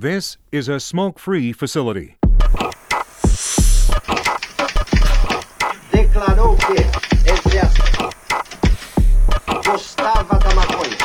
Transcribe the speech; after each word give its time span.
This 0.00 0.38
is 0.50 0.66
a 0.66 0.80
smoke 0.80 1.18
free 1.18 1.52
facility. 1.52 2.16
Declarou 5.92 6.56
que, 6.56 6.72
entre 7.30 7.60
gostava 9.66 10.38
da 10.38 10.54
maconha. 10.54 10.96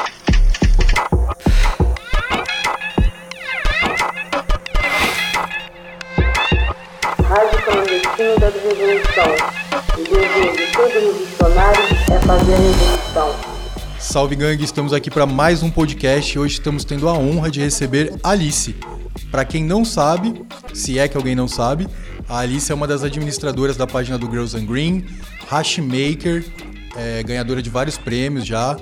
Rádio 7.22 7.64
clandestino 7.66 8.40
da 8.40 8.50
revolução. 8.50 9.36
O 9.92 10.04
dever 10.06 10.56
de 10.56 10.72
todo 10.72 10.88
revolucionário 10.88 11.84
é 12.14 12.20
fazer 12.22 12.54
a 12.54 12.58
revolução. 12.58 13.56
Salve 14.16 14.36
gangue, 14.36 14.64
estamos 14.64 14.94
aqui 14.94 15.12
para 15.12 15.26
mais 15.26 15.62
um 15.62 15.70
podcast 15.70 16.40
hoje 16.40 16.54
estamos 16.54 16.86
tendo 16.86 17.10
a 17.10 17.14
honra 17.14 17.52
de 17.52 17.60
receber 17.60 18.14
Alice. 18.24 18.74
Para 19.36 19.44
quem 19.44 19.66
não 19.66 19.84
sabe, 19.84 20.46
se 20.74 20.98
é 20.98 21.10
que 21.10 21.18
alguém 21.18 21.36
não 21.36 21.46
sabe, 21.46 21.90
a 22.30 22.38
Alice 22.38 22.72
é 22.72 22.74
uma 22.74 22.88
das 22.88 23.04
administradoras 23.04 23.76
da 23.76 23.86
página 23.86 24.18
do 24.18 24.32
Girls 24.32 24.56
and 24.56 24.66
Green, 24.66 25.04
hashmaker, 25.50 26.46
é, 26.96 27.22
ganhadora 27.22 27.62
de 27.62 27.70
vários 27.70 27.98
prêmios 27.98 28.46
já, 28.46 28.78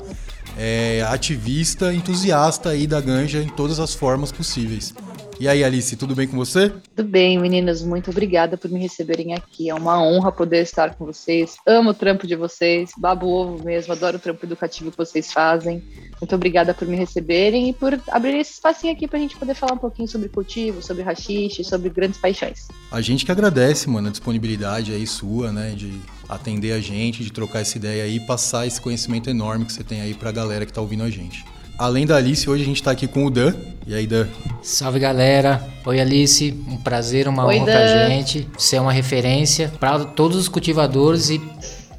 é, 0.55 1.03
ativista, 1.09 1.91
entusiasta 1.91 2.69
aí 2.69 2.85
da 2.85 3.01
ganja 3.01 3.41
em 3.41 3.47
todas 3.47 3.79
as 3.79 3.95
formas 3.95 4.31
possíveis. 4.31 4.93
E 5.39 5.47
aí, 5.47 5.63
Alice, 5.63 5.95
tudo 5.95 6.15
bem 6.15 6.27
com 6.27 6.37
você? 6.37 6.71
Tudo 6.95 7.09
bem, 7.09 7.39
meninas. 7.39 7.81
Muito 7.81 8.11
obrigada 8.11 8.55
por 8.55 8.69
me 8.69 8.79
receberem 8.79 9.33
aqui. 9.33 9.69
É 9.69 9.73
uma 9.73 10.01
honra 10.01 10.31
poder 10.31 10.61
estar 10.61 10.95
com 10.95 11.05
vocês. 11.05 11.55
Amo 11.65 11.89
o 11.89 11.93
trampo 11.93 12.27
de 12.27 12.35
vocês, 12.35 12.91
babo 12.97 13.27
ovo 13.27 13.63
mesmo, 13.63 13.93
adoro 13.93 14.17
o 14.17 14.19
trampo 14.19 14.45
educativo 14.45 14.91
que 14.91 14.97
vocês 14.97 15.33
fazem. 15.33 15.83
Muito 16.21 16.35
obrigada 16.35 16.73
por 16.73 16.87
me 16.87 16.95
receberem 16.95 17.69
e 17.69 17.73
por 17.73 17.99
abrir 18.09 18.35
esse 18.35 18.53
espacinho 18.53 18.93
aqui 18.93 19.07
para 19.07 19.17
a 19.17 19.21
gente 19.21 19.35
poder 19.35 19.55
falar 19.55 19.73
um 19.73 19.77
pouquinho 19.77 20.07
sobre 20.07 20.29
cultivo, 20.29 20.81
sobre 20.81 21.03
rachixe, 21.03 21.63
sobre 21.63 21.89
grandes 21.89 22.19
paixões. 22.19 22.67
A 22.91 23.01
gente 23.01 23.25
que 23.25 23.31
agradece, 23.31 23.89
mano, 23.89 24.07
a 24.07 24.11
disponibilidade 24.11 24.93
aí 24.93 25.05
sua, 25.07 25.51
né, 25.51 25.71
de 25.75 25.99
atender 26.29 26.73
a 26.73 26.79
gente, 26.79 27.23
de 27.23 27.31
trocar 27.31 27.61
essa 27.61 27.77
ideia 27.77 28.03
aí 28.03 28.15
e 28.15 28.19
passar 28.19 28.67
esse 28.67 28.79
conhecimento 28.79 29.29
enorme 29.29 29.65
que 29.65 29.73
você 29.73 29.83
tem 29.83 29.99
aí 30.01 30.13
para 30.13 30.29
a 30.29 30.33
galera 30.33 30.65
que 30.65 30.71
tá 30.71 30.79
ouvindo 30.79 31.03
a 31.03 31.09
gente. 31.09 31.43
Além 31.77 32.05
da 32.05 32.15
Alice, 32.17 32.49
hoje 32.49 32.63
a 32.63 32.65
gente 32.65 32.77
está 32.77 32.91
aqui 32.91 33.07
com 33.07 33.25
o 33.25 33.29
Dan. 33.29 33.53
E 33.85 33.93
aí, 33.93 34.07
Dan? 34.07 34.27
Salve 34.61 34.99
galera! 34.99 35.61
Oi 35.85 35.99
Alice, 35.99 36.53
um 36.67 36.77
prazer, 36.77 37.27
uma 37.27 37.45
Oi, 37.45 37.57
honra 37.57 37.65
Dan. 37.65 37.71
pra 37.73 38.07
gente. 38.07 38.47
Você 38.57 38.77
é 38.77 38.81
uma 38.81 38.91
referência 38.93 39.71
para 39.79 40.05
todos 40.05 40.37
os 40.37 40.47
cultivadores 40.47 41.29
e 41.29 41.41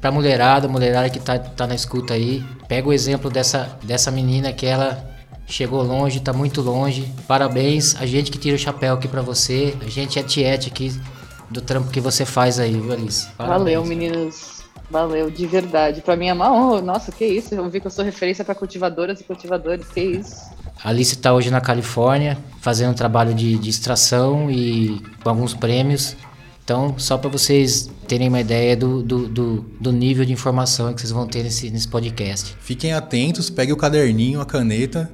pra 0.01 0.11
mulherada, 0.11 0.67
mulherada 0.67 1.09
que 1.09 1.19
tá, 1.19 1.37
tá 1.37 1.67
na 1.67 1.75
escuta 1.75 2.13
aí. 2.13 2.43
Pega 2.67 2.87
o 2.87 2.93
exemplo 2.93 3.29
dessa, 3.29 3.77
dessa 3.83 4.09
menina 4.09 4.51
que 4.51 4.65
ela 4.65 5.07
chegou 5.45 5.83
longe, 5.83 6.19
tá 6.19 6.33
muito 6.33 6.61
longe. 6.61 7.11
Parabéns, 7.27 7.95
a 7.99 8.05
gente 8.05 8.31
que 8.31 8.37
tira 8.39 8.55
o 8.55 8.59
chapéu 8.59 8.95
aqui 8.95 9.07
pra 9.07 9.21
você. 9.21 9.75
A 9.85 9.89
gente 9.89 10.17
é 10.17 10.23
tiete 10.23 10.69
aqui 10.69 10.91
do 11.51 11.61
trampo 11.61 11.91
que 11.91 12.01
você 12.01 12.25
faz 12.25 12.59
aí, 12.59 12.71
viu 12.73 12.91
Alice? 12.93 13.27
Parabéns. 13.37 13.59
Valeu, 13.59 13.85
meninos. 13.85 14.54
Valeu, 14.89 15.29
de 15.29 15.47
verdade. 15.47 16.01
Para 16.01 16.15
mim 16.15 16.27
é 16.27 16.33
uma 16.33 16.51
honra. 16.51 16.81
Nossa, 16.81 17.11
que 17.11 17.25
isso. 17.25 17.53
Eu 17.55 17.69
vi 17.69 17.79
que 17.79 17.87
eu 17.87 17.91
sou 17.91 18.05
referência 18.05 18.45
para 18.45 18.55
cultivadoras 18.55 19.19
e 19.19 19.23
cultivadores. 19.23 19.87
Que 19.87 20.01
isso. 20.01 20.35
A 20.83 20.89
Alice 20.89 21.15
está 21.15 21.33
hoje 21.33 21.49
na 21.49 21.59
Califórnia, 21.59 22.37
fazendo 22.61 22.91
um 22.91 22.95
trabalho 22.95 23.33
de, 23.33 23.57
de 23.57 23.69
extração 23.69 24.51
e 24.51 25.01
com 25.23 25.29
alguns 25.29 25.53
prêmios. 25.53 26.15
Então, 26.63 26.97
só 26.97 27.17
para 27.17 27.29
vocês 27.29 27.89
terem 28.07 28.27
uma 28.27 28.39
ideia 28.39 28.75
do, 28.75 29.03
do, 29.03 29.27
do, 29.27 29.65
do 29.79 29.91
nível 29.91 30.25
de 30.25 30.33
informação 30.33 30.93
que 30.93 31.01
vocês 31.01 31.11
vão 31.11 31.27
ter 31.27 31.43
nesse, 31.43 31.69
nesse 31.69 31.87
podcast. 31.87 32.55
Fiquem 32.59 32.93
atentos, 32.93 33.49
pegue 33.51 33.71
o 33.71 33.77
caderninho, 33.77 34.41
a 34.41 34.45
caneta, 34.45 35.11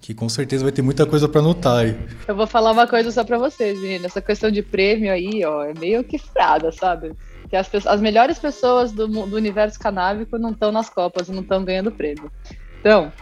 que 0.00 0.14
com 0.14 0.28
certeza 0.28 0.62
vai 0.62 0.72
ter 0.72 0.82
muita 0.82 1.04
coisa 1.04 1.28
para 1.28 1.40
anotar 1.40 1.78
aí. 1.78 1.96
Eu 2.26 2.36
vou 2.36 2.46
falar 2.46 2.70
uma 2.70 2.86
coisa 2.86 3.10
só 3.10 3.24
para 3.24 3.36
vocês, 3.36 3.80
meninas. 3.80 4.06
Essa 4.06 4.20
questão 4.22 4.50
de 4.50 4.62
prêmio 4.62 5.12
aí, 5.12 5.44
ó, 5.44 5.64
é 5.64 5.74
meio 5.74 6.04
que 6.04 6.18
frada, 6.18 6.70
sabe? 6.70 7.12
Que 7.52 7.56
as, 7.56 7.68
as 7.86 8.00
melhores 8.00 8.38
pessoas 8.38 8.92
do, 8.92 9.06
do 9.06 9.36
universo 9.36 9.78
canábico 9.78 10.38
não 10.38 10.52
estão 10.52 10.72
nas 10.72 10.88
copas 10.88 11.28
não 11.28 11.42
estão 11.42 11.62
ganhando 11.62 11.92
prêmio. 11.92 12.32
Então, 12.80 13.12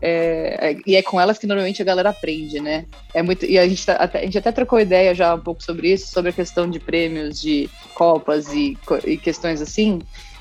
é, 0.00 0.70
é- 0.70 0.76
e 0.86 0.94
é 0.94 1.02
com 1.02 1.20
elas 1.20 1.38
que 1.40 1.46
normalmente 1.48 1.82
a 1.82 1.84
galera 1.84 2.10
aprende, 2.10 2.60
né? 2.60 2.86
É 3.12 3.20
muito, 3.20 3.44
e 3.44 3.58
a 3.58 3.66
gente, 3.66 3.84
tá- 3.84 4.08
a 4.14 4.18
gente 4.20 4.38
até 4.38 4.52
trocou 4.52 4.78
ideia 4.78 5.12
já 5.12 5.34
um 5.34 5.40
pouco 5.40 5.60
sobre 5.60 5.92
isso, 5.92 6.12
sobre 6.12 6.30
a 6.30 6.32
questão 6.32 6.70
de 6.70 6.78
prêmios, 6.78 7.40
de 7.40 7.68
copas 7.92 8.54
e, 8.54 8.78
e 9.04 9.18
questões 9.18 9.60
assim. 9.60 9.98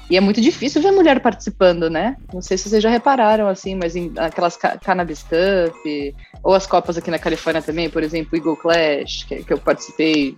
E 0.10 0.18
é 0.18 0.22
muito 0.22 0.42
difícil 0.42 0.82
ver 0.82 0.92
mulher 0.92 1.20
participando, 1.20 1.90
né? 1.90 2.16
Não 2.34 2.42
sei 2.42 2.58
se 2.58 2.68
vocês 2.68 2.82
já 2.82 2.90
repararam, 2.90 3.48
assim, 3.48 3.76
mas 3.76 3.96
em 3.96 4.12
aquelas 4.18 4.58
ca- 4.58 4.78
Cannabis 4.78 5.22
Cup, 5.24 5.76
ou 6.44 6.56
as 6.56 6.66
copas 6.66 6.98
aqui 6.98 7.12
na 7.12 7.20
Califórnia 7.20 7.62
também, 7.62 7.90
por 7.90 8.02
exemplo, 8.02 8.36
Eagle 8.36 8.56
Clash, 8.58 9.24
que, 9.28 9.44
que 9.44 9.54
eu 9.54 9.60
participei 9.60 10.36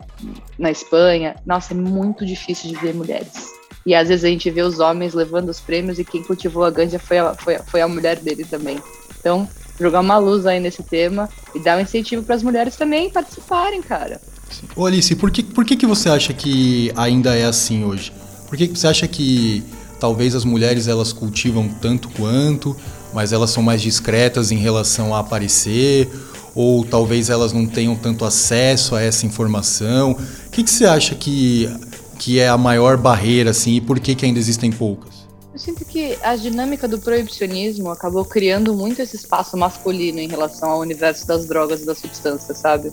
na 0.60 0.70
Espanha. 0.70 1.36
Nossa, 1.46 1.74
é 1.74 1.78
muito 1.78 2.26
difícil 2.26 2.70
de 2.70 2.76
ver 2.76 2.94
mulheres. 2.94 3.54
E 3.86 3.96
às 3.96 4.10
vezes 4.10 4.26
a 4.26 4.28
gente 4.28 4.50
vê 4.50 4.62
os 4.62 4.80
homens 4.80 5.14
levando 5.14 5.50
os 5.50 5.62
prêmios 5.62 5.98
e 6.00 6.04
quem 6.06 6.22
cultivou 6.22 6.66
a 6.66 6.70
ganja 6.70 7.00
foi 7.00 7.18
a, 7.20 7.34
foi, 7.34 7.58
foi 7.60 7.82
a 7.82 7.88
mulher 7.88 8.18
dele 8.20 8.44
também. 8.44 8.78
Então, 9.20 9.48
jogar 9.80 10.02
uma 10.02 10.18
luz 10.18 10.46
aí 10.46 10.60
nesse 10.60 10.84
tema 10.84 11.30
e 11.56 11.60
dar 11.60 11.78
um 11.78 11.82
incentivo 11.82 12.24
para 12.24 12.36
as 12.36 12.44
mulheres 12.44 12.76
também 12.76 13.10
participarem, 13.10 13.82
cara. 13.82 14.20
Ô 14.76 14.86
Alice, 14.86 15.16
por 15.16 15.32
que, 15.32 15.42
por 15.42 15.64
que, 15.64 15.78
que 15.78 15.88
você 15.88 16.10
acha 16.10 16.34
que 16.34 16.92
ainda 16.96 17.36
é 17.36 17.46
assim 17.46 17.86
hoje? 17.86 18.12
Por 18.52 18.58
que, 18.58 18.68
você 18.68 18.86
acha 18.86 19.08
que 19.08 19.64
talvez 19.98 20.36
as 20.36 20.44
mulheres 20.44 20.90
elas 20.90 21.14
cultivam 21.14 21.70
tanto 21.70 22.10
quanto, 22.10 22.76
mas 23.14 23.32
elas 23.32 23.50
são 23.50 23.64
mais 23.64 23.82
discretas 23.82 24.52
em 24.52 24.58
relação 24.58 25.16
a 25.16 25.20
aparecer? 25.20 26.10
Ou 26.54 26.84
talvez 26.84 27.30
elas 27.30 27.54
não 27.54 27.66
tenham 27.66 27.96
tanto 27.96 28.26
acesso 28.26 28.94
a 28.94 29.02
essa 29.02 29.26
informação? 29.26 30.12
O 30.12 30.50
que, 30.52 30.66
que 30.66 30.70
você 30.70 30.84
acha 30.84 31.16
que, 31.16 31.74
que 32.20 32.42
é 32.42 32.50
a 32.50 32.58
maior 32.58 32.98
barreira, 32.98 33.52
assim, 33.52 33.76
e 33.76 33.80
por 33.80 34.02
que, 34.02 34.14
que 34.14 34.26
ainda 34.26 34.38
existem 34.38 34.70
poucas? 34.70 35.26
Eu 35.54 35.60
sinto 35.60 35.86
que 35.86 36.18
a 36.22 36.36
dinâmica 36.36 36.90
do 36.90 37.00
proibicionismo 37.00 37.90
acabou 37.90 38.26
criando 38.26 38.74
muito 38.74 39.02
esse 39.02 39.16
espaço 39.16 39.56
masculino 39.56 40.20
em 40.20 40.28
relação 40.28 40.72
ao 40.72 40.80
universo 40.82 41.26
das 41.26 41.46
drogas 41.46 41.84
e 41.84 41.86
das 41.86 42.00
substâncias, 42.00 42.58
sabe? 42.58 42.92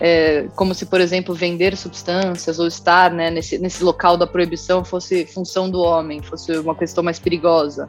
É, 0.00 0.46
como 0.54 0.74
se, 0.74 0.86
por 0.86 1.00
exemplo, 1.00 1.34
vender 1.34 1.76
substâncias 1.76 2.58
ou 2.58 2.66
estar 2.66 3.10
né, 3.10 3.30
nesse, 3.30 3.58
nesse 3.58 3.82
local 3.82 4.16
da 4.16 4.26
proibição 4.26 4.84
fosse 4.84 5.26
função 5.26 5.68
do 5.68 5.80
homem, 5.80 6.22
fosse 6.22 6.52
uma 6.58 6.74
questão 6.74 7.02
mais 7.02 7.18
perigosa. 7.18 7.88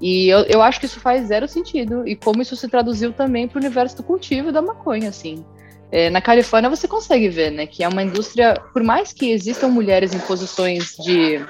E 0.00 0.28
eu, 0.28 0.40
eu 0.40 0.62
acho 0.62 0.78
que 0.78 0.86
isso 0.86 1.00
faz 1.00 1.26
zero 1.28 1.48
sentido. 1.48 2.06
E 2.06 2.14
como 2.14 2.42
isso 2.42 2.54
se 2.56 2.68
traduziu 2.68 3.12
também 3.12 3.48
para 3.48 3.58
o 3.58 3.60
universo 3.60 3.96
do 3.96 4.02
cultivo 4.02 4.52
da 4.52 4.62
maconha, 4.62 5.08
assim. 5.08 5.44
É, 5.90 6.10
na 6.10 6.20
Califórnia 6.20 6.68
você 6.68 6.86
consegue 6.86 7.30
ver, 7.30 7.50
né, 7.50 7.66
que 7.66 7.82
é 7.82 7.88
uma 7.88 8.02
indústria, 8.02 8.60
por 8.74 8.82
mais 8.82 9.10
que 9.10 9.30
existam 9.30 9.68
mulheres 9.68 10.12
em 10.12 10.18
posições 10.18 10.94
de, 10.98 11.42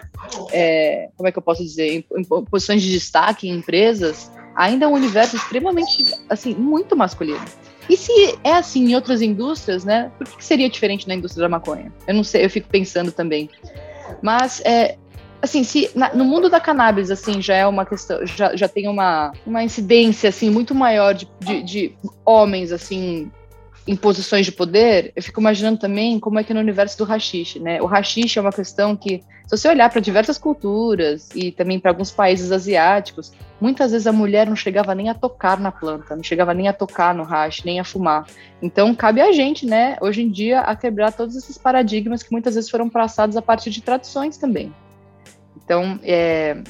é, 0.52 1.08
como 1.16 1.28
é 1.28 1.32
que 1.32 1.38
eu 1.38 1.42
posso 1.42 1.60
dizer, 1.60 1.88
em, 1.88 2.04
em 2.16 2.24
posições 2.24 2.80
de 2.80 2.92
destaque 2.92 3.48
em 3.48 3.56
empresas, 3.56 4.30
ainda 4.54 4.84
é 4.84 4.88
um 4.88 4.92
universo 4.92 5.34
extremamente, 5.34 6.04
assim, 6.30 6.54
muito 6.54 6.96
masculino. 6.96 7.44
E 7.88 7.96
se 7.96 8.38
é 8.44 8.52
assim 8.52 8.90
em 8.90 8.94
outras 8.94 9.22
indústrias, 9.22 9.84
né, 9.84 10.10
por 10.18 10.26
que 10.26 10.44
seria 10.44 10.68
diferente 10.68 11.08
na 11.08 11.14
indústria 11.14 11.42
da 11.42 11.48
maconha? 11.48 11.92
Eu 12.06 12.14
não 12.14 12.24
sei, 12.24 12.44
eu 12.44 12.50
fico 12.50 12.68
pensando 12.68 13.10
também. 13.10 13.48
Mas, 14.22 14.60
é, 14.64 14.96
assim, 15.40 15.64
se 15.64 15.90
na- 15.94 16.14
no 16.14 16.24
mundo 16.24 16.50
da 16.50 16.60
cannabis, 16.60 17.10
assim, 17.10 17.40
já 17.40 17.54
é 17.54 17.66
uma 17.66 17.86
questão, 17.86 18.24
já, 18.26 18.54
já 18.54 18.68
tem 18.68 18.88
uma, 18.88 19.32
uma 19.46 19.62
incidência, 19.62 20.28
assim, 20.28 20.50
muito 20.50 20.74
maior 20.74 21.14
de, 21.14 21.28
de, 21.40 21.62
de 21.62 21.94
homens, 22.24 22.72
assim, 22.72 23.30
em 23.86 23.96
posições 23.96 24.44
de 24.44 24.52
poder, 24.52 25.12
eu 25.16 25.22
fico 25.22 25.40
imaginando 25.40 25.78
também 25.78 26.20
como 26.20 26.38
é 26.38 26.44
que 26.44 26.52
no 26.52 26.60
universo 26.60 26.98
do 26.98 27.04
rachixe, 27.04 27.58
né? 27.58 27.80
O 27.80 27.86
rachixe 27.86 28.38
é 28.38 28.42
uma 28.42 28.52
questão 28.52 28.94
que, 28.94 29.22
se 29.48 29.56
você 29.56 29.68
olhar 29.68 29.88
para 29.88 29.98
diversas 29.98 30.36
culturas 30.36 31.30
e 31.34 31.50
também 31.50 31.80
para 31.80 31.90
alguns 31.90 32.10
países 32.10 32.52
asiáticos, 32.52 33.32
muitas 33.58 33.92
vezes 33.92 34.06
a 34.06 34.12
mulher 34.12 34.46
não 34.46 34.54
chegava 34.54 34.94
nem 34.94 35.08
a 35.08 35.14
tocar 35.14 35.58
na 35.58 35.72
planta, 35.72 36.14
não 36.14 36.22
chegava 36.22 36.52
nem 36.52 36.68
a 36.68 36.72
tocar 36.74 37.14
no 37.14 37.24
hash, 37.24 37.64
nem 37.64 37.80
a 37.80 37.84
fumar. 37.84 38.26
Então, 38.60 38.94
cabe 38.94 39.22
a 39.22 39.32
gente, 39.32 39.64
né, 39.64 39.96
hoje 40.02 40.20
em 40.20 40.30
dia, 40.30 40.60
a 40.60 40.76
quebrar 40.76 41.12
todos 41.12 41.34
esses 41.34 41.56
paradigmas 41.56 42.22
que 42.22 42.30
muitas 42.30 42.56
vezes 42.56 42.68
foram 42.68 42.90
passados 42.90 43.38
a 43.38 43.42
partir 43.42 43.70
de 43.70 43.80
tradições 43.80 44.36
também. 44.36 44.70
Então, 45.56 45.98
é... 46.02 46.62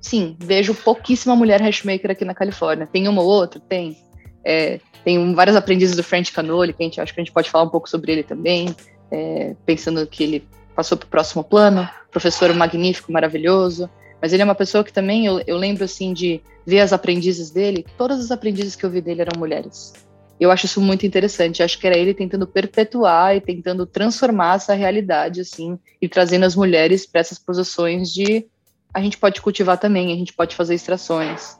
sim, 0.00 0.38
vejo 0.40 0.74
pouquíssima 0.74 1.36
mulher 1.36 1.60
hashmaker 1.60 2.12
aqui 2.12 2.24
na 2.24 2.34
Califórnia. 2.34 2.88
Tem 2.90 3.06
uma 3.06 3.20
ou 3.20 3.28
outra? 3.28 3.60
Tem. 3.60 3.94
É, 4.42 4.80
tem 5.04 5.34
vários 5.34 5.54
aprendizes 5.54 5.96
do 5.96 6.02
French 6.02 6.32
Canoli, 6.32 6.72
que 6.72 6.82
a 6.82 6.86
gente 6.86 6.98
acho 6.98 7.12
que 7.12 7.20
a 7.20 7.24
gente 7.24 7.32
pode 7.32 7.50
falar 7.50 7.64
um 7.64 7.70
pouco 7.70 7.90
sobre 7.90 8.10
ele 8.10 8.22
também, 8.22 8.74
é, 9.10 9.54
pensando 9.66 10.06
que 10.06 10.24
ele 10.24 10.48
passou 10.74 10.96
para 10.98 11.06
o 11.06 11.10
próximo 11.10 11.44
plano, 11.44 11.88
professor 12.10 12.52
magnífico, 12.54 13.12
maravilhoso, 13.12 13.88
mas 14.20 14.32
ele 14.32 14.42
é 14.42 14.44
uma 14.44 14.54
pessoa 14.54 14.82
que 14.82 14.92
também, 14.92 15.26
eu, 15.26 15.42
eu 15.46 15.56
lembro 15.56 15.84
assim 15.84 16.12
de 16.12 16.40
ver 16.66 16.80
as 16.80 16.92
aprendizes 16.92 17.50
dele, 17.50 17.84
todas 17.96 18.20
as 18.20 18.30
aprendizes 18.30 18.74
que 18.74 18.84
eu 18.84 18.90
vi 18.90 19.00
dele 19.00 19.20
eram 19.20 19.38
mulheres. 19.38 19.92
Eu 20.40 20.50
acho 20.50 20.66
isso 20.66 20.80
muito 20.80 21.06
interessante, 21.06 21.62
acho 21.62 21.78
que 21.78 21.86
era 21.86 21.96
ele 21.96 22.12
tentando 22.12 22.46
perpetuar 22.46 23.36
e 23.36 23.40
tentando 23.40 23.86
transformar 23.86 24.56
essa 24.56 24.74
realidade, 24.74 25.40
assim, 25.40 25.78
e 26.00 26.08
trazendo 26.08 26.44
as 26.44 26.56
mulheres 26.56 27.06
para 27.06 27.20
essas 27.20 27.38
posições 27.38 28.12
de 28.12 28.46
a 28.92 29.00
gente 29.00 29.18
pode 29.18 29.40
cultivar 29.40 29.78
também, 29.78 30.12
a 30.12 30.16
gente 30.16 30.32
pode 30.32 30.54
fazer 30.54 30.74
extrações. 30.74 31.58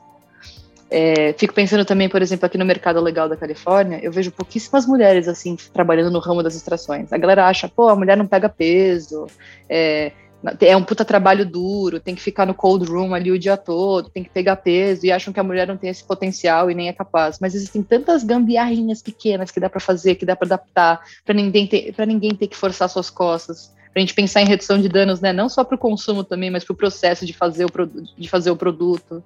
É, 0.97 1.33
fico 1.33 1.53
pensando 1.53 1.83
também, 1.83 2.07
por 2.07 2.21
exemplo, 2.21 2.45
aqui 2.45 2.57
no 2.57 2.63
mercado 2.63 3.01
legal 3.01 3.27
da 3.27 3.35
Califórnia, 3.35 3.99
eu 4.01 4.13
vejo 4.13 4.31
pouquíssimas 4.31 4.85
mulheres 4.85 5.27
assim 5.27 5.57
trabalhando 5.73 6.09
no 6.09 6.19
ramo 6.19 6.41
das 6.41 6.55
extrações. 6.55 7.11
A 7.11 7.17
galera 7.17 7.47
acha, 7.47 7.67
pô, 7.67 7.89
a 7.89 7.95
mulher 7.97 8.15
não 8.15 8.25
pega 8.25 8.47
peso, 8.47 9.27
é, 9.67 10.13
é 10.61 10.77
um 10.77 10.83
puta 10.83 11.03
trabalho 11.03 11.45
duro, 11.45 11.99
tem 11.99 12.15
que 12.15 12.21
ficar 12.21 12.45
no 12.45 12.53
cold 12.53 12.89
room 12.89 13.13
ali 13.13 13.29
o 13.29 13.37
dia 13.37 13.57
todo, 13.57 14.09
tem 14.09 14.23
que 14.23 14.29
pegar 14.29 14.55
peso, 14.55 15.05
e 15.05 15.11
acham 15.11 15.33
que 15.33 15.39
a 15.41 15.43
mulher 15.43 15.67
não 15.67 15.75
tem 15.75 15.89
esse 15.89 16.01
potencial 16.01 16.71
e 16.71 16.73
nem 16.73 16.87
é 16.87 16.93
capaz. 16.93 17.39
Mas 17.41 17.55
existem 17.55 17.83
tantas 17.83 18.23
gambiarrinhas 18.23 19.01
pequenas 19.01 19.51
que 19.51 19.59
dá 19.59 19.69
para 19.69 19.81
fazer, 19.81 20.15
que 20.15 20.25
dá 20.25 20.33
para 20.33 20.47
adaptar, 20.47 21.01
para 21.25 21.35
ninguém, 21.35 21.67
ter, 21.67 21.93
ninguém 22.07 22.33
ter 22.33 22.47
que 22.47 22.55
forçar 22.55 22.89
suas 22.89 23.09
costas 23.09 23.69
para 23.91 23.99
a 23.99 24.05
gente 24.05 24.13
pensar 24.13 24.41
em 24.41 24.47
redução 24.47 24.79
de 24.79 24.87
danos, 24.87 25.19
né? 25.19 25.33
Não 25.33 25.49
só 25.49 25.61
para 25.65 25.75
o 25.75 25.77
consumo 25.77 26.23
também, 26.23 26.49
mas 26.49 26.63
para 26.63 26.73
o 26.73 26.77
processo 26.77 27.25
de 27.25 27.33
fazer 27.33 27.65
o, 27.65 27.69
de 28.17 28.29
fazer 28.29 28.51
o 28.51 28.55
produto. 28.55 29.21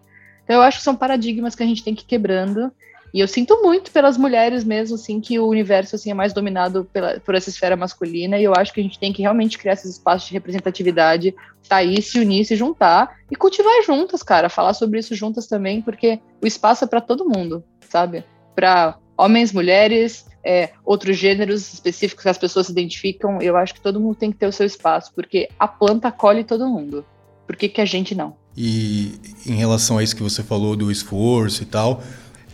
Então 0.50 0.58
eu 0.58 0.64
acho 0.64 0.80
que 0.80 0.84
são 0.84 0.96
paradigmas 0.96 1.54
que 1.54 1.62
a 1.62 1.66
gente 1.66 1.84
tem 1.84 1.94
que 1.94 2.02
ir 2.02 2.08
quebrando. 2.08 2.72
E 3.14 3.20
eu 3.20 3.28
sinto 3.28 3.62
muito 3.62 3.92
pelas 3.92 4.18
mulheres 4.18 4.64
mesmo, 4.64 4.96
assim, 4.96 5.22
que 5.22 5.38
o 5.38 5.48
universo 5.48 5.96
assim, 5.96 6.10
é 6.10 6.14
mais 6.16 6.34
dominado 6.34 6.86
pela, 6.92 7.20
por 7.20 7.36
essa 7.36 7.50
esfera 7.50 7.76
masculina, 7.76 8.38
e 8.38 8.44
eu 8.44 8.54
acho 8.56 8.74
que 8.74 8.80
a 8.80 8.84
gente 8.84 9.00
tem 9.00 9.14
que 9.14 9.22
realmente 9.22 9.60
criar 9.60 9.74
esses 9.74 9.92
espaços 9.92 10.28
de 10.28 10.34
representatividade, 10.34 11.36
sair, 11.62 12.02
se 12.02 12.20
unir, 12.20 12.46
se 12.46 12.56
juntar 12.56 13.16
e 13.30 13.36
cultivar 13.36 13.84
juntas, 13.84 14.24
cara, 14.24 14.50
falar 14.50 14.74
sobre 14.74 15.00
isso 15.00 15.14
juntas 15.14 15.48
também, 15.48 15.84
porque 15.84 16.20
o 16.42 16.48
espaço 16.48 16.84
é 16.84 16.88
para 16.88 17.02
todo 17.02 17.30
mundo, 17.30 17.64
sabe? 17.88 18.24
Para 18.56 18.98
homens, 19.18 19.54
mulheres, 19.54 20.28
é, 20.44 20.72
outros 20.84 21.16
gêneros 21.16 21.74
específicos 21.74 22.24
que 22.24 22.30
as 22.30 22.38
pessoas 22.40 22.66
se 22.68 22.72
identificam, 22.72 23.40
eu 23.40 23.56
acho 23.56 23.74
que 23.74 23.82
todo 23.82 24.00
mundo 24.00 24.16
tem 24.16 24.32
que 24.32 24.38
ter 24.38 24.48
o 24.48 24.54
seu 24.54 24.66
espaço, 24.66 25.12
porque 25.14 25.48
a 25.60 25.68
planta 25.68 26.08
acolhe 26.08 26.44
todo 26.44 26.68
mundo. 26.68 27.06
Por 27.46 27.56
que, 27.56 27.70
que 27.70 27.82
a 27.82 27.86
gente 27.86 28.14
não? 28.14 28.39
E 28.58 29.14
em 29.46 29.56
relação 29.56 29.98
a 29.98 30.04
isso 30.04 30.16
que 30.16 30.24
você 30.24 30.44
falou 30.44 30.76
do 30.76 30.92
esforço 30.92 31.64
e 31.64 31.66
tal, 31.66 32.04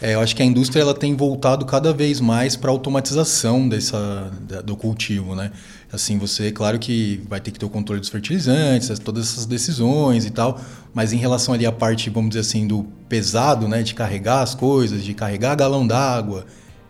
é, 0.01 0.13
eu 0.13 0.19
acho 0.19 0.35
que 0.35 0.43
a 0.43 0.45
indústria 0.45 0.81
ela 0.81 0.93
tem 0.93 1.15
voltado 1.15 1.65
cada 1.65 1.93
vez 1.93 2.19
mais 2.19 2.55
para 2.55 2.69
a 2.69 2.73
automatização 2.73 3.67
dessa, 3.67 4.31
do 4.63 4.75
cultivo, 4.75 5.35
né? 5.35 5.51
Assim, 5.91 6.17
você, 6.17 6.51
claro 6.51 6.77
que 6.77 7.21
vai 7.29 7.39
ter 7.39 7.51
que 7.51 7.57
ter 7.57 7.65
o 7.65 7.69
controle 7.69 8.01
dos 8.01 8.09
fertilizantes, 8.09 8.99
todas 8.99 9.31
essas 9.31 9.45
decisões 9.45 10.25
e 10.25 10.29
tal, 10.29 10.59
mas 10.93 11.13
em 11.13 11.17
relação 11.17 11.53
ali 11.53 11.65
à 11.65 11.71
parte, 11.71 12.09
vamos 12.09 12.31
dizer 12.31 12.41
assim, 12.41 12.67
do 12.67 12.85
pesado, 13.07 13.67
né? 13.67 13.81
De 13.81 13.93
carregar 13.93 14.41
as 14.41 14.53
coisas, 14.53 15.03
de 15.03 15.13
carregar 15.13 15.55
galão 15.55 15.87
d'água, 15.87 16.45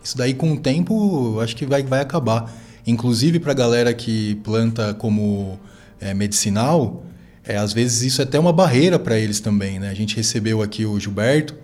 isso 0.05 0.15
daí, 0.15 0.35
com 0.35 0.53
o 0.53 0.57
tempo, 0.57 1.39
acho 1.39 1.55
que 1.55 1.65
vai, 1.65 1.81
vai 1.81 1.99
acabar. 1.99 2.53
Inclusive, 2.85 3.39
para 3.39 3.53
a 3.53 3.55
galera 3.55 3.91
que 3.91 4.35
planta 4.43 4.93
como 4.93 5.59
é, 5.99 6.13
medicinal, 6.13 7.03
é, 7.47 7.57
às 7.57 7.73
vezes 7.73 8.01
isso 8.01 8.21
é 8.21 8.23
até 8.23 8.39
uma 8.39 8.51
barreira 8.51 8.97
para 8.97 9.17
eles 9.17 9.39
também. 9.39 9.79
Né? 9.79 9.89
A 9.89 9.93
gente 9.93 10.15
recebeu 10.15 10.61
aqui 10.61 10.85
o 10.85 10.99
Gilberto 10.99 11.55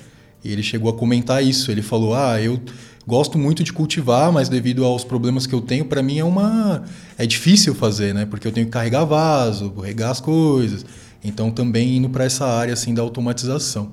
e 0.43 0.51
ele 0.51 0.61
chegou 0.61 0.89
a 0.91 0.93
comentar 0.93 1.43
isso. 1.43 1.71
Ele 1.71 1.81
falou: 1.81 2.13
Ah, 2.13 2.39
eu 2.41 2.59
gosto 3.05 3.37
muito 3.37 3.63
de 3.63 3.73
cultivar, 3.73 4.31
mas 4.31 4.47
devido 4.47 4.85
aos 4.85 5.03
problemas 5.03 5.47
que 5.47 5.53
eu 5.53 5.61
tenho, 5.61 5.85
para 5.85 6.03
mim 6.03 6.19
é 6.19 6.23
uma. 6.23 6.83
É 7.17 7.25
difícil 7.25 7.73
fazer, 7.73 8.13
né? 8.13 8.25
Porque 8.25 8.47
eu 8.47 8.51
tenho 8.51 8.67
que 8.67 8.71
carregar 8.71 9.05
vaso, 9.05 9.73
regar 9.79 10.11
as 10.11 10.19
coisas. 10.19 10.85
Então, 11.23 11.51
também 11.51 11.97
indo 11.97 12.09
para 12.09 12.25
essa 12.25 12.45
área 12.45 12.73
assim 12.73 12.93
da 12.93 13.01
automatização. 13.01 13.91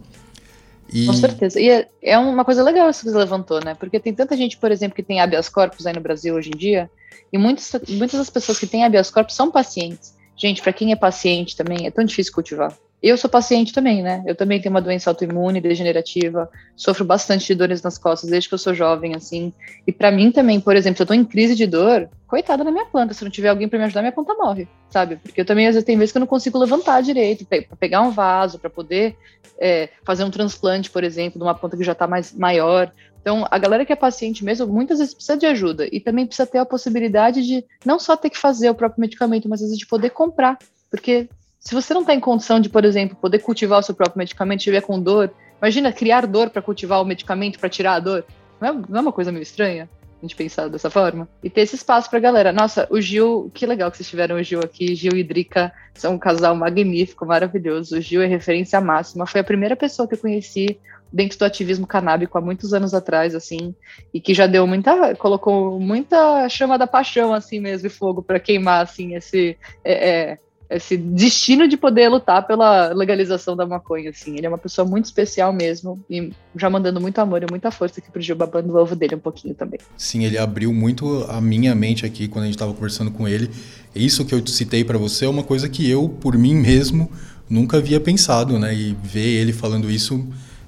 E... 0.93 1.06
Com 1.06 1.12
certeza. 1.12 1.61
E 1.61 1.69
é, 1.69 1.88
é, 2.02 2.19
uma 2.19 2.44
coisa 2.44 2.62
legal 2.62 2.88
isso 2.88 3.05
que 3.05 3.11
você 3.11 3.19
levantou, 3.19 3.62
né? 3.62 3.75
Porque 3.75 4.00
tem 4.00 4.14
tanta 4.14 4.37
gente, 4.37 4.56
por 4.56 4.73
exemplo, 4.73 4.96
que 4.96 5.02
tem 5.02 5.20
habeas 5.20 5.49
corpus 5.49 5.87
aí 5.87 5.94
no 5.94 6.00
Brasil 6.00 6.35
hoje 6.35 6.50
em 6.55 6.56
dia, 6.56 6.90
e 7.31 7.37
muitas, 7.37 7.70
muitas 7.88 8.19
das 8.19 8.31
pessoas 8.31 8.58
que 8.58 8.67
têm 8.67 8.85
habeas 8.85 9.11
corpus 9.11 9.35
são 9.35 9.50
pacientes. 9.50 10.14
Gente, 10.38 10.62
para 10.62 10.73
quem 10.73 10.93
é 10.93 10.96
paciente 10.96 11.56
também, 11.56 11.87
é 11.87 11.90
tão 11.90 12.05
difícil 12.05 12.32
cultivar. 12.32 12.73
Eu 13.00 13.17
sou 13.17 13.31
paciente 13.31 13.73
também, 13.73 14.02
né? 14.02 14.25
Eu 14.26 14.35
também 14.35 14.61
tenho 14.61 14.75
uma 14.75 14.82
doença 14.82 15.08
autoimune, 15.08 15.61
degenerativa, 15.61 16.50
sofro 16.76 17.05
bastante 17.05 17.46
de 17.46 17.55
dores 17.55 17.81
nas 17.81 17.96
costas 17.96 18.29
desde 18.29 18.49
que 18.49 18.55
eu 18.55 18.58
sou 18.58 18.75
jovem, 18.75 19.14
assim. 19.14 19.52
E 19.87 19.93
para 19.93 20.11
mim 20.11 20.32
também, 20.32 20.61
por 20.61 20.75
exemplo, 20.75 20.96
se 20.96 21.02
eu 21.02 21.06
tô 21.06 21.14
em 21.14 21.25
crise 21.25 21.55
de 21.55 21.64
dor, 21.64 22.08
coitada 22.26 22.64
da 22.64 22.73
minha 22.73 22.87
planta, 22.87 23.14
se 23.14 23.23
não 23.23 23.31
tiver 23.31 23.50
alguém 23.50 23.69
para 23.69 23.79
me 23.79 23.85
ajudar, 23.85 24.00
minha 24.00 24.12
planta 24.12 24.35
morre, 24.35 24.67
sabe? 24.90 25.17
Porque 25.17 25.40
eu 25.40 25.44
também, 25.44 25.69
às 25.69 25.75
vezes, 25.75 25.87
tem 25.87 25.96
vezes 25.96 26.11
que 26.11 26.19
eu 26.19 26.20
não 26.20 26.26
consigo 26.26 26.58
levantar 26.58 27.00
direito, 27.00 27.46
para 27.46 27.62
pegar 27.79 28.02
um 28.02 28.11
vaso, 28.11 28.58
para 28.58 28.69
poder 28.69 29.17
é, 29.61 29.88
fazer 30.05 30.25
um 30.25 30.31
transplante, 30.31 30.90
por 30.90 31.05
exemplo, 31.05 31.38
de 31.38 31.44
uma 31.44 31.55
planta 31.55 31.76
que 31.76 31.85
já 31.85 31.94
tá 31.94 32.08
mais 32.08 32.32
maior. 32.32 32.93
Então, 33.28 33.46
a 33.50 33.58
galera 33.58 33.84
que 33.84 33.92
é 33.92 33.96
paciente 33.96 34.42
mesmo, 34.42 34.66
muitas 34.66 35.00
vezes 35.00 35.12
precisa 35.12 35.36
de 35.36 35.44
ajuda. 35.44 35.86
E 35.92 36.00
também 36.00 36.25
precisa 36.25 36.46
ter 36.46 36.56
a 36.56 36.64
possibilidade 36.64 37.46
de 37.46 37.62
não 37.84 37.98
só 37.98 38.16
ter 38.16 38.30
que 38.30 38.38
fazer 38.38 38.70
o 38.70 38.75
próprio 38.75 39.02
medicamento, 39.02 39.50
mas 39.50 39.60
às 39.60 39.66
vezes 39.66 39.78
de 39.78 39.86
poder 39.86 40.08
comprar. 40.10 40.58
Porque 40.90 41.28
se 41.60 41.75
você 41.75 41.92
não 41.92 42.00
está 42.00 42.14
em 42.14 42.20
condição 42.20 42.58
de, 42.58 42.70
por 42.70 42.86
exemplo, 42.86 43.19
poder 43.20 43.40
cultivar 43.40 43.80
o 43.80 43.82
seu 43.82 43.94
próprio 43.94 44.16
medicamento, 44.16 44.60
estiver 44.60 44.80
com 44.80 44.98
dor, 44.98 45.30
imagina 45.60 45.92
criar 45.92 46.26
dor 46.26 46.48
para 46.48 46.62
cultivar 46.62 47.02
o 47.02 47.04
medicamento 47.04 47.58
para 47.58 47.69
tirar 47.69 47.96
a 47.96 48.00
dor. 48.00 48.25
Não 48.58 48.69
é, 48.70 48.72
não 48.72 48.98
é 48.98 49.00
uma 49.02 49.12
coisa 49.12 49.30
meio 49.30 49.42
estranha? 49.42 49.90
A 50.20 50.26
gente 50.26 50.36
pensar 50.36 50.68
dessa 50.68 50.90
forma. 50.90 51.28
E 51.42 51.48
ter 51.48 51.62
esse 51.62 51.76
espaço 51.76 52.10
pra 52.10 52.18
galera. 52.18 52.52
Nossa, 52.52 52.86
o 52.90 53.00
Gil, 53.00 53.50
que 53.54 53.66
legal 53.66 53.90
que 53.90 53.96
vocês 53.96 54.08
tiveram 54.08 54.36
o 54.36 54.42
Gil 54.42 54.60
aqui. 54.60 54.94
Gil 54.94 55.12
e 55.12 55.22
Drica 55.22 55.72
são 55.94 56.14
um 56.14 56.18
casal 56.18 56.54
magnífico, 56.56 57.24
maravilhoso. 57.24 57.96
O 57.96 58.00
Gil 58.00 58.22
é 58.22 58.26
referência 58.26 58.80
máxima. 58.80 59.26
Foi 59.26 59.40
a 59.40 59.44
primeira 59.44 59.76
pessoa 59.76 60.08
que 60.08 60.14
eu 60.14 60.18
conheci 60.18 60.78
dentro 61.12 61.38
do 61.38 61.44
ativismo 61.44 61.86
canábico 61.86 62.36
há 62.36 62.40
muitos 62.40 62.74
anos 62.74 62.92
atrás, 62.94 63.34
assim, 63.34 63.74
e 64.12 64.20
que 64.20 64.34
já 64.34 64.46
deu 64.46 64.66
muita, 64.66 65.14
colocou 65.16 65.80
muita 65.80 66.48
chama 66.48 66.78
da 66.78 66.86
paixão, 66.86 67.32
assim 67.32 67.60
mesmo, 67.60 67.86
e 67.86 67.90
fogo 67.90 68.22
para 68.22 68.38
queimar, 68.38 68.82
assim, 68.82 69.14
esse, 69.14 69.56
é, 69.82 70.10
é, 70.10 70.38
esse 70.70 70.96
destino 70.96 71.66
de 71.66 71.76
poder 71.76 72.08
lutar 72.08 72.46
pela 72.46 72.92
legalização 72.92 73.56
da 73.56 73.66
maconha, 73.66 74.10
assim. 74.10 74.36
Ele 74.36 74.46
é 74.46 74.48
uma 74.48 74.58
pessoa 74.58 74.86
muito 74.86 75.06
especial 75.06 75.52
mesmo 75.52 76.04
e 76.10 76.30
já 76.54 76.68
mandando 76.68 77.00
muito 77.00 77.18
amor 77.18 77.42
e 77.42 77.46
muita 77.48 77.70
força 77.70 78.00
aqui 78.00 78.10
pro 78.10 78.20
Gil, 78.20 78.36
babando 78.36 78.72
o 78.72 78.76
ovo 78.76 78.94
dele 78.94 79.14
um 79.14 79.20
pouquinho 79.20 79.54
também. 79.54 79.80
Sim, 79.96 80.24
ele 80.24 80.36
abriu 80.36 80.72
muito 80.72 81.24
a 81.28 81.40
minha 81.40 81.74
mente 81.74 82.04
aqui 82.04 82.28
quando 82.28 82.42
a 82.42 82.46
gente 82.46 82.56
estava 82.56 82.74
conversando 82.74 83.10
com 83.10 83.26
ele. 83.26 83.50
Isso 83.94 84.24
que 84.24 84.34
eu 84.34 84.46
citei 84.46 84.84
para 84.84 84.98
você 84.98 85.24
é 85.24 85.28
uma 85.28 85.42
coisa 85.42 85.68
que 85.68 85.88
eu, 85.88 86.08
por 86.08 86.36
mim 86.36 86.54
mesmo, 86.54 87.10
nunca 87.48 87.78
havia 87.78 87.98
pensado, 87.98 88.58
né? 88.58 88.74
E 88.74 88.94
ver 89.02 89.26
ele 89.26 89.54
falando 89.54 89.90
isso 89.90 90.26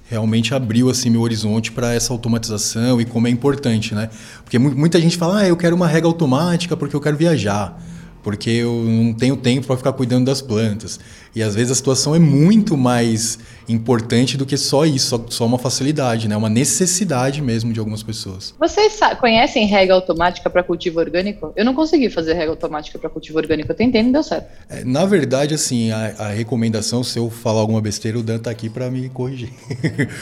realmente 0.08 0.54
abriu 0.54 0.90
assim 0.90 1.08
meu 1.08 1.20
horizonte 1.20 1.70
para 1.70 1.94
essa 1.94 2.12
automatização 2.12 3.00
e 3.00 3.04
como 3.04 3.28
é 3.28 3.30
importante, 3.30 3.94
né? 3.94 4.08
Porque 4.42 4.58
muita 4.58 4.98
gente 4.98 5.16
fala: 5.16 5.40
"Ah, 5.40 5.46
eu 5.46 5.56
quero 5.56 5.76
uma 5.76 5.86
rega 5.86 6.06
automática 6.06 6.76
porque 6.76 6.96
eu 6.96 7.00
quero 7.00 7.16
viajar" 7.16 7.78
porque 8.22 8.50
eu 8.50 8.72
não 8.72 9.12
tenho 9.12 9.36
tempo 9.36 9.66
para 9.66 9.76
ficar 9.76 9.92
cuidando 9.92 10.26
das 10.26 10.40
plantas. 10.40 11.00
E 11.34 11.42
às 11.42 11.54
vezes 11.54 11.70
a 11.70 11.74
situação 11.74 12.14
é 12.14 12.18
muito 12.18 12.76
mais 12.76 13.38
importante 13.68 14.36
do 14.36 14.44
que 14.44 14.56
só 14.56 14.84
isso, 14.84 15.08
só, 15.08 15.24
só 15.28 15.46
uma 15.46 15.58
facilidade, 15.58 16.28
né? 16.28 16.36
Uma 16.36 16.48
necessidade 16.48 17.40
mesmo 17.40 17.72
de 17.72 17.78
algumas 17.78 18.02
pessoas. 18.02 18.52
Vocês 18.58 18.98
conhecem 19.20 19.66
rega 19.66 19.94
automática 19.94 20.50
para 20.50 20.62
cultivo 20.62 20.98
orgânico? 20.98 21.52
Eu 21.54 21.64
não 21.64 21.72
consegui 21.72 22.10
fazer 22.10 22.34
rega 22.34 22.50
automática 22.50 22.98
para 22.98 23.08
cultivo 23.08 23.38
orgânico, 23.38 23.70
eu 23.70 23.76
tentei 23.76 24.02
não 24.02 24.10
deu 24.10 24.22
certo. 24.24 24.48
É, 24.68 24.84
na 24.84 25.04
verdade, 25.06 25.54
assim, 25.54 25.92
a, 25.92 26.14
a, 26.18 26.28
recomendação, 26.30 27.04
se 27.04 27.18
eu 27.18 27.30
falar 27.30 27.60
alguma 27.60 27.80
besteira, 27.80 28.18
o 28.18 28.22
Dan 28.22 28.38
tá 28.38 28.50
aqui 28.50 28.68
para 28.68 28.90
me 28.90 29.08
corrigir. 29.08 29.50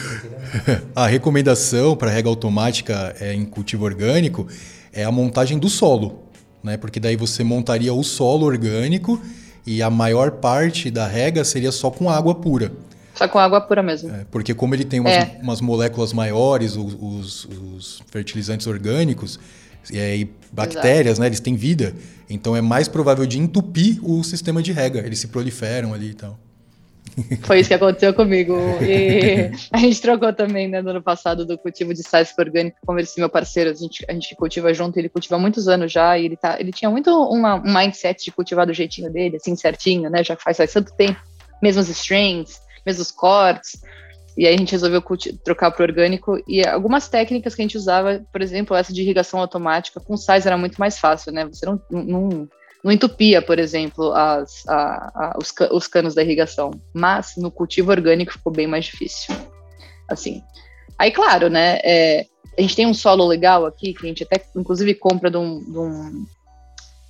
a 0.95 1.07
recomendação 1.07 1.95
para 1.95 2.11
rega 2.11 2.29
automática 2.29 3.15
é, 3.19 3.33
em 3.33 3.45
cultivo 3.45 3.83
orgânico 3.85 4.47
é 4.93 5.03
a 5.03 5.11
montagem 5.11 5.57
do 5.57 5.69
solo 5.69 6.28
né? 6.63 6.77
Porque 6.77 6.99
daí 6.99 7.15
você 7.15 7.43
montaria 7.43 7.93
o 7.93 8.03
solo 8.03 8.45
orgânico 8.45 9.21
e 9.65 9.81
a 9.81 9.89
maior 9.89 10.31
parte 10.31 10.89
da 10.89 11.07
rega 11.07 11.43
seria 11.43 11.71
só 11.71 11.89
com 11.91 12.09
água 12.09 12.35
pura. 12.35 12.71
Só 13.13 13.27
com 13.27 13.37
água 13.37 13.59
pura 13.59 13.83
mesmo. 13.83 14.09
É, 14.09 14.25
porque 14.31 14.53
como 14.53 14.73
ele 14.73 14.85
tem 14.85 14.99
umas, 14.99 15.13
é. 15.13 15.39
umas 15.41 15.59
moléculas 15.59 16.13
maiores, 16.13 16.75
os, 16.77 16.97
os, 16.99 17.45
os, 17.45 18.03
fertilizantes 18.09 18.65
orgânicos 18.65 19.39
e 19.91 20.27
bactérias, 20.51 21.13
Exato. 21.13 21.21
né? 21.21 21.27
Eles 21.27 21.39
têm 21.39 21.55
vida. 21.55 21.93
Então 22.29 22.55
é 22.55 22.61
mais 22.61 22.87
provável 22.87 23.25
de 23.25 23.37
entupir 23.37 23.99
o 24.01 24.23
sistema 24.23 24.61
de 24.61 24.71
rega. 24.71 24.99
Eles 24.99 25.19
se 25.19 25.27
proliferam 25.27 25.93
ali 25.93 26.11
e 26.11 26.13
tal. 26.13 26.39
Foi 27.43 27.59
isso 27.59 27.69
que 27.69 27.73
aconteceu 27.73 28.13
comigo. 28.13 28.55
E 28.81 29.51
a 29.71 29.77
gente 29.77 30.01
trocou 30.01 30.33
também, 30.33 30.67
né, 30.67 30.81
no 30.81 30.91
ano 30.91 31.01
passado, 31.01 31.45
do 31.45 31.57
cultivo 31.57 31.93
de 31.93 32.03
sais 32.03 32.33
orgânico. 32.37 32.77
Conversei 32.85 33.21
meu 33.21 33.29
parceiro, 33.29 33.69
a 33.69 33.73
gente, 33.73 34.05
a 34.07 34.13
gente 34.13 34.35
cultiva 34.35 34.73
junto, 34.73 34.97
ele 34.97 35.09
cultiva 35.09 35.35
há 35.35 35.39
muitos 35.39 35.67
anos 35.67 35.91
já, 35.91 36.17
e 36.17 36.25
ele, 36.25 36.37
tá, 36.37 36.57
ele 36.59 36.71
tinha 36.71 36.89
muito 36.89 37.09
uma, 37.09 37.55
um 37.55 37.73
mindset 37.73 38.23
de 38.23 38.31
cultivar 38.31 38.65
do 38.65 38.73
jeitinho 38.73 39.11
dele, 39.11 39.37
assim, 39.37 39.55
certinho, 39.55 40.09
né, 40.09 40.23
já 40.23 40.35
faz, 40.35 40.57
faz 40.57 40.71
tanto 40.71 40.95
tempo. 40.95 41.19
Mesmos 41.61 41.89
strains, 41.89 42.59
mesmos 42.85 43.11
cortes. 43.11 43.81
E 44.37 44.47
aí 44.47 44.55
a 44.55 44.57
gente 44.57 44.71
resolveu 44.71 45.03
trocar 45.43 45.71
para 45.71 45.83
orgânico. 45.83 46.41
E 46.47 46.65
algumas 46.65 47.09
técnicas 47.09 47.53
que 47.53 47.61
a 47.61 47.65
gente 47.65 47.75
usava, 47.75 48.23
por 48.31 48.41
exemplo, 48.41 48.75
essa 48.75 48.93
de 48.93 49.01
irrigação 49.01 49.41
automática, 49.41 49.99
com 49.99 50.15
sais 50.15 50.45
era 50.45 50.57
muito 50.57 50.77
mais 50.77 50.97
fácil, 50.97 51.33
né? 51.33 51.45
Você 51.45 51.65
não, 51.65 51.81
não 51.91 52.47
não 52.83 52.91
entupia, 52.91 53.41
por 53.41 53.59
exemplo, 53.59 54.13
as, 54.13 54.67
a, 54.67 55.11
a, 55.13 55.37
os, 55.37 55.53
os 55.71 55.87
canos 55.87 56.15
da 56.15 56.23
irrigação. 56.23 56.71
Mas 56.93 57.33
no 57.37 57.51
cultivo 57.51 57.91
orgânico 57.91 58.33
ficou 58.33 58.53
bem 58.53 58.67
mais 58.67 58.85
difícil. 58.85 59.35
Assim. 60.07 60.41
Aí, 60.97 61.11
claro, 61.11 61.49
né? 61.49 61.79
É, 61.83 62.25
a 62.57 62.61
gente 62.61 62.75
tem 62.75 62.85
um 62.85 62.93
solo 62.93 63.25
legal 63.25 63.65
aqui, 63.65 63.93
que 63.93 64.05
a 64.05 64.07
gente 64.09 64.23
até, 64.23 64.43
inclusive, 64.55 64.93
compra 64.95 65.29
de 65.29 65.37
um, 65.37 65.59
de 65.59 65.77
um 65.77 66.25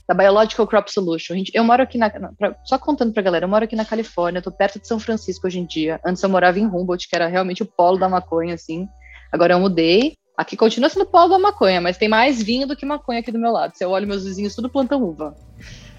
da 0.08 0.16
Biological 0.16 0.66
Crop 0.66 0.92
Solution. 0.92 1.36
Gente, 1.36 1.52
eu 1.54 1.64
moro 1.64 1.84
aqui 1.84 1.98
na, 1.98 2.10
pra, 2.10 2.56
só 2.66 2.80
contando 2.80 3.14
pra 3.14 3.22
galera, 3.22 3.46
eu 3.46 3.50
moro 3.50 3.64
aqui 3.64 3.76
na 3.76 3.86
Califórnia, 3.86 4.42
tô 4.42 4.52
perto 4.52 4.80
de 4.80 4.88
São 4.88 5.00
Francisco 5.00 5.46
hoje 5.46 5.60
em 5.60 5.66
dia. 5.68 6.00
Antes 6.04 6.24
eu 6.24 6.30
morava 6.30 6.60
em 6.60 6.66
Humboldt, 6.66 7.08
que 7.08 7.16
era 7.16 7.28
realmente 7.28 7.62
o 7.62 7.66
polo 7.66 8.00
da 8.00 8.10
maconha, 8.10 8.56
assim. 8.56 8.88
Agora 9.32 9.54
eu 9.54 9.60
mudei. 9.60 10.14
Aqui 10.36 10.58
continua 10.58 10.90
sendo 10.90 11.06
polo 11.06 11.30
da 11.30 11.38
maconha, 11.38 11.80
mas 11.80 11.98
tem 11.98 12.08
mais 12.08 12.42
vinho 12.42 12.66
do 12.66 12.76
que 12.76 12.86
maconha 12.86 13.20
aqui 13.20 13.32
do 13.32 13.38
meu 13.38 13.52
lado. 13.52 13.76
Se 13.76 13.84
eu 13.84 13.92
olho 13.92 14.08
meus 14.08 14.24
vizinhos, 14.24 14.56
tudo 14.56 14.70
plantam 14.70 15.04
uva. 15.04 15.36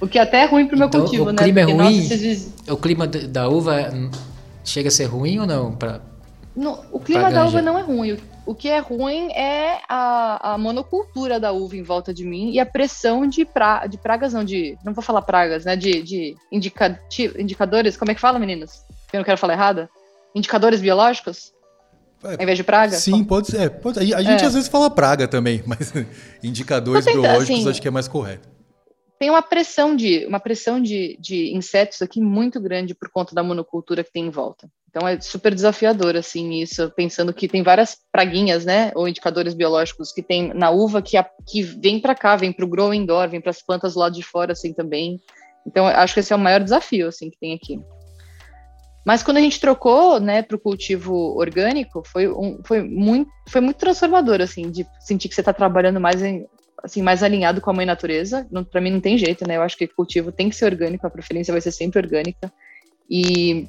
O 0.00 0.09
que 0.09 0.19
é 0.19 0.23
até 0.23 0.42
é 0.42 0.47
ruim 0.47 0.66
pro 0.66 0.78
meu 0.78 0.87
Então, 0.88 1.00
cultivo, 1.02 1.25
o 1.28 1.33
né? 1.33 1.42
clima 1.42 1.61
é 1.61 1.66
Porque, 1.66 1.83
ruim? 1.83 2.00
nossa, 2.02 2.16
viz- 2.16 2.54
O 2.69 2.76
clima 2.76 3.07
da 3.07 3.49
uva 3.49 3.92
chega 4.64 4.88
a 4.88 4.90
ser 4.90 5.04
ruim 5.04 5.38
ou 5.40 5.47
não? 5.47 5.73
Pra... 5.76 6.00
No- 6.57 6.78
o 6.90 6.99
clima 6.99 7.30
da 7.30 7.45
uva 7.47 7.61
não 7.62 7.78
é 7.78 7.83
ruim. 7.83 8.16
O, 8.47 8.54
que 8.54 8.69
é 8.69 8.78
ruim 8.78 9.30
é 9.33 9.78
a, 9.88 10.54
a 10.54 10.59
monocultura 10.59 11.38
da 11.38 11.52
uva 11.52 11.76
em 11.76 11.83
volta 11.83 12.12
de 12.12 12.25
mim 12.25 12.50
e 12.50 12.59
a 12.59 12.66
pressão 12.66 13.26
de, 13.26 13.45
pra, 13.45 13.87
de 13.87 13.97
pragas, 13.99 14.33
não, 14.33 14.42
de. 14.42 14.76
Não 14.85 14.92
vou 14.95 15.04
falar 15.04 15.23
pragas, 15.23 15.64
né? 15.64 15.76
De, 15.76 16.02
de 16.02 16.35
indicadores. 17.38 17.97
Como 17.97 18.11
é 18.11 18.14
que 18.14 18.21
fala, 18.21 18.38
meninas? 18.38 18.85
Eu 19.12 19.19
não 19.19 19.25
quero 19.25 19.38
falar 19.38 19.52
errada. 19.52 19.88
Indicadores 20.35 20.80
biológicos? 20.80 21.52
É, 22.25 22.28
Ao 22.35 22.42
invés 22.42 22.57
de 22.59 22.64
praga? 22.64 22.97
Sim, 22.97 23.23
pode 23.25 23.49
ser. 23.49 23.61
é, 23.62 23.69
pode- 23.69 23.99
a 24.12 24.19
a 24.19 24.23
gente 24.23 24.42
É. 24.42 24.47
às 24.47 24.54
vezes 24.54 24.69
fala 24.69 24.90
praga 24.90 25.26
também, 25.28 25.62
mas 25.66 25.92
indicadores 26.42 27.04
tentando, 27.04 27.23
biológicos 27.23 27.61
assim, 27.61 27.71
acho 27.71 27.83
que 27.83 27.88
é 27.88 27.90
mais 27.90 28.09
correto. 28.09 28.49
Tem 29.20 29.28
uma 29.28 29.42
pressão 29.42 29.94
de 29.94 30.24
uma 30.24 30.40
pressão 30.40 30.80
de, 30.82 31.18
de 31.20 31.54
insetos 31.54 32.00
aqui 32.00 32.22
muito 32.22 32.58
grande 32.58 32.94
por 32.94 33.10
conta 33.10 33.34
da 33.34 33.42
monocultura 33.42 34.02
que 34.02 34.10
tem 34.10 34.24
em 34.26 34.30
volta. 34.30 34.66
Então 34.88 35.06
é 35.06 35.20
super 35.20 35.54
desafiador 35.54 36.16
assim 36.16 36.54
isso, 36.54 36.90
pensando 36.96 37.32
que 37.34 37.46
tem 37.46 37.62
várias 37.62 37.98
praguinhas, 38.10 38.64
né, 38.64 38.90
ou 38.94 39.06
indicadores 39.06 39.52
biológicos 39.52 40.10
que 40.10 40.22
tem 40.22 40.54
na 40.54 40.70
uva 40.70 41.02
que, 41.02 41.18
a- 41.18 41.30
que 41.46 41.62
vem 41.62 42.00
para 42.00 42.14
cá, 42.14 42.34
vem 42.34 42.50
para 42.50 42.64
o 42.64 42.68
grow 42.68 42.94
indoor, 42.94 43.28
vem 43.28 43.42
para 43.42 43.50
as 43.50 43.60
plantas 43.62 43.94
lado 43.94 44.14
de 44.14 44.22
fora 44.22 44.52
assim 44.52 44.72
também. 44.72 45.20
Então 45.66 45.86
acho 45.86 46.14
que 46.14 46.20
esse 46.20 46.32
é 46.32 46.36
o 46.36 46.38
maior 46.38 46.60
desafio 46.64 47.06
assim 47.06 47.28
que 47.30 47.38
tem 47.38 47.54
aqui. 47.54 47.78
Mas 49.04 49.22
quando 49.22 49.36
a 49.36 49.40
gente 49.40 49.60
trocou, 49.60 50.18
né, 50.18 50.42
para 50.42 50.56
o 50.56 50.60
cultivo 50.60 51.14
orgânico, 51.36 52.02
foi, 52.06 52.26
um, 52.26 52.58
foi, 52.64 52.82
muito, 52.82 53.30
foi 53.48 53.60
muito 53.60 53.76
transformador, 53.76 54.40
assim, 54.40 54.70
de 54.70 54.86
sentir 54.98 55.28
que 55.28 55.34
você 55.34 55.40
está 55.42 55.52
trabalhando 55.52 56.00
mais 56.00 56.22
em, 56.22 56.46
assim, 56.82 57.02
mais 57.02 57.22
alinhado 57.22 57.60
com 57.60 57.70
a 57.70 57.72
mãe 57.72 57.87
natureza. 57.87 58.46
Para 58.70 58.80
mim 58.80 58.90
não 58.90 59.00
tem 59.00 59.16
jeito, 59.18 59.46
né? 59.46 59.56
Eu 59.56 59.62
acho 59.62 59.76
que 59.76 59.87
cultivo 59.87 60.32
tem 60.32 60.49
que 60.49 60.56
ser 60.56 60.66
orgânico, 60.66 61.06
a 61.06 61.10
preferência 61.10 61.52
vai 61.52 61.60
ser 61.60 61.72
sempre 61.72 62.00
orgânica. 62.00 62.52
E 63.08 63.68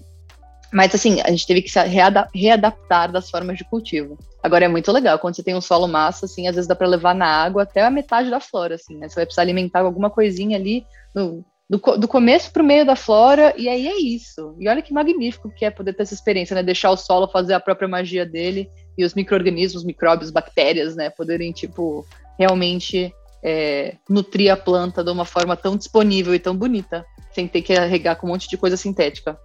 mas 0.71 0.95
assim, 0.95 1.19
a 1.19 1.29
gente 1.29 1.45
teve 1.45 1.61
que 1.61 1.69
se 1.69 1.79
reada- 1.83 2.29
readaptar 2.33 3.11
das 3.11 3.29
formas 3.29 3.57
de 3.57 3.65
cultivo. 3.65 4.17
Agora 4.41 4.63
é 4.63 4.67
muito 4.69 4.89
legal, 4.91 5.19
quando 5.19 5.35
você 5.35 5.43
tem 5.43 5.53
um 5.53 5.59
solo 5.61 5.85
massa, 5.85 6.25
assim, 6.25 6.47
às 6.47 6.55
vezes 6.55 6.67
dá 6.67 6.75
para 6.75 6.87
levar 6.87 7.13
na 7.13 7.25
água 7.25 7.63
até 7.63 7.81
a 7.81 7.91
metade 7.91 8.29
da 8.29 8.39
flora, 8.39 8.75
assim, 8.75 8.95
né? 8.97 9.09
Você 9.09 9.15
vai 9.15 9.25
precisar 9.25 9.41
alimentar 9.41 9.81
alguma 9.81 10.09
coisinha 10.09 10.57
ali 10.57 10.85
no- 11.13 11.43
do, 11.69 11.77
do 11.97 12.07
começo 12.07 12.51
para 12.51 12.63
o 12.63 12.65
meio 12.65 12.85
da 12.85 12.95
flora, 12.95 13.53
e 13.57 13.67
aí 13.69 13.87
é 13.87 13.97
isso. 13.97 14.55
E 14.59 14.67
olha 14.67 14.81
que 14.81 14.93
magnífico 14.93 15.49
que 15.49 15.63
é 15.65 15.69
poder 15.71 15.93
ter 15.93 16.03
essa 16.03 16.13
experiência, 16.13 16.53
né? 16.53 16.63
Deixar 16.63 16.91
o 16.91 16.97
solo 16.97 17.27
fazer 17.27 17.53
a 17.53 17.59
própria 17.59 17.87
magia 17.87 18.25
dele 18.25 18.69
e 18.97 19.05
os 19.05 19.13
micro-organismos, 19.13 19.83
micróbios, 19.83 20.31
bactérias, 20.31 20.95
né? 20.95 21.09
Poderem, 21.09 21.51
tipo, 21.51 22.05
realmente 22.41 23.13
é, 23.43 23.95
nutrir 24.09 24.51
a 24.51 24.57
planta 24.57 25.03
de 25.03 25.11
uma 25.11 25.25
forma 25.25 25.55
tão 25.55 25.77
disponível 25.77 26.33
e 26.33 26.39
tão 26.39 26.55
bonita, 26.55 27.05
sem 27.33 27.47
ter 27.47 27.61
que 27.61 27.73
regar 27.73 28.15
com 28.15 28.25
um 28.25 28.31
monte 28.31 28.49
de 28.49 28.57
coisa 28.57 28.75
sintética. 28.75 29.37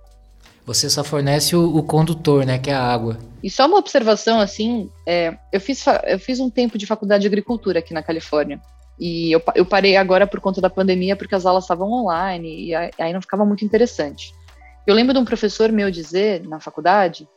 Você 0.64 0.88
só 0.90 1.04
fornece 1.04 1.54
o, 1.54 1.76
o 1.76 1.82
condutor, 1.82 2.44
né? 2.44 2.58
Que 2.58 2.70
é 2.70 2.74
a 2.74 2.82
água. 2.82 3.18
E 3.42 3.50
só 3.50 3.66
uma 3.66 3.78
observação, 3.78 4.40
assim, 4.40 4.90
é, 5.06 5.36
eu, 5.52 5.60
fiz, 5.60 5.84
eu 6.04 6.18
fiz 6.18 6.40
um 6.40 6.50
tempo 6.50 6.76
de 6.76 6.86
faculdade 6.86 7.20
de 7.20 7.28
agricultura 7.28 7.78
aqui 7.78 7.94
na 7.94 8.02
Califórnia. 8.02 8.60
E 8.98 9.30
eu, 9.30 9.42
eu 9.54 9.66
parei 9.66 9.96
agora 9.96 10.26
por 10.26 10.40
conta 10.40 10.60
da 10.60 10.70
pandemia, 10.70 11.14
porque 11.14 11.34
as 11.34 11.46
aulas 11.46 11.64
estavam 11.64 11.92
online, 11.92 12.64
e 12.64 12.74
aí, 12.74 12.90
aí 12.98 13.12
não 13.12 13.20
ficava 13.20 13.44
muito 13.44 13.64
interessante. 13.64 14.32
Eu 14.86 14.94
lembro 14.94 15.12
de 15.12 15.20
um 15.20 15.24
professor 15.24 15.70
meu 15.70 15.90
dizer, 15.90 16.42
na 16.48 16.58
faculdade, 16.58 17.28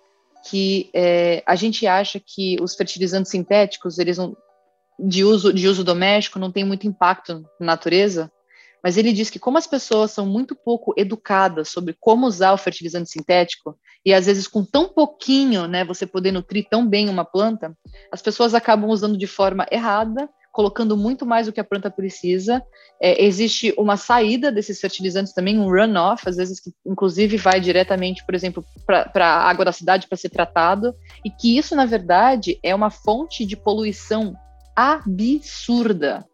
que 0.49 0.89
é, 0.93 1.43
a 1.45 1.55
gente 1.55 1.85
acha 1.85 2.19
que 2.19 2.57
os 2.61 2.75
fertilizantes 2.75 3.29
sintéticos, 3.29 3.99
eles 3.99 4.17
não, 4.17 4.35
de, 4.99 5.23
uso, 5.23 5.53
de 5.53 5.67
uso 5.67 5.83
doméstico, 5.83 6.39
não 6.39 6.51
tem 6.51 6.63
muito 6.63 6.87
impacto 6.87 7.43
na 7.59 7.67
natureza, 7.67 8.31
mas 8.83 8.97
ele 8.97 9.11
diz 9.11 9.29
que 9.29 9.39
como 9.39 9.57
as 9.57 9.67
pessoas 9.67 10.11
são 10.11 10.25
muito 10.25 10.55
pouco 10.55 10.93
educadas 10.97 11.69
sobre 11.69 11.95
como 11.99 12.25
usar 12.25 12.53
o 12.53 12.57
fertilizante 12.57 13.09
sintético, 13.09 13.77
e 14.05 14.13
às 14.13 14.25
vezes 14.25 14.47
com 14.47 14.63
tão 14.63 14.87
pouquinho, 14.87 15.67
né, 15.67 15.83
você 15.83 16.05
poder 16.05 16.31
nutrir 16.31 16.67
tão 16.69 16.87
bem 16.87 17.09
uma 17.09 17.25
planta, 17.25 17.75
as 18.11 18.21
pessoas 18.21 18.53
acabam 18.53 18.89
usando 18.89 19.17
de 19.17 19.27
forma 19.27 19.65
errada, 19.69 20.29
colocando 20.51 20.97
muito 20.97 21.25
mais 21.25 21.45
do 21.45 21.53
que 21.53 21.59
a 21.59 21.63
planta 21.63 21.91
precisa. 21.91 22.61
É, 23.01 23.23
existe 23.23 23.73
uma 23.77 23.95
saída 23.95 24.51
desses 24.51 24.79
fertilizantes 24.79 25.33
também, 25.33 25.59
um 25.59 25.69
runoff, 25.69 26.27
às 26.27 26.37
vezes 26.37 26.59
que 26.59 26.71
inclusive 26.85 27.37
vai 27.37 27.59
diretamente, 27.59 28.25
por 28.25 28.33
exemplo, 28.33 28.63
para 28.85 29.27
a 29.27 29.49
água 29.49 29.65
da 29.65 29.71
cidade 29.71 30.07
para 30.07 30.17
ser 30.17 30.29
tratado, 30.29 30.93
e 31.23 31.29
que 31.29 31.57
isso, 31.57 31.75
na 31.75 31.85
verdade, 31.85 32.59
é 32.63 32.73
uma 32.73 32.89
fonte 32.89 33.45
de 33.45 33.55
poluição 33.55 34.35
absurda 34.79 36.25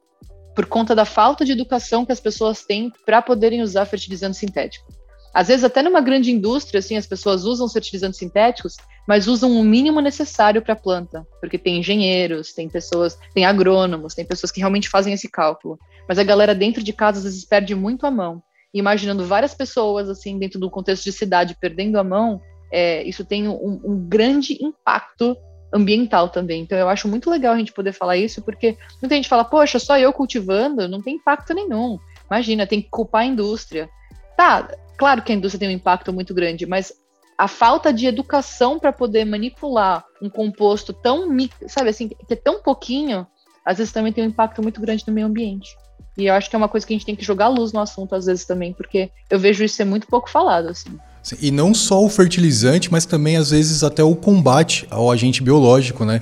por 0.55 0.67
conta 0.67 0.93
da 0.93 1.03
falta 1.03 1.43
de 1.43 1.51
educação 1.51 2.05
que 2.05 2.11
as 2.11 2.19
pessoas 2.19 2.63
têm 2.63 2.91
para 3.03 3.19
poderem 3.19 3.63
usar 3.63 3.85
fertilizante 3.85 4.37
sintético. 4.37 4.85
Às 5.33 5.47
vezes, 5.47 5.63
até 5.63 5.81
numa 5.81 5.99
grande 5.99 6.31
indústria, 6.31 6.79
assim, 6.79 6.95
as 6.95 7.07
pessoas 7.07 7.43
usam 7.43 7.67
fertilizantes 7.67 8.19
sintéticos, 8.19 8.77
mas 9.07 9.27
usam 9.27 9.51
o 9.51 9.63
mínimo 9.63 9.99
necessário 9.99 10.61
para 10.61 10.73
a 10.73 10.77
planta, 10.77 11.27
porque 11.41 11.57
tem 11.57 11.79
engenheiros, 11.79 12.53
tem 12.53 12.69
pessoas, 12.69 13.17
tem 13.33 13.45
agrônomos, 13.45 14.13
tem 14.13 14.23
pessoas 14.23 14.51
que 14.51 14.59
realmente 14.59 14.89
fazem 14.89 15.13
esse 15.13 15.27
cálculo. 15.27 15.77
Mas 16.07 16.19
a 16.19 16.23
galera 16.23 16.55
dentro 16.55 16.83
de 16.83 16.93
casa 16.93 17.17
às 17.17 17.23
vezes 17.25 17.43
perde 17.43 17.75
muito 17.75 18.05
a 18.05 18.11
mão. 18.11 18.41
E 18.73 18.79
imaginando 18.79 19.25
várias 19.25 19.55
pessoas, 19.55 20.07
assim, 20.07 20.37
dentro 20.37 20.59
do 20.59 20.69
contexto 20.69 21.03
de 21.03 21.11
cidade, 21.11 21.57
perdendo 21.59 21.97
a 21.97 22.03
mão, 22.03 22.39
é, 22.71 23.03
isso 23.03 23.25
tem 23.25 23.47
um, 23.47 23.81
um 23.83 24.07
grande 24.07 24.57
impacto 24.63 25.35
ambiental 25.75 26.29
também. 26.29 26.61
Então 26.61 26.77
eu 26.77 26.87
acho 26.87 27.07
muito 27.07 27.29
legal 27.29 27.53
a 27.53 27.57
gente 27.57 27.73
poder 27.73 27.91
falar 27.91 28.17
isso, 28.17 28.41
porque 28.41 28.77
muita 29.01 29.15
gente 29.15 29.27
fala, 29.27 29.43
poxa, 29.43 29.77
só 29.77 29.97
eu 29.97 30.13
cultivando 30.13 30.87
não 30.87 31.01
tem 31.01 31.15
impacto 31.15 31.53
nenhum. 31.53 31.99
Imagina, 32.31 32.65
tem 32.65 32.81
que 32.81 32.89
culpar 32.89 33.23
a 33.23 33.25
indústria. 33.25 33.89
Tá, 34.37 34.69
claro 34.97 35.21
que 35.21 35.31
a 35.31 35.35
indústria 35.35 35.59
tem 35.59 35.69
um 35.69 35.77
impacto 35.79 36.13
muito 36.13 36.33
grande, 36.33 36.65
mas 36.65 36.93
a 37.37 37.47
falta 37.47 37.91
de 37.91 38.07
educação 38.07 38.79
para 38.79 38.93
poder 38.93 39.25
manipular 39.25 40.05
um 40.21 40.29
composto 40.29 40.93
tão, 40.93 41.27
sabe 41.67 41.89
assim, 41.89 42.07
que 42.07 42.33
é 42.33 42.35
tão 42.35 42.61
pouquinho, 42.61 43.27
às 43.65 43.77
vezes 43.77 43.91
também 43.91 44.13
tem 44.13 44.23
um 44.23 44.27
impacto 44.27 44.63
muito 44.63 44.79
grande 44.79 45.03
no 45.05 45.13
meio 45.13 45.27
ambiente. 45.27 45.75
E 46.17 46.27
eu 46.27 46.33
acho 46.33 46.49
que 46.49 46.55
é 46.55 46.57
uma 46.57 46.69
coisa 46.69 46.87
que 46.87 46.93
a 46.93 46.95
gente 46.95 47.05
tem 47.05 47.15
que 47.15 47.25
jogar 47.25 47.49
luz 47.49 47.73
no 47.73 47.81
assunto 47.81 48.15
às 48.15 48.25
vezes 48.25 48.45
também, 48.45 48.71
porque 48.73 49.11
eu 49.29 49.37
vejo 49.37 49.63
isso 49.65 49.75
ser 49.75 49.83
muito 49.83 50.07
pouco 50.07 50.29
falado, 50.29 50.69
assim. 50.69 50.97
E 51.41 51.49
não 51.49 51.73
só 51.73 52.03
o 52.03 52.09
fertilizante, 52.09 52.91
mas 52.91 53.05
também 53.05 53.35
às 53.37 53.49
vezes 53.49 53.83
até 53.83 54.03
o 54.03 54.15
combate 54.15 54.85
ao 54.91 55.11
agente 55.11 55.41
biológico, 55.41 56.05
né? 56.05 56.21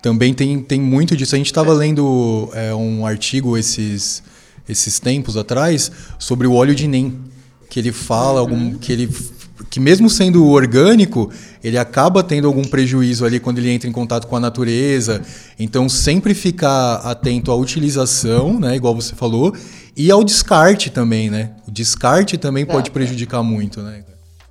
Também 0.00 0.32
tem, 0.32 0.60
tem 0.62 0.80
muito 0.80 1.16
disso. 1.16 1.34
A 1.34 1.38
gente 1.38 1.46
estava 1.46 1.72
lendo 1.72 2.50
é, 2.54 2.74
um 2.74 3.06
artigo 3.06 3.56
esses, 3.56 4.22
esses 4.68 4.98
tempos 4.98 5.36
atrás 5.36 5.92
sobre 6.18 6.46
o 6.46 6.54
óleo 6.54 6.74
de 6.74 6.88
NEM, 6.88 7.18
que 7.68 7.78
ele 7.78 7.92
fala 7.92 8.40
algum, 8.40 8.74
que 8.74 8.92
ele 8.92 9.08
que 9.72 9.80
mesmo 9.80 10.10
sendo 10.10 10.46
orgânico, 10.48 11.32
ele 11.64 11.78
acaba 11.78 12.22
tendo 12.22 12.46
algum 12.46 12.62
prejuízo 12.62 13.24
ali 13.24 13.40
quando 13.40 13.56
ele 13.56 13.70
entra 13.70 13.88
em 13.88 13.92
contato 13.92 14.26
com 14.26 14.36
a 14.36 14.40
natureza. 14.40 15.22
Então 15.58 15.88
sempre 15.88 16.34
ficar 16.34 16.96
atento 16.96 17.50
à 17.50 17.56
utilização, 17.56 18.60
né, 18.60 18.76
igual 18.76 18.94
você 18.94 19.14
falou, 19.14 19.56
e 19.96 20.10
ao 20.10 20.22
descarte 20.22 20.90
também, 20.90 21.30
né? 21.30 21.56
O 21.66 21.70
descarte 21.70 22.36
também 22.36 22.66
pode 22.66 22.88
Exato. 22.88 22.92
prejudicar 22.92 23.42
muito, 23.42 23.80
né? 23.80 24.04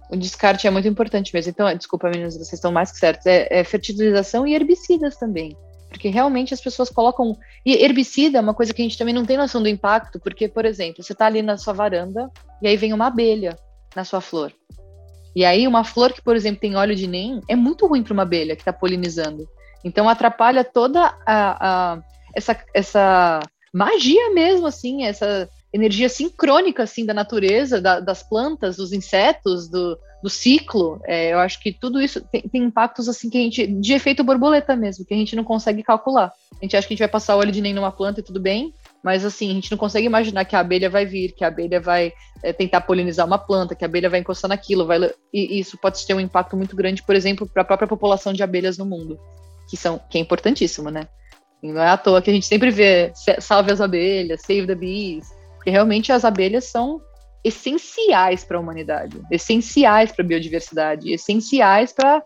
O 0.10 0.18
descarte 0.18 0.66
é 0.66 0.72
muito 0.72 0.88
importante 0.88 1.32
mesmo. 1.36 1.52
Então, 1.52 1.72
desculpa, 1.78 2.10
meninos, 2.10 2.34
vocês 2.34 2.54
estão 2.54 2.72
mais 2.72 2.92
que 2.92 2.98
certos. 2.98 3.28
É, 3.28 3.48
é 3.52 3.64
fertilização 3.64 4.48
e 4.48 4.56
herbicidas 4.56 5.18
também. 5.18 5.56
Porque 5.88 6.10
realmente 6.10 6.52
as 6.52 6.62
pessoas 6.62 6.90
colocam. 6.90 7.38
E 7.64 7.74
herbicida 7.74 8.40
é 8.40 8.42
uma 8.42 8.56
coisa 8.56 8.74
que 8.74 8.82
a 8.82 8.86
gente 8.86 8.98
também 8.98 9.14
não 9.14 9.26
tem 9.26 9.38
noção 9.38 9.62
do 9.62 9.70
impacto, 9.70 10.20
porque, 10.20 10.48
por 10.48 10.66
exemplo, 10.66 11.04
você 11.04 11.14
está 11.14 11.28
ali 11.28 11.44
na 11.44 11.58
sua 11.58 11.74
varanda 11.74 12.28
e 12.60 12.68
aí 12.68 12.76
vem 12.76 12.92
uma 12.92 13.08
abelha 13.08 13.56
na 13.96 14.04
sua 14.04 14.20
flor. 14.20 14.52
E 15.36 15.46
aí, 15.46 15.68
uma 15.68 15.84
flor 15.84 16.12
que, 16.14 16.22
por 16.22 16.36
exemplo, 16.36 16.62
tem 16.62 16.76
óleo 16.76 16.96
de 16.96 17.08
NEM 17.08 17.42
é 17.48 17.56
muito 17.56 17.88
ruim 17.88 18.04
para 18.04 18.14
uma 18.14 18.24
abelha 18.24 18.56
que 18.56 18.62
está 18.62 18.74
polinizando. 18.74 19.48
Então, 19.84 20.08
atrapalha 20.10 20.64
toda 20.64 21.14
a, 21.26 21.94
a- 21.96 22.02
essa, 22.36 22.58
essa 22.74 23.40
magia 23.74 24.34
mesmo, 24.34 24.68
assim, 24.68 25.06
essa 25.06 25.50
energia 25.74 26.10
sincrônica, 26.10 26.84
assim, 26.84 27.06
da 27.06 27.14
natureza, 27.14 27.80
da- 27.80 28.00
das 28.00 28.22
plantas, 28.22 28.76
dos 28.76 28.92
insetos, 28.92 29.70
do, 29.70 29.98
do 30.22 30.30
ciclo. 30.30 31.00
É, 31.06 31.32
eu 31.34 31.40
acho 31.40 31.60
que 31.62 31.72
tudo 31.72 32.02
isso 32.02 32.22
tem, 32.30 32.42
tem 32.42 32.64
impactos, 32.64 33.08
assim, 33.08 33.30
que 33.30 33.38
a 33.38 33.42
gente, 33.42 33.66
de 33.66 33.94
efeito 33.94 34.24
borboleta 34.24 34.76
mesmo, 34.76 35.06
que 35.06 35.14
a 35.14 35.18
gente 35.18 35.36
não 35.36 35.44
consegue 35.46 35.82
calcular. 35.82 36.32
A 36.62 36.66
gente 36.66 36.76
acha 36.76 36.88
que 36.88 36.94
a 36.94 36.96
gente 36.96 37.04
vai 37.04 37.08
passar 37.08 37.38
óleo 37.38 37.52
de 37.52 37.62
NEM 37.62 37.74
numa 37.74 37.92
planta 37.92 38.20
e 38.20 38.24
tudo 38.24 38.40
bem, 38.40 38.74
mas, 39.04 39.26
assim, 39.26 39.50
a 39.50 39.54
gente 39.54 39.72
não 39.72 39.78
consegue 39.78 40.06
imaginar 40.06 40.46
que 40.46 40.56
a 40.56 40.60
abelha 40.60 40.90
vai 40.90 41.06
vir, 41.06 41.34
que 41.34 41.44
a 41.44 41.48
abelha 41.48 41.82
vai 41.82 42.14
é, 42.44 42.54
tentar 42.54 42.82
polinizar 42.82 43.26
uma 43.26 43.38
planta, 43.38 43.74
que 43.74 43.84
a 43.84 43.88
abelha 43.88 44.10
vai 44.10 44.20
encostar 44.20 44.50
naquilo, 44.50 44.86
vai, 44.86 45.00
e 45.34 45.60
isso 45.60 45.78
pode 45.78 46.06
ter 46.06 46.14
um 46.14 46.20
impacto 46.20 46.56
muito 46.56 46.76
grande, 46.76 47.04
por 47.04 47.16
exemplo, 47.16 47.48
para 47.48 47.64
a 47.64 47.66
própria 47.66 47.88
população 47.88 48.32
de 48.32 48.44
abelhas 48.44 48.78
no 48.78 48.86
mundo, 48.86 49.20
que 49.68 49.76
são 49.76 50.00
que 50.10 50.18
é 50.18 50.22
importantíssimo, 50.22 50.92
né? 50.92 51.08
E 51.64 51.72
não 51.72 51.82
é 51.82 51.90
à 51.90 51.98
toa 51.98 52.22
que 52.22 52.30
a 52.30 52.34
gente 52.34 52.46
sempre 52.46 52.72
vê 52.72 53.12
salve 53.40 53.72
as 53.72 53.82
abelhas, 53.82 54.42
save 54.42 54.68
the 54.68 54.76
bees, 54.76 55.28
porque 55.56 55.70
realmente 55.70 56.12
as 56.12 56.26
abelhas 56.26 56.66
são 56.66 57.02
essenciais 57.44 58.44
para 58.44 58.58
a 58.58 58.60
humanidade, 58.60 59.20
essenciais 59.32 60.12
para 60.12 60.24
a 60.24 60.28
biodiversidade, 60.28 61.12
essenciais 61.12 61.92
para 61.92 62.24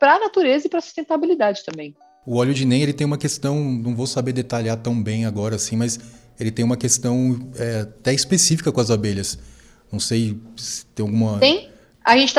a 0.00 0.18
natureza 0.18 0.66
e 0.66 0.70
para 0.70 0.78
a 0.78 0.82
sustentabilidade 0.82 1.64
também. 1.64 1.94
O 2.26 2.36
óleo 2.36 2.54
de 2.54 2.64
NEM 2.64 2.82
ele 2.82 2.92
tem 2.92 3.06
uma 3.06 3.18
questão, 3.18 3.60
não 3.60 3.94
vou 3.94 4.06
saber 4.06 4.32
detalhar 4.32 4.76
tão 4.76 5.00
bem 5.00 5.26
agora 5.26 5.56
assim, 5.56 5.76
mas 5.76 5.98
ele 6.38 6.50
tem 6.50 6.64
uma 6.64 6.76
questão 6.76 7.38
é, 7.56 7.80
até 7.80 8.12
específica 8.12 8.72
com 8.72 8.80
as 8.80 8.90
abelhas. 8.90 9.38
Não 9.92 10.00
sei 10.00 10.38
se 10.56 10.86
tem 10.86 11.04
alguma. 11.04 11.38
Tem. 11.38 11.70
A 12.04 12.16
gente 12.16 12.34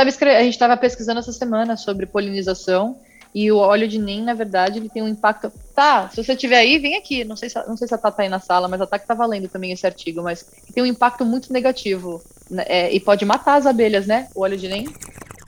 estava 0.49 0.77
pesquisando 0.77 1.19
essa 1.19 1.31
semana 1.31 1.77
sobre 1.77 2.05
polinização 2.05 2.97
e 3.35 3.51
o 3.51 3.57
óleo 3.57 3.85
de 3.85 3.99
NEM, 3.99 4.23
na 4.23 4.33
verdade, 4.33 4.79
ele 4.79 4.87
tem 4.87 5.03
um 5.03 5.09
impacto. 5.09 5.51
Tá, 5.75 6.07
se 6.09 6.23
você 6.23 6.31
estiver 6.31 6.57
aí, 6.57 6.79
vem 6.79 6.95
aqui. 6.95 7.25
Não 7.25 7.35
sei, 7.35 7.49
se, 7.49 7.67
não 7.67 7.75
sei 7.75 7.85
se 7.85 7.93
a 7.93 7.97
Tata 7.97 8.15
tá 8.15 8.23
aí 8.23 8.29
na 8.29 8.39
sala, 8.39 8.69
mas 8.69 8.79
a 8.79 8.87
Tata 8.87 9.13
tá 9.13 9.25
lendo 9.25 9.49
também 9.49 9.73
esse 9.73 9.85
artigo, 9.85 10.23
mas 10.23 10.45
tem 10.73 10.81
um 10.81 10.85
impacto 10.85 11.25
muito 11.25 11.51
negativo. 11.51 12.23
Né, 12.49 12.63
é, 12.65 12.93
e 12.93 12.99
pode 12.99 13.25
matar 13.25 13.55
as 13.55 13.65
abelhas, 13.65 14.07
né? 14.07 14.29
O 14.33 14.41
óleo 14.41 14.57
de 14.57 14.69
NEM. 14.69 14.85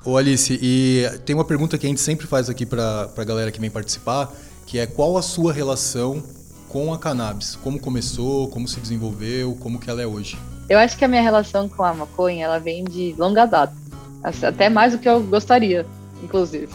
Ô 0.07 0.15
Alice, 0.15 0.57
e 0.61 1.05
tem 1.25 1.35
uma 1.35 1.43
pergunta 1.43 1.77
que 1.77 1.85
a 1.85 1.89
gente 1.89 1.99
sempre 1.99 2.25
faz 2.27 2.49
aqui 2.49 2.65
para 2.65 3.09
a 3.13 3.23
galera 3.25 3.51
que 3.51 3.59
vem 3.59 3.69
participar, 3.69 4.31
que 4.65 4.79
é 4.79 4.87
qual 4.87 5.17
a 5.17 5.21
sua 5.21 5.51
relação 5.51 6.23
com 6.69 6.93
a 6.93 6.97
cannabis? 6.97 7.57
Como 7.57 7.77
começou, 7.77 8.47
como 8.47 8.69
se 8.69 8.79
desenvolveu, 8.79 9.57
como 9.59 9.77
que 9.77 9.89
ela 9.89 10.01
é 10.01 10.07
hoje? 10.07 10.37
Eu 10.69 10.79
acho 10.79 10.97
que 10.97 11.03
a 11.03 11.09
minha 11.09 11.21
relação 11.21 11.67
com 11.67 11.83
a 11.83 11.93
maconha, 11.93 12.45
ela 12.45 12.57
vem 12.57 12.85
de 12.85 13.15
longa 13.17 13.45
data. 13.45 13.75
Até 14.23 14.69
mais 14.69 14.93
do 14.93 14.99
que 14.99 15.09
eu 15.09 15.21
gostaria, 15.23 15.85
inclusive. 16.23 16.69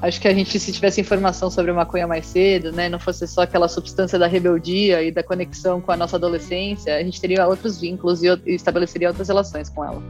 Acho 0.00 0.20
que 0.20 0.28
a 0.28 0.32
gente, 0.32 0.56
se 0.60 0.70
tivesse 0.70 1.00
informação 1.00 1.50
sobre 1.50 1.72
a 1.72 1.74
maconha 1.74 2.06
mais 2.06 2.24
cedo, 2.24 2.70
né, 2.70 2.88
não 2.88 3.00
fosse 3.00 3.26
só 3.26 3.42
aquela 3.42 3.66
substância 3.66 4.16
da 4.16 4.28
rebeldia 4.28 5.02
e 5.02 5.10
da 5.10 5.24
conexão 5.24 5.80
com 5.80 5.90
a 5.90 5.96
nossa 5.96 6.14
adolescência, 6.14 6.96
a 6.96 7.02
gente 7.02 7.20
teria 7.20 7.48
outros 7.48 7.80
vínculos 7.80 8.22
e, 8.22 8.28
e 8.46 8.54
estabeleceria 8.54 9.08
outras 9.08 9.26
relações 9.26 9.68
com 9.68 9.84
ela. 9.84 10.00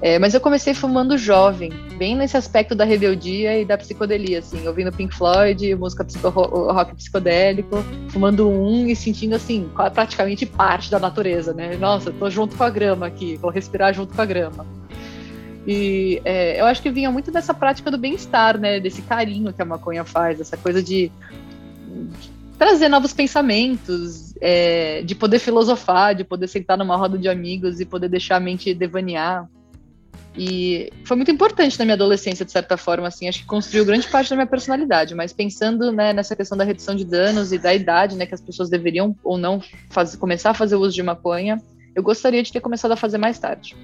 É, 0.00 0.16
mas 0.16 0.32
eu 0.32 0.40
comecei 0.40 0.74
fumando 0.74 1.18
jovem, 1.18 1.72
bem 1.98 2.14
nesse 2.14 2.36
aspecto 2.36 2.72
da 2.72 2.84
rebeldia 2.84 3.58
e 3.58 3.64
da 3.64 3.76
psicodelia, 3.76 4.38
assim, 4.38 4.64
ouvindo 4.68 4.92
Pink 4.92 5.12
Floyd, 5.12 5.74
música 5.74 6.04
psico 6.04 6.28
rock 6.28 6.94
psicodélico, 6.94 7.84
fumando 8.08 8.48
um 8.48 8.86
e 8.86 8.94
sentindo, 8.94 9.34
assim, 9.34 9.68
praticamente 9.92 10.46
parte 10.46 10.88
da 10.88 11.00
natureza, 11.00 11.52
né? 11.52 11.76
Nossa, 11.76 12.12
tô 12.12 12.30
junto 12.30 12.56
com 12.56 12.62
a 12.62 12.70
grama 12.70 13.06
aqui, 13.06 13.36
vou 13.36 13.50
respirar 13.50 13.92
junto 13.92 14.14
com 14.14 14.22
a 14.22 14.24
grama. 14.24 14.64
E 15.66 16.22
é, 16.24 16.60
eu 16.60 16.66
acho 16.66 16.80
que 16.80 16.90
vinha 16.90 17.10
muito 17.10 17.32
dessa 17.32 17.52
prática 17.52 17.90
do 17.90 17.98
bem-estar, 17.98 18.56
né? 18.56 18.78
Desse 18.78 19.02
carinho 19.02 19.52
que 19.52 19.60
a 19.60 19.64
maconha 19.64 20.04
faz, 20.04 20.40
essa 20.40 20.56
coisa 20.56 20.80
de 20.80 21.10
trazer 22.56 22.88
novos 22.88 23.12
pensamentos, 23.12 24.32
é, 24.40 25.02
de 25.02 25.14
poder 25.16 25.40
filosofar, 25.40 26.14
de 26.14 26.22
poder 26.22 26.46
sentar 26.46 26.78
numa 26.78 26.96
roda 26.96 27.18
de 27.18 27.28
amigos 27.28 27.80
e 27.80 27.84
poder 27.84 28.08
deixar 28.08 28.36
a 28.36 28.40
mente 28.40 28.72
devanear. 28.72 29.48
E 30.38 30.92
foi 31.04 31.16
muito 31.16 31.32
importante 31.32 31.76
na 31.76 31.84
minha 31.84 31.94
adolescência, 31.94 32.44
de 32.44 32.52
certa 32.52 32.76
forma, 32.76 33.08
assim, 33.08 33.28
acho 33.28 33.40
que 33.40 33.44
construiu 33.44 33.84
grande 33.84 34.06
parte 34.06 34.30
da 34.30 34.36
minha 34.36 34.46
personalidade, 34.46 35.12
mas 35.12 35.32
pensando 35.32 35.90
né, 35.90 36.12
nessa 36.12 36.36
questão 36.36 36.56
da 36.56 36.62
redução 36.62 36.94
de 36.94 37.04
danos 37.04 37.52
e 37.52 37.58
da 37.58 37.74
idade, 37.74 38.14
né, 38.14 38.24
que 38.24 38.34
as 38.34 38.40
pessoas 38.40 38.70
deveriam 38.70 39.16
ou 39.24 39.36
não 39.36 39.60
fazer, 39.90 40.16
começar 40.16 40.50
a 40.50 40.54
fazer 40.54 40.76
uso 40.76 40.94
de 40.94 41.02
maconha, 41.02 41.60
eu 41.92 42.04
gostaria 42.04 42.40
de 42.40 42.52
ter 42.52 42.60
começado 42.60 42.92
a 42.92 42.96
fazer 42.96 43.18
mais 43.18 43.36
tarde. 43.36 43.76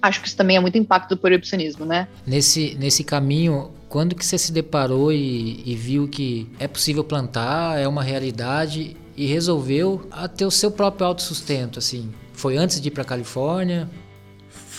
Acho 0.00 0.22
que 0.22 0.28
isso 0.28 0.36
também 0.36 0.56
é 0.56 0.60
muito 0.60 0.78
impacto 0.78 1.10
do 1.10 1.18
proibicionismo, 1.18 1.84
né? 1.84 2.08
Nesse, 2.26 2.74
nesse 2.80 3.04
caminho, 3.04 3.70
quando 3.86 4.14
que 4.14 4.24
você 4.24 4.38
se 4.38 4.50
deparou 4.50 5.12
e, 5.12 5.62
e 5.66 5.74
viu 5.74 6.08
que 6.08 6.48
é 6.58 6.66
possível 6.66 7.04
plantar, 7.04 7.78
é 7.78 7.86
uma 7.86 8.02
realidade 8.02 8.96
e 9.14 9.26
resolveu 9.26 10.08
ter 10.34 10.46
o 10.46 10.50
seu 10.50 10.70
próprio 10.70 11.06
autossustento, 11.06 11.78
assim? 11.78 12.10
Foi 12.32 12.56
antes 12.56 12.80
de 12.80 12.88
ir 12.88 12.90
para 12.90 13.04
Califórnia? 13.04 13.86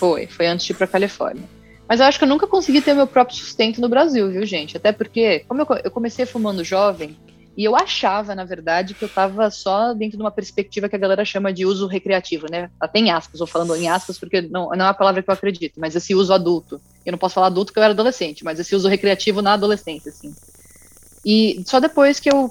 Foi, 0.02 0.26
foi 0.26 0.48
antes 0.48 0.66
de 0.66 0.72
ir 0.72 0.76
pra 0.76 0.88
Califórnia. 0.88 1.48
Mas 1.88 2.00
eu 2.00 2.08
acho 2.08 2.18
que 2.18 2.24
eu 2.24 2.28
nunca 2.28 2.48
consegui 2.48 2.82
ter 2.82 2.96
meu 2.96 3.06
próprio 3.06 3.38
sustento 3.38 3.80
no 3.80 3.88
Brasil, 3.88 4.32
viu, 4.32 4.44
gente? 4.48 4.76
Até 4.76 4.92
porque, 4.92 5.46
como 5.48 5.62
eu, 5.62 5.68
eu 5.84 5.92
comecei 5.92 6.26
fumando 6.26 6.64
jovem, 6.64 7.16
e 7.56 7.64
eu 7.64 7.76
achava, 7.76 8.34
na 8.34 8.44
verdade, 8.44 8.96
que 8.96 9.04
eu 9.04 9.08
estava 9.08 9.52
só 9.52 9.94
dentro 9.94 10.18
de 10.18 10.24
uma 10.24 10.32
perspectiva 10.32 10.90
que 10.90 10.96
a 10.96 11.00
galera 11.00 11.24
chama 11.24 11.54
de 11.54 11.68
uso 11.68 11.86
recreativo, 11.86 12.48
né? 12.50 12.72
Até 12.80 12.98
em 12.98 13.12
aspas, 13.12 13.42
ou 13.42 13.46
falando 13.46 13.76
em 13.76 13.90
aspas 13.90 14.18
porque 14.18 14.42
não, 14.42 14.70
não 14.70 14.86
é 14.86 14.90
a 14.90 14.94
palavra 14.94 15.22
que 15.22 15.30
eu 15.30 15.34
acredito, 15.36 15.76
mas 15.78 15.96
esse 15.96 16.16
uso 16.16 16.34
adulto. 16.34 16.82
Eu 17.06 17.12
não 17.12 17.20
posso 17.20 17.36
falar 17.36 17.48
adulto 17.48 17.68
porque 17.68 17.80
eu 17.80 17.84
era 17.84 17.94
adolescente, 17.94 18.44
mas 18.44 18.60
esse 18.60 18.76
uso 18.76 18.88
recreativo 18.88 19.40
na 19.44 19.54
adolescência, 19.54 20.10
assim. 20.10 20.34
E 21.24 21.62
só 21.68 21.80
depois 21.80 22.20
que 22.20 22.34
eu, 22.34 22.50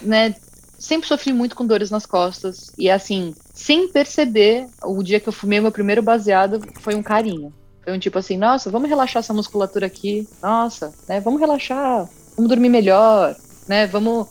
né, 0.00 0.34
sempre 0.78 1.08
sofri 1.08 1.32
muito 1.32 1.56
com 1.56 1.66
dores 1.66 1.90
nas 1.90 2.06
costas. 2.06 2.72
E 2.78 2.90
assim, 2.90 3.34
sem 3.54 3.88
perceber, 3.88 4.66
o 4.82 5.02
dia 5.02 5.20
que 5.20 5.28
eu 5.28 5.32
fumei 5.32 5.60
meu 5.60 5.72
primeiro 5.72 6.02
baseado 6.02 6.60
foi 6.80 6.94
um 6.94 7.02
carinho. 7.02 7.52
Foi 7.82 7.92
um 7.92 7.98
tipo 7.98 8.18
assim, 8.18 8.36
nossa, 8.36 8.70
vamos 8.70 8.88
relaxar 8.88 9.20
essa 9.20 9.32
musculatura 9.32 9.86
aqui. 9.86 10.28
Nossa, 10.42 10.92
né? 11.08 11.20
Vamos 11.20 11.40
relaxar, 11.40 12.08
vamos 12.36 12.48
dormir 12.48 12.68
melhor, 12.68 13.36
né? 13.68 13.86
Vamos. 13.86 14.26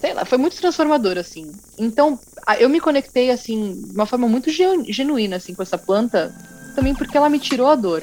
Sei 0.00 0.12
lá, 0.12 0.24
foi 0.24 0.36
muito 0.36 0.56
transformador, 0.56 1.16
assim. 1.16 1.50
Então, 1.78 2.18
eu 2.58 2.68
me 2.68 2.80
conectei, 2.80 3.30
assim, 3.30 3.80
de 3.86 3.94
uma 3.94 4.04
forma 4.04 4.28
muito 4.28 4.50
genuína, 4.50 5.36
assim, 5.36 5.54
com 5.54 5.62
essa 5.62 5.78
planta, 5.78 6.34
também 6.74 6.94
porque 6.94 7.16
ela 7.16 7.30
me 7.30 7.38
tirou 7.38 7.68
a 7.68 7.74
dor. 7.74 8.02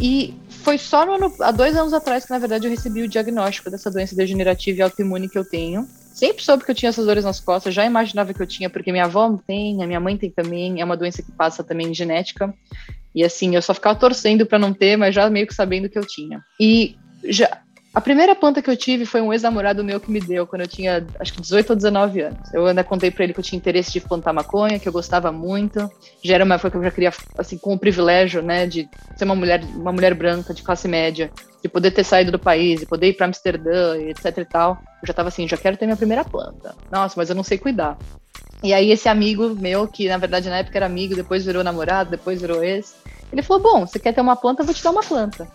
E 0.00 0.34
foi 0.62 0.78
só 0.78 1.04
no 1.04 1.14
ano, 1.14 1.34
há 1.40 1.50
dois 1.50 1.76
anos 1.76 1.92
atrás 1.92 2.24
que, 2.24 2.30
na 2.30 2.38
verdade, 2.38 2.66
eu 2.66 2.70
recebi 2.70 3.02
o 3.02 3.08
diagnóstico 3.08 3.70
dessa 3.70 3.90
doença 3.90 4.14
degenerativa 4.16 4.78
e 4.78 4.82
autoimune 4.82 5.28
que 5.28 5.38
eu 5.38 5.44
tenho. 5.44 5.86
Sempre 6.12 6.42
soube 6.44 6.64
que 6.64 6.70
eu 6.70 6.74
tinha 6.74 6.90
essas 6.90 7.06
dores 7.06 7.24
nas 7.24 7.40
costas, 7.40 7.74
já 7.74 7.84
imaginava 7.84 8.32
que 8.32 8.40
eu 8.40 8.46
tinha, 8.46 8.70
porque 8.70 8.92
minha 8.92 9.04
avó 9.04 9.38
tem, 9.46 9.82
a 9.82 9.86
minha 9.86 10.00
mãe 10.00 10.16
tem 10.16 10.30
também, 10.30 10.80
é 10.80 10.84
uma 10.84 10.96
doença 10.96 11.22
que 11.22 11.32
passa 11.32 11.64
também 11.64 11.92
genética. 11.92 12.54
E 13.14 13.24
assim, 13.24 13.54
eu 13.54 13.62
só 13.62 13.74
ficava 13.74 13.98
torcendo 13.98 14.46
para 14.46 14.58
não 14.58 14.72
ter, 14.72 14.96
mas 14.96 15.14
já 15.14 15.28
meio 15.28 15.46
que 15.46 15.54
sabendo 15.54 15.88
que 15.88 15.98
eu 15.98 16.06
tinha. 16.06 16.40
E 16.60 16.96
já, 17.24 17.60
a 17.94 18.00
primeira 18.00 18.34
planta 18.34 18.62
que 18.62 18.70
eu 18.70 18.76
tive 18.76 19.04
foi 19.04 19.20
um 19.20 19.32
ex-namorado 19.32 19.84
meu 19.84 20.00
que 20.00 20.10
me 20.10 20.18
deu 20.18 20.46
quando 20.46 20.62
eu 20.62 20.68
tinha, 20.68 21.06
acho 21.20 21.32
que 21.34 21.42
18 21.42 21.70
ou 21.70 21.76
19 21.76 22.20
anos. 22.22 22.54
Eu 22.54 22.66
ainda 22.66 22.82
contei 22.82 23.10
para 23.10 23.24
ele 23.24 23.34
que 23.34 23.40
eu 23.40 23.44
tinha 23.44 23.58
interesse 23.58 23.92
de 23.92 24.00
plantar 24.00 24.32
maconha, 24.32 24.78
que 24.78 24.88
eu 24.88 24.92
gostava 24.92 25.30
muito. 25.30 25.90
Já 26.24 26.36
era 26.36 26.44
uma 26.44 26.54
época 26.54 26.70
que 26.70 26.76
eu 26.78 26.82
já 26.82 26.90
queria, 26.90 27.12
assim, 27.36 27.58
com 27.58 27.74
o 27.74 27.78
privilégio, 27.78 28.40
né, 28.40 28.66
de 28.66 28.88
ser 29.14 29.24
uma 29.24 29.34
mulher, 29.34 29.62
uma 29.76 29.92
mulher 29.92 30.14
branca 30.14 30.54
de 30.54 30.62
classe 30.62 30.88
média, 30.88 31.30
de 31.62 31.68
poder 31.68 31.90
ter 31.90 32.04
saído 32.04 32.32
do 32.32 32.38
país, 32.38 32.80
de 32.80 32.86
poder 32.86 33.08
ir 33.08 33.12
para 33.12 33.26
Amsterdã, 33.26 33.98
etc 33.98 34.38
e 34.38 34.44
tal. 34.46 34.78
Eu 35.02 35.06
já 35.06 35.12
tava 35.12 35.28
assim, 35.28 35.46
já 35.46 35.58
quero 35.58 35.76
ter 35.76 35.84
minha 35.84 35.96
primeira 35.96 36.24
planta. 36.24 36.74
Nossa, 36.90 37.14
mas 37.18 37.28
eu 37.28 37.36
não 37.36 37.44
sei 37.44 37.58
cuidar. 37.58 37.98
E 38.62 38.72
aí 38.72 38.90
esse 38.90 39.08
amigo 39.08 39.50
meu, 39.50 39.86
que 39.86 40.08
na 40.08 40.16
verdade 40.16 40.48
na 40.48 40.58
época 40.58 40.78
era 40.78 40.86
amigo, 40.86 41.14
depois 41.14 41.44
virou 41.44 41.62
namorado, 41.62 42.10
depois 42.10 42.40
virou 42.40 42.64
ex, 42.64 42.94
ele 43.30 43.42
falou: 43.42 43.62
"Bom, 43.62 43.86
você 43.86 43.98
quer 43.98 44.14
ter 44.14 44.20
uma 44.20 44.36
planta, 44.36 44.62
eu 44.62 44.66
vou 44.66 44.74
te 44.74 44.82
dar 44.82 44.92
uma 44.92 45.02
planta". 45.02 45.46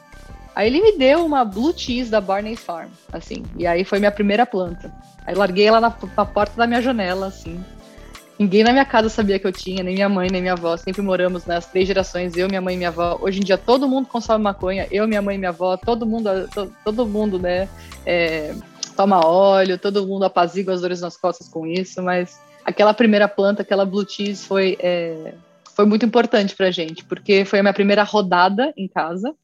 Aí 0.58 0.66
ele 0.66 0.82
me 0.82 0.98
deu 0.98 1.24
uma 1.24 1.46
Blue 1.46 1.72
Cheese 1.72 2.10
da 2.10 2.20
Barney 2.20 2.56
Farm, 2.56 2.90
assim. 3.14 3.44
E 3.56 3.68
aí 3.68 3.84
foi 3.84 4.00
minha 4.00 4.12
primeira 4.12 4.44
planta. 4.44 4.92
Aí 5.24 5.36
larguei 5.36 5.68
ela 5.68 5.80
na, 5.80 5.96
na, 6.18 6.26
porta 6.26 6.58
da 6.58 6.66
minha 6.66 6.82
janela, 6.82 7.28
assim. 7.28 7.64
Ninguém 8.40 8.64
na 8.64 8.72
minha 8.72 8.84
casa 8.84 9.08
sabia 9.08 9.38
que 9.38 9.46
eu 9.46 9.52
tinha, 9.52 9.84
nem 9.84 9.94
minha 9.94 10.10
mãe, 10.10 10.30
nem 10.32 10.42
minha 10.42 10.54
avó. 10.54 10.76
Sempre 10.76 11.04
moramos 11.04 11.46
nas 11.46 11.66
né, 11.66 11.72
três 11.72 11.88
gerações, 11.88 12.36
eu, 12.36 12.48
minha 12.48 12.60
mãe 12.60 12.74
e 12.74 12.78
minha 12.78 12.90
avó. 12.90 13.20
Hoje 13.22 13.40
em 13.40 13.44
dia 13.44 13.56
todo 13.56 13.88
mundo 13.88 14.08
consome 14.08 14.44
maconha, 14.44 14.88
eu, 14.90 15.08
minha 15.08 15.22
mãe 15.22 15.36
e 15.36 15.38
minha 15.38 15.50
avó, 15.50 15.78
todo 15.78 16.08
mundo, 16.08 16.28
to, 16.52 16.74
todo 16.84 17.06
mundo, 17.06 17.38
né, 17.38 17.70
é, 18.04 18.56
toma 18.96 19.24
óleo, 19.24 19.78
todo 19.78 20.08
mundo 20.08 20.26
apazigua 20.26 20.74
as 20.74 20.82
dores 20.82 21.02
nas 21.02 21.16
costas 21.16 21.48
com 21.48 21.68
isso, 21.68 22.02
mas 22.02 22.42
aquela 22.66 22.96
primeira 22.96 23.28
planta, 23.28 23.62
aquela 23.62 23.86
Blue 23.86 24.10
Cheese 24.10 24.44
foi, 24.44 24.76
é, 24.80 25.36
foi 25.76 25.86
muito 25.86 26.04
importante 26.04 26.56
pra 26.56 26.72
gente, 26.72 27.06
porque 27.06 27.46
foi 27.46 27.60
a 27.60 27.62
minha 27.62 27.76
primeira 27.76 28.02
rodada 28.02 28.74
em 28.76 28.88
casa. 28.88 29.36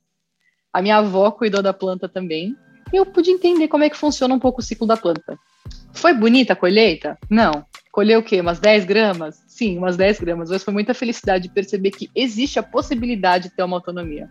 A 0.73 0.81
minha 0.81 0.97
avó 0.97 1.29
cuidou 1.29 1.61
da 1.61 1.71
planta 1.71 2.09
também. 2.09 2.55
E 2.91 2.97
eu 2.97 3.05
pude 3.05 3.29
entender 3.29 3.67
como 3.67 3.83
é 3.83 3.89
que 3.89 3.97
funciona 3.97 4.33
um 4.33 4.39
pouco 4.39 4.59
o 4.59 4.63
ciclo 4.63 4.87
da 4.87 4.97
planta. 4.97 5.37
Foi 5.93 6.13
bonita 6.13 6.53
a 6.53 6.55
colheita? 6.55 7.17
Não. 7.29 7.65
Colheu 7.91 8.21
o 8.21 8.23
quê? 8.23 8.41
Umas 8.41 8.59
10 8.59 8.85
gramas? 8.85 9.43
Sim, 9.47 9.77
umas 9.77 9.95
10 9.95 10.19
gramas. 10.19 10.49
Mas 10.49 10.63
foi 10.63 10.73
muita 10.73 10.95
felicidade 10.95 11.43
de 11.43 11.53
perceber 11.53 11.91
que 11.91 12.09
existe 12.15 12.57
a 12.57 12.63
possibilidade 12.63 13.49
de 13.49 13.55
ter 13.55 13.63
uma 13.63 13.77
autonomia. 13.77 14.27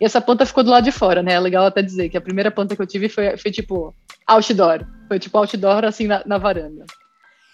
E 0.00 0.04
essa 0.04 0.20
planta 0.20 0.46
ficou 0.46 0.64
do 0.64 0.70
lado 0.70 0.84
de 0.84 0.92
fora, 0.92 1.22
né? 1.22 1.34
É 1.34 1.40
legal 1.40 1.66
até 1.66 1.82
dizer 1.82 2.08
que 2.08 2.16
a 2.16 2.20
primeira 2.22 2.50
planta 2.50 2.74
que 2.74 2.80
eu 2.80 2.86
tive 2.86 3.08
foi, 3.08 3.36
foi 3.36 3.50
tipo 3.50 3.94
outdoor. 4.26 4.86
Foi 5.06 5.18
tipo 5.18 5.36
outdoor, 5.36 5.84
assim, 5.84 6.06
na, 6.06 6.22
na 6.24 6.38
varanda. 6.38 6.86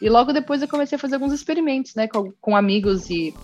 E 0.00 0.08
logo 0.08 0.32
depois 0.32 0.62
eu 0.62 0.68
comecei 0.68 0.94
a 0.94 0.98
fazer 0.98 1.16
alguns 1.16 1.32
experimentos, 1.32 1.94
né? 1.96 2.06
Com, 2.06 2.32
com 2.40 2.56
amigos 2.56 3.10
e, 3.10 3.34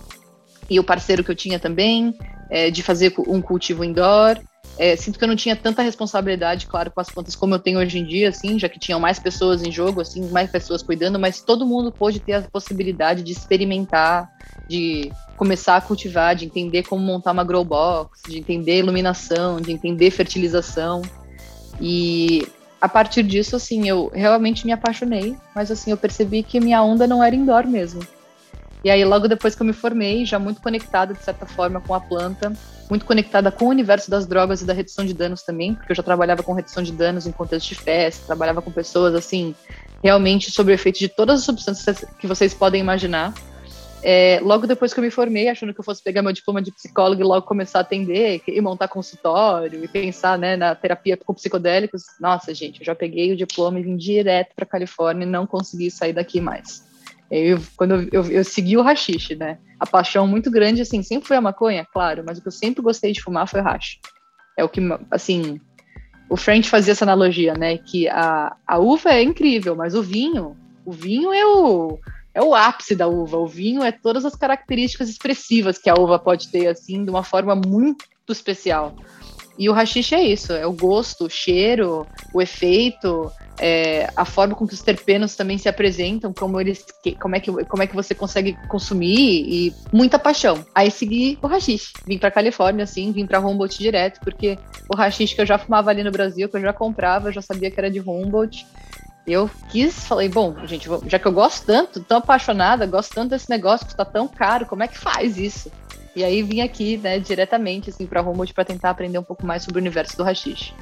e 0.69 0.79
o 0.79 0.83
parceiro 0.83 1.23
que 1.23 1.31
eu 1.31 1.35
tinha 1.35 1.59
também, 1.59 2.15
é, 2.49 2.69
de 2.69 2.83
fazer 2.83 3.13
um 3.27 3.41
cultivo 3.41 3.83
indoor. 3.83 4.39
É, 4.77 4.95
sinto 4.95 5.17
que 5.17 5.23
eu 5.23 5.27
não 5.27 5.37
tinha 5.37 5.55
tanta 5.55 5.81
responsabilidade, 5.81 6.67
claro, 6.67 6.91
com 6.91 6.99
as 6.99 7.09
plantas 7.09 7.35
como 7.35 7.55
eu 7.55 7.59
tenho 7.59 7.79
hoje 7.79 7.97
em 7.97 8.05
dia, 8.05 8.29
assim, 8.29 8.59
já 8.59 8.67
que 8.67 8.77
tinham 8.77 8.99
mais 8.99 9.17
pessoas 9.17 9.63
em 9.63 9.71
jogo, 9.71 10.01
assim, 10.01 10.27
mais 10.29 10.51
pessoas 10.51 10.83
cuidando, 10.83 11.17
mas 11.17 11.41
todo 11.41 11.65
mundo 11.65 11.93
pôde 11.93 12.19
ter 12.19 12.33
a 12.33 12.41
possibilidade 12.41 13.23
de 13.23 13.31
experimentar, 13.31 14.29
de 14.67 15.11
começar 15.37 15.77
a 15.77 15.81
cultivar, 15.81 16.35
de 16.35 16.45
entender 16.45 16.83
como 16.83 17.01
montar 17.01 17.31
uma 17.31 17.43
grow 17.43 17.63
box, 17.63 18.23
de 18.27 18.37
entender 18.37 18.79
iluminação, 18.79 19.61
de 19.61 19.71
entender 19.71 20.11
fertilização. 20.11 21.01
E 21.79 22.45
a 22.81 22.89
partir 22.89 23.23
disso, 23.23 23.55
assim, 23.55 23.87
eu 23.87 24.11
realmente 24.13 24.65
me 24.65 24.73
apaixonei, 24.73 25.37
mas 25.55 25.71
assim, 25.71 25.91
eu 25.91 25.97
percebi 25.97 26.43
que 26.43 26.59
minha 26.59 26.83
onda 26.83 27.07
não 27.07 27.23
era 27.23 27.35
indoor 27.35 27.65
mesmo. 27.65 28.05
E 28.85 28.89
aí, 28.91 29.03
logo 29.03 29.27
depois 29.27 29.55
que 29.55 29.63
eu 29.63 29.65
me 29.65 29.73
formei, 29.73 30.27
já 30.27 30.37
muito 30.37 30.61
conectada, 30.61 31.11
de 31.11 31.23
certa 31.23 31.47
forma, 31.47 31.81
com 31.81 31.95
a 31.95 31.99
planta, 31.99 32.53
muito 32.87 33.03
conectada 33.03 33.51
com 33.51 33.65
o 33.65 33.69
universo 33.69 34.11
das 34.11 34.27
drogas 34.27 34.61
e 34.61 34.65
da 34.65 34.73
redução 34.73 35.03
de 35.03 35.11
danos 35.11 35.41
também, 35.41 35.73
porque 35.73 35.91
eu 35.91 35.95
já 35.95 36.03
trabalhava 36.03 36.43
com 36.43 36.53
redução 36.53 36.83
de 36.83 36.91
danos 36.91 37.25
em 37.25 37.31
contexto 37.31 37.69
de 37.69 37.75
festa, 37.75 38.27
trabalhava 38.27 38.61
com 38.61 38.71
pessoas, 38.71 39.15
assim, 39.15 39.55
realmente 40.03 40.51
sob 40.51 40.71
o 40.71 40.75
efeito 40.75 40.99
de 40.99 41.09
todas 41.09 41.39
as 41.39 41.45
substâncias 41.45 42.05
que 42.19 42.27
vocês 42.27 42.53
podem 42.53 42.79
imaginar. 42.79 43.33
É, 44.03 44.39
logo 44.43 44.67
depois 44.67 44.93
que 44.93 44.99
eu 44.99 45.03
me 45.03 45.09
formei, 45.09 45.49
achando 45.49 45.73
que 45.73 45.79
eu 45.79 45.83
fosse 45.83 46.03
pegar 46.03 46.21
meu 46.21 46.31
diploma 46.31 46.61
de 46.61 46.71
psicólogo 46.71 47.19
e 47.19 47.25
logo 47.25 47.47
começar 47.47 47.79
a 47.79 47.81
atender 47.81 48.43
e 48.47 48.61
montar 48.61 48.87
consultório 48.87 49.83
e 49.83 49.87
pensar 49.87 50.37
né, 50.37 50.55
na 50.55 50.75
terapia 50.75 51.17
com 51.17 51.33
psicodélicos, 51.33 52.03
nossa, 52.19 52.53
gente, 52.53 52.81
eu 52.81 52.85
já 52.85 52.93
peguei 52.93 53.33
o 53.33 53.35
diploma 53.35 53.79
e 53.79 53.83
vim 53.83 53.97
direto 53.97 54.53
para 54.55 54.63
Califórnia 54.63 55.25
e 55.25 55.27
não 55.27 55.47
consegui 55.47 55.89
sair 55.89 56.13
daqui 56.13 56.39
mais. 56.39 56.85
Eu, 57.29 57.59
quando 57.75 57.95
eu, 57.95 58.09
eu, 58.11 58.31
eu, 58.31 58.43
segui 58.43 58.77
o 58.77 58.81
rachixe, 58.81 59.35
né? 59.35 59.57
A 59.79 59.85
paixão 59.85 60.27
muito 60.27 60.51
grande, 60.51 60.81
assim, 60.81 61.01
sempre 61.01 61.27
foi 61.27 61.37
a 61.37 61.41
maconha, 61.41 61.85
claro, 61.91 62.23
mas 62.25 62.37
o 62.37 62.41
que 62.41 62.47
eu 62.47 62.51
sempre 62.51 62.83
gostei 62.83 63.11
de 63.11 63.21
fumar 63.21 63.47
foi 63.47 63.61
o 63.61 63.63
hash. 63.63 63.99
É 64.57 64.63
o 64.63 64.69
que, 64.69 64.79
assim, 65.11 65.59
o 66.29 66.37
French 66.37 66.69
fazia 66.69 66.91
essa 66.91 67.05
analogia, 67.05 67.53
né? 67.53 67.77
Que 67.77 68.07
a, 68.07 68.55
a 68.65 68.77
uva 68.77 69.09
é 69.09 69.23
incrível, 69.23 69.75
mas 69.75 69.95
o 69.95 70.01
vinho, 70.01 70.55
o 70.85 70.91
vinho 70.91 71.33
é 71.33 71.45
o, 71.45 71.99
é 72.33 72.41
o 72.41 72.53
ápice 72.53 72.95
da 72.95 73.07
uva. 73.07 73.37
O 73.37 73.47
vinho 73.47 73.83
é 73.83 73.91
todas 73.91 74.23
as 74.25 74.35
características 74.35 75.09
expressivas 75.09 75.77
que 75.77 75.89
a 75.89 75.95
uva 75.95 76.19
pode 76.19 76.49
ter, 76.49 76.67
assim, 76.67 77.03
de 77.03 77.09
uma 77.09 77.23
forma 77.23 77.55
muito 77.55 78.05
especial. 78.29 78.95
E 79.57 79.69
o 79.69 79.73
rachixe 79.73 80.15
é 80.15 80.21
isso, 80.21 80.51
é 80.53 80.65
o 80.65 80.73
gosto, 80.73 81.25
o 81.25 81.29
cheiro, 81.29 82.05
o 82.33 82.41
efeito, 82.41 83.31
é, 83.57 84.09
a 84.15 84.25
forma 84.25 84.55
com 84.55 84.67
que 84.67 84.73
os 84.73 84.81
terpenos 84.81 85.35
também 85.35 85.57
se 85.57 85.69
apresentam, 85.69 86.33
como 86.33 86.59
eles, 86.59 86.85
como 87.21 87.35
é 87.35 87.39
que, 87.39 87.51
como 87.65 87.83
é 87.83 87.87
que 87.87 87.95
você 87.95 88.13
consegue 88.13 88.57
consumir 88.67 89.45
e 89.47 89.73
muita 89.93 90.19
paixão. 90.19 90.65
Aí 90.73 90.91
segui 90.91 91.39
o 91.41 91.47
rachixe, 91.47 91.93
vim 92.05 92.17
para 92.17 92.31
Califórnia, 92.31 92.83
assim, 92.83 93.11
vim 93.11 93.25
para 93.25 93.39
Humboldt 93.39 93.77
direto, 93.77 94.19
porque 94.21 94.57
o 94.93 94.95
rachixe 94.95 95.35
que 95.35 95.41
eu 95.41 95.45
já 95.45 95.57
fumava 95.57 95.89
ali 95.89 96.03
no 96.03 96.11
Brasil, 96.11 96.49
que 96.49 96.57
eu 96.57 96.61
já 96.61 96.73
comprava, 96.73 97.29
eu 97.29 97.33
já 97.33 97.41
sabia 97.41 97.71
que 97.71 97.79
era 97.79 97.89
de 97.89 97.99
Humboldt. 97.99 98.65
Eu 99.25 99.49
quis, 99.71 100.05
falei, 100.05 100.29
bom, 100.29 100.55
gente, 100.67 100.87
já 101.07 101.17
que 101.17 101.25
eu 101.25 101.31
gosto 101.31 101.65
tanto, 101.65 101.99
tão 102.01 102.19
apaixonada, 102.19 102.85
gosto 102.85 103.15
tanto 103.15 103.31
desse 103.31 103.49
negócio 103.49 103.85
que 103.85 103.93
está 103.93 104.05
tão 104.05 104.27
caro, 104.27 104.67
como 104.67 104.83
é 104.83 104.87
que 104.87 104.99
faz 104.99 105.37
isso? 105.37 105.71
E 106.15 106.23
aí 106.23 106.41
vim 106.41 106.61
aqui, 106.61 106.97
né, 106.97 107.19
diretamente 107.19 107.89
assim 107.89 108.05
para 108.05 108.21
Humboldt 108.21 108.53
para 108.53 108.63
tentar 108.63 108.89
aprender 108.91 109.17
um 109.17 109.23
pouco 109.23 109.45
mais 109.45 109.63
sobre 109.63 109.79
o 109.79 109.81
universo 109.81 110.15
do 110.15 110.23
rachixe. 110.23 110.73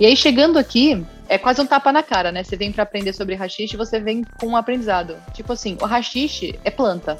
E 0.00 0.06
aí, 0.06 0.16
chegando 0.16 0.60
aqui, 0.60 1.04
é 1.28 1.36
quase 1.36 1.60
um 1.60 1.66
tapa 1.66 1.92
na 1.92 2.04
cara, 2.04 2.30
né? 2.30 2.44
Você 2.44 2.56
vem 2.56 2.70
para 2.70 2.84
aprender 2.84 3.12
sobre 3.12 3.34
rachixe, 3.34 3.76
você 3.76 3.98
vem 3.98 4.22
com 4.38 4.46
um 4.46 4.56
aprendizado. 4.56 5.16
Tipo 5.34 5.54
assim, 5.54 5.76
o 5.80 5.86
rachixe 5.86 6.58
é 6.62 6.70
planta. 6.70 7.16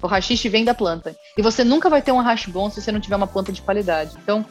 O 0.00 0.06
rachixe 0.06 0.48
vem 0.48 0.64
da 0.64 0.72
planta. 0.72 1.16
E 1.36 1.42
você 1.42 1.64
nunca 1.64 1.90
vai 1.90 2.00
ter 2.00 2.12
um 2.12 2.20
hash 2.20 2.46
bom 2.46 2.70
se 2.70 2.80
você 2.80 2.92
não 2.92 3.00
tiver 3.00 3.16
uma 3.16 3.26
planta 3.26 3.50
de 3.50 3.60
qualidade. 3.60 4.16
Então, 4.22 4.46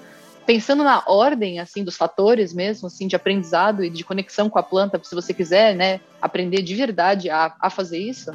pensando 0.45 0.83
na 0.83 1.01
ordem, 1.07 1.59
assim, 1.59 1.81
dos 1.81 1.95
fatores 1.95 2.53
mesmo, 2.53 2.87
assim, 2.87 3.07
de 3.07 3.15
aprendizado 3.15 3.85
e 3.85 3.89
de 3.89 4.03
conexão 4.03 4.49
com 4.49 4.59
a 4.59 4.63
planta, 4.63 4.99
se 5.01 5.15
você 5.15 5.33
quiser, 5.33 5.73
né, 5.75 6.01
aprender 6.21 6.61
de 6.61 6.75
verdade 6.75 7.29
a, 7.29 7.55
a 7.57 7.69
fazer 7.69 7.99
isso, 7.99 8.33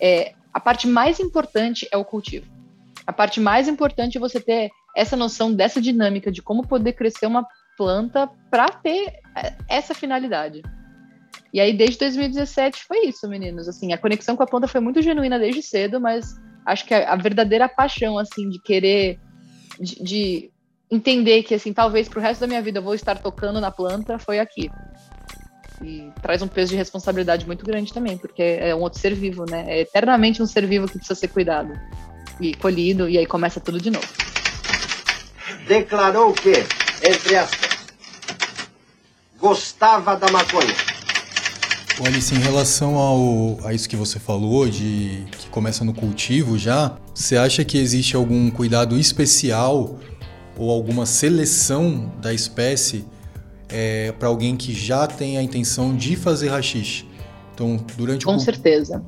é, 0.00 0.32
a 0.54 0.60
parte 0.60 0.86
mais 0.86 1.18
importante 1.18 1.88
é 1.90 1.96
o 1.96 2.04
cultivo. 2.04 2.46
A 3.06 3.12
parte 3.12 3.40
mais 3.40 3.68
importante 3.68 4.16
é 4.16 4.20
você 4.20 4.40
ter 4.40 4.70
essa 4.96 5.16
noção 5.16 5.52
dessa 5.52 5.80
dinâmica 5.80 6.30
de 6.30 6.42
como 6.42 6.66
poder 6.66 6.92
crescer 6.92 7.26
uma 7.26 7.46
planta 7.76 8.28
para 8.50 8.68
ter 8.68 9.14
é, 9.36 9.54
essa 9.68 9.94
finalidade. 9.94 10.62
E 11.52 11.60
aí, 11.60 11.72
desde 11.72 11.98
2017, 11.98 12.84
foi 12.84 13.06
isso, 13.06 13.28
meninos. 13.28 13.68
Assim, 13.68 13.92
a 13.92 13.98
conexão 13.98 14.36
com 14.36 14.42
a 14.42 14.46
planta 14.46 14.68
foi 14.68 14.80
muito 14.80 15.02
genuína 15.02 15.38
desde 15.38 15.62
cedo, 15.62 16.00
mas 16.00 16.36
acho 16.64 16.84
que 16.84 16.94
a, 16.94 17.12
a 17.12 17.16
verdadeira 17.16 17.68
paixão, 17.68 18.18
assim, 18.18 18.48
de 18.48 18.60
querer, 18.60 19.18
de, 19.80 20.02
de, 20.02 20.50
entender 20.90 21.42
que, 21.42 21.54
assim, 21.54 21.72
talvez 21.72 22.08
para 22.08 22.18
o 22.18 22.22
resto 22.22 22.40
da 22.40 22.46
minha 22.46 22.62
vida 22.62 22.78
eu 22.78 22.82
vou 22.82 22.94
estar 22.94 23.18
tocando 23.18 23.60
na 23.60 23.70
planta, 23.70 24.18
foi 24.18 24.38
aqui. 24.38 24.70
E 25.82 26.12
traz 26.20 26.42
um 26.42 26.48
peso 26.48 26.70
de 26.70 26.76
responsabilidade 26.76 27.46
muito 27.46 27.64
grande 27.64 27.92
também, 27.92 28.18
porque 28.18 28.42
é 28.42 28.74
um 28.74 28.80
outro 28.80 29.00
ser 29.00 29.14
vivo, 29.14 29.44
né? 29.48 29.64
É 29.66 29.80
eternamente 29.80 30.42
um 30.42 30.46
ser 30.46 30.66
vivo 30.66 30.86
que 30.86 30.98
precisa 30.98 31.14
ser 31.14 31.28
cuidado 31.28 31.72
e 32.40 32.54
colhido, 32.54 33.08
e 33.08 33.18
aí 33.18 33.26
começa 33.26 33.60
tudo 33.60 33.80
de 33.80 33.90
novo. 33.90 34.06
Declarou 35.66 36.32
que, 36.32 36.52
entre 37.02 37.36
aspas, 37.36 37.70
gostava 39.38 40.16
da 40.16 40.30
maconha. 40.30 40.74
Olha, 42.02 42.16
em 42.16 42.38
relação 42.38 42.96
ao, 42.96 43.58
a 43.62 43.74
isso 43.74 43.86
que 43.86 43.94
você 43.94 44.18
falou, 44.18 44.66
de 44.66 45.26
que 45.32 45.48
começa 45.50 45.84
no 45.84 45.92
cultivo 45.92 46.56
já, 46.56 46.96
você 47.14 47.36
acha 47.36 47.62
que 47.62 47.76
existe 47.76 48.16
algum 48.16 48.50
cuidado 48.50 48.98
especial 48.98 49.98
ou 50.56 50.70
alguma 50.70 51.04
seleção 51.04 52.10
da 52.20 52.32
espécie 52.32 53.04
é, 53.68 54.12
para 54.12 54.28
alguém 54.28 54.56
que 54.56 54.72
já 54.72 55.06
tem 55.06 55.36
a 55.36 55.42
intenção 55.42 55.94
de 55.94 56.16
fazer 56.16 56.48
rachixe? 56.48 57.04
Então, 57.54 57.76
durante 57.96 58.24
Com 58.24 58.36
o... 58.36 58.40
certeza. 58.40 59.04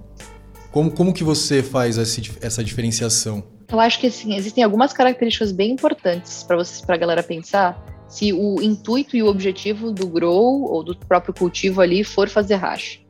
Como, 0.73 0.91
como 0.91 1.13
que 1.13 1.23
você 1.23 1.63
faz 1.63 1.99
essa, 1.99 2.65
diferenciação? 2.65 3.45
Eu 3.71 3.79
acho 3.79 4.01
que 4.01 4.07
assim, 4.07 4.35
existem 4.35 4.65
algumas 4.65 4.93
características 4.95 5.53
bem 5.53 5.71
importantes 5.71 6.43
para 6.43 6.57
vocês, 6.57 6.81
para 6.81 6.95
a 6.95 6.99
galera 6.99 7.23
pensar, 7.23 7.79
se 8.09 8.33
o 8.33 8.61
intuito 8.63 9.15
e 9.15 9.23
o 9.23 9.27
objetivo 9.27 9.93
do 9.93 10.07
grow 10.07 10.65
ou 10.65 10.83
do 10.83 10.97
próprio 10.97 11.35
cultivo 11.35 11.83
ali 11.83 12.03
for 12.03 12.27
fazer 12.27 12.55
hash. 12.55 13.01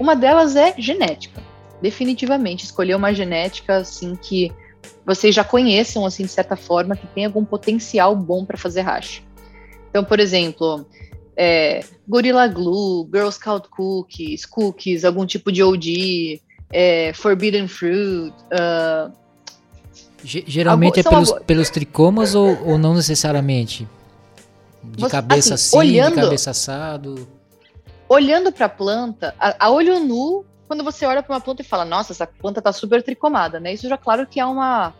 Uma 0.00 0.16
delas 0.16 0.56
é 0.56 0.74
genética. 0.76 1.40
Definitivamente, 1.80 2.64
escolher 2.64 2.96
uma 2.96 3.14
genética 3.14 3.76
assim 3.76 4.16
que 4.16 4.52
vocês 5.06 5.32
já 5.32 5.44
conheçam 5.44 6.04
assim 6.04 6.24
de 6.24 6.30
certa 6.30 6.56
forma 6.56 6.96
que 6.96 7.06
tem 7.06 7.24
algum 7.24 7.44
potencial 7.44 8.16
bom 8.16 8.44
para 8.44 8.58
fazer 8.58 8.80
hash. 8.80 9.22
Então, 9.90 10.02
por 10.02 10.18
exemplo, 10.18 10.84
é, 11.36 11.84
Gorilla 12.08 12.48
Glue, 12.48 13.08
Girl 13.12 13.30
Scout 13.30 13.68
Cookies, 13.68 14.44
cookies, 14.44 15.04
algum 15.04 15.24
tipo 15.24 15.52
de 15.52 15.62
OG, 15.62 16.40
é, 16.72 17.12
Forbidden 17.14 17.68
Fruit. 17.68 18.34
Uh, 18.52 19.12
Geralmente 20.24 21.00
algum, 21.00 21.08
é 21.08 21.12
pelos, 21.12 21.32
pelos 21.44 21.70
tricomas 21.70 22.34
ou, 22.34 22.56
ou 22.64 22.78
não 22.78 22.94
necessariamente? 22.94 23.88
De 24.82 25.02
Você, 25.02 25.10
cabeça 25.10 25.54
assim, 25.54 25.76
olhando, 25.76 26.14
de 26.14 26.22
cabeça 26.22 26.50
assado. 26.50 27.28
Olhando 28.08 28.52
para 28.52 28.66
a 28.66 28.68
planta, 28.68 29.34
a, 29.38 29.70
olho 29.70 29.98
nu, 30.00 30.44
quando 30.68 30.84
você 30.84 31.04
olha 31.06 31.22
para 31.22 31.34
uma 31.34 31.40
planta 31.40 31.62
e 31.62 31.64
fala, 31.64 31.84
nossa, 31.84 32.12
essa 32.12 32.26
planta 32.26 32.60
está 32.60 32.72
super 32.72 33.02
tricomada, 33.02 33.58
né? 33.58 33.72
Isso 33.72 33.88
já 33.88 33.96
claro 33.96 34.26
que 34.26 34.38
é 34.38 34.46
uma 34.46 34.94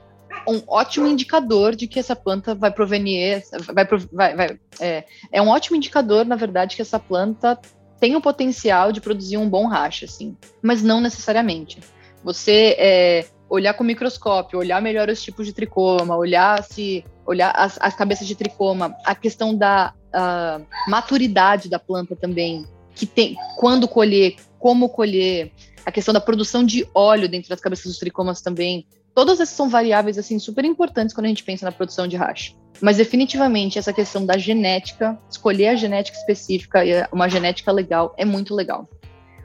um 0.49 0.63
ótimo 0.67 1.07
indicador 1.07 1.77
de 1.77 1.87
que 1.87 1.99
essa 1.99 2.17
planta 2.17 2.55
vai 2.55 2.71
provenir, 2.71 3.45
vai, 3.73 3.87
vai, 4.13 4.35
vai 4.35 4.59
é, 4.81 5.05
é, 5.31 5.43
um 5.43 5.49
ótimo 5.49 5.77
indicador, 5.77 6.25
na 6.25 6.37
verdade, 6.37 6.75
que 6.75 6.83
essa 6.83 6.99
planta 6.99 7.59
tem 8.03 8.17
o 8.17 8.21
potencial 8.21 8.91
de 8.91 9.01
produzir 9.01 9.37
um 9.37 9.49
bom 9.49 9.69
racha, 9.69 10.07
assim, 10.07 10.37
mas 10.61 10.83
não 10.83 11.01
necessariamente. 11.01 11.79
Você 12.25 12.75
é, 12.77 13.27
olhar 13.49 13.75
com 13.75 13.85
microscópio, 13.85 14.59
olhar 14.59 14.83
melhor 14.83 15.09
os 15.09 15.23
tipos 15.23 15.47
de 15.47 15.53
tricoma, 15.53 16.17
olhar 16.17 16.65
se 16.65 17.05
olhar 17.25 17.53
as, 17.55 17.79
as 17.81 17.95
cabeças 17.95 18.27
de 18.27 18.35
tricoma, 18.35 18.97
a 19.05 19.15
questão 19.15 19.57
da 19.57 19.95
uh, 20.09 20.67
maturidade 20.91 21.69
da 21.69 21.79
planta 21.79 22.17
também, 22.17 22.67
que 22.93 23.07
tem 23.07 23.37
quando 23.57 23.87
colher, 23.87 24.35
como 24.59 24.88
colher, 24.88 25.53
a 25.87 25.93
questão 25.93 26.12
da 26.12 26.21
produção 26.21 26.65
de 26.65 26.85
óleo 26.93 27.29
dentro 27.29 27.51
das 27.51 27.61
cabeças 27.61 27.87
dos 27.87 27.99
tricomas 27.99 28.43
também. 28.43 28.85
Todas 29.14 29.40
essas 29.40 29.55
são 29.55 29.68
variáveis 29.68 30.16
assim 30.16 30.38
super 30.38 30.64
importantes 30.64 31.14
quando 31.14 31.27
a 31.27 31.29
gente 31.29 31.44
pensa 31.44 31.66
na 31.66 31.72
produção 31.72 32.07
de 32.09 32.16
racha. 32.16 32.55
Mas 32.81 32.96
definitivamente 32.96 33.79
essa 33.79 33.92
questão 33.92 34.25
da 34.25 34.38
genética, 34.38 35.18
escolher 35.31 35.68
a 35.68 35.77
genética 35.77 36.16
específica 36.16 36.85
e 36.85 37.07
uma 37.12 37.29
genética 37.29 37.70
legal 37.70 38.14
é 38.16 38.25
muito 38.25 38.55
legal. 38.55 38.88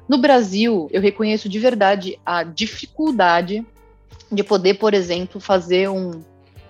No 0.08 0.18
Brasil, 0.18 0.88
eu 0.92 1.02
reconheço 1.02 1.50
de 1.50 1.60
verdade 1.60 2.20
a 2.26 2.44
dificuldade 2.44 3.66
de 4.32 4.44
poder, 4.44 4.76
por 4.76 4.94
exemplo, 4.94 5.40
fazer 5.40 5.90
um, 5.90 6.24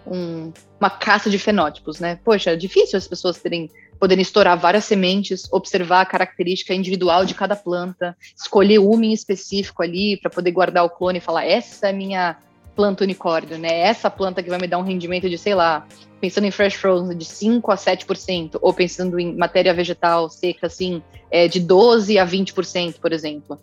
um, 0.05 0.51
uma 0.79 0.89
caça 0.89 1.29
de 1.29 1.37
fenótipos, 1.37 1.99
né? 1.99 2.19
Poxa, 2.23 2.51
é 2.51 2.55
difícil 2.55 2.97
as 2.97 3.07
pessoas 3.07 3.37
terem 3.39 3.69
poderem 3.99 4.21
estourar 4.21 4.57
várias 4.57 4.85
sementes, 4.85 5.47
observar 5.51 6.01
a 6.01 6.05
característica 6.05 6.71
individual 6.73 7.25
de 7.25 7.33
cada 7.33 7.55
planta, 7.55 8.15
escolher 8.35 8.77
uma 8.77 9.03
em 9.03 9.11
específico 9.11 9.81
ali 9.81 10.17
para 10.17 10.29
poder 10.29 10.51
guardar 10.51 10.85
o 10.85 10.89
clone 10.89 11.17
e 11.17 11.21
falar 11.21 11.45
essa 11.45 11.89
é 11.89 11.93
minha 11.93 12.37
planta 12.77 13.03
unicórnio, 13.03 13.57
né? 13.57 13.79
Essa 13.79 14.07
planta 14.07 14.43
que 14.43 14.49
vai 14.49 14.59
me 14.59 14.67
dar 14.67 14.77
um 14.77 14.83
rendimento 14.83 15.27
de, 15.27 15.37
sei 15.37 15.55
lá, 15.55 15.87
pensando 16.21 16.45
em 16.45 16.51
fresh 16.51 16.75
frozen 16.75 17.17
de 17.17 17.25
5 17.25 17.71
a 17.71 17.75
7%, 17.75 18.59
ou 18.61 18.71
pensando 18.71 19.19
em 19.19 19.35
matéria 19.35 19.73
vegetal 19.73 20.29
seca 20.29 20.67
assim, 20.67 21.01
é 21.31 21.47
de 21.47 21.59
12 21.59 22.19
a 22.19 22.25
20%, 22.25 22.99
por 22.99 23.11
exemplo. 23.11 23.59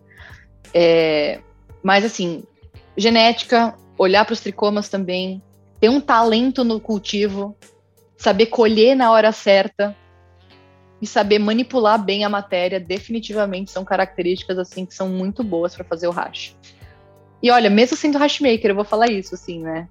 É, 0.74 1.40
mas 1.80 2.04
assim, 2.04 2.42
genética, 2.96 3.76
olhar 3.96 4.24
para 4.24 4.32
os 4.32 4.40
tricomas 4.40 4.88
também, 4.88 5.40
ter 5.80 5.88
um 5.88 6.00
talento 6.00 6.64
no 6.64 6.80
cultivo, 6.80 7.56
saber 8.16 8.46
colher 8.46 8.96
na 8.96 9.12
hora 9.12 9.30
certa. 9.30 9.96
e 11.02 11.06
saber 11.06 11.38
manipular 11.38 12.02
bem 12.02 12.24
a 12.24 12.28
matéria 12.30 12.80
definitivamente 12.80 13.70
são 13.70 13.84
características 13.84 14.58
assim 14.58 14.86
que 14.86 14.94
são 14.94 15.08
muito 15.08 15.44
boas 15.44 15.74
para 15.74 15.84
fazer 15.84 16.08
o 16.08 16.10
hash. 16.10 16.56
E 17.44 17.50
olha, 17.50 17.68
mesmo 17.68 17.94
sendo 17.94 18.16
hashmaker, 18.16 18.70
eu 18.70 18.74
vou 18.74 18.86
falar 18.86 19.10
isso 19.10 19.34
assim, 19.34 19.58
né? 19.60 19.86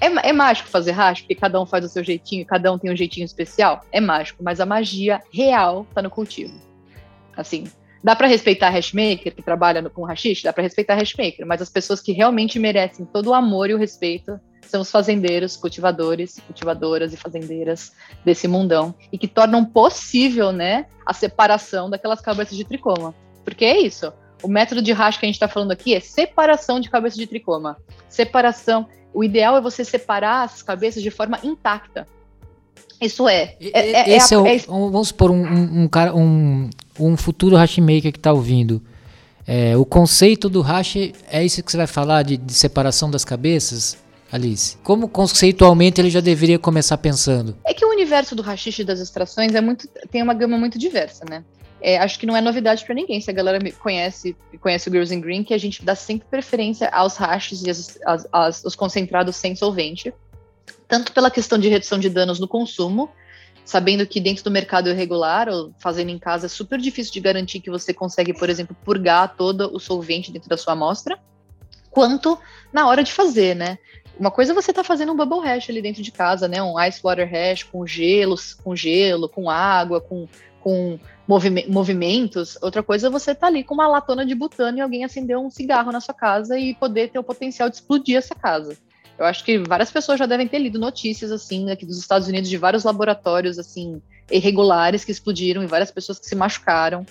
É, 0.00 0.06
é, 0.30 0.32
mágico 0.32 0.68
fazer 0.68 0.90
hash, 0.90 1.20
porque 1.20 1.36
cada 1.36 1.62
um 1.62 1.64
faz 1.64 1.84
o 1.84 1.88
seu 1.88 2.02
jeitinho, 2.02 2.44
cada 2.44 2.72
um 2.72 2.76
tem 2.76 2.90
um 2.90 2.96
jeitinho 2.96 3.24
especial? 3.24 3.84
É 3.92 4.00
mágico, 4.00 4.42
mas 4.42 4.58
a 4.58 4.66
magia 4.66 5.22
real 5.32 5.86
tá 5.94 6.02
no 6.02 6.10
cultivo. 6.10 6.52
Assim, 7.36 7.62
dá 8.02 8.16
para 8.16 8.26
respeitar 8.26 8.70
hashmaker 8.70 9.32
que 9.32 9.40
trabalha 9.40 9.80
no, 9.80 9.88
com 9.88 10.02
hashish? 10.02 10.42
Dá 10.42 10.52
para 10.52 10.64
respeitar 10.64 10.96
hashmaker, 10.96 11.46
mas 11.46 11.62
as 11.62 11.70
pessoas 11.70 12.00
que 12.00 12.10
realmente 12.10 12.58
merecem 12.58 13.06
todo 13.06 13.28
o 13.28 13.34
amor 13.34 13.70
e 13.70 13.74
o 13.74 13.78
respeito 13.78 14.40
são 14.62 14.80
os 14.80 14.90
fazendeiros, 14.90 15.56
cultivadores, 15.56 16.40
cultivadoras 16.40 17.12
e 17.12 17.16
fazendeiras 17.16 17.92
desse 18.24 18.48
mundão 18.48 18.92
e 19.12 19.16
que 19.16 19.28
tornam 19.28 19.64
possível, 19.64 20.50
né, 20.50 20.86
a 21.06 21.14
separação 21.14 21.88
daquelas 21.88 22.20
cabeças 22.20 22.56
de 22.56 22.64
tricoma. 22.64 23.14
Porque 23.44 23.64
é 23.64 23.80
isso. 23.80 24.12
O 24.42 24.48
método 24.48 24.82
de 24.82 24.92
hash 24.92 25.16
que 25.16 25.24
a 25.24 25.28
gente 25.28 25.36
está 25.36 25.48
falando 25.48 25.70
aqui 25.70 25.94
é 25.94 26.00
separação 26.00 26.80
de 26.80 26.90
cabeça 26.90 27.16
de 27.16 27.26
tricoma. 27.26 27.76
Separação 28.08 28.88
o 29.14 29.22
ideal 29.22 29.56
é 29.56 29.60
você 29.60 29.84
separar 29.84 30.44
as 30.44 30.62
cabeças 30.62 31.02
de 31.02 31.10
forma 31.10 31.38
intacta. 31.42 32.06
Isso 33.00 33.28
é. 33.28 33.56
é, 33.60 33.70
é, 33.72 34.10
é 34.10 34.16
Esse 34.16 34.34
é, 34.34 34.38
o, 34.38 34.46
é, 34.46 34.58
vamos 34.58 35.08
supor 35.08 35.30
um, 35.30 35.82
um, 35.82 35.88
cara, 35.88 36.14
um, 36.14 36.70
um 36.98 37.16
futuro 37.16 37.56
hashmaker 37.56 38.12
que 38.12 38.18
está 38.18 38.32
ouvindo. 38.32 38.80
É, 39.46 39.76
o 39.76 39.84
conceito 39.84 40.48
do 40.48 40.60
hash 40.60 40.96
é 41.28 41.44
isso 41.44 41.62
que 41.62 41.70
você 41.70 41.76
vai 41.76 41.88
falar 41.88 42.22
de, 42.22 42.36
de, 42.36 42.54
separação 42.54 43.10
das 43.10 43.24
cabeças, 43.24 43.98
Alice? 44.30 44.76
Como 44.84 45.08
conceitualmente 45.08 46.00
ele 46.00 46.10
já 46.10 46.20
deveria 46.20 46.60
começar 46.60 46.96
pensando? 46.96 47.56
É 47.66 47.74
que 47.74 47.84
o 47.84 47.90
universo 47.90 48.36
do 48.36 48.42
hashish 48.42 48.78
e 48.78 48.84
das 48.84 49.00
extrações 49.00 49.52
é 49.52 49.60
muito, 49.60 49.88
tem 50.10 50.22
uma 50.22 50.32
gama 50.32 50.56
muito 50.56 50.78
diversa, 50.78 51.24
né? 51.28 51.42
É, 51.84 51.98
acho 51.98 52.16
que 52.16 52.26
não 52.26 52.36
é 52.36 52.40
novidade 52.40 52.84
para 52.84 52.94
ninguém. 52.94 53.20
Se 53.20 53.28
a 53.28 53.34
galera 53.34 53.58
conhece, 53.72 54.36
conhece 54.60 54.88
o 54.88 54.92
Girls 54.92 55.12
in 55.12 55.20
Green, 55.20 55.42
que 55.42 55.52
a 55.52 55.58
gente 55.58 55.84
dá 55.84 55.96
sempre 55.96 56.28
preferência 56.30 56.88
aos 56.90 57.16
hashes 57.16 57.64
e 57.64 57.70
as, 57.70 57.98
as, 58.06 58.28
as, 58.32 58.64
os 58.64 58.76
concentrados 58.76 59.34
sem 59.34 59.56
solvente, 59.56 60.14
tanto 60.86 61.12
pela 61.12 61.28
questão 61.28 61.58
de 61.58 61.68
redução 61.68 61.98
de 61.98 62.08
danos 62.08 62.38
no 62.38 62.46
consumo, 62.46 63.10
sabendo 63.64 64.06
que 64.06 64.20
dentro 64.20 64.44
do 64.44 64.50
mercado 64.50 64.90
irregular 64.90 65.48
ou 65.48 65.74
fazendo 65.80 66.10
em 66.10 66.20
casa 66.20 66.46
é 66.46 66.48
super 66.48 66.78
difícil 66.78 67.12
de 67.12 67.20
garantir 67.20 67.58
que 67.58 67.70
você 67.70 67.92
consegue, 67.92 68.32
por 68.32 68.48
exemplo, 68.48 68.76
purgar 68.84 69.34
todo 69.36 69.74
o 69.74 69.80
solvente 69.80 70.30
dentro 70.30 70.48
da 70.48 70.56
sua 70.56 70.74
amostra, 70.74 71.18
quanto 71.90 72.38
na 72.72 72.86
hora 72.86 73.02
de 73.02 73.12
fazer, 73.12 73.56
né? 73.56 73.76
Uma 74.16 74.30
coisa 74.30 74.52
é 74.52 74.54
você 74.54 74.72
tá 74.72 74.84
fazendo 74.84 75.12
um 75.12 75.16
bubble 75.16 75.40
hash 75.40 75.68
ali 75.68 75.82
dentro 75.82 76.00
de 76.02 76.12
casa, 76.12 76.46
né? 76.46 76.62
Um 76.62 76.80
ice 76.80 77.00
water 77.02 77.28
hash 77.28 77.64
com 77.64 77.84
gelo, 77.84 78.36
com 78.62 78.76
gelo, 78.76 79.28
com 79.28 79.50
água, 79.50 80.00
com 80.00 80.28
com 80.62 80.98
movimentos, 81.68 82.58
outra 82.60 82.82
coisa 82.82 83.06
é 83.06 83.10
você 83.10 83.32
estar 83.32 83.42
tá 83.42 83.46
ali 83.46 83.64
com 83.64 83.74
uma 83.74 83.86
latona 83.86 84.24
de 84.24 84.34
butano 84.34 84.78
e 84.78 84.80
alguém 84.80 85.04
acender 85.04 85.36
um 85.38 85.50
cigarro 85.50 85.92
na 85.92 86.00
sua 86.00 86.14
casa 86.14 86.58
e 86.58 86.74
poder 86.74 87.10
ter 87.10 87.18
o 87.18 87.24
potencial 87.24 87.68
de 87.68 87.76
explodir 87.76 88.16
essa 88.16 88.34
casa. 88.34 88.76
Eu 89.18 89.26
acho 89.26 89.44
que 89.44 89.58
várias 89.58 89.90
pessoas 89.90 90.18
já 90.18 90.26
devem 90.26 90.48
ter 90.48 90.58
lido 90.58 90.78
notícias 90.78 91.30
assim 91.30 91.70
aqui 91.70 91.86
dos 91.86 91.98
Estados 91.98 92.28
Unidos 92.28 92.48
de 92.48 92.56
vários 92.56 92.84
laboratórios 92.84 93.58
assim 93.58 94.00
irregulares 94.30 95.04
que 95.04 95.12
explodiram 95.12 95.62
e 95.62 95.66
várias 95.66 95.90
pessoas 95.90 96.18
que 96.18 96.26
se 96.26 96.34
machucaram. 96.34 97.04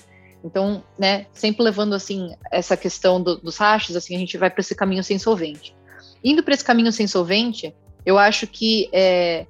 Então, 0.44 0.84
né, 0.98 1.28
sempre 1.34 1.64
levando 1.64 1.94
assim 1.94 2.34
essa 2.52 2.76
questão 2.76 3.22
do, 3.22 3.38
dos 3.38 3.58
rachos, 3.58 3.96
assim 3.96 4.16
a 4.16 4.20
gente 4.20 4.38
vai 4.38 4.50
para 4.50 4.62
esse 4.62 4.76
caminho 4.76 5.04
sem 5.04 5.20
solvente. 5.20 5.76
Indo 6.24 6.44
para 6.44 6.54
esse 6.54 6.64
caminho 6.64 6.92
sem 6.92 7.08
solvente, 7.08 7.74
eu 8.06 8.18
acho 8.18 8.48
que 8.48 8.90
é, 8.92 9.46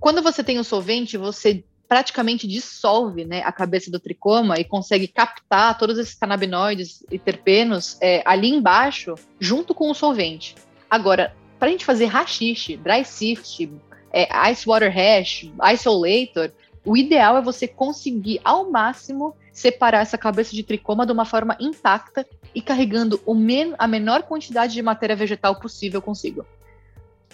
quando 0.00 0.22
você 0.22 0.42
tem 0.42 0.58
o 0.58 0.64
solvente, 0.64 1.16
você 1.16 1.62
praticamente 1.88 2.46
dissolve 2.46 3.24
né, 3.24 3.42
a 3.42 3.50
cabeça 3.50 3.90
do 3.90 3.98
tricoma 3.98 4.56
e 4.58 4.64
consegue 4.64 5.08
captar 5.08 5.78
todos 5.78 5.98
esses 5.98 6.14
canabinoides 6.14 7.02
e 7.10 7.18
terpenos 7.18 7.96
é, 8.00 8.22
ali 8.26 8.50
embaixo, 8.50 9.14
junto 9.40 9.74
com 9.74 9.90
o 9.90 9.94
solvente. 9.94 10.54
Agora, 10.90 11.34
para 11.58 11.68
a 11.68 11.70
gente 11.70 11.86
fazer 11.86 12.04
hashish, 12.06 12.76
dry 12.76 13.04
sift, 13.04 13.72
é, 14.12 14.50
ice 14.50 14.66
water 14.66 14.92
hash, 14.92 15.50
isolator, 15.72 16.52
o 16.84 16.96
ideal 16.96 17.36
é 17.36 17.42
você 17.42 17.66
conseguir 17.66 18.40
ao 18.44 18.70
máximo 18.70 19.34
separar 19.50 20.00
essa 20.00 20.16
cabeça 20.16 20.54
de 20.54 20.62
tricoma 20.62 21.04
de 21.04 21.12
uma 21.12 21.24
forma 21.24 21.56
intacta 21.58 22.26
e 22.54 22.62
carregando 22.62 23.20
men 23.34 23.74
a 23.78 23.88
menor 23.88 24.22
quantidade 24.22 24.74
de 24.74 24.82
matéria 24.82 25.16
vegetal 25.16 25.58
possível 25.58 26.00
consigo. 26.00 26.46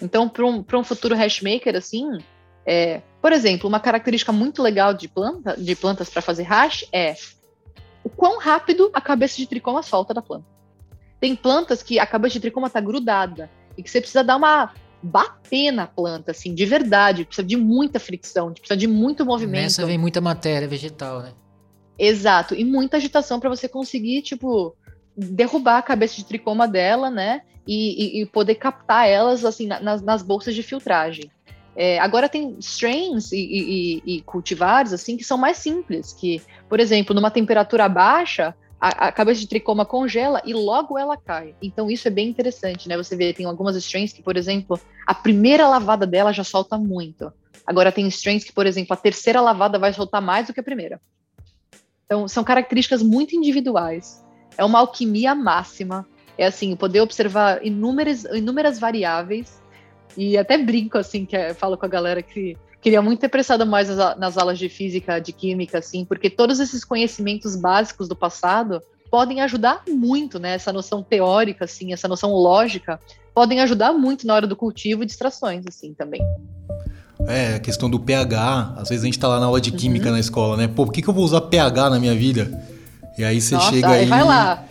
Então, 0.01 0.27
para 0.27 0.45
um, 0.45 0.65
um 0.73 0.83
futuro 0.83 1.15
hashmaker, 1.15 1.75
assim, 1.75 2.17
é, 2.65 3.01
por 3.21 3.31
exemplo, 3.31 3.67
uma 3.67 3.79
característica 3.79 4.31
muito 4.31 4.61
legal 4.61 4.93
de, 4.93 5.07
planta, 5.07 5.55
de 5.57 5.75
plantas 5.75 6.09
para 6.09 6.21
fazer 6.21 6.43
hash 6.43 6.85
é 6.91 7.15
o 8.03 8.09
quão 8.09 8.39
rápido 8.39 8.89
a 8.93 9.01
cabeça 9.01 9.37
de 9.37 9.47
tricoma 9.47 9.81
solta 9.83 10.13
da 10.13 10.21
planta. 10.21 10.45
Tem 11.19 11.35
plantas 11.35 11.81
que 11.81 11.99
a 11.99 12.05
cabeça 12.05 12.33
de 12.33 12.39
tricoma 12.39 12.67
está 12.67 12.79
grudada 12.79 13.49
e 13.77 13.83
que 13.83 13.89
você 13.89 13.99
precisa 13.99 14.23
dar 14.23 14.35
uma 14.35 14.73
bater 15.01 15.71
na 15.71 15.85
planta, 15.85 16.31
assim, 16.31 16.53
de 16.53 16.65
verdade. 16.65 17.25
Precisa 17.25 17.45
de 17.45 17.55
muita 17.55 17.99
fricção, 17.99 18.51
precisa 18.51 18.77
de 18.77 18.87
muito 18.87 19.25
movimento. 19.25 19.63
Nessa 19.63 19.85
vem 19.85 19.97
muita 19.97 20.19
matéria 20.19 20.67
vegetal, 20.67 21.21
né? 21.21 21.33
Exato, 21.97 22.55
e 22.55 22.65
muita 22.65 22.97
agitação 22.97 23.39
para 23.39 23.49
você 23.49 23.69
conseguir, 23.69 24.21
tipo, 24.21 24.75
derrubar 25.15 25.77
a 25.77 25.81
cabeça 25.81 26.15
de 26.15 26.25
tricoma 26.25 26.67
dela, 26.67 27.09
né? 27.09 27.41
E, 27.67 28.19
e, 28.19 28.21
e 28.21 28.25
poder 28.25 28.55
captar 28.55 29.07
elas, 29.07 29.45
assim, 29.45 29.67
nas, 29.67 30.01
nas 30.01 30.21
bolsas 30.21 30.53
de 30.53 30.61
filtragem. 30.61 31.31
É, 31.75 31.99
agora 31.99 32.29
tem 32.29 32.55
strains 32.59 33.31
e, 33.33 33.37
e, 33.37 34.01
e, 34.05 34.21
cultivares 34.21 34.93
assim 34.93 35.17
que 35.17 35.25
são 35.25 35.37
mais 35.37 35.57
simples, 35.57 36.13
que, 36.13 36.41
por 36.69 36.79
exemplo, 36.79 37.13
numa 37.13 37.29
temperatura 37.29 37.89
baixa, 37.89 38.55
a, 38.79 39.07
a, 39.07 39.11
cabeça 39.11 39.41
de 39.41 39.47
tricoma 39.47 39.85
congela 39.85 40.41
e 40.45 40.53
logo 40.53 40.97
ela 40.97 41.17
cai. 41.17 41.53
Então 41.61 41.91
isso 41.91 42.07
é 42.07 42.11
bem 42.11 42.29
interessante, 42.29 42.87
né? 42.87 42.95
Você 42.95 43.15
vê, 43.15 43.33
tem 43.33 43.45
algumas 43.45 43.75
strains 43.75 44.13
que, 44.13 44.23
por 44.23 44.37
exemplo, 44.37 44.79
a 45.05 45.13
primeira 45.13 45.67
lavada 45.67 46.07
dela 46.07 46.31
já 46.31 46.45
solta 46.45 46.77
muito. 46.77 47.31
Agora 47.67 47.91
tem 47.91 48.07
strains 48.07 48.45
que, 48.45 48.53
por 48.53 48.65
exemplo, 48.65 48.93
a 48.93 48.97
terceira 48.97 49.41
lavada 49.41 49.77
vai 49.77 49.91
soltar 49.91 50.21
mais 50.21 50.47
do 50.47 50.53
que 50.53 50.61
a 50.61 50.63
primeira. 50.63 51.01
Então 52.05 52.25
são 52.27 52.43
características 52.43 53.01
muito 53.03 53.35
individuais. 53.35 54.23
É 54.57 54.63
uma 54.63 54.79
alquimia 54.79 55.35
máxima. 55.35 56.07
É 56.37 56.45
assim, 56.45 56.75
poder 56.75 57.01
observar 57.01 57.65
inúmeras, 57.65 58.23
inúmeras 58.25 58.77
variáveis 58.77 59.61
e 60.17 60.37
até 60.37 60.57
brinco, 60.57 60.97
assim, 60.97 61.25
que 61.25 61.35
é, 61.35 61.53
falo 61.53 61.77
com 61.77 61.85
a 61.85 61.89
galera 61.89 62.21
que 62.21 62.57
queria 62.81 63.01
muito 63.01 63.19
ter 63.19 63.29
prestado 63.29 63.65
mais 63.65 63.89
nas, 64.17 64.37
aulas 64.37 64.59
de 64.59 64.69
física, 64.69 65.19
de 65.19 65.31
química, 65.31 65.79
assim, 65.79 66.05
porque 66.05 66.29
todos 66.29 66.59
esses 66.59 66.83
conhecimentos 66.83 67.55
básicos 67.55 68.07
do 68.07 68.15
passado 68.15 68.81
podem 69.09 69.41
ajudar 69.41 69.83
muito, 69.87 70.39
né? 70.39 70.53
Essa 70.53 70.71
noção 70.71 71.01
teórica, 71.01 71.65
assim, 71.65 71.93
essa 71.93 72.07
noção 72.07 72.31
lógica, 72.33 72.99
podem 73.33 73.59
ajudar 73.61 73.93
muito 73.93 74.27
na 74.27 74.35
hora 74.35 74.47
do 74.47 74.55
cultivo 74.55 75.03
e 75.03 75.05
distrações, 75.05 75.65
assim, 75.67 75.93
também. 75.93 76.21
É, 77.27 77.55
a 77.55 77.59
questão 77.59 77.89
do 77.89 77.99
pH, 77.99 78.75
às 78.77 78.89
vezes 78.89 79.03
a 79.03 79.05
gente 79.05 79.17
tá 79.17 79.27
lá 79.27 79.39
na 79.39 79.47
aula 79.47 79.59
de 79.59 79.71
química 79.71 80.07
uhum. 80.07 80.13
na 80.13 80.19
escola, 80.19 80.57
né? 80.57 80.67
Pô, 80.67 80.85
por 80.85 80.91
que, 80.91 81.01
que 81.01 81.07
eu 81.07 81.13
vou 81.13 81.23
usar 81.23 81.41
pH 81.41 81.89
na 81.89 81.99
minha 81.99 82.13
vida? 82.13 82.63
E 83.17 83.23
aí 83.23 83.41
você 83.41 83.55
Nossa, 83.55 83.71
chega 83.71 83.89
aí 83.89 84.05
vai 84.05 84.23
lá. 84.23 84.63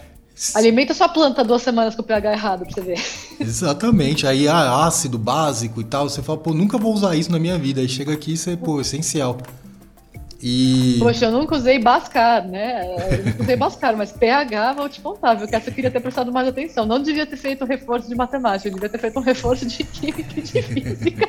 Alimenta 0.54 0.92
sua 0.92 1.08
planta 1.08 1.44
duas 1.44 1.62
semanas 1.62 1.94
com 1.94 2.02
o 2.02 2.04
pH 2.04 2.32
errado 2.32 2.64
pra 2.64 2.74
você 2.74 2.80
ver. 2.80 3.00
Exatamente. 3.38 4.26
Aí 4.26 4.48
ah, 4.48 4.84
ácido 4.84 5.16
básico 5.16 5.80
e 5.80 5.84
tal, 5.84 6.08
você 6.08 6.22
fala, 6.22 6.38
pô, 6.38 6.52
nunca 6.52 6.76
vou 6.76 6.92
usar 6.92 7.14
isso 7.14 7.30
na 7.30 7.38
minha 7.38 7.56
vida. 7.56 7.80
Aí 7.80 7.88
chega 7.88 8.12
aqui 8.12 8.32
e 8.32 8.36
você, 8.36 8.56
pô, 8.56 8.80
essencial. 8.80 9.38
E... 10.42 10.96
Poxa, 10.98 11.26
eu 11.26 11.32
nunca 11.32 11.56
usei 11.56 11.78
Bascar, 11.78 12.46
né? 12.46 12.84
Eu 12.84 13.24
nunca 13.24 13.42
usei 13.44 13.56
Bascar, 13.56 13.96
mas 13.96 14.12
pH, 14.12 14.72
vou 14.74 14.88
te 14.88 15.00
contar, 15.00 15.34
viu? 15.34 15.46
Que 15.46 15.54
essa 15.54 15.70
eu 15.70 15.74
queria 15.74 15.90
ter 15.90 16.00
prestado 16.00 16.30
mais 16.32 16.48
atenção. 16.48 16.84
Não 16.84 17.00
devia 17.00 17.24
ter 17.24 17.36
feito 17.36 17.64
um 17.64 17.66
reforço 17.66 18.08
de 18.08 18.14
matemática, 18.14 18.68
eu 18.68 18.74
devia 18.74 18.90
ter 18.90 18.98
feito 18.98 19.18
um 19.18 19.22
reforço 19.24 19.64
de 19.64 19.84
química 19.84 20.38
e 20.38 20.42
de 20.42 20.62
física. 20.62 21.28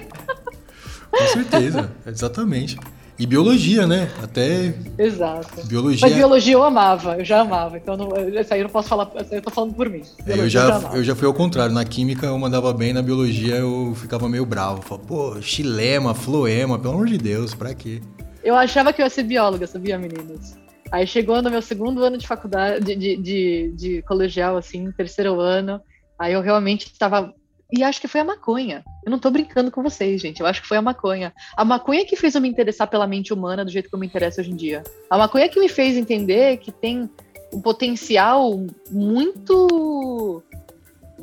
Com 1.09 1.27
certeza, 1.27 1.91
exatamente. 2.05 2.77
E 3.17 3.25
biologia, 3.25 3.87
né? 3.87 4.09
Até. 4.21 4.73
Exato. 4.97 5.65
Biologia. 5.67 6.01
Mas 6.01 6.15
biologia 6.15 6.53
eu 6.53 6.63
amava, 6.63 7.17
eu 7.17 7.23
já 7.23 7.41
amava. 7.41 7.77
Então 7.77 7.95
não, 7.95 8.09
essa 8.37 8.55
aí 8.55 8.59
eu 8.59 8.65
não 8.65 8.71
posso 8.71 8.89
falar, 8.89 9.09
essa 9.15 9.33
aí 9.33 9.39
eu 9.39 9.41
tô 9.41 9.49
falando 9.49 9.73
por 9.73 9.89
mim. 9.89 10.01
É, 10.27 10.33
eu, 10.33 10.49
já, 10.49 10.81
eu, 10.91 10.97
eu 10.97 11.03
já 11.03 11.15
fui 11.15 11.25
ao 11.25 11.33
contrário. 11.33 11.73
Na 11.73 11.85
química 11.85 12.25
eu 12.25 12.37
mandava 12.37 12.73
bem, 12.73 12.91
na 12.91 13.01
biologia 13.01 13.55
eu 13.55 13.93
ficava 13.95 14.27
meio 14.27 14.45
bravo. 14.45 14.81
Falava, 14.81 15.07
pô, 15.07 15.41
xilema, 15.41 16.13
floema, 16.13 16.77
pelo 16.77 16.95
amor 16.95 17.07
de 17.07 17.17
Deus, 17.17 17.53
pra 17.53 17.73
quê? 17.73 18.01
Eu 18.43 18.55
achava 18.55 18.91
que 18.91 19.01
eu 19.01 19.05
ia 19.05 19.09
ser 19.09 19.23
bióloga, 19.23 19.65
sabia, 19.65 19.97
meninos? 19.97 20.55
Aí 20.91 21.07
chegou 21.07 21.41
no 21.41 21.49
meu 21.49 21.61
segundo 21.61 22.03
ano 22.03 22.17
de 22.17 22.27
faculdade, 22.27 22.83
de, 22.83 22.95
de, 22.95 23.17
de, 23.17 23.73
de 23.75 24.01
colegial, 24.03 24.57
assim, 24.57 24.91
terceiro 24.91 25.39
ano. 25.39 25.81
Aí 26.19 26.33
eu 26.33 26.41
realmente 26.41 26.85
estava 26.85 27.33
e 27.77 27.83
acho 27.83 27.99
que 27.99 28.07
foi 28.07 28.21
a 28.21 28.23
maconha. 28.23 28.83
Eu 29.03 29.11
não 29.11 29.19
tô 29.19 29.29
brincando 29.29 29.69
com 29.69 29.83
vocês, 29.83 30.21
gente. 30.21 30.39
Eu 30.39 30.47
acho 30.47 30.61
que 30.61 30.67
foi 30.67 30.77
a 30.77 30.81
maconha. 30.81 31.33
A 31.57 31.65
maconha 31.65 32.05
que 32.05 32.15
fez 32.15 32.33
eu 32.33 32.41
me 32.41 32.47
interessar 32.47 32.87
pela 32.87 33.05
mente 33.05 33.33
humana 33.33 33.65
do 33.65 33.71
jeito 33.71 33.89
que 33.89 33.95
eu 33.95 33.99
me 33.99 34.07
interesso 34.07 34.39
hoje 34.39 34.51
em 34.51 34.55
dia. 34.55 34.81
A 35.09 35.17
maconha 35.17 35.49
que 35.49 35.59
me 35.59 35.67
fez 35.67 35.97
entender 35.97 36.57
que 36.57 36.71
tem 36.71 37.09
um 37.53 37.61
potencial 37.61 38.65
muito 38.89 40.41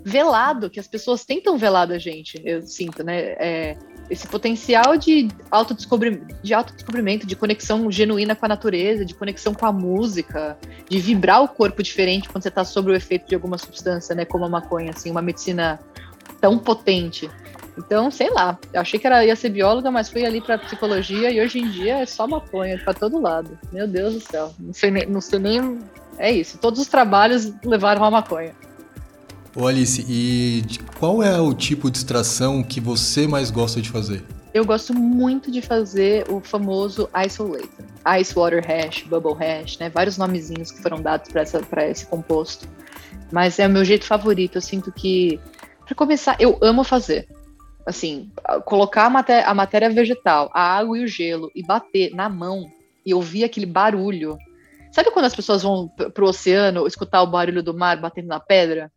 velado, 0.04 0.68
que 0.68 0.80
as 0.80 0.88
pessoas 0.88 1.24
tentam 1.24 1.56
velar 1.56 1.86
da 1.86 1.98
gente, 1.98 2.40
eu 2.44 2.62
sinto, 2.62 3.04
né? 3.04 3.20
É, 3.38 3.76
esse 4.10 4.26
potencial 4.26 4.96
de 4.96 5.28
autodescobrimento, 5.50 6.34
de 6.42 6.52
autodescobrimento, 6.52 7.26
de 7.26 7.36
conexão 7.36 7.90
genuína 7.90 8.34
com 8.34 8.44
a 8.44 8.48
natureza, 8.48 9.04
de 9.04 9.14
conexão 9.14 9.54
com 9.54 9.64
a 9.64 9.72
música, 9.72 10.58
de 10.88 10.98
vibrar 10.98 11.42
o 11.42 11.48
corpo 11.48 11.82
diferente 11.82 12.28
quando 12.28 12.42
você 12.42 12.48
está 12.48 12.64
sob 12.64 12.90
o 12.90 12.94
efeito 12.94 13.28
de 13.28 13.34
alguma 13.34 13.56
substância, 13.56 14.14
né? 14.14 14.24
Como 14.24 14.44
a 14.44 14.48
maconha, 14.48 14.90
assim, 14.90 15.10
uma 15.10 15.22
medicina 15.22 15.78
tão 16.42 16.58
potente. 16.58 17.30
Então, 17.78 18.10
sei 18.10 18.28
lá, 18.28 18.58
eu 18.74 18.82
achei 18.82 19.00
que 19.00 19.06
era, 19.06 19.24
ia 19.24 19.34
ser 19.34 19.48
bióloga, 19.48 19.90
mas 19.90 20.10
fui 20.10 20.26
ali 20.26 20.42
para 20.42 20.58
psicologia 20.58 21.30
e 21.30 21.40
hoje 21.40 21.58
em 21.58 21.70
dia 21.70 22.00
é 22.00 22.06
só 22.06 22.26
maconha 22.26 22.78
para 22.84 22.92
todo 22.92 23.18
lado. 23.18 23.58
Meu 23.72 23.88
Deus 23.88 24.14
do 24.14 24.20
céu, 24.20 24.52
não 24.58 24.74
sei, 24.74 24.90
nem, 24.90 25.06
não 25.06 25.20
sei 25.22 25.38
nem. 25.38 25.78
É 26.18 26.30
isso, 26.30 26.58
todos 26.58 26.78
os 26.80 26.86
trabalhos 26.88 27.50
levaram 27.64 28.04
a 28.04 28.10
maconha. 28.10 28.54
Ô 29.56 29.66
Alice, 29.66 30.04
e 30.08 30.64
qual 30.98 31.22
é 31.22 31.40
o 31.40 31.54
tipo 31.54 31.90
de 31.90 31.98
extração 31.98 32.62
que 32.62 32.80
você 32.80 33.26
mais 33.26 33.50
gosta 33.50 33.80
de 33.80 33.88
fazer? 33.88 34.22
Eu 34.52 34.66
gosto 34.66 34.92
muito 34.92 35.50
de 35.50 35.62
fazer 35.62 36.26
o 36.30 36.40
famoso 36.40 37.08
isolator, 37.26 37.68
ice 38.20 38.34
water 38.34 38.62
hash, 38.66 39.02
bubble 39.04 39.34
hash, 39.34 39.78
né? 39.78 39.88
Vários 39.88 40.18
nomezinhos 40.18 40.70
que 40.70 40.82
foram 40.82 41.00
dados 41.00 41.30
para 41.30 41.88
esse 41.88 42.04
composto. 42.06 42.68
Mas 43.30 43.58
é 43.58 43.66
o 43.66 43.70
meu 43.70 43.82
jeito 43.82 44.04
favorito. 44.04 44.56
Eu 44.56 44.62
sinto 44.62 44.92
que, 44.92 45.40
para 45.84 45.94
começar, 45.94 46.36
eu 46.40 46.58
amo 46.62 46.84
fazer 46.84 47.28
assim, 47.84 48.30
colocar 48.64 49.06
a 49.06 49.10
matéria, 49.10 49.46
a 49.46 49.54
matéria 49.54 49.90
vegetal, 49.90 50.50
a 50.54 50.78
água 50.78 50.98
e 50.98 51.04
o 51.04 51.08
gelo 51.08 51.50
e 51.54 51.64
bater 51.64 52.14
na 52.14 52.28
mão 52.28 52.70
e 53.04 53.12
ouvir 53.12 53.44
aquele 53.44 53.66
barulho. 53.66 54.38
Sabe 54.92 55.10
quando 55.10 55.24
as 55.24 55.34
pessoas 55.34 55.62
vão 55.62 55.88
pro 56.14 56.28
oceano 56.28 56.86
escutar 56.86 57.22
o 57.22 57.26
barulho 57.26 57.62
do 57.62 57.74
mar 57.74 58.00
batendo 58.00 58.28
na 58.28 58.38
pedra? 58.38 58.90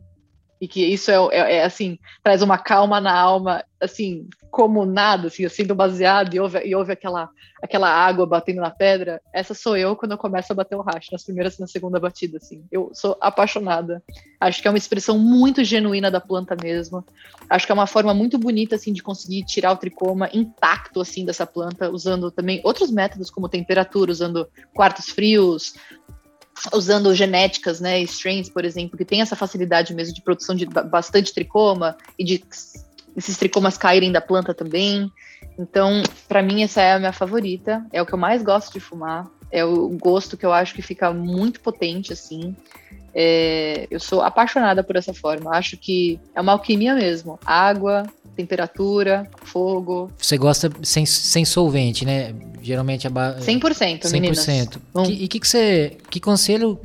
e 0.59 0.67
que 0.67 0.85
isso 0.85 1.11
é, 1.11 1.15
é, 1.31 1.55
é, 1.57 1.63
assim 1.63 1.99
traz 2.23 2.41
uma 2.41 2.57
calma 2.57 3.01
na 3.01 3.13
alma 3.13 3.63
assim 3.79 4.27
como 4.55 4.85
nada 4.85 5.27
assim 5.27 5.49
sendo 5.49 5.75
baseado 5.75 6.33
e 6.33 6.39
ouve, 6.39 6.65
e 6.65 6.73
ouve 6.73 6.93
aquela 6.93 7.29
aquela 7.61 7.89
água 7.89 8.25
batendo 8.25 8.61
na 8.61 8.69
pedra 8.69 9.21
essa 9.33 9.53
sou 9.53 9.75
eu 9.75 9.97
quando 9.97 10.13
eu 10.13 10.17
começo 10.17 10.49
a 10.53 10.55
bater 10.55 10.77
o 10.77 10.81
racho 10.81 11.09
nas 11.11 11.25
primeiras 11.25 11.57
e 11.57 11.59
na 11.59 11.67
segunda 11.67 11.99
batida 11.99 12.37
assim. 12.37 12.63
Eu 12.71 12.89
sou 12.93 13.17
apaixonada. 13.19 14.01
Acho 14.39 14.61
que 14.61 14.67
é 14.69 14.71
uma 14.71 14.77
expressão 14.77 15.19
muito 15.19 15.61
genuína 15.61 16.09
da 16.09 16.21
planta 16.21 16.55
mesmo. 16.55 17.03
Acho 17.49 17.65
que 17.65 17.71
é 17.73 17.75
uma 17.75 17.85
forma 17.85 18.13
muito 18.13 18.37
bonita 18.37 18.77
assim 18.77 18.93
de 18.93 19.03
conseguir 19.03 19.43
tirar 19.43 19.73
o 19.73 19.77
tricoma 19.77 20.29
intacto 20.33 21.01
assim 21.01 21.25
dessa 21.25 21.45
planta 21.45 21.91
usando 21.91 22.31
também 22.31 22.61
outros 22.63 22.89
métodos 22.89 23.29
como 23.29 23.49
temperatura 23.49 24.09
usando 24.09 24.47
quartos 24.73 25.09
frios 25.09 25.73
usando 26.73 27.13
genéticas, 27.13 27.81
né, 27.81 27.99
strains, 28.03 28.47
por 28.47 28.63
exemplo, 28.63 28.97
que 28.97 29.03
tem 29.03 29.19
essa 29.19 29.35
facilidade 29.35 29.93
mesmo 29.93 30.15
de 30.15 30.21
produção 30.21 30.55
de 30.55 30.65
bastante 30.65 31.33
tricoma 31.33 31.97
e 32.17 32.23
de 32.23 32.41
esses 33.15 33.37
tricomas 33.37 33.77
caírem 33.77 34.11
da 34.11 34.21
planta 34.21 34.53
também. 34.53 35.11
Então, 35.57 36.03
para 36.27 36.41
mim 36.41 36.63
essa 36.63 36.81
é 36.81 36.93
a 36.93 36.99
minha 36.99 37.13
favorita, 37.13 37.85
é 37.91 38.01
o 38.01 38.05
que 38.05 38.13
eu 38.13 38.17
mais 38.17 38.43
gosto 38.43 38.73
de 38.73 38.79
fumar, 38.79 39.27
é 39.51 39.63
o 39.63 39.89
gosto 39.89 40.35
que 40.35 40.45
eu 40.45 40.51
acho 40.51 40.73
que 40.73 40.81
fica 40.81 41.13
muito 41.13 41.61
potente 41.61 42.11
assim. 42.11 42.55
É, 43.17 43.87
eu 43.89 43.99
sou 43.99 44.21
apaixonada 44.21 44.83
por 44.83 44.97
essa 44.97 45.13
forma. 45.13 45.55
Acho 45.55 45.77
que 45.77 46.19
é 46.35 46.41
uma 46.41 46.51
alquimia 46.51 46.93
mesmo. 46.93 47.39
Água, 47.45 48.05
temperatura, 48.35 49.25
fogo. 49.43 50.11
Você 50.17 50.37
gosta 50.37 50.69
sem, 50.83 51.05
sem 51.05 51.45
solvente, 51.45 52.03
né? 52.03 52.35
Geralmente 52.61 53.07
a 53.07 53.09
ba... 53.09 53.37
100%, 53.39 54.01
100%. 54.01 54.11
meninas. 54.11 54.39
100%. 54.39 54.79
Que, 55.05 55.11
e 55.13 55.27
que, 55.29 55.39
que 55.39 55.47
você. 55.47 55.97
Que 56.09 56.19
conselho. 56.19 56.77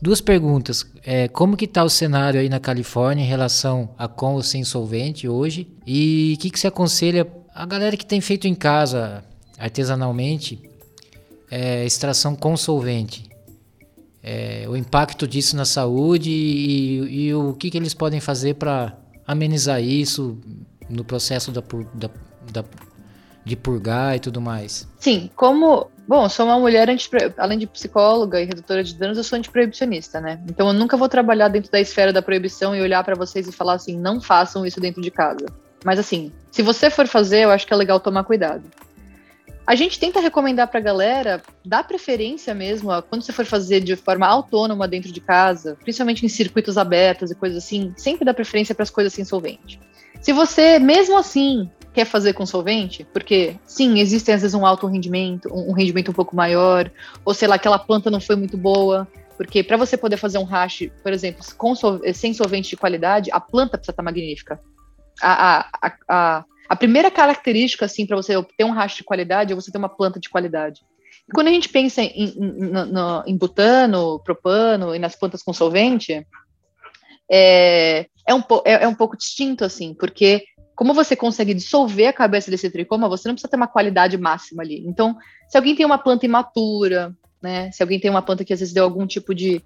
Duas 0.00 0.20
perguntas. 0.20 0.86
É, 1.04 1.26
como 1.26 1.56
que 1.56 1.64
está 1.64 1.82
o 1.82 1.90
cenário 1.90 2.40
aí 2.40 2.48
na 2.48 2.60
Califórnia 2.60 3.24
em 3.24 3.26
relação 3.26 3.90
a 3.98 4.06
com 4.06 4.34
ou 4.34 4.42
sem 4.42 4.62
solvente 4.62 5.28
hoje? 5.28 5.66
E 5.84 6.34
o 6.36 6.40
que, 6.40 6.50
que 6.50 6.60
você 6.60 6.68
aconselha 6.68 7.26
a 7.52 7.66
galera 7.66 7.96
que 7.96 8.06
tem 8.06 8.20
feito 8.20 8.46
em 8.46 8.54
casa 8.54 9.24
artesanalmente 9.58 10.62
é, 11.50 11.84
extração 11.84 12.36
com 12.36 12.56
solvente? 12.56 13.28
É, 14.22 14.66
o 14.68 14.76
impacto 14.76 15.26
disso 15.26 15.56
na 15.56 15.64
saúde 15.64 16.30
e, 16.30 17.26
e 17.26 17.34
o 17.34 17.54
que, 17.54 17.70
que 17.70 17.76
eles 17.76 17.94
podem 17.94 18.20
fazer 18.20 18.54
para 18.54 18.96
amenizar 19.26 19.82
isso 19.82 20.38
no 20.88 21.04
processo 21.04 21.50
da, 21.50 21.62
da, 21.94 22.10
da, 22.52 22.64
de 23.44 23.56
purgar 23.56 24.16
e 24.16 24.20
tudo 24.20 24.40
mais? 24.40 24.86
Sim, 25.00 25.28
como. 25.34 25.90
Bom, 26.08 26.26
sou 26.26 26.46
uma 26.46 26.58
mulher, 26.58 26.88
além 27.36 27.58
de 27.58 27.66
psicóloga 27.66 28.40
e 28.40 28.46
redutora 28.46 28.82
de 28.82 28.94
danos, 28.94 29.18
eu 29.18 29.24
sou 29.24 29.36
antiproibicionista, 29.36 30.22
né? 30.22 30.40
Então 30.48 30.68
eu 30.68 30.72
nunca 30.72 30.96
vou 30.96 31.06
trabalhar 31.06 31.48
dentro 31.48 31.70
da 31.70 31.78
esfera 31.78 32.14
da 32.14 32.22
proibição 32.22 32.74
e 32.74 32.80
olhar 32.80 33.04
para 33.04 33.14
vocês 33.14 33.46
e 33.46 33.52
falar 33.52 33.74
assim, 33.74 33.98
não 33.98 34.18
façam 34.18 34.64
isso 34.64 34.80
dentro 34.80 35.02
de 35.02 35.10
casa. 35.10 35.44
Mas 35.84 35.98
assim, 35.98 36.32
se 36.50 36.62
você 36.62 36.88
for 36.88 37.06
fazer, 37.06 37.40
eu 37.40 37.50
acho 37.50 37.66
que 37.66 37.74
é 37.74 37.76
legal 37.76 38.00
tomar 38.00 38.24
cuidado. 38.24 38.64
A 39.66 39.74
gente 39.74 40.00
tenta 40.00 40.18
recomendar 40.18 40.68
para 40.68 40.80
a 40.80 40.82
galera 40.82 41.42
dar 41.62 41.86
preferência 41.86 42.54
mesmo 42.54 42.90
a 42.90 43.02
quando 43.02 43.20
você 43.20 43.30
for 43.30 43.44
fazer 43.44 43.80
de 43.80 43.94
forma 43.94 44.26
autônoma 44.26 44.88
dentro 44.88 45.12
de 45.12 45.20
casa, 45.20 45.76
principalmente 45.78 46.24
em 46.24 46.28
circuitos 46.30 46.78
abertos 46.78 47.30
e 47.30 47.34
coisas 47.34 47.62
assim, 47.62 47.92
sempre 47.98 48.24
dá 48.24 48.32
preferência 48.32 48.74
para 48.74 48.84
as 48.84 48.88
coisas 48.88 49.12
sem 49.12 49.26
solvente. 49.26 49.78
Se 50.22 50.32
você, 50.32 50.78
mesmo 50.78 51.18
assim, 51.18 51.70
quer 51.98 52.04
fazer 52.04 52.32
com 52.32 52.46
solvente, 52.46 53.04
porque 53.12 53.56
sim, 53.66 53.98
existe 53.98 54.30
às 54.30 54.42
vezes 54.42 54.54
um 54.54 54.64
alto 54.64 54.86
rendimento, 54.86 55.52
um 55.52 55.72
rendimento 55.72 56.12
um 56.12 56.14
pouco 56.14 56.36
maior, 56.36 56.88
ou 57.24 57.34
sei 57.34 57.48
lá, 57.48 57.56
aquela 57.56 57.76
planta 57.76 58.08
não 58.08 58.20
foi 58.20 58.36
muito 58.36 58.56
boa, 58.56 59.08
porque 59.36 59.64
para 59.64 59.76
você 59.76 59.96
poder 59.96 60.16
fazer 60.16 60.38
um 60.38 60.44
hash, 60.44 60.88
por 61.02 61.12
exemplo, 61.12 61.44
com 61.56 61.74
sem 62.14 62.32
solvente 62.32 62.70
de 62.70 62.76
qualidade, 62.76 63.32
a 63.32 63.40
planta 63.40 63.76
precisa 63.76 63.90
estar 63.90 64.02
magnífica. 64.04 64.60
A, 65.20 65.68
a, 65.82 65.92
a, 66.08 66.44
a 66.68 66.76
primeira 66.76 67.10
característica, 67.10 67.84
assim, 67.86 68.06
para 68.06 68.16
você 68.16 68.40
ter 68.56 68.62
um 68.62 68.70
rastro 68.70 68.98
de 68.98 69.04
qualidade 69.04 69.52
é 69.52 69.56
você 69.56 69.72
ter 69.72 69.78
uma 69.78 69.88
planta 69.88 70.20
de 70.20 70.28
qualidade. 70.28 70.82
E 71.28 71.32
quando 71.32 71.48
a 71.48 71.52
gente 71.52 71.68
pensa 71.68 72.00
em, 72.00 72.12
em, 72.14 72.38
no, 72.38 73.24
em 73.26 73.36
butano, 73.36 74.20
propano 74.20 74.94
e 74.94 75.00
nas 75.00 75.16
plantas 75.16 75.42
com 75.42 75.52
solvente, 75.52 76.24
é, 77.28 78.06
é, 78.24 78.32
um, 78.32 78.42
é, 78.64 78.84
é 78.84 78.86
um 78.86 78.94
pouco 78.94 79.16
distinto, 79.16 79.64
assim, 79.64 79.94
porque 79.94 80.44
como 80.78 80.94
você 80.94 81.16
consegue 81.16 81.52
dissolver 81.54 82.06
a 82.06 82.12
cabeça 82.12 82.52
desse 82.52 82.70
tricoma, 82.70 83.08
você 83.08 83.26
não 83.26 83.34
precisa 83.34 83.50
ter 83.50 83.56
uma 83.56 83.66
qualidade 83.66 84.16
máxima 84.16 84.62
ali. 84.62 84.80
Então, 84.86 85.16
se 85.48 85.58
alguém 85.58 85.74
tem 85.74 85.84
uma 85.84 85.98
planta 85.98 86.24
imatura, 86.24 87.12
né, 87.42 87.68
se 87.72 87.82
alguém 87.82 87.98
tem 87.98 88.08
uma 88.08 88.22
planta 88.22 88.44
que 88.44 88.52
às 88.52 88.60
vezes 88.60 88.72
deu 88.72 88.84
algum 88.84 89.04
tipo 89.04 89.34
de 89.34 89.60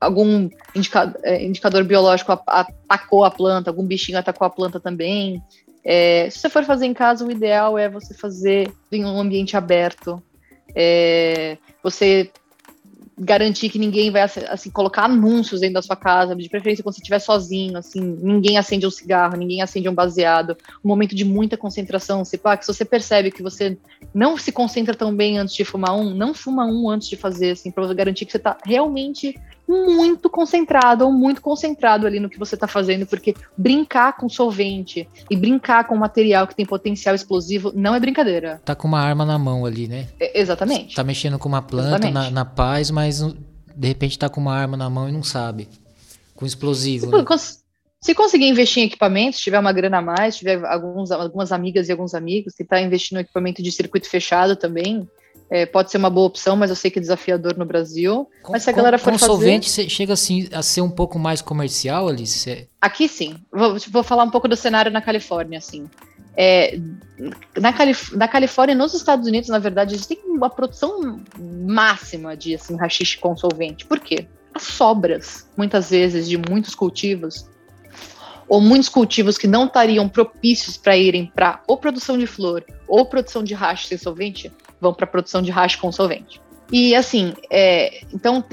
algum 0.00 0.48
indicador, 0.74 1.20
é, 1.24 1.44
indicador 1.44 1.84
biológico 1.84 2.32
atacou 2.46 3.22
a 3.22 3.30
planta, 3.30 3.68
algum 3.68 3.84
bichinho 3.84 4.18
atacou 4.18 4.46
a 4.46 4.50
planta 4.50 4.80
também, 4.80 5.42
é, 5.84 6.30
se 6.30 6.38
você 6.38 6.48
for 6.48 6.64
fazer 6.64 6.86
em 6.86 6.94
casa, 6.94 7.22
o 7.22 7.30
ideal 7.30 7.76
é 7.76 7.86
você 7.86 8.14
fazer 8.14 8.72
em 8.90 9.04
um 9.04 9.20
ambiente 9.20 9.58
aberto. 9.58 10.22
É, 10.74 11.58
você 11.82 12.30
garantir 13.18 13.70
que 13.70 13.78
ninguém 13.78 14.10
vai 14.10 14.22
assim 14.22 14.70
colocar 14.70 15.04
anúncios 15.04 15.60
dentro 15.60 15.74
da 15.74 15.82
sua 15.82 15.96
casa, 15.96 16.36
de 16.36 16.48
preferência 16.50 16.82
quando 16.82 16.94
você 16.94 17.00
estiver 17.00 17.18
sozinho, 17.18 17.78
assim, 17.78 18.00
ninguém 18.00 18.58
acende 18.58 18.86
um 18.86 18.90
cigarro, 18.90 19.36
ninguém 19.36 19.62
acende 19.62 19.88
um 19.88 19.94
baseado, 19.94 20.56
um 20.84 20.88
momento 20.88 21.14
de 21.14 21.24
muita 21.24 21.56
concentração, 21.56 22.24
se, 22.24 22.36
pá, 22.36 22.56
que 22.56 22.66
se 22.66 22.74
você 22.74 22.84
percebe 22.84 23.30
que 23.30 23.42
você 23.42 23.78
não 24.12 24.36
se 24.36 24.52
concentra 24.52 24.94
tão 24.94 25.14
bem 25.14 25.38
antes 25.38 25.54
de 25.54 25.64
fumar 25.64 25.96
um, 25.96 26.14
não 26.14 26.34
fuma 26.34 26.66
um 26.66 26.90
antes 26.90 27.08
de 27.08 27.16
fazer, 27.16 27.52
assim, 27.52 27.70
para 27.70 27.92
garantir 27.94 28.26
que 28.26 28.32
você 28.32 28.36
está 28.36 28.58
realmente 28.64 29.34
muito 29.68 30.30
concentrado 30.30 31.04
ou 31.04 31.12
muito 31.12 31.40
concentrado 31.40 32.06
ali 32.06 32.20
no 32.20 32.30
que 32.30 32.38
você 32.38 32.54
está 32.54 32.68
fazendo, 32.68 33.06
porque 33.06 33.34
brincar 33.56 34.16
com 34.16 34.28
solvente 34.28 35.08
e 35.30 35.36
brincar 35.36 35.84
com 35.84 35.96
material 35.96 36.46
que 36.46 36.54
tem 36.54 36.64
potencial 36.64 37.14
explosivo 37.14 37.72
não 37.74 37.94
é 37.94 38.00
brincadeira. 38.00 38.60
Tá 38.64 38.74
com 38.74 38.86
uma 38.86 39.00
arma 39.00 39.24
na 39.24 39.38
mão 39.38 39.66
ali, 39.66 39.88
né? 39.88 40.08
É, 40.20 40.40
exatamente. 40.40 40.94
Tá 40.94 41.02
mexendo 41.02 41.38
com 41.38 41.48
uma 41.48 41.62
planta 41.62 42.10
na, 42.10 42.30
na, 42.30 42.44
paz, 42.44 42.90
mas 42.90 43.20
de 43.20 43.88
repente 43.88 44.18
tá 44.18 44.28
com 44.28 44.40
uma 44.40 44.54
arma 44.54 44.76
na 44.76 44.88
mão 44.88 45.08
e 45.08 45.12
não 45.12 45.22
sabe. 45.22 45.68
Com 46.34 46.46
explosivo. 46.46 47.06
Se, 47.06 47.16
né? 47.16 47.24
cons 47.24 47.66
se 48.00 48.14
conseguir 48.14 48.46
investir 48.46 48.82
em 48.82 48.86
equipamentos, 48.86 49.40
tiver 49.40 49.58
uma 49.58 49.72
grana 49.72 49.98
a 49.98 50.02
mais, 50.02 50.36
tiver 50.36 50.64
alguns, 50.64 51.10
algumas 51.10 51.50
amigas 51.50 51.88
e 51.88 51.92
alguns 51.92 52.14
amigos 52.14 52.54
que 52.54 52.62
tá 52.62 52.80
investindo 52.80 53.18
em 53.18 53.22
equipamento 53.22 53.62
de 53.62 53.72
circuito 53.72 54.08
fechado 54.08 54.54
também, 54.54 55.08
é, 55.48 55.64
pode 55.64 55.90
ser 55.90 55.98
uma 55.98 56.10
boa 56.10 56.26
opção, 56.26 56.56
mas 56.56 56.70
eu 56.70 56.76
sei 56.76 56.90
que 56.90 56.98
é 56.98 57.02
desafiador 57.02 57.56
no 57.56 57.64
Brasil. 57.64 58.28
Com, 58.42 58.52
mas 58.52 58.64
se 58.64 58.70
a 58.70 58.72
galera 58.72 58.98
for 58.98 59.12
com 59.12 59.18
fazer... 59.18 59.32
solvente 59.32 59.70
chega 59.88 60.12
assim 60.12 60.48
a 60.52 60.62
ser 60.62 60.80
um 60.80 60.90
pouco 60.90 61.18
mais 61.18 61.40
comercial, 61.40 62.08
Alice? 62.08 62.68
Aqui 62.80 63.08
sim. 63.08 63.36
Vou, 63.52 63.76
vou 63.90 64.02
falar 64.02 64.24
um 64.24 64.30
pouco 64.30 64.48
do 64.48 64.56
cenário 64.56 64.90
na 64.90 65.00
Califórnia, 65.00 65.58
assim. 65.58 65.88
É, 66.36 66.78
na, 67.58 67.72
Calif 67.72 68.14
na 68.14 68.28
Califórnia, 68.28 68.74
nos 68.74 68.92
Estados 68.92 69.26
Unidos, 69.26 69.48
na 69.48 69.58
verdade, 69.58 69.94
existe 69.94 70.20
uma 70.26 70.50
produção 70.50 71.20
máxima 71.38 72.36
de 72.36 72.54
assim, 72.54 72.76
rachixe 72.76 73.16
com 73.16 73.36
solvente. 73.36 73.86
Por 73.86 74.00
quê? 74.00 74.26
As 74.52 74.64
sobras, 74.64 75.48
muitas 75.56 75.90
vezes, 75.90 76.28
de 76.28 76.36
muitos 76.36 76.74
cultivos, 76.74 77.48
ou 78.48 78.60
muitos 78.60 78.88
cultivos 78.88 79.38
que 79.38 79.46
não 79.46 79.66
estariam 79.66 80.08
propícios 80.08 80.76
para 80.76 80.96
irem 80.96 81.26
para 81.26 81.62
ou 81.66 81.76
produção 81.76 82.16
de 82.16 82.26
flor 82.26 82.64
ou 82.86 83.04
produção 83.04 83.42
de 83.42 83.54
racha 83.54 83.88
sem 83.88 83.98
solvente, 83.98 84.52
vão 84.80 84.92
para 84.94 85.04
a 85.04 85.08
produção 85.08 85.42
de 85.42 85.50
hash 85.50 85.76
com 85.76 85.90
solvente. 85.90 86.40
E 86.72 86.94
assim, 86.94 87.34
é, 87.50 88.00
então 88.12 88.44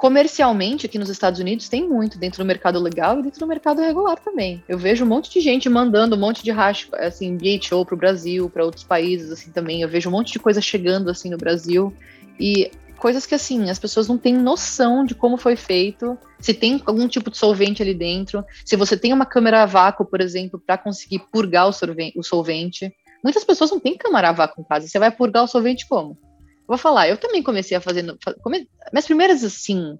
comercialmente 0.00 0.86
aqui 0.86 0.98
nos 0.98 1.10
Estados 1.10 1.38
Unidos 1.40 1.68
tem 1.68 1.86
muito 1.86 2.18
dentro 2.18 2.42
do 2.42 2.46
mercado 2.46 2.80
legal 2.80 3.18
e 3.18 3.22
dentro 3.22 3.38
do 3.38 3.46
mercado 3.46 3.82
regular 3.82 4.18
também. 4.18 4.64
Eu 4.66 4.78
vejo 4.78 5.04
um 5.04 5.08
monte 5.08 5.30
de 5.30 5.42
gente 5.42 5.68
mandando 5.68 6.16
um 6.16 6.18
monte 6.18 6.42
de 6.42 6.50
hash 6.50 6.88
assim 6.94 7.36
BHO 7.36 7.84
para 7.84 7.94
o 7.94 7.98
Brasil, 7.98 8.48
para 8.48 8.64
outros 8.64 8.82
países 8.82 9.30
assim 9.30 9.50
também. 9.50 9.82
Eu 9.82 9.90
vejo 9.90 10.08
um 10.08 10.12
monte 10.12 10.32
de 10.32 10.38
coisa 10.38 10.58
chegando 10.58 11.10
assim 11.10 11.28
no 11.28 11.36
Brasil 11.36 11.94
e 12.40 12.70
coisas 12.96 13.26
que 13.26 13.34
assim 13.34 13.68
as 13.68 13.78
pessoas 13.78 14.08
não 14.08 14.16
têm 14.16 14.34
noção 14.34 15.04
de 15.04 15.14
como 15.14 15.36
foi 15.36 15.54
feito, 15.54 16.16
se 16.38 16.54
tem 16.54 16.80
algum 16.86 17.06
tipo 17.06 17.30
de 17.30 17.36
solvente 17.36 17.82
ali 17.82 17.94
dentro, 17.94 18.44
se 18.64 18.76
você 18.76 18.96
tem 18.96 19.12
uma 19.12 19.26
câmera 19.26 19.62
a 19.62 19.66
vácuo, 19.66 20.06
por 20.06 20.20
exemplo, 20.22 20.58
para 20.64 20.78
conseguir 20.78 21.20
purgar 21.32 21.66
o 21.66 21.72
o 22.16 22.22
solvente. 22.22 22.90
Muitas 23.22 23.44
pessoas 23.44 23.70
não 23.70 23.80
têm 23.80 23.96
câmera 23.96 24.30
a 24.30 24.32
vácuo 24.32 24.60
em 24.60 24.64
casa. 24.64 24.88
Você 24.88 24.98
vai 24.98 25.10
purgar 25.10 25.44
o 25.44 25.48
solvente 25.48 25.86
como? 25.88 26.18
Vou 26.66 26.78
falar, 26.78 27.08
eu 27.08 27.16
também 27.16 27.42
comecei 27.42 27.76
a 27.76 27.80
fazer. 27.80 28.04
Come, 28.42 28.68
minhas 28.92 29.06
primeiras, 29.06 29.42
assim, 29.42 29.98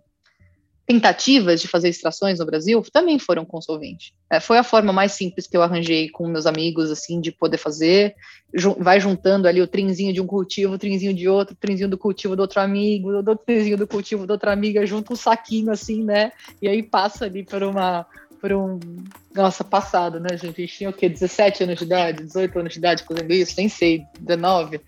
tentativas 0.91 1.61
de 1.61 1.69
fazer 1.69 1.89
extrações 1.89 2.41
no 2.41 2.47
Brasil 2.47 2.83
também 2.93 3.17
foram 3.17 3.45
com 3.45 3.61
solvente. 3.61 4.13
É, 4.29 4.41
foi 4.41 4.59
a 4.59 4.65
forma 4.65 4.93
mais 4.93 5.13
simples 5.13 5.47
que 5.47 5.57
eu 5.57 5.63
arranjei 5.63 6.09
com 6.11 6.27
meus 6.27 6.47
amigos, 6.47 6.91
assim, 6.91 7.21
de 7.21 7.31
poder 7.31 7.59
fazer. 7.59 8.15
Ju, 8.53 8.77
vai 8.77 8.99
juntando 8.99 9.47
ali 9.47 9.61
o 9.61 9.69
trinzinho 9.69 10.13
de 10.13 10.21
um 10.21 10.27
cultivo, 10.27 10.75
o 10.75 10.79
trinzinho 10.79 11.15
de 11.15 11.29
outro, 11.29 11.55
o 11.55 11.57
trinzinho 11.57 11.89
do 11.89 11.97
cultivo 11.97 12.35
do 12.35 12.43
outro 12.43 12.61
amigo, 12.61 13.11
o 13.11 13.37
trinzinho 13.37 13.77
do 13.77 13.87
cultivo 13.87 14.27
da 14.27 14.35
outra 14.35 14.53
amiga, 14.53 14.85
junta 14.85 15.13
um 15.13 15.17
saquinho, 15.17 15.71
assim, 15.71 16.03
né? 16.03 16.33
E 16.61 16.67
aí 16.67 16.83
passa 16.83 17.25
ali 17.25 17.45
por 17.45 17.63
uma 17.63 18.05
por 18.41 18.53
um. 18.53 18.81
Nossa, 19.35 19.63
passado, 19.63 20.19
né, 20.19 20.31
gente? 20.31 20.61
A 20.61 20.67
gente 20.67 20.77
tinha 20.77 20.91
o 20.91 20.93
quê? 20.93 21.09
17 21.09 21.63
anos 21.63 21.79
de 21.79 21.85
idade, 21.85 22.25
18 22.25 22.59
anos 22.59 22.73
de 22.73 22.79
idade 22.79 23.05
fazendo 23.05 23.33
isso, 23.33 23.55
nem 23.57 23.69
sei, 23.69 24.03
19. 24.19 24.81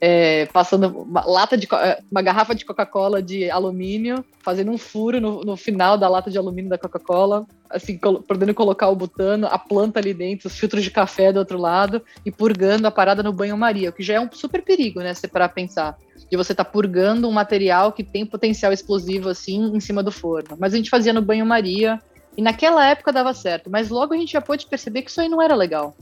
É, 0.00 0.46
passando 0.46 1.02
uma 1.02 1.24
lata 1.24 1.56
de 1.56 1.66
uma 2.10 2.22
garrafa 2.22 2.54
de 2.54 2.64
Coca-Cola 2.64 3.20
de 3.20 3.50
alumínio, 3.50 4.24
fazendo 4.40 4.70
um 4.70 4.78
furo 4.78 5.20
no, 5.20 5.40
no 5.40 5.56
final 5.56 5.98
da 5.98 6.08
lata 6.08 6.30
de 6.30 6.38
alumínio 6.38 6.70
da 6.70 6.78
Coca-Cola, 6.78 7.44
assim, 7.68 7.98
podendo 7.98 8.54
colocar 8.54 8.88
o 8.88 8.96
butano, 8.96 9.46
a 9.46 9.58
planta 9.58 9.98
ali 9.98 10.14
dentro, 10.14 10.46
os 10.46 10.58
filtros 10.58 10.84
de 10.84 10.90
café 10.90 11.32
do 11.32 11.38
outro 11.38 11.58
lado, 11.58 12.02
e 12.24 12.30
purgando 12.30 12.86
a 12.86 12.90
parada 12.90 13.22
no 13.22 13.32
banho-maria, 13.32 13.90
o 13.90 13.92
que 13.92 14.02
já 14.02 14.14
é 14.14 14.20
um 14.20 14.30
super 14.30 14.62
perigo, 14.62 15.00
né? 15.00 15.12
Se 15.14 15.26
parar 15.26 15.48
pensar. 15.48 15.96
De 16.30 16.36
você 16.36 16.52
estar 16.52 16.64
tá 16.64 16.70
purgando 16.70 17.28
um 17.28 17.32
material 17.32 17.92
que 17.92 18.04
tem 18.04 18.26
potencial 18.26 18.72
explosivo 18.72 19.28
assim 19.28 19.74
em 19.74 19.80
cima 19.80 20.02
do 20.02 20.12
forno. 20.12 20.56
Mas 20.58 20.74
a 20.74 20.76
gente 20.76 20.90
fazia 20.90 21.12
no 21.12 21.22
banho-maria, 21.22 22.00
e 22.38 22.40
naquela 22.40 22.86
época 22.86 23.12
dava 23.12 23.34
certo, 23.34 23.68
mas 23.68 23.88
logo 23.88 24.14
a 24.14 24.16
gente 24.16 24.34
já 24.34 24.40
pôde 24.40 24.64
perceber 24.64 25.02
que 25.02 25.10
isso 25.10 25.20
aí 25.20 25.28
não 25.28 25.42
era 25.42 25.56
legal. 25.56 25.96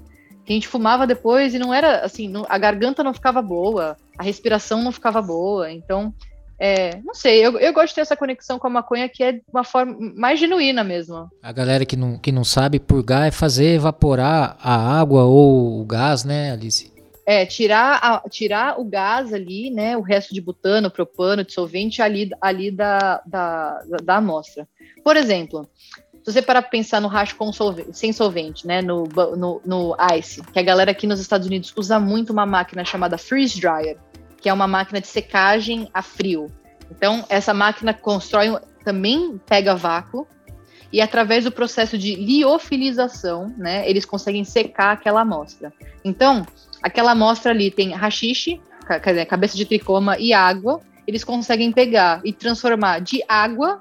Que 0.44 0.52
a 0.52 0.54
gente 0.54 0.68
fumava 0.68 1.06
depois 1.06 1.54
e 1.54 1.58
não 1.58 1.72
era 1.72 2.00
assim, 2.00 2.28
não, 2.28 2.44
a 2.46 2.58
garganta 2.58 3.02
não 3.02 3.14
ficava 3.14 3.40
boa, 3.40 3.96
a 4.18 4.22
respiração 4.22 4.82
não 4.82 4.92
ficava 4.92 5.22
boa. 5.22 5.72
Então, 5.72 6.12
é, 6.58 7.00
não 7.02 7.14
sei, 7.14 7.38
eu, 7.44 7.58
eu 7.58 7.72
gosto 7.72 7.88
de 7.88 7.94
ter 7.94 8.00
essa 8.02 8.18
conexão 8.18 8.58
com 8.58 8.66
a 8.66 8.70
maconha 8.70 9.08
que 9.08 9.22
é 9.22 9.32
de 9.32 9.42
uma 9.50 9.64
forma 9.64 9.96
mais 10.14 10.38
genuína 10.38 10.84
mesmo. 10.84 11.26
A 11.42 11.52
galera 11.52 11.86
que 11.86 11.96
não, 11.96 12.18
que 12.18 12.30
não 12.30 12.44
sabe 12.44 12.78
purgar 12.78 13.26
é 13.26 13.30
fazer 13.30 13.76
evaporar 13.76 14.58
a 14.60 15.00
água 15.00 15.24
ou 15.24 15.80
o 15.80 15.86
gás, 15.86 16.22
né, 16.22 16.52
Alice? 16.52 16.92
É, 17.24 17.46
tirar, 17.46 17.98
a, 18.02 18.28
tirar 18.28 18.78
o 18.78 18.84
gás 18.84 19.32
ali, 19.32 19.70
né, 19.70 19.96
o 19.96 20.02
resto 20.02 20.34
de 20.34 20.40
butano, 20.42 20.90
propano, 20.90 21.42
dissolvente 21.42 22.02
ali, 22.02 22.28
ali 22.42 22.70
da, 22.70 23.22
da, 23.24 23.80
da 24.04 24.16
amostra. 24.16 24.68
Por 25.02 25.16
exemplo, 25.16 25.68
se 26.26 26.32
você 26.32 26.42
parar 26.42 26.62
para 26.62 26.70
pensar 26.70 27.00
no 27.00 27.06
racho 27.06 27.36
solvente, 27.52 27.96
sem 27.96 28.12
solvente, 28.12 28.66
né, 28.66 28.82
no, 28.82 29.04
no, 29.36 29.62
no 29.64 29.96
ice, 30.18 30.42
que 30.42 30.58
a 30.58 30.62
galera 30.62 30.90
aqui 30.90 31.06
nos 31.06 31.20
Estados 31.20 31.46
Unidos 31.46 31.72
usa 31.76 32.00
muito 32.00 32.32
uma 32.32 32.44
máquina 32.44 32.84
chamada 32.84 33.16
freeze 33.16 33.60
dryer, 33.60 33.96
que 34.40 34.48
é 34.48 34.52
uma 34.52 34.66
máquina 34.66 35.00
de 35.00 35.06
secagem 35.06 35.88
a 35.94 36.02
frio. 36.02 36.50
Então, 36.90 37.24
essa 37.28 37.54
máquina 37.54 37.94
constrói, 37.94 38.58
também 38.84 39.40
pega 39.46 39.76
vácuo, 39.76 40.26
e 40.92 41.00
através 41.00 41.44
do 41.44 41.52
processo 41.52 41.96
de 41.96 42.16
liofilização, 42.16 43.54
né, 43.56 43.88
eles 43.88 44.04
conseguem 44.04 44.42
secar 44.42 44.94
aquela 44.94 45.20
amostra. 45.20 45.72
Então, 46.04 46.44
aquela 46.82 47.12
amostra 47.12 47.52
ali 47.52 47.70
tem 47.70 47.92
rachixe, 47.92 48.60
cabeça 49.28 49.56
de 49.56 49.64
tricoma 49.64 50.18
e 50.18 50.32
água, 50.32 50.80
eles 51.06 51.22
conseguem 51.22 51.70
pegar 51.70 52.20
e 52.24 52.32
transformar 52.32 52.98
de 52.98 53.22
água 53.28 53.78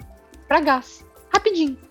para 0.48 0.60
gás, 0.60 1.04
rapidinho. 1.34 1.85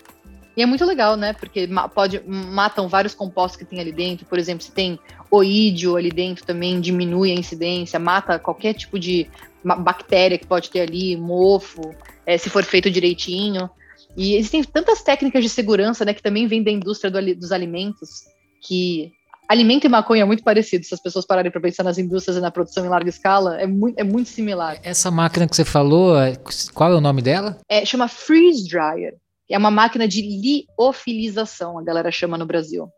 E 0.56 0.62
é 0.62 0.66
muito 0.66 0.84
legal, 0.84 1.16
né? 1.16 1.32
Porque 1.32 1.68
pode 1.94 2.20
matam 2.26 2.88
vários 2.88 3.14
compostos 3.14 3.58
que 3.58 3.64
tem 3.64 3.80
ali 3.80 3.92
dentro. 3.92 4.24
Por 4.26 4.38
exemplo, 4.38 4.64
se 4.64 4.70
tem 4.70 4.98
oídio 5.30 5.96
ali 5.96 6.10
dentro 6.10 6.44
também 6.44 6.80
diminui 6.80 7.32
a 7.32 7.34
incidência, 7.34 7.98
mata 7.98 8.38
qualquer 8.38 8.74
tipo 8.74 8.98
de 8.98 9.28
bactéria 9.64 10.38
que 10.38 10.46
pode 10.46 10.70
ter 10.70 10.80
ali, 10.80 11.16
mofo, 11.16 11.94
é, 12.26 12.38
se 12.38 12.48
for 12.50 12.62
feito 12.62 12.90
direitinho. 12.90 13.68
E 14.16 14.36
existem 14.36 14.62
tantas 14.62 15.02
técnicas 15.02 15.42
de 15.42 15.48
segurança, 15.48 16.04
né, 16.04 16.14
que 16.14 16.22
também 16.22 16.46
vêm 16.46 16.62
da 16.62 16.70
indústria 16.70 17.10
do, 17.10 17.34
dos 17.34 17.50
alimentos, 17.50 18.24
que 18.60 19.12
alimento 19.48 19.86
e 19.86 19.88
maconha 19.88 20.22
é 20.22 20.24
muito 20.24 20.44
parecido. 20.44 20.84
Se 20.84 20.94
as 20.94 21.00
pessoas 21.00 21.26
pararem 21.26 21.50
para 21.50 21.60
pensar 21.60 21.82
nas 21.82 21.98
indústrias 21.98 22.36
e 22.36 22.40
na 22.40 22.50
produção 22.50 22.84
em 22.84 22.88
larga 22.88 23.10
escala, 23.10 23.60
é 23.60 23.66
muito, 23.66 23.98
é 23.98 24.04
muito 24.04 24.28
similar. 24.28 24.78
Essa 24.82 25.10
máquina 25.10 25.48
que 25.48 25.56
você 25.56 25.64
falou, 25.64 26.16
é, 26.16 26.36
qual 26.72 26.92
é 26.92 26.94
o 26.94 27.00
nome 27.00 27.22
dela? 27.22 27.58
É, 27.68 27.84
chama 27.84 28.06
freeze 28.06 28.68
dryer. 28.68 29.14
É 29.48 29.58
uma 29.58 29.70
máquina 29.70 30.08
de 30.08 30.22
liofilização, 30.22 31.78
a 31.78 31.82
galera 31.82 32.10
chama 32.10 32.38
no 32.38 32.46
Brasil. 32.46 32.88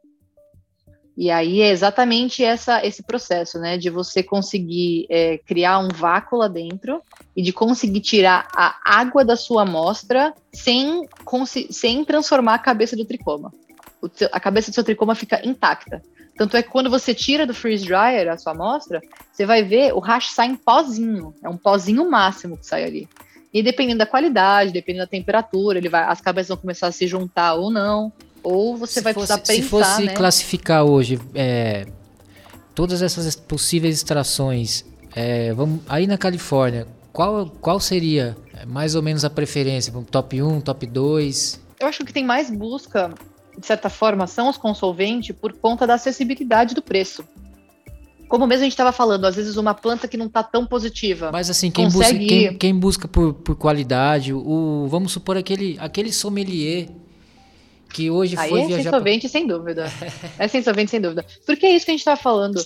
E 1.16 1.30
aí 1.30 1.62
é 1.62 1.70
exatamente 1.70 2.44
essa, 2.44 2.84
esse 2.84 3.02
processo, 3.02 3.58
né, 3.58 3.78
de 3.78 3.88
você 3.88 4.22
conseguir 4.22 5.06
é, 5.08 5.38
criar 5.38 5.78
um 5.78 5.88
vácuo 5.88 6.36
lá 6.36 6.46
dentro 6.46 7.00
e 7.34 7.42
de 7.42 7.54
conseguir 7.54 8.00
tirar 8.00 8.46
a 8.54 8.78
água 8.84 9.24
da 9.24 9.34
sua 9.34 9.62
amostra 9.62 10.34
sem, 10.52 11.08
sem 11.70 12.04
transformar 12.04 12.54
a 12.54 12.58
cabeça 12.58 12.94
do 12.94 13.06
tricoma. 13.06 13.50
a 14.30 14.38
cabeça 14.38 14.70
do 14.70 14.74
seu 14.74 14.84
tricoma 14.84 15.14
fica 15.14 15.40
intacta. 15.42 16.02
Tanto 16.36 16.54
é 16.54 16.62
que 16.62 16.68
quando 16.68 16.90
você 16.90 17.14
tira 17.14 17.46
do 17.46 17.54
freeze 17.54 17.86
dryer 17.86 18.30
a 18.30 18.36
sua 18.36 18.52
amostra, 18.52 19.00
você 19.32 19.46
vai 19.46 19.62
ver 19.62 19.94
o 19.94 20.00
hash 20.00 20.32
sai 20.32 20.48
em 20.48 20.56
pozinho. 20.56 21.34
É 21.42 21.48
um 21.48 21.56
pozinho 21.56 22.10
máximo 22.10 22.58
que 22.58 22.66
sai 22.66 22.84
ali. 22.84 23.08
E 23.52 23.62
dependendo 23.62 23.98
da 23.98 24.06
qualidade, 24.06 24.72
dependendo 24.72 25.04
da 25.04 25.10
temperatura, 25.10 25.78
ele 25.78 25.88
vai, 25.88 26.04
as 26.04 26.20
cabeças 26.20 26.48
vão 26.48 26.56
começar 26.56 26.88
a 26.88 26.92
se 26.92 27.06
juntar 27.06 27.54
ou 27.54 27.70
não. 27.70 28.12
Ou 28.42 28.76
você 28.76 28.94
se 28.94 29.00
vai 29.00 29.12
fosse, 29.12 29.26
precisar 29.26 29.38
pensar. 29.38 29.62
Se 29.62 29.68
fosse 29.68 30.02
né? 30.04 30.14
classificar 30.14 30.84
hoje 30.84 31.18
é, 31.34 31.86
todas 32.74 33.02
essas 33.02 33.34
possíveis 33.34 33.96
extrações, 33.96 34.84
é, 35.14 35.52
vamos, 35.52 35.80
aí 35.88 36.06
na 36.06 36.18
Califórnia, 36.18 36.86
qual, 37.12 37.46
qual 37.60 37.80
seria 37.80 38.36
é, 38.54 38.66
mais 38.66 38.94
ou 38.94 39.02
menos 39.02 39.24
a 39.24 39.30
preferência? 39.30 39.92
Top 40.10 40.40
1, 40.40 40.60
top 40.60 40.86
2? 40.86 41.60
Eu 41.80 41.88
acho 41.88 42.04
que 42.04 42.12
tem 42.12 42.24
mais 42.24 42.50
busca, 42.50 43.12
de 43.58 43.66
certa 43.66 43.88
forma, 43.88 44.26
são 44.26 44.48
os 44.48 44.56
consolventes 44.58 45.34
por 45.34 45.54
conta 45.54 45.86
da 45.86 45.94
acessibilidade 45.94 46.74
do 46.74 46.82
preço 46.82 47.24
como 48.28 48.46
mesmo 48.46 48.62
a 48.62 48.64
gente 48.64 48.72
estava 48.72 48.92
falando, 48.92 49.24
às 49.24 49.36
vezes 49.36 49.56
uma 49.56 49.74
planta 49.74 50.08
que 50.08 50.16
não 50.16 50.26
está 50.26 50.42
tão 50.42 50.66
positiva. 50.66 51.30
Mas 51.32 51.48
assim, 51.48 51.70
quem 51.70 51.88
busca, 51.88 52.14
quem, 52.14 52.56
quem, 52.56 52.74
busca 52.74 53.08
por, 53.08 53.34
por 53.34 53.56
qualidade, 53.56 54.32
o, 54.32 54.86
vamos 54.88 55.12
supor 55.12 55.36
aquele, 55.36 55.76
aquele 55.78 56.12
sommelier 56.12 56.88
que 57.92 58.10
hoje 58.10 58.36
Aí 58.36 58.50
foi 58.50 58.62
é 58.62 58.66
viajar... 58.66 58.82
sem 58.82 58.90
solvente, 58.90 59.28
sem 59.28 59.46
dúvida. 59.46 59.90
é 60.38 60.48
sem 60.48 60.62
solvente, 60.62 60.90
sem 60.90 61.00
dúvida. 61.00 61.24
Porque 61.46 61.66
é 61.66 61.70
isso 61.70 61.84
que 61.84 61.92
a 61.92 61.94
gente 61.94 62.00
estava 62.00 62.20
falando. 62.20 62.62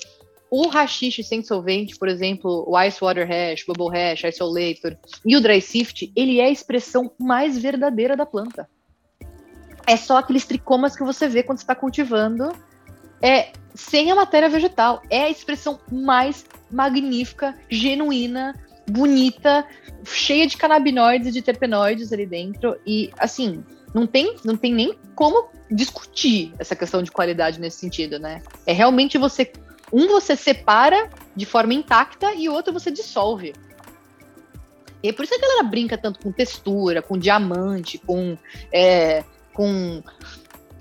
O 0.51 0.69
rachixe 0.69 1.23
sem 1.23 1.43
solvente, 1.43 1.97
por 1.97 2.09
exemplo, 2.09 2.65
o 2.67 2.81
Ice 2.83 2.99
Water 3.01 3.29
Hash, 3.29 3.65
Bubble 3.65 3.97
Hash, 3.97 4.25
Isolator 4.25 4.97
e 5.25 5.37
o 5.37 5.41
Dry 5.41 5.61
Sift, 5.61 6.11
ele 6.17 6.41
é 6.41 6.47
a 6.47 6.51
expressão 6.51 7.13
mais 7.19 7.57
verdadeira 7.57 8.17
da 8.17 8.27
planta. 8.27 8.69
É 9.87 9.97
só 9.97 10.17
aqueles 10.17 10.45
tricomas 10.45 10.97
que 10.97 11.05
você 11.05 11.29
vê 11.29 11.43
quando 11.43 11.59
está 11.59 11.75
cultivando 11.75 12.51
é 13.23 13.53
sem 13.75 14.11
a 14.11 14.15
matéria 14.15 14.49
vegetal. 14.49 15.03
É 15.09 15.23
a 15.23 15.31
expressão 15.31 15.81
mais 15.91 16.45
magnífica, 16.71 17.57
genuína, 17.69 18.55
bonita, 18.89 19.67
cheia 20.05 20.47
de 20.47 20.57
canabinoides 20.57 21.29
e 21.29 21.33
de 21.33 21.43
terpenoides 21.43 22.13
ali 22.13 22.27
dentro. 22.27 22.77
E, 22.87 23.11
assim, 23.19 23.65
não 23.95 24.07
tem, 24.07 24.37
não 24.45 24.57
tem 24.57 24.73
nem 24.73 24.99
como 25.15 25.49
discutir 25.71 26.53
essa 26.59 26.77
questão 26.77 27.03
de 27.03 27.11
qualidade 27.11 27.61
nesse 27.61 27.79
sentido, 27.79 28.19
né? 28.19 28.43
É 28.67 28.73
realmente 28.73 29.19
você. 29.19 29.51
Um 29.93 30.07
você 30.07 30.37
separa 30.37 31.11
de 31.35 31.45
forma 31.45 31.75
intacta 31.75 32.33
e 32.35 32.49
o 32.49 32.53
outro 32.53 32.73
você 32.73 32.93
dissolve. 32.93 33.53
E 35.03 35.09
é 35.09 35.13
por 35.13 35.25
isso 35.25 35.37
que 35.37 35.45
a 35.45 35.49
galera 35.49 35.65
brinca 35.65 35.99
tanto 35.99 36.21
com 36.21 36.31
textura, 36.31 37.03
com 37.03 37.19
diamante, 37.19 37.99
com, 37.99 38.39
é, 38.71 39.25
com 39.53 40.01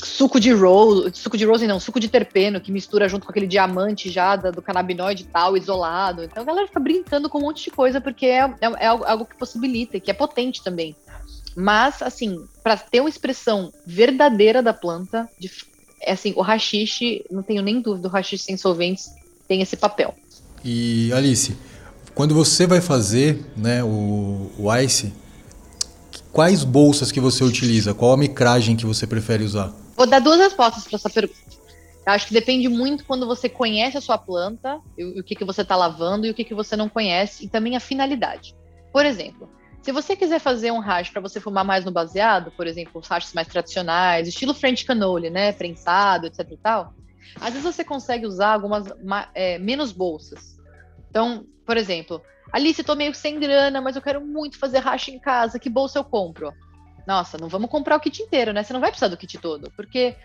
suco 0.03 0.39
de 0.39 0.51
rose, 0.51 1.11
suco 1.13 1.37
de 1.37 1.45
rose 1.45 1.67
não, 1.67 1.79
suco 1.79 1.99
de 1.99 2.07
terpeno 2.07 2.61
que 2.61 2.71
mistura 2.71 3.09
junto 3.09 3.25
com 3.25 3.31
aquele 3.31 3.47
diamante 3.47 4.09
já 4.09 4.35
do 4.35 4.61
canabinoide 4.61 5.25
tal, 5.25 5.57
isolado. 5.57 6.23
Então 6.23 6.43
a 6.43 6.45
galera 6.45 6.67
fica 6.67 6.79
brincando 6.79 7.29
com 7.29 7.39
um 7.39 7.41
monte 7.41 7.65
de 7.65 7.71
coisa 7.71 7.99
porque 7.99 8.25
é, 8.25 8.45
é, 8.61 8.65
é 8.79 8.87
algo 8.87 9.25
que 9.25 9.37
possibilita, 9.37 9.99
que 9.99 10.09
é 10.09 10.13
potente 10.13 10.63
também. 10.63 10.95
Mas, 11.55 12.01
assim, 12.01 12.45
para 12.63 12.77
ter 12.77 13.01
uma 13.01 13.09
expressão 13.09 13.73
verdadeira 13.85 14.61
da 14.61 14.73
planta, 14.73 15.27
de, 15.37 15.51
é 16.01 16.13
assim, 16.13 16.33
o 16.35 16.41
rachixe, 16.41 17.25
não 17.29 17.43
tenho 17.43 17.61
nem 17.61 17.81
dúvida, 17.81 18.07
o 18.07 18.11
rachixe 18.11 18.45
sem 18.45 18.55
solventes 18.55 19.09
tem 19.47 19.61
esse 19.61 19.75
papel. 19.75 20.15
E 20.63 21.11
Alice, 21.11 21.57
quando 22.13 22.33
você 22.33 22.67
vai 22.67 22.79
fazer 22.81 23.45
né, 23.57 23.83
o, 23.83 24.51
o 24.57 24.75
ice, 24.75 25.13
quais 26.31 26.63
bolsas 26.63 27.11
que 27.11 27.19
você 27.19 27.43
utiliza? 27.43 27.93
Qual 27.93 28.13
a 28.13 28.17
micragem 28.17 28.75
que 28.75 28.85
você 28.85 29.07
prefere 29.07 29.43
usar? 29.43 29.73
Vou 29.99 30.07
dar 30.07 30.19
duas 30.19 30.39
respostas 30.39 30.85
para 30.85 30.95
essa 30.95 31.09
pergunta. 31.09 31.41
Eu 32.07 32.13
acho 32.13 32.25
que 32.25 32.33
depende 32.33 32.69
muito 32.69 33.03
quando 33.03 33.27
você 33.27 33.49
conhece 33.49 33.97
a 33.97 34.01
sua 34.01 34.17
planta, 34.17 34.79
e 34.97 35.19
o 35.19 35.23
que, 35.25 35.35
que 35.35 35.43
você 35.43 35.61
está 35.61 35.75
lavando 35.75 36.25
e 36.25 36.29
o 36.29 36.33
que, 36.33 36.45
que 36.45 36.53
você 36.53 36.77
não 36.77 36.87
conhece, 36.87 37.43
e 37.43 37.49
também 37.49 37.75
a 37.75 37.81
finalidade. 37.81 38.55
Por 38.93 39.05
exemplo, 39.05 39.49
se 39.81 39.91
você 39.91 40.15
quiser 40.15 40.39
fazer 40.39 40.71
um 40.71 40.79
hash 40.79 41.09
para 41.09 41.19
você 41.19 41.41
fumar 41.41 41.65
mais 41.65 41.83
no 41.83 41.91
baseado, 41.91 42.49
por 42.51 42.65
exemplo, 42.65 43.01
os 43.01 43.09
hashes 43.09 43.33
mais 43.33 43.49
tradicionais, 43.49 44.25
estilo 44.25 44.53
French 44.53 44.85
cannoli, 44.85 45.29
né, 45.29 45.51
prensado, 45.51 46.27
etc 46.27 46.49
e 46.49 46.57
tal, 46.57 46.93
às 47.35 47.49
vezes 47.49 47.63
você 47.63 47.83
consegue 47.83 48.25
usar 48.25 48.53
algumas 48.53 48.85
é, 49.35 49.59
menos 49.59 49.91
bolsas. 49.91 50.57
Então, 51.09 51.45
por 51.65 51.75
exemplo, 51.75 52.21
Alice, 52.53 52.81
tô 52.85 52.95
meio 52.95 53.13
sem 53.13 53.37
grana, 53.37 53.81
mas 53.81 53.97
eu 53.97 54.01
quero 54.01 54.25
muito 54.25 54.57
fazer 54.57 54.79
hash 54.79 55.09
em 55.09 55.19
casa, 55.19 55.59
que 55.59 55.69
bolsa 55.69 55.99
eu 55.99 56.05
compro? 56.05 56.53
Nossa, 57.07 57.37
não 57.37 57.47
vamos 57.47 57.69
comprar 57.69 57.95
o 57.95 57.99
kit 57.99 58.21
inteiro, 58.21 58.53
né? 58.53 58.63
Você 58.63 58.73
não 58.73 58.79
vai 58.79 58.89
precisar 58.89 59.07
do 59.07 59.17
kit 59.17 59.37
todo, 59.37 59.71
porque 59.75 60.15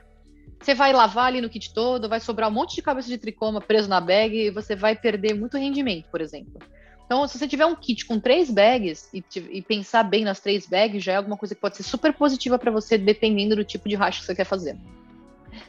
você 0.60 0.74
vai 0.74 0.92
lavar 0.92 1.26
ali 1.26 1.40
no 1.40 1.48
kit 1.48 1.72
todo, 1.72 2.08
vai 2.08 2.20
sobrar 2.20 2.48
um 2.48 2.52
monte 2.52 2.74
de 2.74 2.82
cabeça 2.82 3.08
de 3.08 3.18
tricoma 3.18 3.60
preso 3.60 3.88
na 3.88 4.00
bag 4.00 4.36
e 4.36 4.50
você 4.50 4.74
vai 4.74 4.96
perder 4.96 5.34
muito 5.34 5.58
rendimento, 5.58 6.08
por 6.10 6.20
exemplo. 6.20 6.58
Então, 7.04 7.26
se 7.28 7.38
você 7.38 7.46
tiver 7.46 7.66
um 7.66 7.74
kit 7.74 8.06
com 8.06 8.18
três 8.18 8.50
bags 8.50 9.08
e, 9.12 9.22
e, 9.50 9.60
pensar 9.60 10.02
bem 10.04 10.24
nas 10.24 10.40
três 10.40 10.66
bags, 10.66 11.04
já 11.04 11.12
é 11.12 11.16
alguma 11.16 11.36
coisa 11.36 11.54
que 11.54 11.60
pode 11.60 11.76
ser 11.76 11.82
super 11.82 12.14
positiva 12.14 12.58
para 12.58 12.70
você, 12.70 12.96
dependendo 12.96 13.56
do 13.56 13.64
tipo 13.64 13.88
de 13.88 13.94
hash 13.94 14.20
que 14.20 14.24
você 14.24 14.34
quer 14.34 14.46
fazer. 14.46 14.76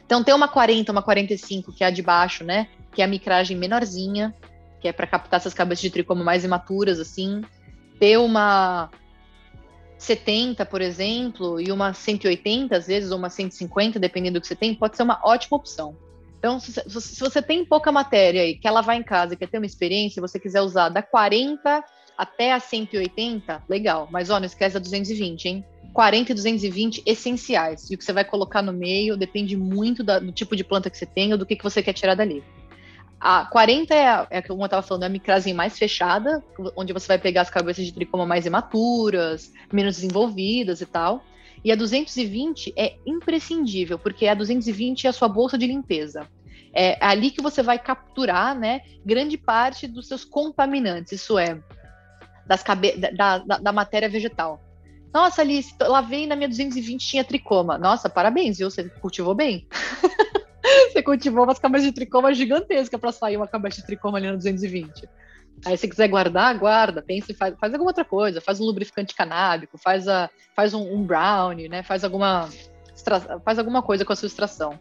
Então, 0.04 0.24
tem 0.24 0.34
uma 0.34 0.48
40, 0.48 0.90
uma 0.90 1.02
45, 1.02 1.72
que 1.72 1.84
é 1.84 1.88
a 1.88 1.90
de 1.90 2.02
baixo, 2.02 2.42
né? 2.42 2.68
Que 2.92 3.02
é 3.02 3.04
a 3.04 3.08
micragem 3.08 3.56
menorzinha, 3.56 4.34
que 4.80 4.88
é 4.88 4.92
para 4.92 5.06
captar 5.06 5.38
essas 5.38 5.52
cabeças 5.52 5.82
de 5.82 5.90
tricoma 5.90 6.24
mais 6.24 6.42
imaturas, 6.42 6.98
assim. 6.98 7.42
Ter 8.00 8.16
uma 8.16 8.90
70, 9.98 10.64
por 10.66 10.80
exemplo, 10.80 11.60
e 11.60 11.72
uma 11.72 11.92
180, 11.92 12.76
às 12.76 12.86
vezes, 12.86 13.10
ou 13.10 13.18
uma 13.18 13.30
150, 13.30 13.98
dependendo 13.98 14.38
do 14.38 14.40
que 14.40 14.46
você 14.46 14.56
tem, 14.56 14.74
pode 14.74 14.96
ser 14.96 15.02
uma 15.02 15.20
ótima 15.24 15.56
opção. 15.56 15.96
Então, 16.38 16.60
se, 16.60 16.82
você 16.86 17.42
tem 17.42 17.64
pouca 17.64 17.90
matéria 17.90 18.46
e 18.46 18.56
quer 18.56 18.70
lavar 18.70 18.96
em 18.96 19.02
casa 19.02 19.34
e 19.34 19.36
quer 19.36 19.48
ter 19.48 19.58
uma 19.58 19.66
experiência, 19.66 20.20
você 20.20 20.38
quiser 20.38 20.60
usar 20.60 20.90
da 20.90 21.02
40 21.02 21.82
até 22.16 22.52
a 22.52 22.60
180, 22.60 23.64
legal. 23.68 24.08
Mas, 24.10 24.30
ó, 24.30 24.38
não 24.38 24.46
esquece 24.46 24.74
da 24.74 24.80
220, 24.80 25.46
hein? 25.46 25.64
40 25.92 26.32
e 26.32 26.34
220 26.34 27.02
essenciais. 27.06 27.90
E 27.90 27.94
o 27.94 27.98
que 27.98 28.04
você 28.04 28.12
vai 28.12 28.24
colocar 28.24 28.60
no 28.60 28.72
meio 28.72 29.16
depende 29.16 29.56
muito 29.56 30.04
da, 30.04 30.18
do 30.18 30.30
tipo 30.30 30.54
de 30.54 30.62
planta 30.62 30.90
que 30.90 30.96
você 30.98 31.06
tem 31.06 31.32
ou 31.32 31.38
do 31.38 31.46
que, 31.46 31.56
que 31.56 31.64
você 31.64 31.82
quer 31.82 31.94
tirar 31.94 32.14
dali. 32.14 32.44
A 33.20 33.46
40 33.46 33.94
é, 33.94 34.26
é 34.30 34.42
como 34.42 34.62
eu 34.62 34.66
estava 34.66 34.82
falando, 34.82 35.04
é 35.04 35.06
a 35.06 35.54
mais 35.54 35.78
fechada, 35.78 36.42
onde 36.76 36.92
você 36.92 37.08
vai 37.08 37.18
pegar 37.18 37.42
as 37.42 37.50
cabeças 37.50 37.84
de 37.84 37.92
tricoma 37.92 38.26
mais 38.26 38.46
imaturas, 38.46 39.52
menos 39.72 39.96
desenvolvidas 39.96 40.80
e 40.80 40.86
tal. 40.86 41.24
E 41.64 41.72
a 41.72 41.76
220 41.76 42.72
é 42.76 42.96
imprescindível, 43.06 43.98
porque 43.98 44.26
a 44.26 44.34
220 44.34 45.06
é 45.06 45.10
a 45.10 45.12
sua 45.12 45.28
bolsa 45.28 45.56
de 45.56 45.66
limpeza. 45.66 46.28
É 46.72 46.98
ali 47.04 47.30
que 47.30 47.42
você 47.42 47.62
vai 47.62 47.78
capturar, 47.78 48.54
né, 48.54 48.82
grande 49.04 49.38
parte 49.38 49.88
dos 49.88 50.06
seus 50.06 50.24
contaminantes, 50.24 51.12
isso 51.12 51.38
é, 51.38 51.58
das 52.46 52.62
cabe 52.62 52.92
da, 52.98 53.38
da, 53.38 53.58
da 53.58 53.72
matéria 53.72 54.08
vegetal. 54.08 54.60
Nossa, 55.12 55.40
Alice, 55.40 55.74
lavei 55.80 56.26
na 56.26 56.36
minha 56.36 56.48
220 56.48 57.06
tinha 57.06 57.24
tricoma. 57.24 57.78
Nossa, 57.78 58.10
parabéns, 58.10 58.58
viu? 58.58 58.70
Você 58.70 58.84
cultivou 59.00 59.34
bem. 59.34 59.66
você 60.92 61.02
cultivou 61.02 61.44
umas 61.44 61.58
cabeças 61.58 61.86
de 61.86 61.92
tricoma 61.92 62.34
gigantescas 62.34 63.00
para 63.00 63.12
sair 63.12 63.36
uma 63.36 63.46
cabeça 63.46 63.80
de 63.80 63.86
tricoma 63.86 64.18
ali 64.18 64.26
na 64.26 64.34
220. 64.34 65.08
Aí 65.64 65.76
se 65.76 65.88
quiser 65.88 66.08
guardar, 66.08 66.58
guarda, 66.58 67.02
pensa 67.02 67.32
faz, 67.34 67.54
faz 67.58 67.72
alguma 67.72 67.90
outra 67.90 68.04
coisa, 68.04 68.40
faz 68.40 68.60
um 68.60 68.64
lubrificante 68.64 69.14
canábico, 69.14 69.78
faz, 69.78 70.06
a, 70.06 70.28
faz 70.54 70.74
um, 70.74 70.94
um 70.94 71.02
brownie, 71.02 71.68
né? 71.68 71.82
Faz 71.82 72.04
alguma, 72.04 72.48
faz 73.44 73.58
alguma 73.58 73.82
coisa 73.82 74.04
com 74.04 74.12
a 74.12 74.16
sua 74.16 74.26
extração. 74.26 74.78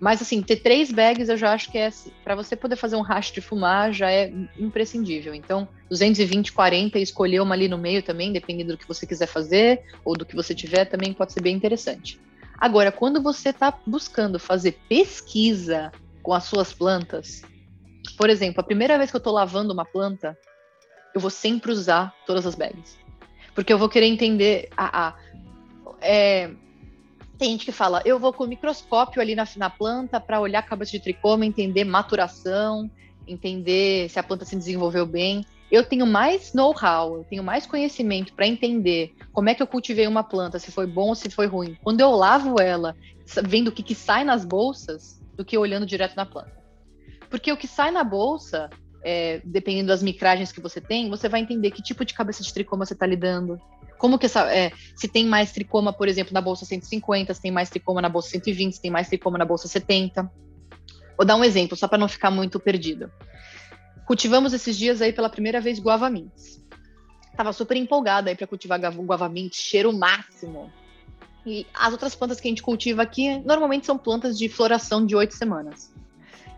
Mas 0.00 0.22
assim, 0.22 0.42
ter 0.42 0.56
três 0.56 0.92
bags 0.92 1.28
eu 1.28 1.36
já 1.36 1.52
acho 1.52 1.72
que 1.72 1.78
é 1.78 1.90
para 2.22 2.36
você 2.36 2.54
poder 2.54 2.76
fazer 2.76 2.94
um 2.94 3.00
racho 3.00 3.32
de 3.34 3.40
fumar 3.40 3.92
já 3.92 4.10
é 4.10 4.32
imprescindível. 4.56 5.34
Então, 5.34 5.66
220, 5.88 6.52
40 6.52 6.98
e 6.98 7.02
escolher 7.02 7.40
uma 7.40 7.54
ali 7.54 7.66
no 7.66 7.78
meio 7.78 8.02
também, 8.02 8.32
dependendo 8.32 8.72
do 8.72 8.78
que 8.78 8.86
você 8.86 9.06
quiser 9.06 9.26
fazer 9.26 9.82
ou 10.04 10.14
do 10.14 10.24
que 10.24 10.36
você 10.36 10.54
tiver, 10.54 10.84
também 10.84 11.12
pode 11.12 11.32
ser 11.32 11.40
bem 11.40 11.56
interessante. 11.56 12.20
Agora, 12.60 12.90
quando 12.90 13.22
você 13.22 13.50
está 13.50 13.72
buscando 13.86 14.38
fazer 14.38 14.72
pesquisa 14.88 15.92
com 16.22 16.34
as 16.34 16.44
suas 16.44 16.72
plantas, 16.72 17.42
por 18.16 18.28
exemplo, 18.28 18.60
a 18.60 18.64
primeira 18.64 18.98
vez 18.98 19.10
que 19.10 19.16
eu 19.16 19.18
estou 19.18 19.32
lavando 19.32 19.72
uma 19.72 19.84
planta, 19.84 20.36
eu 21.14 21.20
vou 21.20 21.30
sempre 21.30 21.70
usar 21.70 22.12
todas 22.26 22.44
as 22.46 22.54
bags. 22.54 22.98
Porque 23.54 23.72
eu 23.72 23.78
vou 23.78 23.88
querer 23.88 24.06
entender 24.06 24.68
a. 24.76 25.08
a 25.08 25.14
é, 26.00 26.50
tem 27.38 27.50
gente 27.50 27.64
que 27.64 27.72
fala, 27.72 28.02
eu 28.04 28.18
vou 28.18 28.32
com 28.32 28.44
o 28.44 28.48
microscópio 28.48 29.22
ali 29.22 29.36
na, 29.36 29.46
na 29.56 29.70
planta 29.70 30.20
para 30.20 30.40
olhar 30.40 30.58
a 30.58 30.62
cabeça 30.62 30.92
de 30.92 31.00
tricoma, 31.00 31.46
entender 31.46 31.84
maturação, 31.84 32.90
entender 33.26 34.08
se 34.10 34.18
a 34.18 34.22
planta 34.22 34.44
se 34.44 34.56
desenvolveu 34.56 35.06
bem. 35.06 35.46
Eu 35.70 35.84
tenho 35.84 36.06
mais 36.06 36.52
know-how, 36.54 37.16
eu 37.16 37.24
tenho 37.24 37.42
mais 37.42 37.66
conhecimento 37.66 38.32
para 38.32 38.46
entender 38.46 39.14
como 39.32 39.50
é 39.50 39.54
que 39.54 39.62
eu 39.62 39.66
cultivei 39.66 40.06
uma 40.06 40.24
planta, 40.24 40.58
se 40.58 40.72
foi 40.72 40.86
bom 40.86 41.08
ou 41.08 41.14
se 41.14 41.30
foi 41.30 41.46
ruim. 41.46 41.76
Quando 41.82 42.00
eu 42.00 42.10
lavo 42.10 42.60
ela, 42.60 42.96
vendo 43.44 43.68
o 43.68 43.72
que, 43.72 43.82
que 43.82 43.94
sai 43.94 44.24
nas 44.24 44.44
bolsas, 44.44 45.18
do 45.38 45.44
que 45.44 45.56
olhando 45.56 45.86
direto 45.86 46.16
na 46.16 46.26
planta. 46.26 46.52
Porque 47.30 47.52
o 47.52 47.56
que 47.56 47.68
sai 47.68 47.92
na 47.92 48.02
bolsa, 48.02 48.68
é, 49.04 49.40
dependendo 49.44 49.88
das 49.88 50.02
micragens 50.02 50.50
que 50.50 50.60
você 50.60 50.80
tem, 50.80 51.08
você 51.08 51.28
vai 51.28 51.40
entender 51.40 51.70
que 51.70 51.80
tipo 51.80 52.04
de 52.04 52.12
cabeça 52.12 52.42
de 52.42 52.52
tricoma 52.52 52.84
você 52.84 52.94
está 52.94 53.06
lidando. 53.06 53.60
Como 53.96 54.18
que 54.18 54.26
essa. 54.26 54.52
É, 54.52 54.72
se 54.96 55.06
tem 55.06 55.24
mais 55.24 55.52
tricoma, 55.52 55.92
por 55.92 56.08
exemplo, 56.08 56.34
na 56.34 56.40
bolsa 56.40 56.64
150, 56.64 57.32
se 57.32 57.40
tem 57.40 57.52
mais 57.52 57.70
tricoma 57.70 58.02
na 58.02 58.08
bolsa 58.08 58.30
120, 58.30 58.74
se 58.74 58.82
tem 58.82 58.90
mais 58.90 59.08
tricoma 59.08 59.38
na 59.38 59.44
bolsa 59.44 59.68
70. 59.68 60.30
Vou 61.16 61.26
dar 61.26 61.36
um 61.36 61.44
exemplo, 61.44 61.76
só 61.76 61.86
para 61.86 61.98
não 61.98 62.08
ficar 62.08 62.30
muito 62.30 62.58
perdido. 62.58 63.10
Cultivamos 64.08 64.54
esses 64.54 64.78
dias 64.78 65.02
aí 65.02 65.12
pela 65.12 65.28
primeira 65.28 65.60
vez 65.60 65.78
guava 65.78 66.08
mints. 66.08 66.64
Tava 67.36 67.52
super 67.52 67.76
empolgada 67.76 68.30
aí 68.30 68.34
para 68.34 68.46
cultivar 68.46 68.80
guava 68.80 69.28
mint, 69.28 69.54
cheiro 69.54 69.92
máximo. 69.92 70.72
E 71.44 71.66
as 71.74 71.92
outras 71.92 72.14
plantas 72.14 72.40
que 72.40 72.48
a 72.48 72.50
gente 72.50 72.62
cultiva 72.62 73.02
aqui 73.02 73.38
normalmente 73.40 73.84
são 73.84 73.98
plantas 73.98 74.38
de 74.38 74.48
floração 74.48 75.04
de 75.04 75.14
oito 75.14 75.34
semanas. 75.34 75.92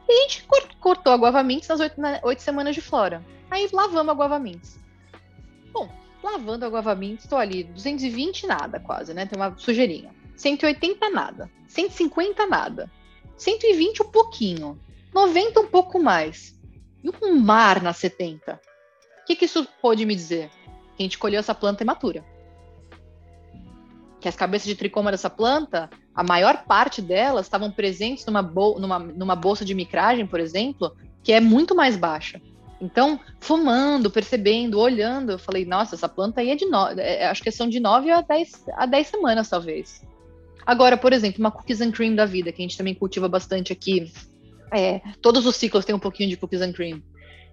E 0.08 0.12
a 0.12 0.22
gente 0.22 0.46
cortou 0.78 1.12
a 1.12 1.16
guava 1.16 1.42
mints 1.42 1.66
nas 1.66 1.80
oito 2.22 2.40
semanas 2.40 2.72
de 2.72 2.80
flora. 2.80 3.20
Aí 3.50 3.68
lavamos 3.72 4.12
a 4.12 4.14
guava 4.14 4.38
mints. 4.38 4.78
Bom, 5.72 5.90
lavando 6.22 6.64
a 6.64 6.68
guava 6.68 6.94
mints, 6.94 7.24
estou 7.24 7.36
ali 7.36 7.64
220 7.64 8.46
nada 8.46 8.78
quase, 8.78 9.12
né? 9.12 9.26
Tem 9.26 9.36
uma 9.36 9.58
sujeirinha. 9.58 10.14
180 10.36 11.10
nada. 11.10 11.50
150 11.66 12.46
nada. 12.46 12.88
120 13.36 14.04
um 14.04 14.08
pouquinho. 14.08 14.80
90 15.12 15.58
um 15.58 15.66
pouco 15.66 16.00
mais. 16.00 16.59
E 17.02 17.10
um 17.22 17.38
mar 17.38 17.82
na 17.82 17.92
70. 17.92 18.60
O 19.22 19.26
que, 19.26 19.36
que 19.36 19.44
isso 19.44 19.66
pode 19.80 20.04
me 20.04 20.14
dizer? 20.14 20.50
Que 20.96 21.02
a 21.02 21.02
gente 21.02 21.18
colheu 21.18 21.40
essa 21.40 21.54
planta 21.54 21.82
imatura. 21.82 22.24
Que 24.20 24.28
as 24.28 24.36
cabeças 24.36 24.66
de 24.66 24.74
tricoma 24.74 25.10
dessa 25.10 25.30
planta 25.30 25.88
a 26.14 26.22
maior 26.22 26.64
parte 26.64 27.00
delas 27.00 27.46
estavam 27.46 27.70
presentes 27.70 28.26
numa, 28.26 28.42
bol 28.42 28.78
numa, 28.78 28.98
numa 28.98 29.36
bolsa 29.36 29.64
de 29.64 29.74
micragem, 29.74 30.26
por 30.26 30.40
exemplo, 30.40 30.94
que 31.22 31.32
é 31.32 31.40
muito 31.40 31.74
mais 31.74 31.96
baixa. 31.96 32.40
Então, 32.80 33.20
fumando, 33.38 34.10
percebendo, 34.10 34.78
olhando, 34.78 35.32
eu 35.32 35.38
falei, 35.38 35.64
nossa, 35.64 35.94
essa 35.94 36.08
planta 36.08 36.40
aí 36.40 36.50
é 36.50 36.56
de 36.56 36.66
nove, 36.66 37.00
é, 37.00 37.26
acho 37.26 37.42
que 37.42 37.50
são 37.50 37.68
de 37.68 37.78
9 37.78 38.10
a 38.10 38.22
10, 38.22 38.64
a 38.74 38.86
10 38.86 39.06
semanas, 39.06 39.48
talvez. 39.48 40.02
Agora, 40.66 40.96
por 40.96 41.12
exemplo, 41.12 41.40
uma 41.40 41.50
cookies 41.50 41.80
and 41.80 41.92
cream 41.92 42.14
da 42.14 42.24
vida, 42.24 42.50
que 42.52 42.62
a 42.62 42.64
gente 42.64 42.76
também 42.76 42.94
cultiva 42.94 43.28
bastante 43.28 43.72
aqui. 43.72 44.10
É, 44.72 45.00
todos 45.20 45.46
os 45.46 45.56
ciclos 45.56 45.84
têm 45.84 45.94
um 45.94 46.00
pouquinho 46.00 46.28
de 46.28 46.36
cookies 46.36 46.62
and 46.62 46.72
cream. 46.72 47.02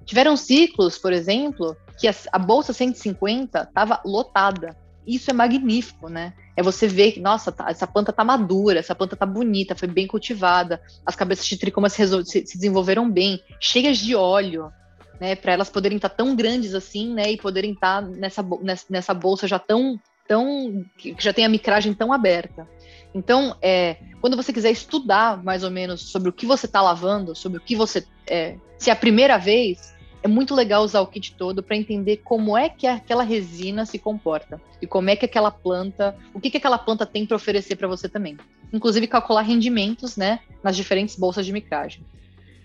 Tiveram 0.05 0.37
ciclos, 0.37 0.97
por 0.97 1.11
exemplo, 1.11 1.75
que 1.99 2.07
a, 2.07 2.15
a 2.31 2.39
bolsa 2.39 2.71
150 2.71 3.61
estava 3.61 4.01
lotada. 4.05 4.75
Isso 5.05 5.29
é 5.29 5.33
magnífico, 5.33 6.09
né? 6.09 6.33
É 6.55 6.61
você 6.61 6.87
ver 6.87 7.13
que, 7.13 7.19
nossa, 7.19 7.51
tá, 7.51 7.69
essa 7.69 7.87
planta 7.87 8.11
tá 8.11 8.23
madura, 8.23 8.79
essa 8.79 8.95
planta 8.95 9.15
tá 9.15 9.25
bonita, 9.25 9.75
foi 9.75 9.87
bem 9.87 10.05
cultivada, 10.05 10.81
as 11.05 11.15
cabeças 11.15 11.45
de 11.45 11.57
tricoma 11.57 11.89
se, 11.89 12.05
se, 12.25 12.45
se 12.45 12.57
desenvolveram 12.57 13.09
bem, 13.09 13.41
cheias 13.59 13.97
de 13.97 14.15
óleo, 14.15 14.71
né, 15.19 15.35
para 15.35 15.53
elas 15.53 15.69
poderem 15.69 15.95
estar 15.95 16.09
tá 16.09 16.15
tão 16.15 16.35
grandes 16.35 16.73
assim, 16.73 17.13
né, 17.13 17.31
e 17.31 17.37
poderem 17.37 17.71
estar 17.71 18.01
tá 18.01 18.07
nessa, 18.07 18.45
nessa 18.89 19.13
bolsa 19.13 19.47
já 19.47 19.59
tão, 19.59 19.99
tão, 20.27 20.85
que 20.97 21.15
já 21.17 21.31
tem 21.31 21.45
a 21.45 21.49
micragem 21.49 21.93
tão 21.93 22.11
aberta. 22.11 22.67
Então, 23.13 23.55
é, 23.61 23.97
quando 24.21 24.35
você 24.35 24.53
quiser 24.53 24.71
estudar 24.71 25.43
mais 25.43 25.63
ou 25.63 25.71
menos 25.71 26.01
sobre 26.01 26.29
o 26.29 26.33
que 26.33 26.45
você 26.45 26.65
está 26.65 26.81
lavando, 26.81 27.35
sobre 27.35 27.57
o 27.57 27.61
que 27.61 27.75
você, 27.75 28.05
é, 28.27 28.55
se 28.77 28.89
é 28.89 28.93
a 28.93 28.95
primeira 28.95 29.37
vez, 29.37 29.93
é 30.21 30.27
muito 30.27 30.53
legal 30.53 30.83
usar 30.83 31.01
o 31.01 31.07
kit 31.07 31.33
todo 31.35 31.63
para 31.63 31.75
entender 31.75 32.17
como 32.17 32.57
é 32.57 32.69
que 32.69 32.85
aquela 32.85 33.23
resina 33.23 33.85
se 33.85 33.97
comporta 33.97 34.61
e 34.81 34.85
como 34.87 35.09
é 35.09 35.15
que 35.15 35.25
aquela 35.25 35.49
planta, 35.51 36.15
o 36.33 36.39
que, 36.39 36.49
que 36.49 36.57
aquela 36.57 36.77
planta 36.77 37.05
tem 37.05 37.25
para 37.25 37.35
oferecer 37.35 37.75
para 37.75 37.87
você 37.87 38.09
também. 38.09 38.37
Inclusive 38.71 39.07
calcular 39.07 39.41
rendimentos, 39.41 40.17
né, 40.17 40.39
nas 40.63 40.75
diferentes 40.75 41.15
bolsas 41.15 41.45
de 41.45 41.53
micragem. 41.53 42.03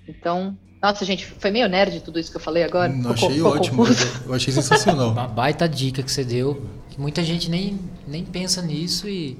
Então, 0.08 0.56
nossa, 0.82 1.04
gente, 1.04 1.24
foi 1.24 1.50
meio 1.52 1.68
nerd 1.68 2.00
tudo 2.00 2.18
isso 2.18 2.30
que 2.30 2.36
eu 2.36 2.40
falei 2.40 2.64
agora. 2.64 2.92
Ficou- 2.92 3.12
achei 3.12 3.30
ficou 3.30 3.52
ótimo, 3.52 3.84
eu 4.26 4.34
achei 4.34 4.52
sensacional. 4.52 5.10
Uma 5.12 5.28
baita 5.28 5.68
dica 5.68 6.02
que 6.02 6.10
você 6.10 6.24
deu. 6.24 6.66
Que 6.90 7.00
muita 7.00 7.22
gente 7.22 7.48
nem, 7.48 7.78
nem 8.06 8.24
pensa 8.24 8.60
nisso 8.60 9.08
e. 9.08 9.38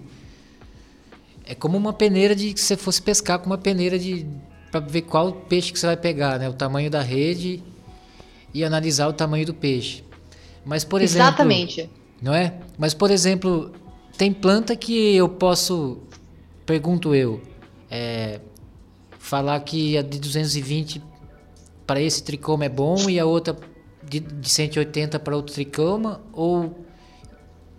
É 1.45 1.55
como 1.55 1.76
uma 1.76 1.93
peneira 1.93 2.34
de 2.34 2.53
que 2.53 2.61
você 2.61 2.76
fosse 2.76 3.01
pescar 3.03 3.38
com 3.38 3.47
uma 3.47 3.59
peneira 3.59 3.99
de. 3.99 4.26
para 4.70 4.80
ver 4.80 5.03
qual 5.03 5.32
peixe 5.32 5.72
que 5.72 5.78
você 5.78 5.86
vai 5.86 5.97
pegar, 5.97 6.38
né? 6.38 6.49
O 6.49 6.53
tamanho 6.53 6.90
da 6.90 7.03
rede 7.03 7.62
e 8.55 8.64
analisar 8.64 9.09
o 9.09 9.12
tamanho 9.12 9.47
do 9.47 9.55
peixe. 9.55 10.05
Mas, 10.64 10.84
por 10.84 11.01
exemplo. 11.01 11.26
Exatamente. 11.28 11.90
Não 12.20 12.34
é? 12.34 12.55
Mas, 12.78 12.95
por 12.95 13.11
exemplo, 13.11 13.72
tem 14.16 14.32
planta 14.32 14.76
que 14.76 15.16
eu 15.16 15.28
posso, 15.28 15.99
pergunto 16.64 17.14
eu, 17.14 17.43
é, 17.90 18.40
falar 19.18 19.59
que 19.61 19.97
a 19.97 20.03
de 20.03 20.18
220 20.18 21.03
para 21.86 22.01
esse 22.01 22.22
tricoma 22.22 22.64
é 22.64 22.68
bom 22.68 23.11
e 23.11 23.18
a 23.18 23.26
outra 23.26 23.57
de, 24.09 24.20
de 24.20 24.49
180 24.49 25.18
para 25.18 25.34
outro 25.34 25.55
tricoma? 25.55 26.20
Ou 26.32 26.86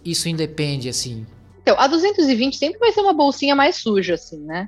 isso 0.03 0.27
independe, 0.27 0.89
assim? 0.89 1.25
Então, 1.63 1.79
a 1.79 1.87
220 1.87 2.57
sempre 2.57 2.77
vai 2.77 2.91
ser 2.91 2.99
uma 2.99 3.13
bolsinha 3.13 3.55
mais 3.55 3.77
suja, 3.77 4.15
assim, 4.15 4.39
né? 4.45 4.67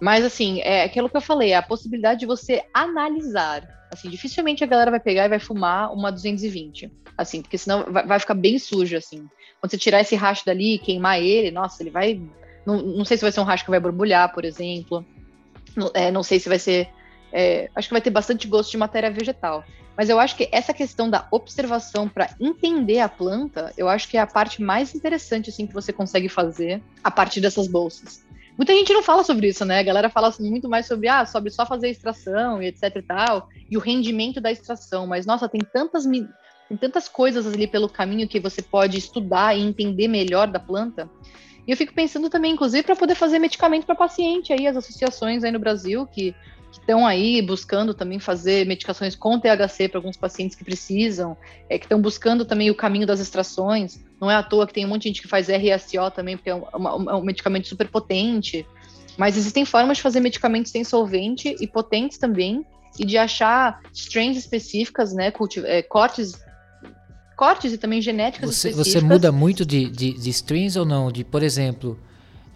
Mas, 0.00 0.22
assim, 0.22 0.60
é 0.60 0.84
aquilo 0.84 1.08
que 1.08 1.16
eu 1.16 1.20
falei, 1.22 1.54
a 1.54 1.62
possibilidade 1.62 2.20
de 2.20 2.26
você 2.26 2.62
analisar. 2.74 3.66
Assim, 3.90 4.10
dificilmente 4.10 4.62
a 4.62 4.66
galera 4.66 4.90
vai 4.90 5.00
pegar 5.00 5.24
e 5.24 5.30
vai 5.30 5.38
fumar 5.38 5.90
uma 5.92 6.12
220. 6.12 6.92
Assim, 7.16 7.40
porque 7.40 7.56
senão 7.56 7.86
vai, 7.90 8.20
ficar 8.20 8.34
bem 8.34 8.58
sujo, 8.58 8.94
assim. 8.96 9.26
Quando 9.58 9.70
você 9.70 9.78
tirar 9.78 10.02
esse 10.02 10.14
racho 10.14 10.44
dali 10.44 10.74
e 10.74 10.78
queimar 10.78 11.22
ele, 11.22 11.50
nossa, 11.50 11.82
ele 11.82 11.90
vai. 11.90 12.20
Não, 12.66 12.82
não 12.82 13.04
sei 13.06 13.16
se 13.16 13.22
vai 13.22 13.32
ser 13.32 13.40
um 13.40 13.44
racho 13.44 13.64
que 13.64 13.70
vai 13.70 13.80
borbulhar, 13.80 14.34
por 14.34 14.44
exemplo. 14.44 15.02
Não, 15.74 15.90
é, 15.94 16.10
não 16.10 16.22
sei 16.22 16.38
se 16.38 16.50
vai 16.50 16.58
ser. 16.58 16.88
é, 17.32 17.70
acho 17.74 17.88
que 17.88 17.94
vai 17.94 18.02
ter 18.02 18.10
bastante 18.10 18.46
gosto 18.46 18.70
de 18.70 18.76
matéria 18.76 19.10
vegetal. 19.10 19.64
Mas 19.96 20.10
eu 20.10 20.20
acho 20.20 20.36
que 20.36 20.48
essa 20.52 20.74
questão 20.74 21.08
da 21.08 21.26
observação 21.30 22.08
para 22.08 22.30
entender 22.38 23.00
a 23.00 23.08
planta, 23.08 23.72
eu 23.78 23.88
acho 23.88 24.08
que 24.08 24.16
é 24.16 24.20
a 24.20 24.26
parte 24.26 24.62
mais 24.62 24.94
interessante 24.94 25.50
assim 25.50 25.66
que 25.66 25.72
você 25.72 25.92
consegue 25.92 26.28
fazer 26.28 26.82
a 27.02 27.10
partir 27.10 27.40
dessas 27.40 27.66
bolsas. 27.66 28.24
Muita 28.56 28.72
gente 28.72 28.92
não 28.92 29.02
fala 29.02 29.22
sobre 29.22 29.48
isso, 29.48 29.64
né? 29.64 29.80
A 29.80 29.82
galera 29.82 30.08
fala 30.08 30.32
muito 30.40 30.68
mais 30.68 30.86
sobre, 30.86 31.08
ah, 31.08 31.26
sobre 31.26 31.50
só 31.50 31.66
fazer 31.66 31.90
extração 31.90 32.62
e 32.62 32.68
etc 32.68 32.84
e 32.96 33.02
tal, 33.02 33.48
e 33.70 33.76
o 33.76 33.80
rendimento 33.80 34.40
da 34.40 34.50
extração. 34.50 35.06
Mas, 35.06 35.26
nossa, 35.26 35.48
tem 35.48 35.60
tantas, 35.60 36.04
tem 36.04 36.76
tantas 36.80 37.06
coisas 37.06 37.46
ali 37.46 37.66
pelo 37.66 37.88
caminho 37.88 38.26
que 38.26 38.40
você 38.40 38.62
pode 38.62 38.96
estudar 38.96 39.56
e 39.56 39.62
entender 39.62 40.08
melhor 40.08 40.46
da 40.46 40.58
planta. 40.58 41.08
E 41.66 41.70
eu 41.70 41.76
fico 41.76 41.92
pensando 41.92 42.30
também, 42.30 42.52
inclusive, 42.52 42.82
para 42.82 42.96
poder 42.96 43.14
fazer 43.14 43.38
medicamento 43.38 43.84
para 43.84 43.94
paciente 43.94 44.52
aí, 44.52 44.66
as 44.66 44.76
associações 44.76 45.44
aí 45.44 45.50
no 45.50 45.58
Brasil 45.58 46.06
que 46.06 46.34
estão 46.78 47.06
aí 47.06 47.40
buscando 47.42 47.92
também 47.94 48.18
fazer 48.18 48.66
medicações 48.66 49.14
com 49.14 49.38
THC 49.38 49.88
para 49.88 49.98
alguns 49.98 50.16
pacientes 50.16 50.56
que 50.56 50.64
precisam, 50.64 51.36
é, 51.68 51.78
que 51.78 51.84
estão 51.84 52.00
buscando 52.00 52.44
também 52.44 52.70
o 52.70 52.74
caminho 52.74 53.06
das 53.06 53.20
extrações. 53.20 53.98
Não 54.20 54.30
é 54.30 54.34
à 54.36 54.42
toa 54.42 54.66
que 54.66 54.72
tem 54.72 54.84
um 54.84 54.88
monte 54.88 55.02
de 55.02 55.08
gente 55.08 55.22
que 55.22 55.28
faz 55.28 55.48
RSO 55.48 56.10
também, 56.14 56.36
porque 56.36 56.50
é 56.50 56.54
um, 56.54 56.64
uma- 56.74 57.12
é 57.12 57.14
um 57.14 57.22
medicamento 57.22 57.68
super 57.68 57.88
potente. 57.88 58.66
Mas 59.18 59.36
existem 59.36 59.64
formas 59.64 59.96
de 59.96 60.02
fazer 60.02 60.20
medicamentos 60.20 60.70
sem 60.70 60.84
solvente 60.84 61.54
e 61.60 61.66
potentes 61.66 62.18
também, 62.18 62.64
e 62.98 63.04
de 63.04 63.18
achar 63.18 63.80
strains 63.92 64.36
específicas, 64.36 65.12
né, 65.12 65.32
é, 65.64 65.82
cortes, 65.82 66.32
cortes 67.36 67.72
e 67.72 67.78
também 67.78 68.00
genéticas 68.00 68.48
Você, 68.54 68.68
específicas. 68.70 69.00
você 69.02 69.06
muda 69.06 69.30
muito 69.30 69.64
de, 69.66 69.90
de, 69.90 70.12
de 70.14 70.30
strings 70.30 70.76
ou 70.76 70.84
não? 70.86 71.12
De, 71.12 71.22
por 71.24 71.42
exemplo, 71.42 71.98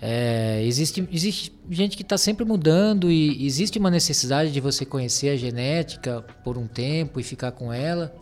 é, 0.00 0.62
existe, 0.64 1.06
existe 1.12 1.52
gente 1.68 1.96
que 1.96 2.02
está 2.02 2.16
sempre 2.16 2.44
mudando 2.44 3.10
e 3.10 3.44
existe 3.46 3.78
uma 3.78 3.90
necessidade 3.90 4.50
de 4.50 4.60
você 4.60 4.84
conhecer 4.86 5.28
a 5.30 5.36
genética 5.36 6.22
por 6.42 6.56
um 6.56 6.66
tempo 6.66 7.20
e 7.20 7.22
ficar 7.22 7.52
com 7.52 7.72
ela. 7.72 8.14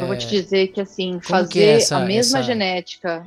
Eu 0.00 0.06
vou 0.06 0.16
te 0.16 0.28
dizer 0.28 0.68
que, 0.68 0.80
assim, 0.80 1.18
que 1.18 1.26
fazer 1.26 1.62
é 1.64 1.74
essa- 1.74 1.96
a 1.96 2.00
mesma 2.00 2.38
essa- 2.38 2.46
genética, 2.46 3.26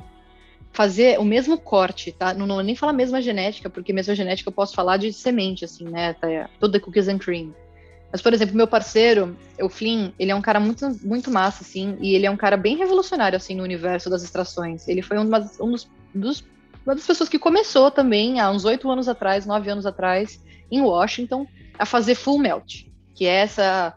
fazer 0.72 1.18
o 1.18 1.24
mesmo 1.24 1.58
corte, 1.58 2.12
tá? 2.12 2.32
Não, 2.32 2.46
não 2.46 2.56
vou 2.56 2.64
nem 2.64 2.74
falar 2.74 2.92
mesma 2.94 3.20
genética, 3.20 3.68
porque 3.68 3.92
mesma 3.92 4.14
genética 4.14 4.48
eu 4.48 4.54
posso 4.54 4.74
falar 4.74 4.96
de 4.96 5.12
semente, 5.12 5.64
assim, 5.64 5.84
né? 5.84 6.14
Tá, 6.14 6.48
toda 6.58 6.80
cookies 6.80 7.08
and 7.08 7.18
cream. 7.18 7.54
Mas, 8.10 8.22
por 8.22 8.32
exemplo, 8.32 8.56
meu 8.56 8.66
parceiro, 8.68 9.36
o 9.60 9.68
Flynn, 9.68 10.12
ele 10.18 10.30
é 10.30 10.34
um 10.34 10.40
cara 10.40 10.58
muito, 10.60 10.86
muito 11.02 11.30
massa, 11.30 11.62
assim, 11.62 11.96
e 12.00 12.14
ele 12.14 12.24
é 12.24 12.30
um 12.30 12.36
cara 12.36 12.56
bem 12.56 12.76
revolucionário, 12.76 13.36
assim, 13.36 13.54
no 13.54 13.62
universo 13.62 14.08
das 14.08 14.22
extrações. 14.22 14.86
Ele 14.88 15.02
foi 15.02 15.18
um, 15.18 15.22
um 15.60 15.70
dos, 15.72 15.88
dos- 16.14 16.44
uma 16.86 16.94
das 16.94 17.06
pessoas 17.06 17.28
que 17.28 17.38
começou 17.38 17.90
também, 17.90 18.38
há 18.38 18.50
uns 18.50 18.64
oito 18.64 18.88
anos 18.90 19.08
atrás, 19.08 19.44
nove 19.44 19.68
anos 19.68 19.84
atrás, 19.84 20.40
em 20.70 20.80
Washington, 20.80 21.46
a 21.78 21.84
fazer 21.84 22.14
full 22.14 22.38
melt, 22.38 22.84
que 23.14 23.26
é 23.26 23.34
essa 23.34 23.94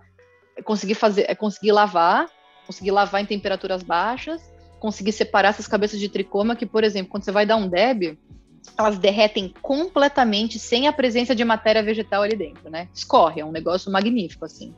é 0.58 0.62
conseguir 0.62 0.96
fazer, 0.96 1.26
é 1.30 1.36
conseguir 1.36 1.72
lavar, 1.72 2.28
conseguir 2.66 2.92
lavar 2.92 3.22
em 3.22 3.26
temperaturas 3.26 3.82
baixas, 3.82 4.42
conseguir 4.80 5.12
separar 5.12 5.50
essas 5.50 5.68
cabeças 5.68 6.00
de 6.00 6.10
tricoma 6.10 6.56
que, 6.56 6.66
por 6.66 6.84
exemplo, 6.84 7.12
quando 7.12 7.24
você 7.24 7.32
vai 7.32 7.46
dar 7.46 7.56
um 7.56 7.68
deb, 7.68 8.18
elas 8.78 8.98
derretem 8.98 9.54
completamente 9.62 10.60
sem 10.60 10.88
a 10.88 10.94
presença 10.94 11.36
de 11.36 11.46
matéria 11.46 11.84
vegetal 11.84 12.24
ali 12.24 12.36
dentro, 12.36 12.70
né? 12.70 12.88
Escorre, 12.94 13.42
é 13.42 13.46
um 13.46 13.52
negócio 13.52 13.92
magnífico, 13.92 14.46
assim. 14.46 14.74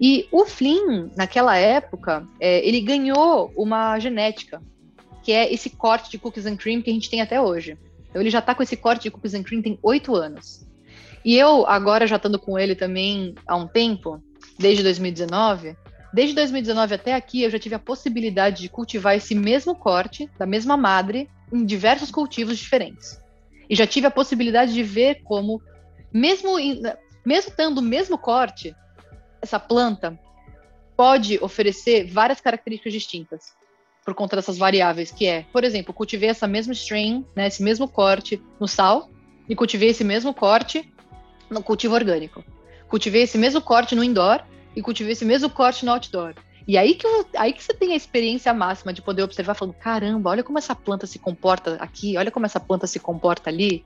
E 0.00 0.26
o 0.32 0.44
Flynn, 0.44 1.10
naquela 1.16 1.56
época, 1.56 2.26
é, 2.40 2.66
ele 2.66 2.80
ganhou 2.80 3.52
uma 3.56 3.98
genética, 3.98 4.62
que 5.22 5.32
é 5.32 5.52
esse 5.52 5.70
corte 5.70 6.10
de 6.10 6.18
cookies 6.18 6.46
and 6.46 6.56
cream 6.56 6.82
que 6.82 6.90
a 6.90 6.92
gente 6.92 7.10
tem 7.10 7.20
até 7.20 7.40
hoje. 7.40 7.78
Então 8.08 8.20
ele 8.20 8.30
já 8.30 8.42
tá 8.42 8.54
com 8.54 8.62
esse 8.62 8.76
corte 8.76 9.02
de 9.02 9.10
cookies 9.10 9.34
and 9.34 9.42
cream 9.42 9.62
tem 9.62 9.78
oito 9.82 10.14
anos. 10.14 10.66
E 11.24 11.36
eu, 11.36 11.66
agora 11.66 12.06
já 12.06 12.16
estando 12.16 12.38
com 12.38 12.58
ele 12.58 12.74
também 12.74 13.34
há 13.46 13.54
um 13.54 13.66
tempo, 13.66 14.22
desde 14.58 14.82
2019, 14.82 15.76
desde 16.12 16.34
2019 16.34 16.94
até 16.94 17.14
aqui, 17.14 17.42
eu 17.42 17.50
já 17.50 17.58
tive 17.58 17.74
a 17.74 17.78
possibilidade 17.78 18.62
de 18.62 18.68
cultivar 18.68 19.16
esse 19.16 19.34
mesmo 19.34 19.74
corte, 19.74 20.28
da 20.38 20.46
mesma 20.46 20.76
madre, 20.76 21.28
em 21.52 21.64
diversos 21.64 22.10
cultivos 22.10 22.58
diferentes. 22.58 23.20
E 23.68 23.76
já 23.76 23.86
tive 23.86 24.06
a 24.06 24.10
possibilidade 24.10 24.72
de 24.72 24.82
ver 24.82 25.22
como, 25.22 25.62
mesmo, 26.12 26.56
mesmo 27.24 27.52
tendo 27.54 27.78
o 27.78 27.82
mesmo 27.82 28.16
corte, 28.18 28.74
essa 29.42 29.60
planta 29.60 30.18
pode 30.96 31.38
oferecer 31.42 32.04
várias 32.04 32.40
características 32.40 32.92
distintas 32.92 33.59
por 34.04 34.14
conta 34.14 34.36
dessas 34.36 34.58
variáveis, 34.58 35.10
que 35.10 35.26
é, 35.26 35.44
por 35.52 35.64
exemplo, 35.64 35.94
cultivei 35.94 36.28
essa 36.28 36.46
mesma 36.46 36.72
strain, 36.72 37.24
né, 37.34 37.46
esse 37.46 37.62
mesmo 37.62 37.88
corte 37.88 38.42
no 38.58 38.66
sal, 38.66 39.10
e 39.48 39.54
cultivei 39.54 39.90
esse 39.90 40.04
mesmo 40.04 40.32
corte 40.32 40.90
no 41.50 41.62
cultivo 41.62 41.94
orgânico. 41.94 42.44
Cultivei 42.88 43.22
esse 43.22 43.36
mesmo 43.36 43.60
corte 43.60 43.94
no 43.94 44.04
indoor 44.04 44.42
e 44.74 44.82
cultivei 44.82 45.12
esse 45.12 45.24
mesmo 45.24 45.50
corte 45.50 45.84
no 45.84 45.92
outdoor. 45.92 46.34
E 46.66 46.78
aí 46.78 46.94
que, 46.94 47.06
aí 47.36 47.52
que 47.52 47.62
você 47.62 47.74
tem 47.74 47.92
a 47.92 47.96
experiência 47.96 48.54
máxima 48.54 48.92
de 48.92 49.02
poder 49.02 49.22
observar, 49.22 49.54
falando: 49.54 49.74
caramba, 49.74 50.30
olha 50.30 50.44
como 50.44 50.58
essa 50.58 50.74
planta 50.74 51.06
se 51.06 51.18
comporta 51.18 51.76
aqui, 51.80 52.16
olha 52.16 52.30
como 52.30 52.46
essa 52.46 52.60
planta 52.60 52.86
se 52.86 53.00
comporta 53.00 53.50
ali. 53.50 53.84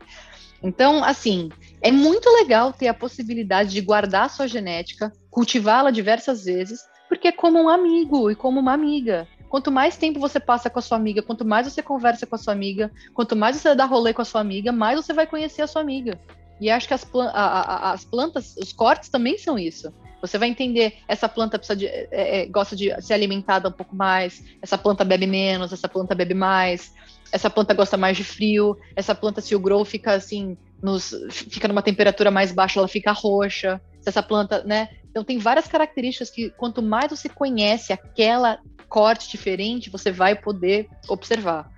Então, 0.63 1.05
assim, 1.05 1.51
é 1.81 1.91
muito 1.91 2.29
legal 2.31 2.73
ter 2.73 2.89
a 2.89 2.95
possibilidade 2.95 3.71
de 3.71 3.81
guardar 3.81 4.25
a 4.25 4.29
sua 4.29 4.47
genética, 4.47 5.13
cultivá-la 5.31 5.91
diversas 5.91 6.45
vezes, 6.45 6.81
porque 7.09 7.29
é 7.29 7.33
como 7.33 7.61
um 7.61 7.69
amigo 7.69 8.31
e 8.31 8.35
como 8.35 8.61
uma 8.61 8.73
amiga. 8.73 9.29
Quanto 9.55 9.71
mais 9.71 9.97
tempo 9.97 10.19
você 10.19 10.41
passa 10.41 10.69
com 10.69 10.81
a 10.81 10.83
sua 10.83 10.99
amiga, 10.99 11.23
quanto 11.23 11.45
mais 11.45 11.73
você 11.73 11.81
conversa 11.81 12.27
com 12.27 12.35
a 12.35 12.39
sua 12.39 12.53
amiga, 12.53 12.91
quanto 13.13 13.37
mais 13.37 13.57
você 13.57 13.73
dá 13.73 13.85
rolê 13.85 14.13
com 14.13 14.21
a 14.21 14.25
sua 14.25 14.41
amiga, 14.41 14.73
mais 14.73 14.97
você 14.97 15.13
vai 15.13 15.29
conhecer 15.29 15.63
a 15.63 15.69
sua 15.69 15.81
amiga. 15.81 16.19
E 16.61 16.69
acho 16.69 16.89
que 16.89 16.95
as, 16.95 17.05
plan- 17.05 17.31
a- 17.33 17.61
a- 17.61 17.93
as 17.93 18.05
plantas, 18.05 18.57
os 18.57 18.73
cortes 18.73 19.11
também 19.11 19.39
são 19.39 19.57
isso. 19.57 19.95
Você 20.21 20.39
vai 20.39 20.49
entender, 20.49 20.95
essa 21.07 21.29
planta 21.29 21.57
de, 21.77 21.87
é, 21.87 22.09
é, 22.11 22.47
gosta 22.47 22.75
de 22.75 23.01
ser 23.01 23.15
alimentada 23.15 23.69
um 23.69 23.73
pouco 23.73 23.95
mais, 23.95 24.43
essa 24.61 24.77
planta 24.77 25.05
bebe 25.05 25.29
menos, 25.29 25.73
essa 25.73 25.89
planta 25.89 26.17
bebe 26.17 26.35
mais, 26.35 26.93
essa 27.31 27.49
planta 27.49 27.73
gosta 27.75 27.97
mais 27.97 28.17
de 28.17 28.25
frio, 28.25 28.77
essa 28.97 29.15
planta, 29.15 29.41
se 29.41 29.55
o 29.55 29.61
grow 29.61 29.85
fica 29.85 30.15
assim, 30.15 30.59
nos, 30.83 31.15
fica 31.31 31.69
numa 31.69 31.81
temperatura 31.81 32.29
mais 32.29 32.51
baixa, 32.51 32.81
ela 32.81 32.89
fica 32.89 33.13
roxa, 33.13 33.81
se 34.01 34.09
essa 34.09 34.21
planta, 34.21 34.65
né? 34.65 34.89
Então 35.13 35.23
tem 35.23 35.39
várias 35.39 35.69
características 35.69 36.29
que 36.29 36.51
quanto 36.51 36.83
mais 36.83 37.09
você 37.09 37.29
conhece 37.29 37.93
aquela 37.93 38.59
corte 38.89 39.31
diferente, 39.31 39.91
você 39.91 40.11
vai 40.11 40.35
poder 40.35 40.89
observar. 41.09 41.69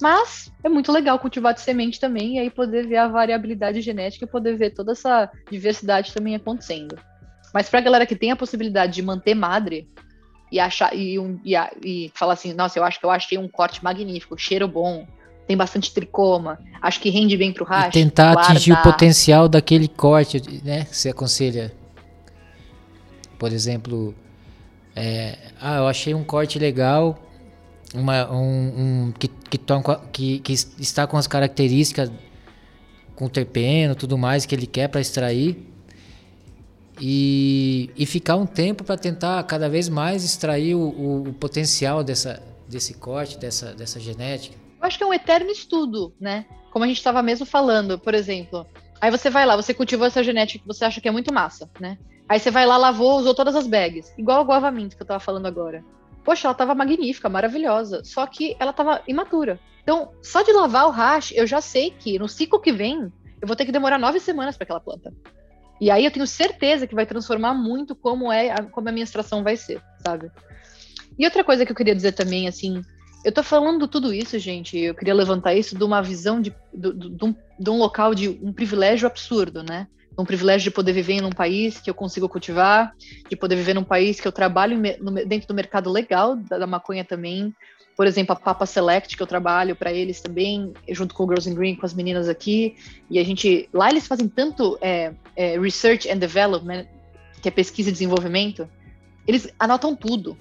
Mas 0.00 0.50
é 0.64 0.68
muito 0.68 0.90
legal 0.90 1.18
cultivar 1.18 1.54
de 1.54 1.60
semente 1.60 2.00
também, 2.00 2.36
e 2.36 2.38
aí 2.40 2.50
poder 2.50 2.86
ver 2.86 2.96
a 2.96 3.08
variabilidade 3.08 3.80
genética 3.80 4.24
e 4.24 4.28
poder 4.28 4.56
ver 4.56 4.70
toda 4.70 4.92
essa 4.92 5.30
diversidade 5.50 6.12
também 6.12 6.34
acontecendo. 6.34 6.98
Mas 7.54 7.68
para 7.68 7.78
a 7.78 7.82
galera 7.82 8.06
que 8.06 8.16
tem 8.16 8.30
a 8.30 8.36
possibilidade 8.36 8.94
de 8.94 9.02
manter 9.02 9.34
madre 9.34 9.88
e 10.50 10.58
achar 10.58 10.94
e, 10.96 11.18
um- 11.18 11.38
e, 11.44 11.54
e 11.84 12.12
falar 12.14 12.32
assim, 12.32 12.52
nossa, 12.52 12.78
eu 12.78 12.84
acho 12.84 12.98
que 12.98 13.06
eu 13.06 13.10
achei 13.10 13.38
um 13.38 13.46
corte 13.48 13.82
magnífico, 13.84 14.36
cheiro 14.36 14.66
bom, 14.66 15.06
tem 15.46 15.56
bastante 15.56 15.92
tricoma, 15.92 16.58
acho 16.80 17.00
que 17.00 17.08
rende 17.10 17.36
bem 17.36 17.52
pro 17.52 17.64
E 17.64 17.68
racho. 17.68 17.92
tentar 17.92 18.32
atingir 18.32 18.72
o 18.72 18.82
potencial 18.82 19.48
daquele 19.48 19.86
corte, 19.88 20.40
né? 20.64 20.84
Que 20.84 20.96
você 20.96 21.10
aconselha. 21.10 21.72
Por 23.38 23.52
exemplo, 23.52 24.14
é, 24.96 25.38
ah, 25.60 25.78
eu 25.78 25.86
achei 25.86 26.14
um 26.14 26.24
corte 26.24 26.58
legal, 26.58 27.18
uma, 27.94 28.30
um, 28.32 29.08
um- 29.08 29.12
que, 29.18 29.28
que, 29.28 29.58
que, 30.12 30.38
que 30.40 30.52
está 30.80 31.06
com 31.06 31.16
as 31.16 31.26
características 31.26 32.10
com 33.14 33.28
terpeno, 33.28 33.94
tudo 33.94 34.16
mais 34.18 34.46
que 34.46 34.54
ele 34.54 34.66
quer 34.66 34.88
para 34.88 35.00
extrair. 35.00 35.68
e, 37.00 37.90
e 37.96 38.06
ficar 38.06 38.36
um 38.36 38.46
tempo 38.46 38.84
para 38.84 38.96
tentar 38.96 39.42
cada 39.44 39.68
vez 39.68 39.88
mais 39.88 40.24
extrair 40.24 40.74
o, 40.74 40.80
o, 40.80 41.28
o, 41.28 41.32
potencial 41.34 42.04
dessa, 42.04 42.42
desse 42.68 42.94
corte, 42.94 43.38
dessa, 43.38 43.74
dessa 43.74 43.98
genética? 43.98 44.56
Eu 44.80 44.86
acho 44.86 44.98
que 44.98 45.04
é 45.04 45.06
um 45.06 45.14
eterno 45.14 45.50
estudo, 45.50 46.14
né? 46.20 46.44
Como 46.70 46.84
a 46.84 46.88
gente 46.88 46.98
estava 46.98 47.22
mesmo 47.22 47.46
falando, 47.46 47.98
por 47.98 48.14
exemplo. 48.14 48.66
Aí 49.00 49.10
você 49.10 49.30
vai 49.30 49.44
lá, 49.46 49.56
você 49.56 49.74
cultivou 49.74 50.06
essa 50.06 50.22
genética 50.22 50.60
que 50.60 50.66
você 50.66 50.84
acha 50.84 51.00
que 51.00 51.08
é 51.08 51.10
muito 51.10 51.32
massa, 51.32 51.68
né? 51.80 51.98
Aí 52.32 52.40
você 52.40 52.50
vai 52.50 52.64
lá, 52.64 52.78
lavou, 52.78 53.18
usou 53.18 53.34
todas 53.34 53.54
as 53.54 53.66
bags. 53.66 54.10
Igual 54.16 54.40
a 54.40 54.44
guava 54.44 54.72
que 54.72 55.02
eu 55.02 55.06
tava 55.06 55.20
falando 55.20 55.44
agora. 55.44 55.84
Poxa, 56.24 56.48
ela 56.48 56.54
tava 56.54 56.74
magnífica, 56.74 57.28
maravilhosa. 57.28 58.02
Só 58.04 58.26
que 58.26 58.56
ela 58.58 58.72
tava 58.72 59.02
imatura. 59.06 59.60
Então, 59.82 60.12
só 60.22 60.40
de 60.40 60.50
lavar 60.50 60.86
o 60.86 60.90
hash, 60.90 61.32
eu 61.32 61.46
já 61.46 61.60
sei 61.60 61.90
que 61.90 62.18
no 62.18 62.26
ciclo 62.26 62.58
que 62.58 62.72
vem, 62.72 63.12
eu 63.38 63.46
vou 63.46 63.54
ter 63.54 63.66
que 63.66 63.70
demorar 63.70 63.98
nove 63.98 64.18
semanas 64.18 64.56
para 64.56 64.64
aquela 64.64 64.80
planta. 64.80 65.12
E 65.78 65.90
aí 65.90 66.06
eu 66.06 66.10
tenho 66.10 66.26
certeza 66.26 66.86
que 66.86 66.94
vai 66.94 67.04
transformar 67.04 67.52
muito 67.52 67.94
como 67.94 68.32
é 68.32 68.50
a, 68.50 68.62
como 68.62 68.88
a 68.88 68.92
minha 68.92 69.04
extração 69.04 69.42
vai 69.42 69.58
ser, 69.58 69.82
sabe? 69.98 70.30
E 71.18 71.26
outra 71.26 71.44
coisa 71.44 71.66
que 71.66 71.72
eu 71.72 71.76
queria 71.76 71.94
dizer 71.94 72.12
também, 72.12 72.48
assim, 72.48 72.80
eu 73.26 73.32
tô 73.32 73.42
falando 73.42 73.86
tudo 73.86 74.10
isso, 74.10 74.38
gente, 74.38 74.78
eu 74.78 74.94
queria 74.94 75.12
levantar 75.12 75.52
isso 75.52 75.76
de 75.76 75.84
uma 75.84 76.00
visão 76.00 76.40
de, 76.40 76.50
de, 76.72 76.94
de, 76.94 77.24
um, 77.26 77.34
de 77.60 77.68
um 77.68 77.76
local 77.76 78.14
de 78.14 78.30
um 78.42 78.54
privilégio 78.54 79.06
absurdo, 79.06 79.62
né? 79.62 79.86
Um 80.18 80.24
privilégio 80.24 80.64
de 80.64 80.70
poder 80.70 80.92
viver 80.92 81.14
em 81.14 81.24
um 81.24 81.30
país 81.30 81.80
que 81.80 81.88
eu 81.88 81.94
consigo 81.94 82.28
cultivar, 82.28 82.94
de 83.28 83.36
poder 83.36 83.56
viver 83.56 83.74
num 83.74 83.84
país 83.84 84.20
que 84.20 84.28
eu 84.28 84.32
trabalho 84.32 84.80
dentro 85.26 85.48
do 85.48 85.54
mercado 85.54 85.90
legal 85.90 86.36
da, 86.36 86.66
maconha 86.66 87.04
também, 87.04 87.54
por 87.96 88.06
exemplo, 88.06 88.32
a 88.32 88.36
Papa 88.36 88.66
Select, 88.66 89.16
que 89.16 89.22
eu 89.22 89.26
trabalho 89.26 89.76
para 89.76 89.92
eles 89.92 90.20
também, 90.20 90.72
junto 90.90 91.14
com 91.14 91.24
o 91.24 91.26
Girls 91.26 91.48
in 91.48 91.54
Green, 91.54 91.76
com 91.76 91.86
as 91.86 91.94
meninas 91.94 92.28
aqui. 92.28 92.76
E 93.10 93.18
a 93.18 93.24
gente. 93.24 93.68
Lá 93.72 93.90
eles 93.90 94.06
fazem 94.06 94.28
tanto 94.28 94.78
é, 94.80 95.12
é, 95.36 95.58
research 95.58 96.10
and 96.10 96.16
development, 96.16 96.86
que 97.42 97.48
é 97.48 97.50
pesquisa 97.50 97.90
e 97.90 97.92
desenvolvimento, 97.92 98.68
eles 99.26 99.48
anotam 99.58 99.94
tudo. 99.94 100.36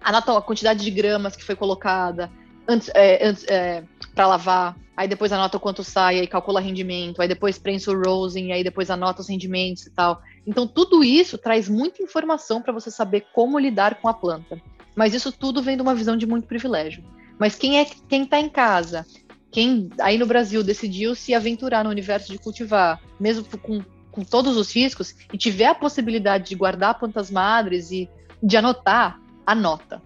Anotam 0.00 0.36
a 0.36 0.42
quantidade 0.42 0.84
de 0.84 0.90
gramas 0.90 1.36
que 1.36 1.44
foi 1.44 1.56
colocada 1.56 2.30
antes, 2.66 2.90
é, 2.94 3.26
antes 3.26 3.44
é, 3.48 3.82
para 4.14 4.26
lavar, 4.26 4.76
aí 4.98 5.06
depois 5.06 5.30
anota 5.30 5.60
quanto 5.60 5.84
sai, 5.84 6.18
aí 6.18 6.26
calcula 6.26 6.60
rendimento, 6.60 7.22
aí 7.22 7.28
depois 7.28 7.56
prensa 7.56 7.92
o 7.92 7.96
rosing, 7.96 8.50
aí 8.50 8.64
depois 8.64 8.90
anota 8.90 9.20
os 9.20 9.28
rendimentos 9.28 9.86
e 9.86 9.90
tal. 9.92 10.20
Então, 10.44 10.66
tudo 10.66 11.04
isso 11.04 11.38
traz 11.38 11.68
muita 11.68 12.02
informação 12.02 12.60
para 12.60 12.72
você 12.72 12.90
saber 12.90 13.26
como 13.32 13.60
lidar 13.60 14.00
com 14.00 14.08
a 14.08 14.12
planta. 14.12 14.60
Mas 14.96 15.14
isso 15.14 15.30
tudo 15.30 15.62
vem 15.62 15.76
de 15.76 15.82
uma 15.82 15.94
visão 15.94 16.16
de 16.16 16.26
muito 16.26 16.48
privilégio. 16.48 17.04
Mas 17.38 17.54
quem 17.54 17.78
é 17.78 17.84
quem 17.84 18.24
está 18.24 18.40
em 18.40 18.48
casa, 18.48 19.06
quem 19.52 19.88
aí 20.00 20.18
no 20.18 20.26
Brasil 20.26 20.64
decidiu 20.64 21.14
se 21.14 21.32
aventurar 21.32 21.84
no 21.84 21.90
universo 21.90 22.32
de 22.32 22.38
cultivar, 22.38 23.00
mesmo 23.20 23.44
com, 23.62 23.80
com 24.10 24.24
todos 24.24 24.56
os 24.56 24.74
riscos, 24.74 25.14
e 25.32 25.38
tiver 25.38 25.66
a 25.66 25.76
possibilidade 25.76 26.48
de 26.48 26.56
guardar 26.56 26.98
plantas 26.98 27.30
madres 27.30 27.92
e 27.92 28.10
de 28.42 28.56
anotar, 28.56 29.20
anota. 29.46 30.02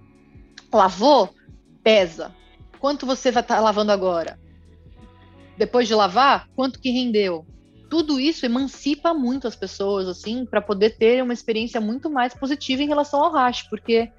Lavou, 0.71 1.31
pesa. 1.83 2.31
Quanto 2.79 3.07
você 3.07 3.31
vai 3.31 3.43
estar 3.43 3.55
tá 3.55 3.61
lavando 3.63 3.91
agora? 3.91 4.42
Depois 5.57 5.87
de 5.87 5.95
lavar, 5.95 6.49
quanto 6.55 6.81
que 6.81 6.91
rendeu? 6.91 7.47
Tudo 7.91 8.19
isso 8.19 8.47
emancipa 8.47 9.13
muito 9.13 9.47
as 9.47 9.55
pessoas, 9.55 10.09
assim, 10.09 10.47
para 10.47 10.63
poder 10.63 10.97
ter 10.97 11.23
uma 11.23 11.33
experiência 11.33 11.81
muito 11.81 12.09
mais 12.09 12.33
positiva 12.35 12.83
em 12.83 12.89
relação 12.89 13.23
ao 13.23 13.33
hash, 13.33 13.69
porque 13.69 14.11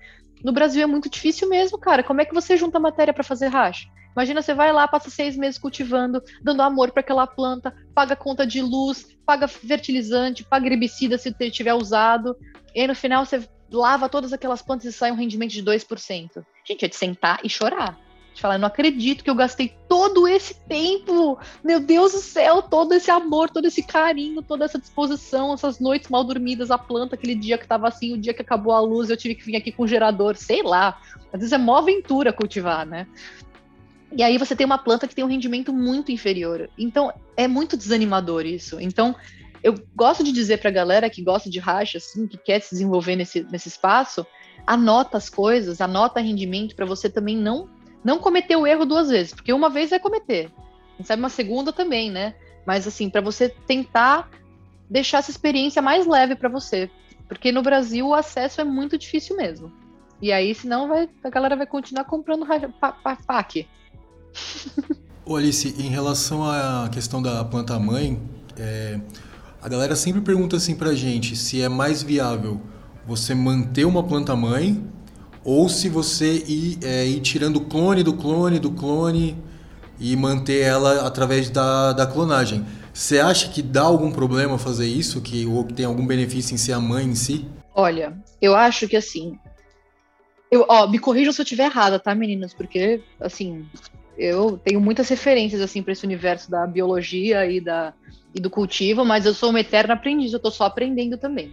no 0.43 0.51
Brasil 0.51 0.83
é 0.83 0.85
muito 0.85 1.09
difícil 1.09 1.49
mesmo, 1.49 1.77
cara. 1.77 2.03
Como 2.03 2.21
é 2.21 2.25
que 2.25 2.33
você 2.33 2.55
junta 2.55 2.79
matéria 2.79 3.13
para 3.13 3.23
fazer 3.23 3.47
hash? 3.47 3.87
Imagina, 4.15 4.43
você 4.43 4.53
vai 4.53 4.71
lá, 4.71 4.87
passa 4.87 5.09
seis 5.09 5.35
meses 5.35 5.59
cultivando, 5.59 6.21
dando 6.43 6.61
amor 6.61 6.91
para 6.91 7.01
aquela 7.01 7.25
planta, 7.25 7.73
paga 7.95 8.15
conta 8.15 8.45
de 8.45 8.61
luz, 8.61 9.07
paga 9.25 9.47
fertilizante, 9.47 10.43
paga 10.43 10.67
herbicida 10.67 11.17
se 11.17 11.33
tiver 11.49 11.73
usado, 11.73 12.37
e 12.75 12.81
aí 12.81 12.87
no 12.87 12.93
final 12.93 13.25
você 13.25 13.43
lava 13.71 14.07
todas 14.07 14.31
aquelas 14.31 14.61
plantas 14.61 14.85
e 14.85 14.93
sai 14.93 15.11
um 15.11 15.15
rendimento 15.15 15.51
de 15.51 15.63
2%. 15.63 16.45
Gente, 16.63 16.85
é 16.85 16.87
de 16.87 16.95
sentar 16.95 17.39
e 17.43 17.49
chorar 17.49 17.97
de 18.33 18.41
falar, 18.41 18.57
não 18.57 18.67
acredito 18.67 19.23
que 19.23 19.29
eu 19.29 19.35
gastei 19.35 19.75
todo 19.87 20.27
esse 20.27 20.55
tempo, 20.67 21.37
meu 21.63 21.79
Deus 21.79 22.11
do 22.13 22.19
céu, 22.19 22.61
todo 22.61 22.93
esse 22.93 23.11
amor, 23.11 23.49
todo 23.49 23.65
esse 23.65 23.83
carinho, 23.83 24.41
toda 24.41 24.65
essa 24.65 24.79
disposição, 24.79 25.53
essas 25.53 25.79
noites 25.79 26.09
mal 26.09 26.23
dormidas, 26.23 26.71
a 26.71 26.77
planta, 26.77 27.15
aquele 27.15 27.35
dia 27.35 27.57
que 27.57 27.67
tava 27.67 27.87
assim, 27.87 28.13
o 28.13 28.17
dia 28.17 28.33
que 28.33 28.41
acabou 28.41 28.73
a 28.73 28.79
luz, 28.79 29.09
eu 29.09 29.17
tive 29.17 29.35
que 29.35 29.45
vir 29.45 29.55
aqui 29.55 29.71
com 29.71 29.83
o 29.83 29.87
gerador, 29.87 30.35
sei 30.35 30.63
lá. 30.63 30.99
Às 31.31 31.39
vezes 31.39 31.53
é 31.53 31.57
mó 31.57 31.77
aventura 31.77 32.33
cultivar, 32.33 32.85
né? 32.85 33.07
E 34.15 34.21
aí 34.21 34.37
você 34.37 34.55
tem 34.55 34.65
uma 34.65 34.77
planta 34.77 35.07
que 35.07 35.15
tem 35.15 35.23
um 35.23 35.27
rendimento 35.27 35.73
muito 35.73 36.11
inferior. 36.11 36.69
Então, 36.77 37.11
é 37.35 37.47
muito 37.47 37.75
desanimador 37.75 38.45
isso. 38.45 38.79
Então, 38.79 39.15
eu 39.63 39.75
gosto 39.95 40.23
de 40.23 40.31
dizer 40.31 40.59
para 40.59 40.69
a 40.69 40.73
galera 40.73 41.09
que 41.09 41.23
gosta 41.23 41.49
de 41.49 41.57
racha, 41.57 41.97
assim, 41.97 42.27
que 42.27 42.37
quer 42.37 42.61
se 42.61 42.71
desenvolver 42.71 43.15
nesse, 43.15 43.43
nesse 43.49 43.69
espaço, 43.69 44.25
anota 44.67 45.17
as 45.17 45.29
coisas, 45.29 45.81
anota 45.81 46.19
rendimento 46.19 46.75
para 46.75 46.85
você 46.85 47.09
também 47.09 47.35
não 47.35 47.69
não 48.03 48.19
cometer 48.19 48.55
o 48.55 48.67
erro 48.67 48.85
duas 48.85 49.09
vezes, 49.09 49.33
porque 49.33 49.53
uma 49.53 49.69
vez 49.69 49.89
vai 49.89 49.99
cometer. 49.99 50.51
Quem 50.97 51.05
sabe 51.05 51.21
uma 51.21 51.29
segunda 51.29 51.71
também, 51.71 52.11
né? 52.11 52.35
Mas 52.65 52.87
assim, 52.87 53.09
para 53.09 53.21
você 53.21 53.49
tentar 53.49 54.29
deixar 54.89 55.19
essa 55.19 55.31
experiência 55.31 55.81
mais 55.81 56.05
leve 56.05 56.35
para 56.35 56.49
você, 56.49 56.89
porque 57.27 57.51
no 57.51 57.61
Brasil 57.61 58.07
o 58.07 58.13
acesso 58.13 58.61
é 58.61 58.63
muito 58.63 58.97
difícil 58.97 59.35
mesmo. 59.35 59.71
E 60.21 60.31
aí, 60.31 60.55
senão 60.55 60.87
vai, 60.87 61.09
a 61.23 61.29
galera 61.29 61.55
vai 61.55 61.65
continuar 61.65 62.05
comprando 62.05 62.45
pack. 63.27 63.67
Ô 65.25 65.35
Alice, 65.35 65.75
em 65.81 65.89
relação 65.89 66.43
à 66.45 66.89
questão 66.91 67.21
da 67.21 67.43
planta 67.43 67.77
mãe, 67.79 68.21
é, 68.57 68.99
a 69.61 69.69
galera 69.69 69.95
sempre 69.95 70.21
pergunta 70.21 70.57
assim 70.57 70.75
pra 70.75 70.93
gente 70.93 71.35
se 71.35 71.61
é 71.61 71.69
mais 71.69 72.03
viável 72.03 72.61
você 73.05 73.33
manter 73.33 73.85
uma 73.85 74.03
planta 74.03 74.35
mãe 74.35 74.83
ou 75.43 75.67
se 75.67 75.89
você 75.89 76.43
ir, 76.47 76.79
é, 76.83 77.05
ir 77.05 77.21
tirando 77.21 77.61
clone 77.61 78.03
do 78.03 78.13
clone 78.13 78.59
do 78.59 78.71
clone 78.71 79.37
e 79.99 80.15
manter 80.15 80.61
ela 80.61 81.05
através 81.05 81.49
da, 81.49 81.93
da 81.93 82.05
clonagem. 82.05 82.65
Você 82.93 83.19
acha 83.19 83.49
que 83.49 83.61
dá 83.61 83.81
algum 83.81 84.11
problema 84.11 84.57
fazer 84.57 84.85
isso? 84.85 85.21
Que, 85.21 85.45
ou 85.45 85.63
tem 85.63 85.85
algum 85.85 86.05
benefício 86.05 86.53
em 86.53 86.57
ser 86.57 86.73
a 86.73 86.79
mãe 86.79 87.05
em 87.05 87.15
si? 87.15 87.45
Olha, 87.73 88.17
eu 88.41 88.55
acho 88.55 88.87
que 88.87 88.95
assim. 88.95 89.37
Eu, 90.51 90.65
ó, 90.69 90.87
me 90.87 90.99
corrijam 90.99 91.33
se 91.33 91.41
eu 91.41 91.43
estiver 91.43 91.65
errada, 91.65 91.97
tá, 91.97 92.13
meninas? 92.13 92.53
Porque, 92.53 93.01
assim, 93.19 93.65
eu 94.15 94.57
tenho 94.57 94.79
muitas 94.79 95.09
referências, 95.09 95.59
assim, 95.59 95.81
para 95.81 95.93
esse 95.93 96.05
universo 96.05 96.51
da 96.51 96.67
biologia 96.67 97.49
e, 97.49 97.59
da, 97.59 97.93
e 98.35 98.39
do 98.39 98.51
cultivo, 98.51 99.03
mas 99.03 99.25
eu 99.25 99.33
sou 99.33 99.49
uma 99.49 99.61
eterna 99.61 99.95
aprendiz, 99.95 100.31
eu 100.31 100.39
tô 100.39 100.51
só 100.51 100.65
aprendendo 100.65 101.17
também. 101.17 101.51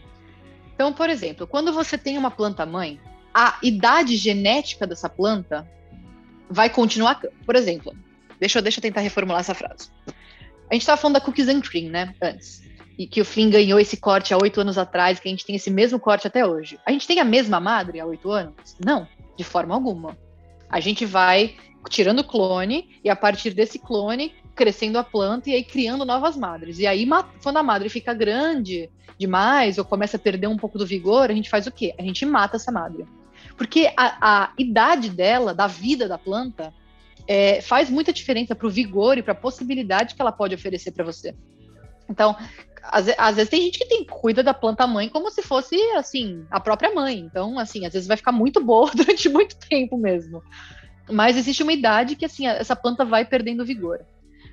Então, 0.74 0.92
por 0.92 1.08
exemplo, 1.08 1.46
quando 1.46 1.72
você 1.72 1.96
tem 1.96 2.18
uma 2.18 2.30
planta 2.30 2.66
mãe, 2.66 3.00
a 3.34 3.58
idade 3.62 4.16
genética 4.16 4.86
dessa 4.86 5.08
planta 5.08 5.68
vai 6.48 6.68
continuar. 6.68 7.20
Por 7.46 7.56
exemplo, 7.56 7.94
deixa 8.38 8.58
eu, 8.58 8.62
deixa 8.62 8.78
eu 8.78 8.82
tentar 8.82 9.00
reformular 9.00 9.40
essa 9.40 9.54
frase. 9.54 9.90
A 10.68 10.74
gente 10.74 10.82
estava 10.82 11.00
falando 11.00 11.14
da 11.14 11.20
Cookies 11.20 11.48
and 11.48 11.60
Cream, 11.60 11.90
né? 11.90 12.14
Antes. 12.20 12.62
E 12.98 13.06
que 13.06 13.20
o 13.20 13.24
Flynn 13.24 13.50
ganhou 13.50 13.80
esse 13.80 13.96
corte 13.96 14.34
há 14.34 14.38
oito 14.38 14.60
anos 14.60 14.76
atrás, 14.76 15.18
que 15.18 15.28
a 15.28 15.30
gente 15.30 15.44
tem 15.44 15.56
esse 15.56 15.70
mesmo 15.70 15.98
corte 15.98 16.26
até 16.26 16.46
hoje. 16.46 16.78
A 16.84 16.92
gente 16.92 17.06
tem 17.06 17.18
a 17.18 17.24
mesma 17.24 17.58
madre 17.58 17.98
há 17.98 18.06
oito 18.06 18.30
anos? 18.30 18.76
Não, 18.84 19.08
de 19.36 19.42
forma 19.42 19.74
alguma. 19.74 20.16
A 20.68 20.78
gente 20.80 21.06
vai 21.06 21.56
tirando 21.88 22.22
clone 22.22 23.00
e 23.02 23.08
a 23.08 23.16
partir 23.16 23.54
desse 23.54 23.78
clone 23.78 24.34
crescendo 24.54 24.98
a 24.98 25.04
planta 25.04 25.48
e 25.48 25.54
aí 25.54 25.64
criando 25.64 26.04
novas 26.04 26.36
madres. 26.36 26.78
E 26.78 26.86
aí, 26.86 27.08
quando 27.42 27.56
a 27.56 27.62
madre 27.62 27.88
fica 27.88 28.12
grande 28.12 28.90
demais 29.18 29.78
ou 29.78 29.84
começa 29.84 30.16
a 30.16 30.20
perder 30.20 30.46
um 30.46 30.56
pouco 30.56 30.78
do 30.78 30.86
vigor, 30.86 31.30
a 31.30 31.34
gente 31.34 31.48
faz 31.48 31.66
o 31.66 31.72
quê? 31.72 31.94
A 31.98 32.02
gente 32.02 32.24
mata 32.26 32.56
essa 32.56 32.70
madre. 32.70 33.06
Porque 33.60 33.92
a, 33.94 34.16
a 34.22 34.52
idade 34.56 35.10
dela, 35.10 35.52
da 35.52 35.66
vida 35.66 36.08
da 36.08 36.16
planta, 36.16 36.72
é, 37.28 37.60
faz 37.60 37.90
muita 37.90 38.10
diferença 38.10 38.54
para 38.54 38.66
o 38.66 38.70
vigor 38.70 39.18
e 39.18 39.22
para 39.22 39.32
a 39.32 39.36
possibilidade 39.36 40.14
que 40.14 40.22
ela 40.22 40.32
pode 40.32 40.54
oferecer 40.54 40.92
para 40.92 41.04
você. 41.04 41.34
Então, 42.08 42.34
às, 42.82 43.06
às, 43.18 43.36
vezes 43.36 43.50
tem 43.50 43.60
gente 43.60 43.78
que 43.78 43.84
tem, 43.84 44.02
cuida 44.02 44.42
da 44.42 44.54
planta 44.54 44.86
mãe 44.86 45.10
como 45.10 45.30
se 45.30 45.42
fosse, 45.42 45.76
assim, 45.92 46.42
a 46.50 46.58
própria 46.58 46.94
mãe. 46.94 47.18
Então, 47.18 47.58
assim, 47.58 47.84
às 47.84 47.92
vezes 47.92 48.08
vai 48.08 48.16
ficar 48.16 48.32
muito 48.32 48.64
boa 48.64 48.90
durante 48.96 49.28
muito 49.28 49.54
tempo 49.58 49.98
mesmo. 49.98 50.42
Mas 51.10 51.36
existe 51.36 51.62
uma 51.62 51.74
idade 51.74 52.16
que, 52.16 52.24
assim, 52.24 52.46
essa 52.46 52.74
planta 52.74 53.04
vai 53.04 53.26
perdendo 53.26 53.62
vigor. 53.62 54.00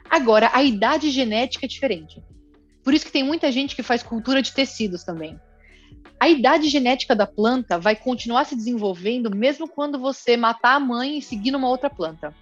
Agora, 0.10 0.51
a 0.53 0.62
idade 0.62 1.12
genética 1.12 1.66
é 1.66 1.70
diferente. 1.70 2.22
Por 2.84 2.93
isso 2.93 3.05
que 3.05 3.12
tem 3.14 3.24
muita 3.24 3.53
gente 3.53 3.74
que 3.74 3.84
faz 3.84 4.03
cultura 4.03 4.41
de 4.41 4.51
tecidos 4.51 5.05
também 5.05 5.39
a 6.20 6.28
idade 6.28 6.68
genética 6.70 7.15
da 7.15 7.28
planta 7.28 7.78
vai 7.78 7.95
continuar 7.95 8.45
se 8.45 8.55
desenvolvendo 8.55 9.34
mesmo 9.36 9.68
quando 9.68 9.99
você 9.99 10.36
matar 10.36 10.76
a 10.76 10.80
mãe 10.80 11.18
e 11.18 11.22
seguir 11.22 11.51
numa 11.51 11.70
outra 11.70 11.89
planta. 11.89 12.34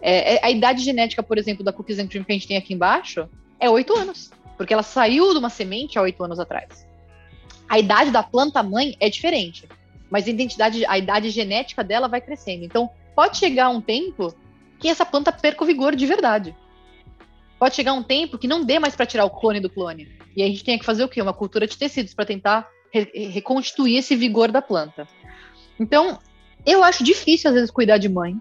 É, 0.00 0.34
é, 0.34 0.40
a 0.44 0.50
idade 0.50 0.82
genética, 0.82 1.22
por 1.22 1.38
exemplo, 1.38 1.64
da 1.64 1.72
Cookies 1.72 1.98
and 1.98 2.08
Cream 2.08 2.24
que 2.24 2.32
a 2.32 2.34
gente 2.34 2.48
tem 2.48 2.56
aqui 2.56 2.74
embaixo 2.74 3.28
é 3.58 3.70
oito 3.70 3.96
anos, 3.96 4.30
porque 4.56 4.72
ela 4.72 4.82
saiu 4.82 5.32
de 5.32 5.38
uma 5.38 5.48
semente 5.48 5.98
há 5.98 6.02
oito 6.02 6.22
anos 6.22 6.38
atrás. 6.38 6.86
A 7.68 7.78
idade 7.78 8.10
da 8.10 8.22
planta 8.22 8.62
mãe 8.62 8.96
é 9.00 9.08
diferente, 9.08 9.66
mas 10.10 10.26
a 10.26 10.30
identidade, 10.30 10.84
a 10.84 10.98
idade 10.98 11.30
genética 11.30 11.82
dela 11.82 12.08
vai 12.08 12.20
crescendo. 12.20 12.64
Então, 12.64 12.90
pode 13.14 13.38
chegar 13.38 13.70
um 13.70 13.80
tempo 13.80 14.34
que 14.78 14.88
essa 14.88 15.06
planta 15.06 15.32
perca 15.32 15.62
o 15.62 15.66
vigor 15.66 15.94
de 15.94 16.04
verdade. 16.04 16.54
Pode 17.58 17.76
chegar 17.76 17.92
um 17.92 18.02
tempo 18.02 18.36
que 18.36 18.48
não 18.48 18.64
dê 18.64 18.78
mais 18.78 18.96
para 18.96 19.06
tirar 19.06 19.24
o 19.24 19.30
clone 19.30 19.60
do 19.60 19.70
clone 19.70 20.08
E 20.36 20.42
a 20.42 20.46
gente 20.48 20.64
tem 20.64 20.76
que 20.76 20.84
fazer 20.84 21.04
o 21.04 21.08
quê? 21.08 21.22
Uma 21.22 21.32
cultura 21.32 21.64
de 21.64 21.78
tecidos 21.78 22.12
para 22.12 22.26
tentar 22.26 22.68
re 22.92 23.28
reconstituir 23.28 23.98
esse 23.98 24.14
vigor 24.14 24.52
da 24.52 24.60
planta. 24.60 25.08
Então, 25.80 26.18
eu 26.64 26.84
acho 26.84 27.02
difícil 27.02 27.48
às 27.48 27.54
vezes 27.54 27.70
cuidar 27.70 27.98
de 27.98 28.08
mãe. 28.08 28.36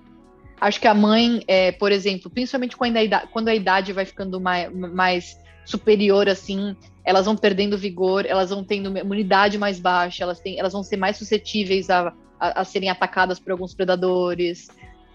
Acho 0.59 0.79
que 0.79 0.87
a 0.87 0.93
mãe, 0.93 1.43
é, 1.47 1.71
por 1.71 1.91
exemplo, 1.91 2.29
principalmente 2.29 2.77
quando 2.77 2.97
a, 2.97 3.03
idade, 3.03 3.27
quando 3.31 3.47
a 3.47 3.55
idade 3.55 3.93
vai 3.93 4.05
ficando 4.05 4.39
mais, 4.39 4.71
mais 4.71 5.39
superior, 5.65 6.29
assim, 6.29 6.75
elas 7.03 7.25
vão 7.25 7.35
perdendo 7.35 7.77
vigor, 7.77 8.25
elas 8.27 8.51
vão 8.51 8.63
tendo 8.63 8.95
imunidade 8.95 9.57
mais 9.57 9.79
baixa, 9.79 10.23
elas, 10.23 10.39
têm, 10.39 10.59
elas 10.59 10.73
vão 10.73 10.83
ser 10.83 10.97
mais 10.97 11.17
suscetíveis 11.17 11.89
a, 11.89 12.13
a, 12.39 12.61
a 12.61 12.63
serem 12.63 12.89
atacadas 12.89 13.39
por 13.39 13.51
alguns 13.51 13.73
predadores. 13.73 14.67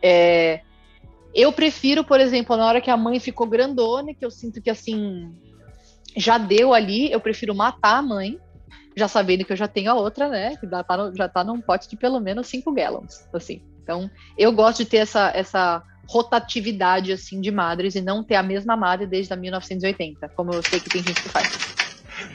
É, 0.03 0.63
eu 1.33 1.53
prefiro, 1.53 2.03
por 2.03 2.19
exemplo, 2.19 2.57
na 2.57 2.67
hora 2.67 2.81
que 2.81 2.91
a 2.91 2.97
mãe 2.97 3.21
ficou 3.21 3.47
grandona, 3.47 4.15
que 4.15 4.25
eu 4.25 4.31
sinto 4.31 4.61
que 4.61 4.71
assim 4.71 5.33
já 6.17 6.39
deu 6.39 6.73
ali, 6.73 7.13
eu 7.13 7.21
prefiro 7.21 7.55
matar 7.55 7.99
a 7.99 8.03
mãe, 8.03 8.41
já 8.97 9.07
sabendo 9.07 9.45
que 9.45 9.53
eu 9.53 9.57
já 9.57 9.69
tenho 9.69 9.91
a 9.91 9.95
outra, 9.95 10.29
né? 10.29 10.57
Que 10.57 10.67
já 10.67 10.83
tá, 10.83 10.97
no, 10.97 11.15
já 11.15 11.29
tá 11.29 11.45
num 11.45 11.61
pote 11.61 11.89
de 11.89 11.97
pelo 11.97 12.19
menos 12.19 12.47
5 12.49 12.73
gallons, 12.73 13.29
assim. 13.33 13.61
Então, 13.83 14.11
eu 14.39 14.51
gosto 14.53 14.79
de 14.79 14.87
ter 14.87 14.97
essa, 14.97 15.31
essa 15.35 15.83
rotatividade, 16.09 17.13
assim, 17.13 17.41
de 17.41 17.51
madres 17.51 17.95
e 17.95 18.01
não 18.01 18.25
ter 18.25 18.37
a 18.37 18.43
mesma 18.43 18.75
madre 18.75 19.07
desde 19.07 19.35
a 19.35 19.37
1980, 19.37 20.29
como 20.31 20.55
eu 20.55 20.63
sei 20.63 20.81
que 20.81 20.89
tem 20.89 21.03
gente 21.03 21.23
que 21.23 21.29
faz. 21.29 21.49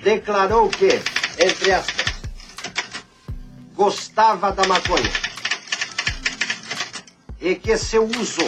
Declarou 0.04 0.70
que, 0.70 0.90
entre 1.44 1.72
aspas, 1.72 2.14
gostava 3.74 4.52
da 4.52 4.66
maconha 4.68 5.12
e 7.42 7.56
que 7.56 7.76
seu 7.76 8.06
uso 8.06 8.46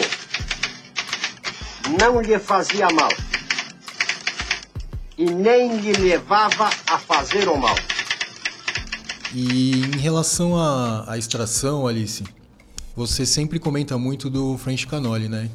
não 2.00 2.20
lhe 2.20 2.38
fazia 2.38 2.86
mal 2.90 3.10
e 5.18 5.24
nem 5.24 5.78
lhe 5.78 5.92
levava 5.92 6.70
a 6.86 6.98
fazer 6.98 7.48
o 7.48 7.56
mal. 7.56 7.74
E 9.34 9.72
em 9.72 9.98
relação 9.98 10.56
à, 10.56 11.10
à 11.10 11.18
extração, 11.18 11.88
Alice, 11.88 12.22
você 12.94 13.26
sempre 13.26 13.58
comenta 13.58 13.98
muito 13.98 14.30
do 14.30 14.56
French 14.56 14.86
Canoli, 14.86 15.28
né? 15.28 15.50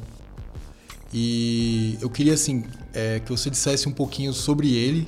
E 1.14 1.96
eu 2.00 2.10
queria 2.10 2.34
assim 2.34 2.62
é, 2.92 3.20
que 3.20 3.30
você 3.30 3.48
dissesse 3.48 3.88
um 3.88 3.92
pouquinho 3.92 4.34
sobre 4.34 4.74
ele, 4.74 5.06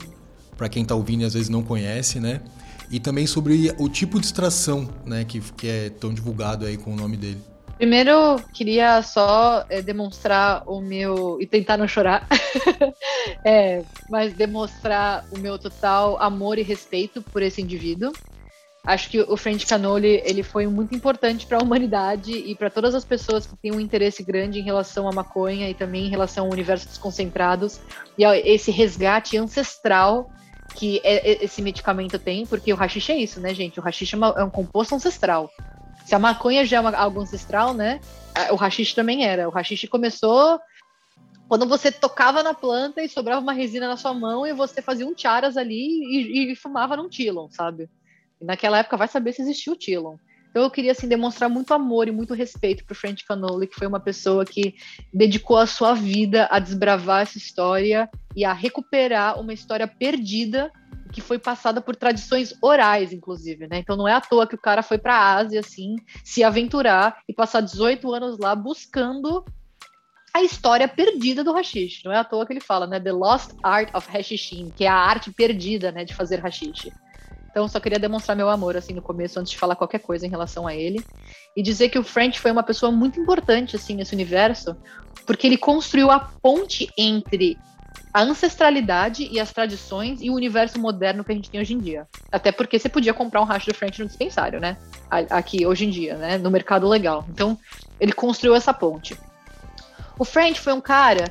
para 0.56 0.70
quem 0.70 0.84
está 0.84 0.94
ouvindo 0.94 1.20
e 1.22 1.24
às 1.26 1.34
vezes 1.34 1.50
não 1.50 1.62
conhece, 1.62 2.18
né? 2.18 2.40
E 2.90 2.98
também 2.98 3.26
sobre 3.26 3.74
o 3.78 3.90
tipo 3.90 4.18
de 4.18 4.24
extração, 4.24 4.88
né, 5.04 5.24
que, 5.24 5.40
que 5.40 5.68
é 5.68 5.90
tão 5.90 6.12
divulgado 6.12 6.64
aí 6.64 6.78
com 6.78 6.92
o 6.92 6.96
nome 6.96 7.16
dele. 7.16 7.40
Primeiro, 7.76 8.36
queria 8.54 9.02
só 9.02 9.66
é, 9.68 9.82
demonstrar 9.82 10.62
o 10.66 10.80
meu. 10.80 11.38
e 11.40 11.46
tentar 11.46 11.76
não 11.76 11.88
chorar, 11.88 12.26
é, 13.44 13.82
mas 14.08 14.32
demonstrar 14.32 15.26
o 15.30 15.38
meu 15.38 15.58
total 15.58 16.20
amor 16.22 16.58
e 16.58 16.62
respeito 16.62 17.20
por 17.20 17.42
esse 17.42 17.60
indivíduo. 17.60 18.12
Acho 18.84 19.10
que 19.10 19.20
o 19.20 19.36
French 19.36 19.64
Canoli 19.64 20.20
ele 20.24 20.42
foi 20.42 20.66
muito 20.66 20.92
importante 20.94 21.46
para 21.46 21.58
a 21.58 21.62
humanidade 21.62 22.32
e 22.32 22.54
para 22.56 22.68
todas 22.68 22.96
as 22.96 23.04
pessoas 23.04 23.46
que 23.46 23.56
têm 23.56 23.70
um 23.70 23.78
interesse 23.78 24.24
grande 24.24 24.58
em 24.58 24.62
relação 24.62 25.08
à 25.08 25.12
maconha 25.12 25.70
e 25.70 25.74
também 25.74 26.06
em 26.06 26.10
relação 26.10 26.46
ao 26.46 26.52
universo 26.52 26.88
dos 26.88 26.98
concentrados 26.98 27.80
e 28.18 28.24
esse 28.24 28.72
resgate 28.72 29.36
ancestral 29.36 30.28
que 30.74 31.00
é, 31.04 31.32
é, 31.32 31.44
esse 31.44 31.62
medicamento 31.62 32.18
tem, 32.18 32.46
porque 32.46 32.72
o 32.72 32.76
hashish 32.76 33.10
é 33.10 33.16
isso, 33.16 33.40
né, 33.40 33.54
gente? 33.54 33.78
O 33.78 33.82
hashish 33.82 34.14
é 34.14 34.42
um 34.42 34.50
composto 34.50 34.94
ancestral. 34.94 35.50
Se 36.04 36.14
a 36.14 36.18
maconha 36.18 36.64
já 36.64 36.78
é 36.78 36.80
uma, 36.80 36.90
algo 36.96 37.20
ancestral, 37.20 37.74
né? 37.74 38.00
O 38.50 38.56
hashish 38.56 38.94
também 38.94 39.24
era. 39.24 39.48
O 39.48 39.52
hashish 39.52 39.86
começou 39.88 40.58
quando 41.46 41.68
você 41.68 41.92
tocava 41.92 42.42
na 42.42 42.54
planta 42.54 43.02
e 43.02 43.08
sobrava 43.08 43.40
uma 43.40 43.52
resina 43.52 43.86
na 43.86 43.96
sua 43.96 44.14
mão 44.14 44.46
e 44.46 44.52
você 44.52 44.80
fazia 44.80 45.06
um 45.06 45.16
charas 45.16 45.56
ali 45.56 46.02
e, 46.02 46.52
e 46.52 46.56
fumava 46.56 46.96
num 46.96 47.08
tilon, 47.08 47.48
sabe? 47.50 47.88
E 48.42 48.44
naquela 48.44 48.78
época 48.78 48.96
vai 48.96 49.08
saber 49.08 49.32
se 49.32 49.40
existiu 49.40 49.74
o 49.74 49.76
tilon. 49.76 50.16
Então 50.50 50.62
eu 50.62 50.70
queria 50.70 50.92
assim 50.92 51.08
demonstrar 51.08 51.48
muito 51.48 51.72
amor 51.72 52.08
e 52.08 52.12
muito 52.12 52.34
respeito 52.34 52.84
para 52.84 52.92
o 52.92 52.96
French 52.96 53.24
Canoli, 53.24 53.66
que 53.66 53.76
foi 53.76 53.86
uma 53.86 54.00
pessoa 54.00 54.44
que 54.44 54.74
dedicou 55.14 55.56
a 55.56 55.66
sua 55.66 55.94
vida 55.94 56.46
a 56.50 56.58
desbravar 56.58 57.22
essa 57.22 57.38
história 57.38 58.10
e 58.36 58.44
a 58.44 58.52
recuperar 58.52 59.40
uma 59.40 59.54
história 59.54 59.86
perdida 59.86 60.70
que 61.10 61.20
foi 61.20 61.38
passada 61.38 61.80
por 61.80 61.94
tradições 61.94 62.54
orais, 62.60 63.12
inclusive, 63.12 63.66
né? 63.66 63.78
Então 63.78 63.96
não 63.96 64.08
é 64.08 64.14
à 64.14 64.20
toa 64.20 64.46
que 64.46 64.54
o 64.54 64.60
cara 64.60 64.82
foi 64.82 64.98
para 64.98 65.14
a 65.14 65.36
Ásia, 65.36 65.60
assim, 65.60 65.96
se 66.24 66.42
aventurar 66.42 67.18
e 67.28 67.32
passar 67.32 67.60
18 67.60 68.12
anos 68.12 68.38
lá 68.38 68.54
buscando 68.54 69.44
a 70.34 70.42
história 70.42 70.88
perdida 70.88 71.44
do 71.44 71.52
hashish. 71.52 72.02
Não 72.04 72.12
é 72.12 72.16
à 72.16 72.24
toa 72.24 72.46
que 72.46 72.52
ele 72.52 72.60
fala, 72.60 72.86
né? 72.86 72.98
The 72.98 73.12
Lost 73.12 73.52
Art 73.62 73.94
of 73.94 74.08
Hashishin, 74.10 74.70
que 74.74 74.84
é 74.84 74.88
a 74.88 74.94
arte 74.94 75.30
perdida, 75.30 75.92
né, 75.92 76.04
de 76.04 76.14
fazer 76.14 76.40
hashish. 76.40 76.90
Então, 77.52 77.68
só 77.68 77.78
queria 77.78 77.98
demonstrar 77.98 78.34
meu 78.34 78.48
amor, 78.48 78.78
assim, 78.78 78.94
no 78.94 79.02
começo, 79.02 79.38
antes 79.38 79.52
de 79.52 79.58
falar 79.58 79.76
qualquer 79.76 79.98
coisa 79.98 80.26
em 80.26 80.30
relação 80.30 80.66
a 80.66 80.74
ele. 80.74 81.04
E 81.54 81.62
dizer 81.62 81.90
que 81.90 81.98
o 81.98 82.02
French 82.02 82.40
foi 82.40 82.50
uma 82.50 82.62
pessoa 82.62 82.90
muito 82.90 83.20
importante, 83.20 83.76
assim, 83.76 83.94
nesse 83.94 84.14
universo, 84.14 84.74
porque 85.26 85.46
ele 85.46 85.58
construiu 85.58 86.10
a 86.10 86.18
ponte 86.18 86.90
entre 86.96 87.58
a 88.12 88.22
ancestralidade 88.22 89.28
e 89.30 89.38
as 89.38 89.52
tradições 89.52 90.22
e 90.22 90.30
o 90.30 90.34
universo 90.34 90.80
moderno 90.80 91.22
que 91.22 91.30
a 91.30 91.34
gente 91.34 91.50
tem 91.50 91.60
hoje 91.60 91.74
em 91.74 91.78
dia. 91.78 92.08
Até 92.30 92.50
porque 92.50 92.78
você 92.78 92.88
podia 92.88 93.12
comprar 93.12 93.42
um 93.42 93.44
racho 93.44 93.66
do 93.66 93.74
French 93.74 94.00
no 94.00 94.08
dispensário, 94.08 94.58
né? 94.58 94.78
Aqui, 95.10 95.66
hoje 95.66 95.84
em 95.84 95.90
dia, 95.90 96.16
né? 96.16 96.38
No 96.38 96.50
mercado 96.50 96.88
legal. 96.88 97.26
Então, 97.28 97.58
ele 98.00 98.12
construiu 98.12 98.54
essa 98.54 98.72
ponte. 98.72 99.14
O 100.18 100.24
French 100.24 100.58
foi 100.58 100.72
um 100.72 100.80
cara 100.80 101.30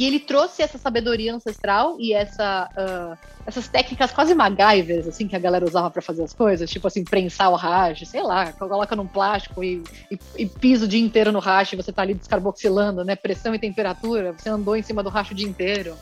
que 0.00 0.06
ele 0.06 0.18
trouxe 0.18 0.62
essa 0.62 0.78
sabedoria 0.78 1.34
ancestral 1.34 1.98
e 2.00 2.14
essa, 2.14 2.70
uh, 2.74 3.18
essas 3.44 3.68
técnicas 3.68 4.10
quase 4.10 4.34
MacGyvers, 4.34 5.06
assim, 5.06 5.28
que 5.28 5.36
a 5.36 5.38
galera 5.38 5.62
usava 5.62 5.90
para 5.90 6.00
fazer 6.00 6.24
as 6.24 6.32
coisas, 6.32 6.70
tipo 6.70 6.86
assim, 6.86 7.04
prensar 7.04 7.52
o 7.52 7.54
racho, 7.54 8.06
sei 8.06 8.22
lá, 8.22 8.50
coloca 8.54 8.96
num 8.96 9.06
plástico 9.06 9.62
e, 9.62 9.82
e, 10.10 10.18
e 10.38 10.46
pisa 10.46 10.86
o 10.86 10.88
dia 10.88 11.04
inteiro 11.04 11.30
no 11.30 11.38
e 11.38 11.76
você 11.76 11.92
tá 11.92 12.00
ali 12.00 12.14
descarboxilando, 12.14 13.04
né? 13.04 13.14
Pressão 13.14 13.54
e 13.54 13.58
temperatura, 13.58 14.32
você 14.32 14.48
andou 14.48 14.74
em 14.74 14.80
cima 14.80 15.02
do 15.02 15.10
racho 15.10 15.34
o 15.34 15.36
dia 15.36 15.46
inteiro. 15.46 15.94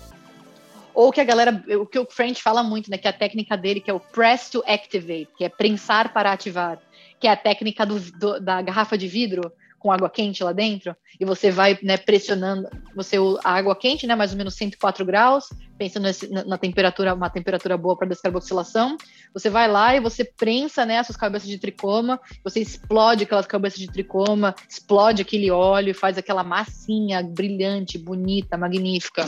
Ou 0.95 1.11
que 1.11 1.21
a 1.21 1.25
galera, 1.25 1.61
o 1.81 1.85
que 1.85 1.99
o 1.99 2.07
French 2.09 2.41
fala 2.41 2.63
muito, 2.63 2.89
né? 2.89 2.99
Que 2.99 3.09
a 3.09 3.13
técnica 3.13 3.57
dele, 3.57 3.81
que 3.81 3.91
é 3.91 3.95
o 3.95 3.99
press 3.99 4.49
to 4.49 4.63
activate, 4.65 5.31
que 5.37 5.45
é 5.45 5.49
prensar 5.49 6.13
para 6.13 6.31
ativar, 6.31 6.79
que 7.19 7.27
é 7.27 7.33
a 7.33 7.37
técnica 7.37 7.85
do, 7.85 7.99
do, 7.99 8.39
da 8.39 8.63
garrafa 8.63 8.97
de 8.97 9.09
vidro 9.09 9.53
com 9.79 9.93
água 9.93 10.11
quente 10.11 10.43
lá 10.43 10.53
dentro, 10.53 10.95
e 11.21 11.25
você 11.25 11.51
vai 11.51 11.79
né, 11.83 11.97
pressionando, 11.97 12.69
você 12.95 13.17
a 13.45 13.53
água 13.53 13.77
quente, 13.77 14.07
né, 14.07 14.15
mais 14.15 14.33
ou 14.33 14.39
menos 14.39 14.55
104 14.55 15.05
graus, 15.05 15.49
pensando 15.79 16.05
nesse, 16.05 16.29
na, 16.29 16.45
na, 16.45 16.59
temperatura, 16.59 17.15
uma 17.15 17.31
temperatura 17.31 17.77
boa 17.77 17.97
para 17.97 18.09
descarboxilação, 18.09 18.97
você 19.33 19.49
vai 19.49 19.69
lá 19.69 19.95
e 19.95 20.01
você 20.01 20.25
prensa 20.25 20.85
né, 20.85 20.95
essas 20.95 21.17
cabeças 21.17 21.49
de 21.49 21.59
tricoma, 21.59 22.21
você 22.43 22.61
explode 22.61 23.25
aquelas 23.25 23.47
cabeças 23.47 23.79
de 23.79 23.87
tricoma, 23.87 24.55
explode 24.69 25.23
aquele 25.23 25.51
óleo, 25.51 25.95
faz 25.95 26.19
aquela 26.19 26.43
massinha 26.43 27.23
brilhante, 27.23 27.99
bonita, 27.99 28.59
magnífica. 28.59 29.27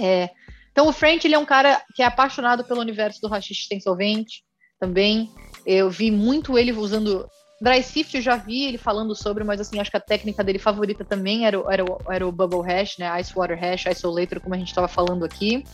É, 0.00 0.30
então 0.70 0.86
o 0.86 0.92
French 0.92 1.26
ele 1.26 1.34
é 1.34 1.38
um 1.38 1.44
cara 1.44 1.82
que 1.94 2.02
é 2.02 2.06
apaixonado 2.06 2.62
pelo 2.62 2.80
universo 2.80 3.20
do 3.20 3.28
hashish 3.28 3.66
sem 3.66 3.80
solvente 3.80 4.44
também. 4.78 5.28
Eu 5.66 5.90
vi 5.90 6.10
muito 6.10 6.56
ele 6.56 6.72
usando 6.72 7.28
Dry 7.60 7.82
Sift, 7.82 8.16
eu 8.16 8.22
já 8.22 8.36
vi 8.36 8.64
ele 8.64 8.78
falando 8.78 9.14
sobre, 9.16 9.42
mas 9.42 9.60
assim, 9.60 9.80
acho 9.80 9.90
que 9.90 9.96
a 9.96 10.00
técnica 10.00 10.44
dele 10.44 10.60
favorita 10.60 11.04
também 11.04 11.44
era, 11.44 11.56
era, 11.68 11.84
era 12.08 12.26
o 12.26 12.30
Bubble 12.30 12.62
Hash, 12.62 12.98
né? 12.98 13.20
Ice 13.20 13.34
Water 13.34 13.58
Hash, 13.58 13.86
Isolator, 13.86 14.40
como 14.40 14.54
a 14.54 14.58
gente 14.58 14.68
estava 14.68 14.86
falando 14.86 15.24
aqui. 15.24 15.64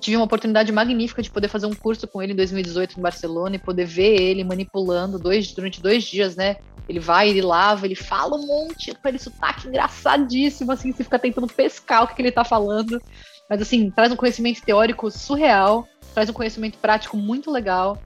Tive 0.00 0.16
uma 0.16 0.24
oportunidade 0.24 0.72
magnífica 0.72 1.20
de 1.20 1.30
poder 1.30 1.48
fazer 1.48 1.66
um 1.66 1.74
curso 1.74 2.08
com 2.08 2.22
ele 2.22 2.32
em 2.32 2.36
2018 2.36 2.98
em 2.98 3.02
Barcelona 3.02 3.56
e 3.56 3.58
poder 3.58 3.84
ver 3.84 4.18
ele 4.18 4.42
manipulando 4.42 5.18
dois, 5.18 5.52
durante 5.52 5.82
dois 5.82 6.04
dias, 6.04 6.34
né? 6.34 6.56
Ele 6.88 6.98
vai, 6.98 7.28
ele 7.28 7.42
lava, 7.42 7.84
ele 7.84 7.94
fala 7.94 8.36
um 8.36 8.46
monte, 8.46 8.94
com 8.94 9.06
ele 9.06 9.18
sotaque 9.18 9.68
engraçadíssimo, 9.68 10.72
assim, 10.72 10.90
você 10.90 11.04
fica 11.04 11.18
tentando 11.18 11.46
pescar 11.46 12.02
o 12.02 12.08
que, 12.08 12.14
que 12.14 12.22
ele 12.22 12.32
tá 12.32 12.44
falando. 12.44 13.00
Mas 13.48 13.60
assim, 13.60 13.90
traz 13.90 14.10
um 14.10 14.16
conhecimento 14.16 14.62
teórico 14.62 15.10
surreal, 15.10 15.86
traz 16.14 16.30
um 16.30 16.32
conhecimento 16.32 16.78
prático 16.78 17.18
muito 17.18 17.50
legal 17.50 17.98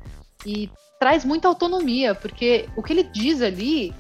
e 0.45 0.69
traz 1.05 1.23
muita 1.23 1.49
autonomia, 1.49 2.15
porque 2.15 2.67
o 2.75 2.83
que 2.83 2.91
ele 2.91 3.03
diz 3.03 3.43
ali 3.43 3.93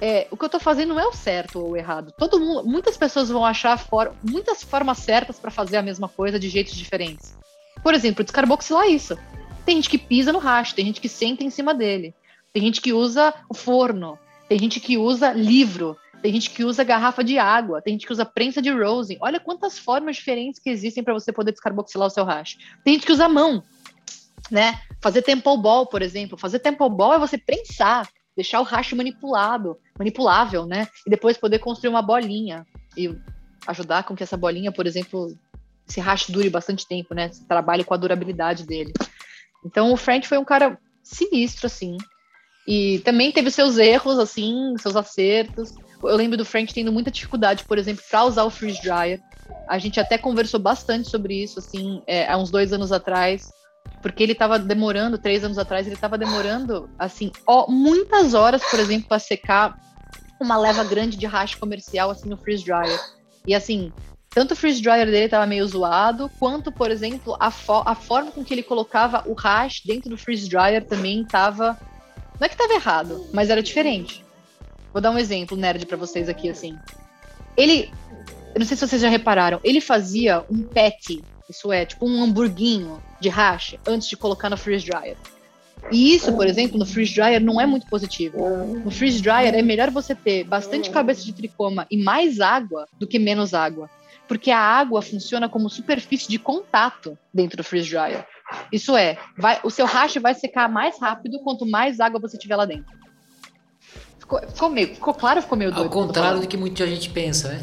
é, 0.00 0.28
o 0.30 0.36
que 0.36 0.44
eu 0.44 0.48
tô 0.48 0.60
fazendo 0.60 0.90
não 0.90 1.00
é 1.00 1.04
o 1.04 1.12
certo 1.12 1.58
ou 1.58 1.70
o 1.70 1.76
errado. 1.76 2.14
Todo 2.16 2.38
mundo, 2.38 2.64
muitas 2.64 2.96
pessoas 2.96 3.28
vão 3.28 3.44
achar 3.44 3.76
for, 3.76 4.14
muitas 4.22 4.62
formas 4.62 4.98
certas 4.98 5.36
para 5.36 5.50
fazer 5.50 5.78
a 5.78 5.82
mesma 5.82 6.08
coisa 6.08 6.38
de 6.38 6.48
jeitos 6.48 6.76
diferentes. 6.76 7.36
Por 7.82 7.92
exemplo, 7.92 8.22
descarboxilar 8.22 8.86
isso. 8.86 9.18
Tem 9.66 9.74
gente 9.74 9.90
que 9.90 9.98
pisa 9.98 10.32
no 10.32 10.38
racho, 10.38 10.76
tem 10.76 10.86
gente 10.86 11.00
que 11.00 11.08
senta 11.08 11.42
em 11.42 11.50
cima 11.50 11.74
dele, 11.74 12.14
tem 12.52 12.62
gente 12.62 12.80
que 12.80 12.92
usa 12.92 13.34
o 13.50 13.54
forno, 13.54 14.16
tem 14.48 14.56
gente 14.56 14.78
que 14.78 14.96
usa 14.96 15.32
livro, 15.32 15.96
tem 16.22 16.32
gente 16.32 16.50
que 16.50 16.64
usa 16.64 16.84
garrafa 16.84 17.24
de 17.24 17.36
água, 17.36 17.82
tem 17.82 17.94
gente 17.94 18.06
que 18.06 18.12
usa 18.12 18.24
prensa 18.24 18.62
de 18.62 18.70
rosin. 18.70 19.18
Olha 19.20 19.40
quantas 19.40 19.76
formas 19.76 20.14
diferentes 20.14 20.60
que 20.62 20.70
existem 20.70 21.02
para 21.02 21.14
você 21.14 21.32
poder 21.32 21.50
descarboxilar 21.50 22.06
o 22.06 22.10
seu 22.10 22.24
hash. 22.24 22.56
Tem 22.84 22.94
gente 22.94 23.06
que 23.06 23.12
usa 23.12 23.28
mão, 23.28 23.60
né? 24.50 24.80
Fazer 25.00 25.22
temple 25.22 25.56
ball, 25.58 25.86
por 25.86 26.02
exemplo. 26.02 26.38
Fazer 26.38 26.58
temple 26.58 26.88
ball 26.90 27.14
é 27.14 27.18
você 27.18 27.38
prensar, 27.38 28.08
deixar 28.36 28.60
o 28.60 28.64
hash 28.64 28.92
manipulado, 28.92 29.76
manipulável, 29.98 30.66
né? 30.66 30.88
E 31.06 31.10
depois 31.10 31.36
poder 31.36 31.58
construir 31.58 31.90
uma 31.90 32.02
bolinha 32.02 32.66
e 32.96 33.14
ajudar 33.66 34.04
com 34.04 34.14
que 34.14 34.22
essa 34.22 34.36
bolinha, 34.36 34.72
por 34.72 34.86
exemplo, 34.86 35.34
esse 35.88 36.00
hash 36.00 36.30
dure 36.30 36.50
bastante 36.50 36.86
tempo, 36.86 37.14
né? 37.14 37.30
Trabalhe 37.48 37.84
com 37.84 37.94
a 37.94 37.98
durabilidade 37.98 38.66
dele. 38.66 38.92
Então 39.64 39.92
o 39.92 39.96
French 39.96 40.28
foi 40.28 40.38
um 40.38 40.44
cara 40.44 40.78
sinistro, 41.02 41.66
assim. 41.66 41.96
E 42.66 43.00
também 43.00 43.30
teve 43.30 43.50
seus 43.50 43.76
erros, 43.76 44.18
assim, 44.18 44.74
seus 44.78 44.96
acertos. 44.96 45.74
Eu 46.02 46.16
lembro 46.16 46.36
do 46.36 46.44
French 46.44 46.72
tendo 46.72 46.92
muita 46.92 47.10
dificuldade, 47.10 47.64
por 47.64 47.78
exemplo, 47.78 48.02
para 48.10 48.24
usar 48.24 48.44
o 48.44 48.50
freeze 48.50 48.80
dryer. 48.82 49.20
A 49.68 49.78
gente 49.78 50.00
até 50.00 50.16
conversou 50.16 50.58
bastante 50.58 51.08
sobre 51.10 51.42
isso, 51.42 51.58
assim, 51.58 52.02
é, 52.06 52.26
há 52.26 52.36
uns 52.36 52.50
dois 52.50 52.72
anos 52.72 52.92
atrás, 52.92 53.50
porque 54.04 54.22
ele 54.22 54.32
estava 54.32 54.58
demorando, 54.58 55.16
três 55.16 55.42
anos 55.42 55.56
atrás, 55.56 55.86
ele 55.86 55.94
estava 55.94 56.18
demorando, 56.18 56.90
assim, 56.98 57.32
ó, 57.46 57.70
muitas 57.70 58.34
horas, 58.34 58.62
por 58.62 58.78
exemplo, 58.78 59.08
para 59.08 59.18
secar 59.18 59.80
uma 60.38 60.58
leva 60.58 60.84
grande 60.84 61.16
de 61.16 61.24
hash 61.24 61.54
comercial, 61.54 62.10
assim, 62.10 62.28
no 62.28 62.36
freeze 62.36 62.62
dryer. 62.62 63.00
E, 63.46 63.54
assim, 63.54 63.90
tanto 64.28 64.52
o 64.52 64.56
freeze 64.56 64.82
dryer 64.82 65.06
dele 65.06 65.24
estava 65.24 65.46
meio 65.46 65.66
zoado, 65.66 66.30
quanto, 66.38 66.70
por 66.70 66.90
exemplo, 66.90 67.34
a, 67.40 67.50
fo 67.50 67.82
a 67.86 67.94
forma 67.94 68.30
com 68.30 68.44
que 68.44 68.52
ele 68.52 68.62
colocava 68.62 69.24
o 69.26 69.32
hash 69.32 69.80
dentro 69.86 70.10
do 70.10 70.18
freeze 70.18 70.50
dryer 70.50 70.84
também 70.84 71.22
estava. 71.22 71.68
Não 72.38 72.44
é 72.44 72.48
que 72.48 72.54
estava 72.56 72.74
errado, 72.74 73.26
mas 73.32 73.48
era 73.48 73.62
diferente. 73.62 74.22
Vou 74.92 75.00
dar 75.00 75.12
um 75.12 75.18
exemplo 75.18 75.56
nerd 75.56 75.86
para 75.86 75.96
vocês 75.96 76.28
aqui, 76.28 76.50
assim. 76.50 76.78
Ele. 77.56 77.90
Eu 78.54 78.58
não 78.58 78.66
sei 78.66 78.76
se 78.76 78.86
vocês 78.86 79.00
já 79.00 79.08
repararam, 79.08 79.60
ele 79.64 79.80
fazia 79.80 80.44
um 80.50 80.62
patty, 80.62 81.24
isso 81.48 81.72
é, 81.72 81.86
tipo 81.86 82.06
um 82.06 82.22
hamburguinho 82.22 83.02
de 83.24 83.28
hash, 83.28 83.76
antes 83.86 84.08
de 84.08 84.16
colocar 84.16 84.48
no 84.48 84.56
freeze 84.56 84.86
dryer. 84.86 85.16
E 85.90 86.14
isso, 86.14 86.32
por 86.32 86.46
exemplo, 86.46 86.78
no 86.78 86.86
freeze 86.86 87.14
dryer 87.14 87.42
não 87.42 87.60
é 87.60 87.66
muito 87.66 87.86
positivo. 87.86 88.38
No 88.84 88.90
freeze 88.90 89.20
dryer 89.20 89.54
é 89.54 89.62
melhor 89.62 89.90
você 89.90 90.14
ter 90.14 90.44
bastante 90.44 90.88
cabeça 90.90 91.24
de 91.24 91.32
tricoma 91.32 91.86
e 91.90 91.96
mais 91.96 92.40
água 92.40 92.86
do 92.98 93.06
que 93.06 93.18
menos 93.18 93.52
água 93.52 93.90
porque 94.26 94.50
a 94.50 94.58
água 94.58 95.02
funciona 95.02 95.48
como 95.48 95.68
superfície 95.68 96.28
de 96.28 96.38
contato 96.38 97.18
dentro 97.32 97.56
do 97.56 97.64
freeze 97.64 97.90
dryer. 97.90 98.26
Isso 98.72 98.96
é, 98.96 99.18
vai, 99.36 99.60
o 99.62 99.70
seu 99.70 99.86
hash 99.86 100.16
vai 100.16 100.34
secar 100.34 100.68
mais 100.68 100.98
rápido 100.98 101.40
quanto 101.40 101.66
mais 101.66 102.00
água 102.00 102.20
você 102.20 102.38
tiver 102.38 102.56
lá 102.56 102.64
dentro. 102.64 102.92
Ficou, 104.18 104.40
ficou, 104.40 104.70
meio, 104.70 104.94
ficou 104.94 105.14
claro 105.14 105.42
ficou 105.42 105.58
meio 105.58 105.70
doido? 105.70 105.84
Ao 105.84 105.90
contrário 105.90 106.40
do 106.40 106.48
que 106.48 106.56
muita 106.56 106.86
gente 106.86 107.10
pensa, 107.10 107.48
né? 107.48 107.60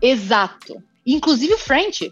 Exato. 0.00 0.82
Inclusive 1.06 1.54
o 1.54 1.58
French. 1.58 2.10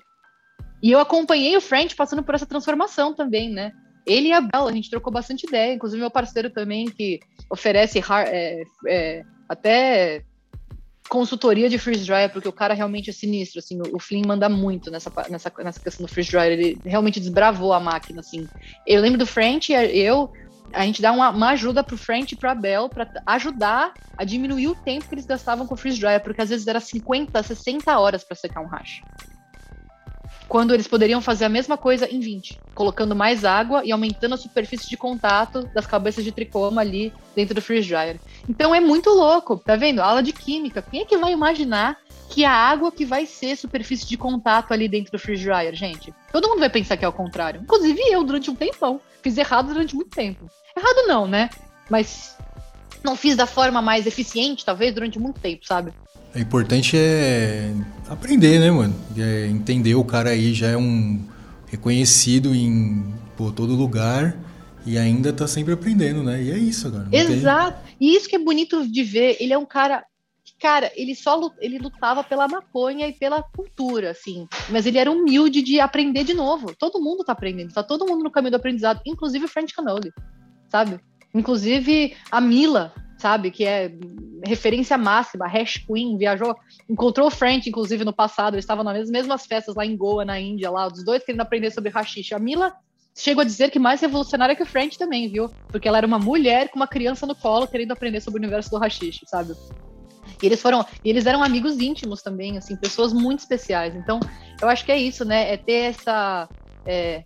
E 0.83 0.91
eu 0.91 0.99
acompanhei 0.99 1.57
o 1.57 1.61
French 1.61 1.95
passando 1.95 2.23
por 2.23 2.35
essa 2.35 2.45
transformação 2.45 3.15
também, 3.15 3.51
né? 3.51 3.73
Ele 4.05 4.29
e 4.29 4.33
a 4.33 4.41
Bela, 4.41 4.69
a 4.69 4.75
gente 4.75 4.91
trocou 4.91 5.13
bastante 5.13 5.47
ideia. 5.47 5.75
Inclusive 5.75 6.01
meu 6.01 6.11
parceiro 6.11 6.51
também, 6.51 6.87
que 6.87 7.21
oferece 7.49 8.03
é, 8.27 8.63
é, 8.89 9.23
até 9.49 10.25
consultoria 11.09 11.69
de 11.69 11.79
freeze 11.79 12.05
dryer, 12.05 12.33
porque 12.33 12.49
o 12.49 12.53
cara 12.53 12.75
realmente 12.75 13.11
é 13.11 13.13
sinistro, 13.13 13.59
assim, 13.59 13.79
o 13.93 13.99
Flynn 13.99 14.23
manda 14.27 14.49
muito 14.49 14.91
nessa, 14.91 15.13
nessa, 15.29 15.53
nessa 15.59 15.79
questão 15.79 16.07
do 16.07 16.11
freeze 16.11 16.31
dryer, 16.31 16.53
ele 16.53 16.79
realmente 16.85 17.21
desbravou 17.21 17.75
a 17.75 17.81
máquina, 17.81 18.21
assim. 18.21 18.49
Eu 18.87 19.03
lembro 19.03 19.19
do 19.19 19.27
French, 19.27 19.73
eu, 19.73 20.33
a 20.73 20.87
gente 20.87 21.03
dá 21.03 21.13
uma, 21.13 21.29
uma 21.29 21.51
ajuda 21.51 21.85
pro 21.85 21.99
French 21.99 22.33
e 22.33 22.37
pro 22.39 22.49
Abel 22.49 22.89
para 22.89 23.13
ajudar 23.27 23.93
a 24.17 24.25
diminuir 24.25 24.69
o 24.69 24.75
tempo 24.75 25.07
que 25.07 25.15
eles 25.15 25.27
gastavam 25.27 25.67
com 25.67 25.75
o 25.75 25.77
freeze 25.77 26.01
dryer, 26.01 26.23
porque 26.23 26.41
às 26.41 26.49
vezes 26.49 26.67
era 26.67 26.81
50, 26.81 27.43
60 27.43 27.99
horas 27.99 28.25
para 28.25 28.37
secar 28.37 28.63
um 28.63 28.69
hash 28.69 29.03
quando 30.53 30.75
eles 30.75 30.87
poderiam 30.87 31.23
fazer 31.23 31.47
a 31.47 31.49
mesma 31.49 31.79
coisa 31.79 32.07
em 32.07 32.21
20, 32.21 32.61
colocando 32.75 33.17
mais 33.17 33.43
água 33.43 33.83
e 33.87 33.91
aumentando 33.91 34.35
a 34.35 34.37
superfície 34.37 34.87
de 34.87 34.99
contato 34.99 35.63
das 35.75 35.87
cabeças 35.87 36.23
de 36.23 36.31
tricoma 36.31 36.83
ali 36.83 37.11
dentro 37.35 37.55
do 37.55 37.63
freeze 37.63 37.89
dryer. 37.89 38.21
Então 38.47 38.75
é 38.75 38.79
muito 38.79 39.09
louco, 39.09 39.57
tá 39.57 39.77
vendo? 39.77 40.01
Aula 40.01 40.23
de 40.23 40.31
química. 40.31 40.83
Quem 40.83 41.01
é 41.01 41.05
que 41.07 41.17
vai 41.17 41.33
imaginar 41.33 41.97
que 42.29 42.45
a 42.45 42.53
água 42.53 42.93
que 42.93 43.07
vai 43.07 43.25
ser 43.25 43.57
superfície 43.57 44.07
de 44.07 44.19
contato 44.19 44.73
ali 44.73 44.89
dentro 44.89 45.11
do 45.13 45.19
freeze 45.19 45.43
dryer, 45.43 45.75
gente? 45.75 46.13
Todo 46.31 46.47
mundo 46.51 46.61
vai 46.61 46.69
pensar 46.69 46.99
que 46.99 47.05
é 47.07 47.09
o 47.09 47.13
contrário. 47.15 47.63
Inclusive 47.63 48.03
eu, 48.11 48.23
durante 48.23 48.51
um 48.51 48.55
tempão. 48.55 49.01
Fiz 49.23 49.39
errado 49.39 49.69
durante 49.69 49.97
muito 49.97 50.11
tempo. 50.11 50.51
Errado 50.77 51.07
não, 51.07 51.27
né? 51.27 51.49
Mas 51.89 52.37
não 53.03 53.17
fiz 53.17 53.37
da 53.37 53.47
forma 53.47 53.81
mais 53.81 54.07
eficiente, 54.07 54.67
talvez, 54.67 54.93
durante 54.93 55.19
muito 55.19 55.41
tempo, 55.41 55.65
sabe? 55.65 55.95
O 56.35 56.39
importante 56.39 56.97
é 56.97 57.73
aprender, 58.09 58.59
né, 58.59 58.71
mano? 58.71 58.95
É 59.17 59.47
entender 59.47 59.95
o 59.95 60.05
cara 60.05 60.31
aí 60.31 60.55
já 60.55 60.69
é 60.69 60.77
um 60.77 61.21
reconhecido 61.67 62.55
em 62.55 63.05
pô, 63.37 63.51
todo 63.51 63.75
lugar 63.75 64.37
e 64.87 64.99
ainda 64.99 65.33
tá 65.33 65.47
sempre 65.47 65.73
aprendendo, 65.73 66.23
né? 66.23 66.43
E 66.43 66.51
é 66.51 66.59
isso, 66.59 66.89
agora. 66.89 67.09
Exato. 67.13 67.79
Tem... 67.85 67.97
E 68.01 68.17
isso 68.17 68.29
que 68.29 68.37
é 68.37 68.39
bonito 68.39 68.87
de 68.91 69.03
ver. 69.03 69.37
Ele 69.41 69.53
é 69.53 69.59
um 69.59 69.67
cara 69.67 70.05
cara, 70.63 70.93
ele 70.95 71.17
só 71.17 71.53
ele 71.61 71.79
lutava 71.79 72.23
pela 72.23 72.47
maconha 72.47 73.09
e 73.09 73.13
pela 73.13 73.43
cultura, 73.43 74.13
assim. 74.13 74.47
Mas 74.71 74.87
ele 74.87 74.97
era 74.97 75.11
humilde 75.11 75.61
de 75.61 75.81
aprender 75.81 76.23
de 76.23 76.35
novo. 76.35 76.73
Todo 76.79 77.01
mundo 77.01 77.25
tá 77.25 77.33
aprendendo, 77.33 77.75
tá 77.75 77.83
todo 77.83 78.07
mundo 78.07 78.23
no 78.23 78.31
caminho 78.31 78.53
do 78.53 78.57
aprendizado, 78.57 79.01
inclusive 79.05 79.45
o 79.45 79.49
French 79.49 79.75
Canoli, 79.75 80.13
sabe? 80.71 81.01
Inclusive 81.35 82.15
a 82.31 82.41
Mila, 82.41 82.95
sabe? 83.23 83.53
Que 83.53 83.65
é 83.65 83.93
referência 84.45 84.99
máxima, 84.99 85.47
Hash 85.47 85.79
Queen, 85.87 86.19
viajou, 86.19 86.55
encontrou 86.91 87.29
o 87.29 87.31
French, 87.31 87.69
inclusive, 87.69 88.05
no 88.05 88.13
passado, 88.13 88.55
eles 88.55 88.65
estavam 88.65 88.83
nas 88.83 89.09
mesmas 89.09 89.47
festas 89.47 89.77
lá 89.77 89.87
em 89.87 89.97
Goa, 89.97 90.25
na 90.25 90.41
Índia, 90.41 90.69
lá, 90.71 90.89
os 90.89 91.05
dois 91.05 91.25
querendo 91.25 91.43
aprender 91.43 91.71
sobre 91.71 91.91
hashish. 91.91 92.33
A 92.33 92.41
Mila 92.41 92.75
chegou 93.15 93.43
a 93.43 93.45
dizer 93.45 93.71
que 93.71 93.79
mais 93.79 94.01
revolucionária 94.01 94.57
que 94.57 94.63
o 94.63 94.67
French 94.67 94.99
também, 94.99 95.29
viu? 95.29 95.49
Porque 95.69 95.87
ela 95.87 95.99
era 95.99 96.07
uma 96.07 96.19
mulher 96.19 96.69
com 96.71 96.77
uma 96.77 96.89
criança 96.89 97.25
no 97.25 97.37
colo 97.37 97.69
querendo 97.69 97.93
aprender 97.93 98.21
sobre 98.21 98.41
o 98.41 98.43
universo 98.43 98.71
do 98.71 98.79
hashish, 98.79 99.21
sabe? 99.27 99.55
E 100.43 100.47
eles 100.47 100.61
foram, 100.61 100.85
e 101.05 101.09
eles 101.09 101.25
eram 101.25 101.43
amigos 101.45 101.79
íntimos 101.79 102.21
também, 102.21 102.59
assim, 102.59 102.75
pessoas 102.75 103.13
muito 103.13 103.41
especiais. 103.41 103.95
Então, 103.95 104.19
eu 104.61 104.69
acho 104.69 104.85
que 104.85 104.91
é 104.91 104.99
isso, 104.99 105.25
né? 105.25 105.53
É 105.53 105.57
ter 105.57 105.93
essa 105.93 106.49
é, 106.85 107.23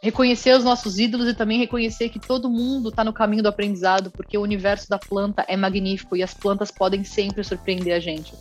reconhecer 0.00 0.56
os 0.56 0.64
nossos 0.64 0.98
ídolos 0.98 1.28
e 1.28 1.34
também 1.34 1.58
reconhecer 1.58 2.08
que 2.08 2.18
todo 2.18 2.48
mundo 2.48 2.88
está 2.88 3.02
no 3.02 3.12
caminho 3.12 3.42
do 3.42 3.48
aprendizado, 3.48 4.10
porque 4.10 4.38
o 4.38 4.42
universo 4.42 4.88
da 4.88 4.98
planta 4.98 5.44
é 5.48 5.56
magnífico 5.56 6.16
e 6.16 6.22
as 6.22 6.32
plantas 6.32 6.70
podem 6.70 7.04
sempre 7.04 7.42
surpreender 7.42 7.94
a 7.94 8.00
gente. 8.00 8.32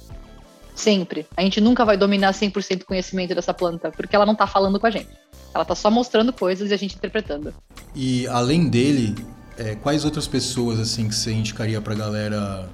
Sempre. 0.76 1.26
A 1.36 1.41
gente 1.41 1.60
nunca 1.60 1.84
vai 1.84 1.97
dominar 1.97 2.34
100% 2.34 2.80
do 2.80 2.86
conhecimento 2.86 3.34
dessa 3.34 3.53
planta, 3.53 3.91
porque 3.91 4.16
ela 4.16 4.26
não 4.26 4.34
está 4.34 4.45
falando 4.45 4.80
com 4.80 4.86
a 4.86 4.91
gente. 4.91 5.10
Ela 5.53 5.64
está 5.64 5.74
só 5.74 5.89
mostrando 5.89 6.32
coisas 6.32 6.70
e 6.70 6.74
a 6.74 6.78
gente 6.78 6.95
interpretando. 6.95 7.51
E 7.95 8.28
além 8.28 8.70
dele, 8.70 9.16
é, 9.58 9.74
quais 9.74 10.05
outras 10.05 10.28
pessoas 10.28 10.80
assim 10.80 11.08
que 11.08 11.16
você 11.16 11.32
indicaria 11.32 11.82
para 11.82 11.93
a 11.93 11.97
galera 11.97 12.70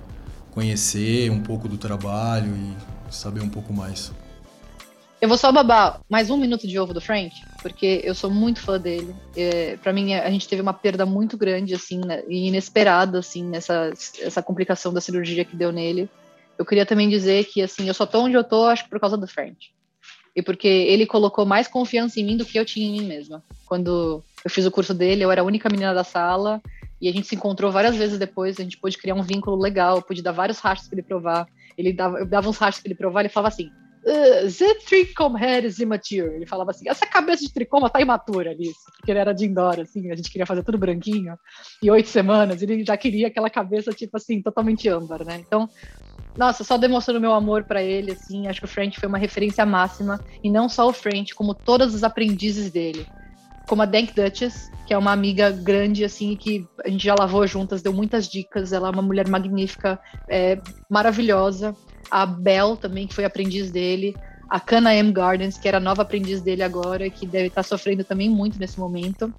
conhecer 0.52 1.32
um 1.32 1.40
pouco 1.40 1.70
do 1.70 1.78
trabalho 1.78 2.54
e 3.10 3.14
saber 3.14 3.42
um 3.42 3.50
pouco 3.50 3.72
mais? 3.72 4.12
Eu 5.24 5.30
vou 5.30 5.38
só 5.38 5.54
babar 5.54 6.02
mais 6.10 6.30
um 6.30 6.36
minuto 6.36 6.68
de 6.68 6.78
ovo 6.78 6.94
do 6.94 7.00
Frank, 7.00 7.34
porque 7.62 8.02
eu 8.04 8.14
sou 8.14 8.30
muito 8.30 8.60
fã 8.60 8.78
dele. 8.78 9.16
É, 9.38 9.78
para 9.78 9.94
mim, 9.94 10.14
a 10.14 10.30
gente 10.30 10.50
teve 10.50 10.62
uma 10.62 10.74
perda 10.74 11.06
muito 11.06 11.38
grande, 11.38 11.74
assim, 11.74 12.02
né, 12.06 12.22
e 12.28 12.50
inesperada, 12.50 13.20
assim, 13.20 13.42
nessa 13.42 13.94
essa 14.22 14.44
complicação 14.44 14.94
da 14.94 15.00
cirurgia 15.00 15.46
que 15.46 15.56
deu 15.56 15.72
nele. 15.72 16.10
Eu 16.60 16.66
queria 16.66 16.86
também 16.86 17.08
dizer 17.08 17.46
que, 17.46 17.62
assim, 17.62 17.88
eu 17.88 17.94
só 17.94 18.06
tô 18.06 18.20
onde 18.20 18.36
eu 18.36 18.44
tô, 18.44 18.66
acho 18.66 18.84
que 18.84 18.90
por 18.90 19.00
causa 19.00 19.16
do 19.16 19.26
Frank. 19.26 19.56
E 20.36 20.42
porque 20.42 20.68
ele 20.68 21.06
colocou 21.06 21.46
mais 21.46 21.70
confiança 21.70 22.20
em 22.20 22.26
mim 22.26 22.36
do 22.36 22.44
que 22.44 22.60
eu 22.60 22.66
tinha 22.66 22.86
em 22.86 23.00
mim 23.00 23.08
mesma. 23.08 23.42
Quando 23.66 24.22
eu 24.44 24.52
fiz 24.52 24.66
o 24.66 24.72
curso 24.72 24.94
dele, 24.94 25.24
eu 25.24 25.32
era 25.32 25.40
a 25.40 25.46
única 25.46 25.70
menina 25.70 25.94
da 25.94 26.04
sala, 26.04 26.62
e 27.00 27.08
a 27.08 27.14
gente 27.14 27.28
se 27.28 27.36
encontrou 27.36 27.72
várias 27.72 27.96
vezes 27.96 28.20
depois, 28.20 28.60
a 28.60 28.64
gente 28.64 28.78
pôde 28.78 28.98
criar 28.98 29.16
um 29.16 29.24
vínculo 29.24 29.56
legal, 29.56 30.02
pude 30.02 30.22
dar 30.22 30.34
vários 30.34 30.60
rastros 30.60 30.90
para 30.90 31.00
ele 31.00 31.08
provar. 31.08 31.48
Ele 31.78 31.94
dava, 31.94 32.20
eu 32.20 32.26
dava 32.26 32.50
uns 32.50 32.58
rastros 32.58 32.84
para 32.84 32.90
ele 32.90 32.98
provar, 32.98 33.22
ele 33.22 33.30
falava 33.30 33.48
assim: 33.48 33.72
The 34.04 34.76
trichome 34.86 35.40
head 35.40 35.66
is 35.66 35.80
immature. 35.80 36.36
Ele 36.36 36.46
falava 36.46 36.72
assim, 36.72 36.90
essa 36.90 37.06
cabeça 37.06 37.44
de 37.44 37.54
tricoma 37.54 37.90
tá 37.90 38.02
imatura 38.02 38.52
ali, 38.52 38.70
porque 38.98 39.12
ele 39.12 39.20
era 39.20 39.34
de 39.34 39.46
indoor, 39.46 39.80
assim, 39.80 40.12
a 40.12 40.16
gente 40.16 40.30
queria 40.30 40.46
fazer 40.46 40.64
tudo 40.64 40.78
branquinho, 40.78 41.38
e 41.82 41.90
oito 41.90 42.10
semanas, 42.10 42.62
ele 42.62 42.84
já 42.84 42.98
queria 42.98 43.28
aquela 43.28 43.50
cabeça, 43.50 43.94
tipo 43.94 44.18
assim, 44.18 44.42
totalmente 44.42 44.90
âmbar, 44.90 45.24
né? 45.24 45.42
Então, 45.46 45.70
nossa, 46.36 46.64
só 46.64 46.78
demonstrando 46.78 47.22
meu 47.22 47.32
amor 47.32 47.64
para 47.64 47.82
ele, 47.82 48.12
assim, 48.12 48.48
acho 48.48 48.60
que 48.60 48.66
o 48.66 48.70
French 48.70 49.00
foi 49.00 49.08
uma 49.08 49.18
referência 49.18 49.66
máxima, 49.66 50.20
e 50.44 50.50
não 50.50 50.68
só 50.68 50.90
o 50.90 50.94
French, 50.94 51.34
como 51.34 51.54
todos 51.54 51.96
os 51.96 52.04
aprendizes 52.04 52.72
dele. 52.72 53.06
Como 53.70 53.82
a 53.82 53.86
Dank 53.86 54.14
Duchess, 54.14 54.70
que 54.86 54.94
é 54.94 54.98
uma 54.98 55.14
amiga 55.14 55.50
grande, 55.50 56.04
assim, 56.04 56.36
que 56.36 56.68
a 56.84 56.90
gente 56.90 57.06
já 57.06 57.16
lavou 57.16 57.48
juntas, 57.48 57.82
deu 57.82 57.94
muitas 57.94 58.28
dicas, 58.28 58.74
ela 58.74 58.90
é 58.90 58.92
uma 58.92 59.02
mulher 59.02 59.30
magnífica, 59.30 59.98
é, 60.30 60.60
maravilhosa, 60.90 61.74
a 62.14 62.28
Bell 62.28 62.78
também, 62.78 63.08
que 63.08 63.16
foi 63.16 63.26
aprendiz 63.26 63.72
dele, 63.72 64.16
a 64.48 64.60
Cana 64.60 64.94
M 64.94 65.12
Gardens, 65.12 65.58
que 65.58 65.68
era 65.68 65.80
nova 65.80 66.04
aprendiz 66.04 66.42
dele 66.42 66.62
agora, 66.62 67.10
que 67.10 67.26
deve 67.26 67.48
estar 67.48 67.64
sofrendo 67.64 68.04
também 68.04 68.30
muito 68.30 68.60
nesse 68.60 68.80
momento. 68.80 69.34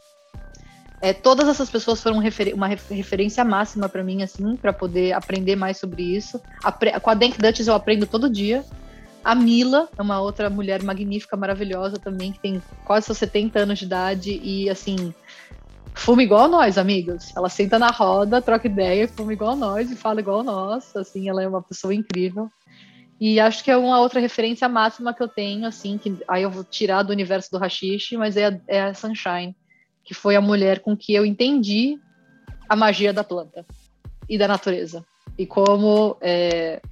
É, 1.00 1.12
todas 1.12 1.46
essas 1.46 1.70
pessoas 1.70 2.02
foram 2.02 2.18
refer 2.18 2.52
uma 2.52 2.66
referência 2.66 3.44
máxima 3.44 3.88
para 3.88 4.02
mim, 4.02 4.24
assim, 4.24 4.56
para 4.56 4.72
poder 4.72 5.12
aprender 5.12 5.54
mais 5.54 5.78
sobre 5.78 6.02
isso. 6.02 6.40
Apre 6.64 6.98
com 6.98 7.10
a 7.10 7.14
Dank 7.14 7.38
Dutch 7.38 7.60
eu 7.60 7.74
aprendo 7.74 8.08
todo 8.08 8.28
dia. 8.28 8.64
A 9.22 9.36
Mila 9.36 9.88
é 9.96 10.02
uma 10.02 10.20
outra 10.20 10.50
mulher 10.50 10.82
magnífica, 10.82 11.36
maravilhosa 11.36 11.96
também, 11.96 12.32
que 12.32 12.40
tem 12.40 12.60
quase 12.84 13.06
seus 13.06 13.18
70 13.18 13.60
anos 13.60 13.78
de 13.78 13.84
idade 13.84 14.40
e, 14.42 14.68
assim, 14.68 15.14
fuma 15.94 16.24
igual 16.24 16.48
nós, 16.48 16.76
amigos. 16.76 17.32
Ela 17.36 17.48
senta 17.48 17.78
na 17.78 17.90
roda, 17.90 18.42
troca 18.42 18.66
ideia, 18.66 19.06
fuma 19.06 19.32
igual 19.32 19.54
nós 19.54 19.92
e 19.92 19.96
fala 19.96 20.18
igual 20.20 20.42
nós. 20.42 20.94
Assim, 20.96 21.28
ela 21.28 21.40
é 21.40 21.46
uma 21.46 21.62
pessoa 21.62 21.94
incrível. 21.94 22.50
E 23.20 23.38
acho 23.38 23.62
que 23.62 23.70
é 23.70 23.76
uma 23.76 24.00
outra 24.00 24.20
referência 24.20 24.68
máxima 24.68 25.14
que 25.14 25.22
eu 25.22 25.28
tenho, 25.28 25.66
assim, 25.66 25.96
que 25.96 26.16
aí 26.28 26.42
eu 26.42 26.50
vou 26.50 26.64
tirar 26.64 27.02
do 27.02 27.12
universo 27.12 27.50
do 27.50 27.58
hashish, 27.58 28.12
mas 28.12 28.36
é, 28.36 28.60
é 28.66 28.82
a 28.82 28.94
Sunshine, 28.94 29.56
que 30.04 30.12
foi 30.12 30.36
a 30.36 30.40
mulher 30.40 30.80
com 30.80 30.96
que 30.96 31.14
eu 31.14 31.24
entendi 31.24 31.98
a 32.68 32.74
magia 32.74 33.12
da 33.12 33.22
planta 33.22 33.64
e 34.28 34.36
da 34.36 34.48
natureza. 34.48 35.04
E 35.38 35.46
como 35.46 36.16
é, 36.20 36.82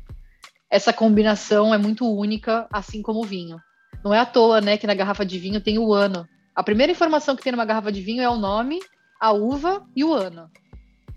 essa 0.70 0.92
combinação 0.92 1.74
é 1.74 1.78
muito 1.78 2.08
única, 2.08 2.66
assim 2.72 3.02
como 3.02 3.20
o 3.20 3.26
vinho. 3.26 3.58
Não 4.04 4.14
é 4.14 4.20
à 4.20 4.26
toa, 4.26 4.60
né, 4.60 4.76
que 4.76 4.86
na 4.86 4.94
garrafa 4.94 5.24
de 5.24 5.38
vinho 5.38 5.60
tem 5.60 5.78
o 5.78 5.92
ano. 5.92 6.26
A 6.54 6.62
primeira 6.62 6.92
informação 6.92 7.34
que 7.34 7.42
tem 7.42 7.52
numa 7.52 7.64
garrafa 7.64 7.90
de 7.90 8.00
vinho 8.00 8.22
é 8.22 8.28
o 8.28 8.36
nome, 8.36 8.80
a 9.20 9.32
uva 9.32 9.84
e 9.94 10.04
o 10.04 10.12
ano. 10.12 10.50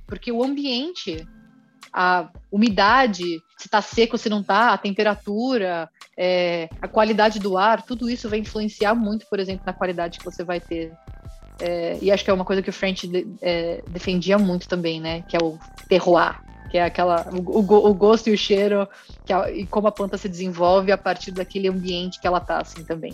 Porque 0.07 0.31
o 0.31 0.43
ambiente 0.43 1.27
a 1.95 2.29
umidade, 2.51 3.41
se 3.57 3.67
está 3.67 3.81
seco, 3.81 4.17
se 4.17 4.29
não 4.29 4.41
está, 4.41 4.73
a 4.73 4.77
temperatura, 4.77 5.89
é, 6.17 6.69
a 6.81 6.87
qualidade 6.87 7.39
do 7.39 7.57
ar, 7.57 7.81
tudo 7.81 8.09
isso 8.09 8.29
vai 8.29 8.39
influenciar 8.39 8.93
muito, 8.93 9.25
por 9.27 9.39
exemplo, 9.39 9.63
na 9.65 9.73
qualidade 9.73 10.19
que 10.19 10.25
você 10.25 10.43
vai 10.43 10.59
ter. 10.59 10.91
É, 11.61 11.97
e 12.01 12.11
acho 12.11 12.23
que 12.23 12.29
é 12.29 12.33
uma 12.33 12.43
coisa 12.43 12.61
que 12.61 12.69
o 12.69 12.73
French 12.73 13.07
de, 13.07 13.25
é, 13.41 13.81
defendia 13.87 14.37
muito 14.37 14.67
também, 14.67 14.99
né? 14.99 15.21
Que 15.21 15.37
é 15.37 15.39
o 15.41 15.57
terroir, 15.87 16.37
que 16.69 16.77
é 16.77 16.83
aquela 16.83 17.27
o, 17.31 17.59
o, 17.59 17.89
o 17.89 17.93
gosto 17.93 18.27
e 18.27 18.33
o 18.33 18.37
cheiro 18.37 18.89
a, 19.31 19.49
e 19.49 19.65
como 19.65 19.87
a 19.87 19.91
planta 19.91 20.17
se 20.17 20.27
desenvolve 20.27 20.91
a 20.91 20.97
partir 20.97 21.31
daquele 21.31 21.69
ambiente 21.69 22.19
que 22.19 22.27
ela 22.27 22.41
tá 22.41 22.57
assim 22.57 22.83
também. 22.83 23.13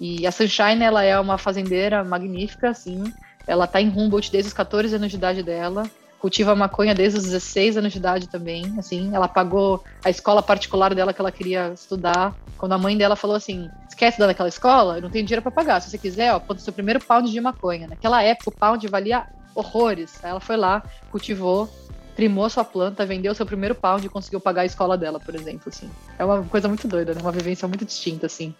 E 0.00 0.26
a 0.26 0.30
Sunshine 0.30 0.82
ela 0.82 1.02
é 1.02 1.18
uma 1.18 1.38
fazendeira 1.38 2.04
magnífica, 2.04 2.70
assim. 2.70 3.02
Ela 3.46 3.66
tá 3.66 3.80
em 3.80 3.88
Humboldt 3.88 4.30
desde 4.30 4.48
os 4.48 4.54
14 4.54 4.94
anos 4.94 5.10
de 5.10 5.16
idade 5.16 5.42
dela 5.42 5.90
cultiva 6.26 6.56
maconha 6.56 6.92
desde 6.92 7.20
os 7.20 7.24
16 7.24 7.76
anos 7.76 7.92
de 7.92 8.00
idade 8.00 8.28
também, 8.28 8.74
assim, 8.78 9.14
ela 9.14 9.28
pagou 9.28 9.84
a 10.04 10.10
escola 10.10 10.42
particular 10.42 10.92
dela 10.92 11.12
que 11.12 11.20
ela 11.20 11.30
queria 11.30 11.72
estudar, 11.72 12.34
quando 12.58 12.72
a 12.72 12.78
mãe 12.78 12.98
dela 12.98 13.14
falou 13.14 13.36
assim, 13.36 13.70
esquece 13.88 14.18
daquela 14.18 14.48
escola, 14.48 14.98
eu 14.98 15.02
não 15.02 15.08
tenho 15.08 15.24
dinheiro 15.24 15.40
para 15.40 15.52
pagar, 15.52 15.80
se 15.80 15.88
você 15.88 15.96
quiser, 15.96 16.34
ó, 16.34 16.40
põe 16.40 16.56
o 16.56 16.58
seu 16.60 16.72
primeiro 16.72 16.98
pound 16.98 17.30
de 17.30 17.40
maconha, 17.40 17.86
naquela 17.86 18.24
época 18.24 18.50
o 18.50 18.52
pound 18.52 18.88
valia 18.88 19.24
horrores, 19.54 20.18
aí 20.24 20.30
ela 20.30 20.40
foi 20.40 20.56
lá, 20.56 20.82
cultivou, 21.12 21.70
primou 22.16 22.50
sua 22.50 22.64
planta, 22.64 23.06
vendeu 23.06 23.32
seu 23.32 23.46
primeiro 23.46 23.76
pound 23.76 24.04
e 24.04 24.08
conseguiu 24.08 24.40
pagar 24.40 24.62
a 24.62 24.66
escola 24.66 24.98
dela, 24.98 25.20
por 25.20 25.32
exemplo, 25.32 25.68
assim. 25.68 25.88
É 26.18 26.24
uma 26.24 26.42
coisa 26.42 26.66
muito 26.66 26.88
doida, 26.88 27.14
né? 27.14 27.20
Uma 27.20 27.30
vivência 27.30 27.68
muito 27.68 27.84
distinta, 27.84 28.26
assim, 28.26 28.52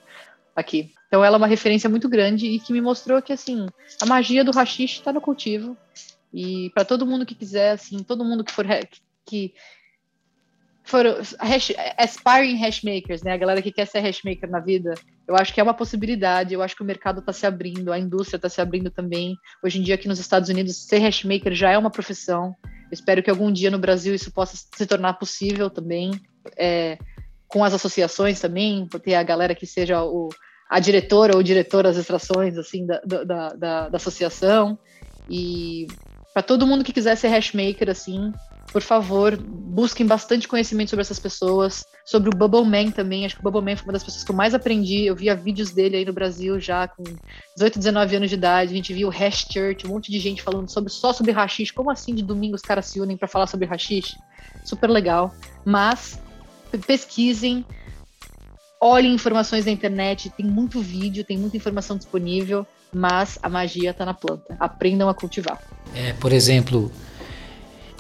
aqui. 0.55 0.93
Então 1.09 1.25
ela 1.25 1.37
é 1.37 1.39
uma 1.39 1.47
referência 1.47 1.91
muito 1.91 2.09
grande 2.09 2.47
e 2.47 2.61
que 2.61 2.73
me 2.73 2.81
mostrou 2.81 3.21
que, 3.21 3.33
assim, 3.33 3.67
a 4.01 4.07
magia 4.07 4.45
do 4.45 4.53
hashish 4.53 4.99
está 4.99 5.13
no 5.13 5.21
cultivo, 5.21 5.77
e 6.37 6.69
para 6.75 6.85
todo 6.85 7.07
mundo 7.07 7.25
que 7.25 7.35
quiser, 7.35 7.71
assim, 7.71 8.03
todo 8.03 8.23
mundo 8.23 8.45
que 8.45 8.53
for 8.53 8.67
que 9.25 9.55
for 10.85 11.07
hash, 11.41 11.73
aspiring 11.97 12.57
hashmakers, 12.57 13.23
né? 13.23 13.33
A 13.33 13.39
galera 13.39 13.63
que 13.63 13.73
quer 13.73 13.87
ser 13.87 14.01
hashmaker 14.01 14.51
na 14.51 14.61
vida, 14.61 14.93
eu 15.27 15.35
acho 15.35 15.55
que 15.55 15.61
é 15.61 15.63
uma 15.63 15.73
possibilidade. 15.73 16.53
Eu 16.53 16.61
acho 16.61 16.77
que 16.77 16.83
o 16.83 16.87
mercado 16.87 17.21
está 17.21 17.33
se 17.33 17.47
abrindo, 17.47 17.91
a 17.91 17.99
indústria 17.99 18.37
está 18.37 18.51
se 18.51 18.61
abrindo 18.61 18.91
também. 18.91 19.35
Hoje 19.65 19.81
em 19.81 19.83
dia, 19.83 19.95
aqui 19.95 20.07
nos 20.07 20.19
Estados 20.19 20.51
Unidos, 20.51 20.77
ser 20.77 20.99
hashmaker 20.99 21.55
já 21.55 21.71
é 21.71 21.79
uma 21.79 21.91
profissão. 21.91 22.55
Eu 22.63 22.93
espero 22.93 23.23
que 23.23 23.31
algum 23.31 23.51
dia 23.51 23.71
no 23.71 23.79
Brasil 23.79 24.15
isso 24.15 24.31
possa 24.31 24.59
se 24.77 24.87
tornar 24.87 25.15
possível 25.15 25.71
também, 25.71 26.11
é, 26.59 26.99
com 27.49 27.65
as 27.65 27.73
associações 27.73 28.39
também, 28.41 28.87
ter 29.03 29.15
a 29.15 29.23
galera 29.23 29.55
que 29.55 29.67
seja 29.67 30.05
o, 30.05 30.29
a 30.69 30.79
diretora 30.81 31.35
ou 31.35 31.43
diretor 31.43 31.85
das 31.85 31.97
extrações 31.97 32.59
assim 32.59 32.85
da, 32.85 33.01
da, 33.07 33.25
da, 33.25 33.89
da 33.89 33.97
associação. 33.97 34.79
E 35.29 35.87
para 36.37 36.43
todo 36.43 36.67
mundo 36.67 36.85
que 36.85 36.93
quiser 36.93 37.17
ser 37.17 37.29
hashmaker, 37.29 37.89
assim, 37.89 38.31
por 38.71 38.83
favor, 38.83 39.39
busquem 39.39 40.05
bastante 40.05 40.47
conhecimento 40.47 40.91
sobre 40.91 41.01
essas 41.01 41.19
pessoas, 41.19 41.87
sobre 42.05 42.29
o 42.29 42.33
Bubble 42.37 42.63
Man 42.63 42.91
também. 42.91 43.25
Acho 43.25 43.37
que 43.37 43.41
o 43.41 43.43
Bubble 43.51 43.63
Man 43.63 43.75
foi 43.75 43.87
uma 43.87 43.95
das 43.95 44.05
pessoas 44.05 44.23
que 44.23 44.31
eu 44.31 44.37
mais 44.37 44.53
aprendi. 44.53 45.07
Eu 45.07 45.17
via 45.17 45.35
vídeos 45.35 45.71
dele 45.71 45.97
aí 45.97 46.05
no 46.05 46.13
Brasil 46.13 46.61
já 46.61 46.89
com 46.89 47.03
18, 47.55 47.79
19 47.79 48.17
anos 48.17 48.29
de 48.29 48.35
idade. 48.35 48.71
A 48.71 48.77
gente 48.77 48.93
viu 48.93 49.09
o 49.09 49.11
Hash 49.11 49.47
Church, 49.51 49.87
um 49.87 49.89
monte 49.89 50.13
de 50.13 50.19
gente 50.19 50.43
falando 50.43 50.71
sobre, 50.71 50.93
só 50.93 51.11
sobre 51.11 51.33
hashish. 51.33 51.71
Como 51.71 51.91
assim 51.91 52.15
de 52.15 52.23
domingo 52.23 52.55
os 52.55 52.61
caras 52.61 52.85
se 52.85 53.01
unem 53.01 53.17
para 53.17 53.29
falar 53.29 53.47
sobre 53.47 53.67
hashish? 53.67 54.15
Super 54.63 54.91
legal. 54.91 55.35
Mas 55.65 56.21
pesquisem, 56.87 57.65
olhem 58.79 59.15
informações 59.15 59.65
na 59.65 59.73
internet, 59.73 60.29
tem 60.37 60.45
muito 60.45 60.83
vídeo, 60.83 61.25
tem 61.25 61.39
muita 61.39 61.57
informação 61.57 61.97
disponível 61.97 62.67
mas 62.93 63.39
a 63.43 63.49
magia 63.49 63.91
está 63.91 64.05
na 64.05 64.15
planta. 64.15 64.57
Aprendam 64.59 65.09
a 65.09 65.15
cultivar. 65.15 65.61
É, 65.95 66.13
por 66.15 66.33
exemplo, 66.33 66.91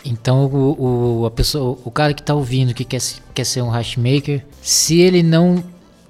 então 0.05 0.47
o, 0.47 1.21
o, 1.21 1.27
a 1.27 1.31
pessoa, 1.31 1.79
o 1.85 1.91
cara 1.91 2.15
que 2.15 2.21
está 2.21 2.35
ouvindo 2.35 2.73
que 2.73 2.85
quer, 2.85 3.01
quer 3.35 3.45
ser 3.45 3.63
um 3.63 3.69
hashmaker, 3.69 4.45
se 4.63 5.01
ele 5.01 5.23
não 5.23 5.63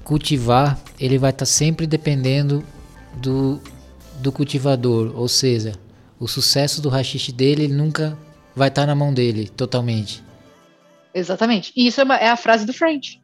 cultivar, 0.05 0.79
ele 1.01 1.18
vai 1.18 1.31
estar 1.31 1.41
tá 1.41 1.47
sempre 1.47 1.87
dependendo 1.87 2.64
do, 3.16 3.61
do 4.20 4.31
cultivador, 4.31 5.12
ou 5.16 5.29
seja, 5.29 5.72
o 6.18 6.29
sucesso 6.29 6.81
do 6.81 6.89
hashish 6.89 7.33
dele 7.33 7.68
nunca 7.68 8.16
vai 8.55 8.68
estar 8.68 8.83
tá 8.83 8.87
na 8.87 8.95
mão 8.95 9.12
dele 9.12 9.49
totalmente. 9.49 10.22
Exatamente. 11.14 11.72
E 11.74 11.87
isso 11.87 12.01
é, 12.01 12.05
uma, 12.05 12.16
é 12.16 12.29
a 12.29 12.37
frase 12.37 12.66
do 12.66 12.72
French. 12.72 13.20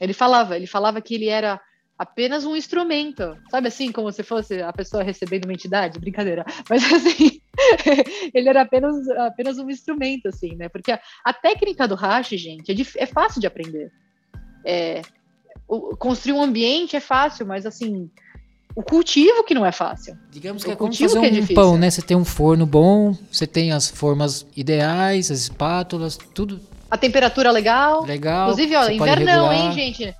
Ele 0.00 0.12
falava, 0.12 0.56
ele 0.56 0.66
falava 0.66 1.00
que 1.00 1.14
ele 1.14 1.28
era 1.28 1.60
apenas 1.98 2.44
um 2.44 2.54
instrumento. 2.54 3.36
Sabe 3.50 3.68
assim, 3.68 3.90
como 3.90 4.12
se 4.12 4.22
fosse 4.22 4.62
a 4.62 4.72
pessoa 4.72 5.02
recebendo 5.02 5.44
uma 5.44 5.52
entidade? 5.52 5.98
Brincadeira. 5.98 6.44
Mas 6.70 6.84
assim, 6.92 7.40
ele 8.32 8.48
era 8.48 8.62
apenas, 8.62 9.08
apenas 9.10 9.58
um 9.58 9.68
instrumento, 9.68 10.28
assim, 10.28 10.54
né? 10.54 10.68
Porque 10.68 10.92
a, 10.92 11.00
a 11.24 11.32
técnica 11.32 11.88
do 11.88 11.96
hash, 11.96 12.28
gente, 12.28 12.70
é, 12.70 13.02
é 13.02 13.06
fácil 13.06 13.40
de 13.40 13.46
aprender. 13.46 13.90
É, 14.64 15.02
o, 15.66 15.96
construir 15.96 16.34
um 16.34 16.42
ambiente 16.42 16.94
é 16.94 17.00
fácil, 17.00 17.44
mas 17.44 17.66
assim, 17.66 18.08
o 18.76 18.82
cultivo 18.82 19.42
que 19.42 19.54
não 19.54 19.66
é 19.66 19.72
fácil. 19.72 20.16
Digamos 20.30 20.62
que 20.62 20.70
o 20.70 20.72
é 20.72 20.76
como 20.76 20.92
fazer 20.94 21.16
é 21.16 21.20
um 21.20 21.24
é 21.24 21.46
pão, 21.52 21.76
né? 21.76 21.90
Você 21.90 22.02
tem 22.02 22.16
um 22.16 22.24
forno 22.24 22.64
bom, 22.64 23.16
você 23.30 23.46
tem 23.46 23.72
as 23.72 23.90
formas 23.90 24.46
ideais, 24.56 25.32
as 25.32 25.40
espátulas, 25.40 26.16
tudo. 26.32 26.60
A 26.88 26.96
temperatura 26.96 27.50
legal. 27.50 28.04
Legal. 28.04 28.50
Inclusive, 28.50 28.76
ó, 28.76 28.88
invernão, 28.88 29.52
hein, 29.52 29.72
gente? 29.72 30.14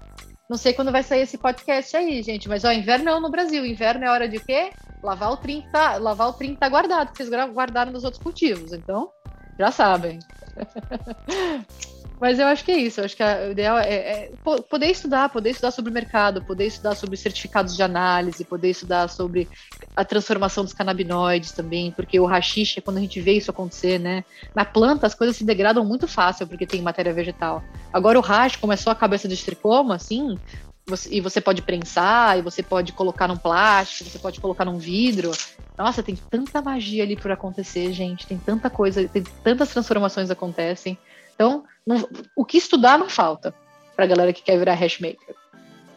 Não 0.49 0.57
sei 0.57 0.73
quando 0.73 0.91
vai 0.91 1.03
sair 1.03 1.21
esse 1.21 1.37
podcast 1.37 1.95
aí, 1.95 2.23
gente, 2.23 2.49
mas 2.49 2.65
ó, 2.65 2.73
inverno 2.73 3.05
não 3.05 3.21
no 3.21 3.31
Brasil. 3.31 3.67
Inverno 3.67 4.05
é 4.05 4.11
hora 4.11 4.27
de 4.27 4.41
quê? 4.41 4.71
Lavar 5.03 5.33
o 5.33 5.37
30, 5.37 5.97
lavar 5.99 6.29
o 6.29 6.33
30 6.33 6.59
tá 6.59 6.69
guardado, 6.69 7.13
que 7.13 7.19
vocês 7.19 7.29
guardaram 7.53 7.93
dos 7.93 8.03
outros 8.03 8.23
cultivos. 8.23 8.73
Então, 8.73 9.11
já 9.59 9.71
sabem. 9.71 10.19
Mas 12.21 12.39
eu 12.39 12.47
acho 12.47 12.65
que 12.65 12.73
é 12.73 12.77
isso. 12.77 13.01
Eu 13.01 13.05
acho 13.05 13.17
que 13.17 13.23
o 13.23 13.51
ideal 13.53 13.79
é, 13.79 13.95
é, 13.95 14.33
poder 14.69 14.87
estudar, 14.87 15.29
poder 15.29 15.51
estudar 15.51 15.71
sobre 15.71 15.91
o 15.91 15.95
mercado, 15.95 16.43
poder 16.43 16.67
estudar 16.67 16.95
sobre 16.95 17.17
certificados 17.17 17.77
de 17.77 17.83
análise, 17.83 18.45
poder 18.45 18.71
estudar 18.71 19.09
sobre 19.09 19.49
a 19.95 20.05
transformação 20.05 20.65
dos 20.65 20.73
canabinoides 20.73 21.53
também, 21.53 21.93
porque 21.93 22.19
o 22.19 22.27
rachixe, 22.27 22.81
quando 22.81 22.99
a 22.99 23.01
gente 23.01 23.21
vê 23.21 23.33
isso 23.33 23.51
acontecer, 23.51 23.99
né? 23.99 24.25
Na 24.55 24.65
planta 24.65 25.07
as 25.07 25.15
coisas 25.15 25.37
se 25.37 25.45
degradam 25.45 25.85
muito 25.85 26.09
fácil 26.09 26.47
porque 26.47 26.67
tem 26.67 26.83
matéria 26.83 27.13
vegetal. 27.13 27.63
Agora 27.93 28.19
o 28.19 28.23
hash, 28.23 28.57
como 28.57 28.73
é 28.73 28.77
só 28.77 28.91
a 28.91 28.95
cabeça 28.95 29.29
de 29.29 29.35
estricoma, 29.35 29.95
assim, 29.95 30.37
você, 30.89 31.15
e 31.15 31.21
você 31.21 31.41
pode 31.41 31.63
prensar, 31.63 32.39
e 32.39 32.43
você 32.43 32.63
pode 32.63 32.93
colocar 32.93 33.29
num 33.29 33.37
plástico, 33.37 34.11
você 34.11 34.19
pode 34.19 34.41
colocar 34.41 34.65
num 34.65 34.79
vidro. 34.79 35.31
Nossa, 35.77 36.03
tem 36.03 36.17
tanta 36.17 36.63
magia 36.63 37.05
ali 37.05 37.15
por 37.15 37.31
acontecer, 37.31 37.93
gente. 37.93 38.27
Tem 38.27 38.39
tanta 38.39 38.71
coisa, 38.71 39.07
tem 39.07 39.23
tantas 39.45 39.69
transformações 39.69 40.31
acontecem. 40.31 40.99
Então, 41.35 41.65
não, 41.89 42.07
o 42.37 42.45
que 42.45 42.59
estudar 42.59 42.99
não 42.99 43.09
falta 43.09 43.55
pra 43.97 44.07
galera 44.07 44.31
que 44.31 44.43
quer 44.43 44.59
virar 44.59 44.75
hashmaker. 44.75 45.35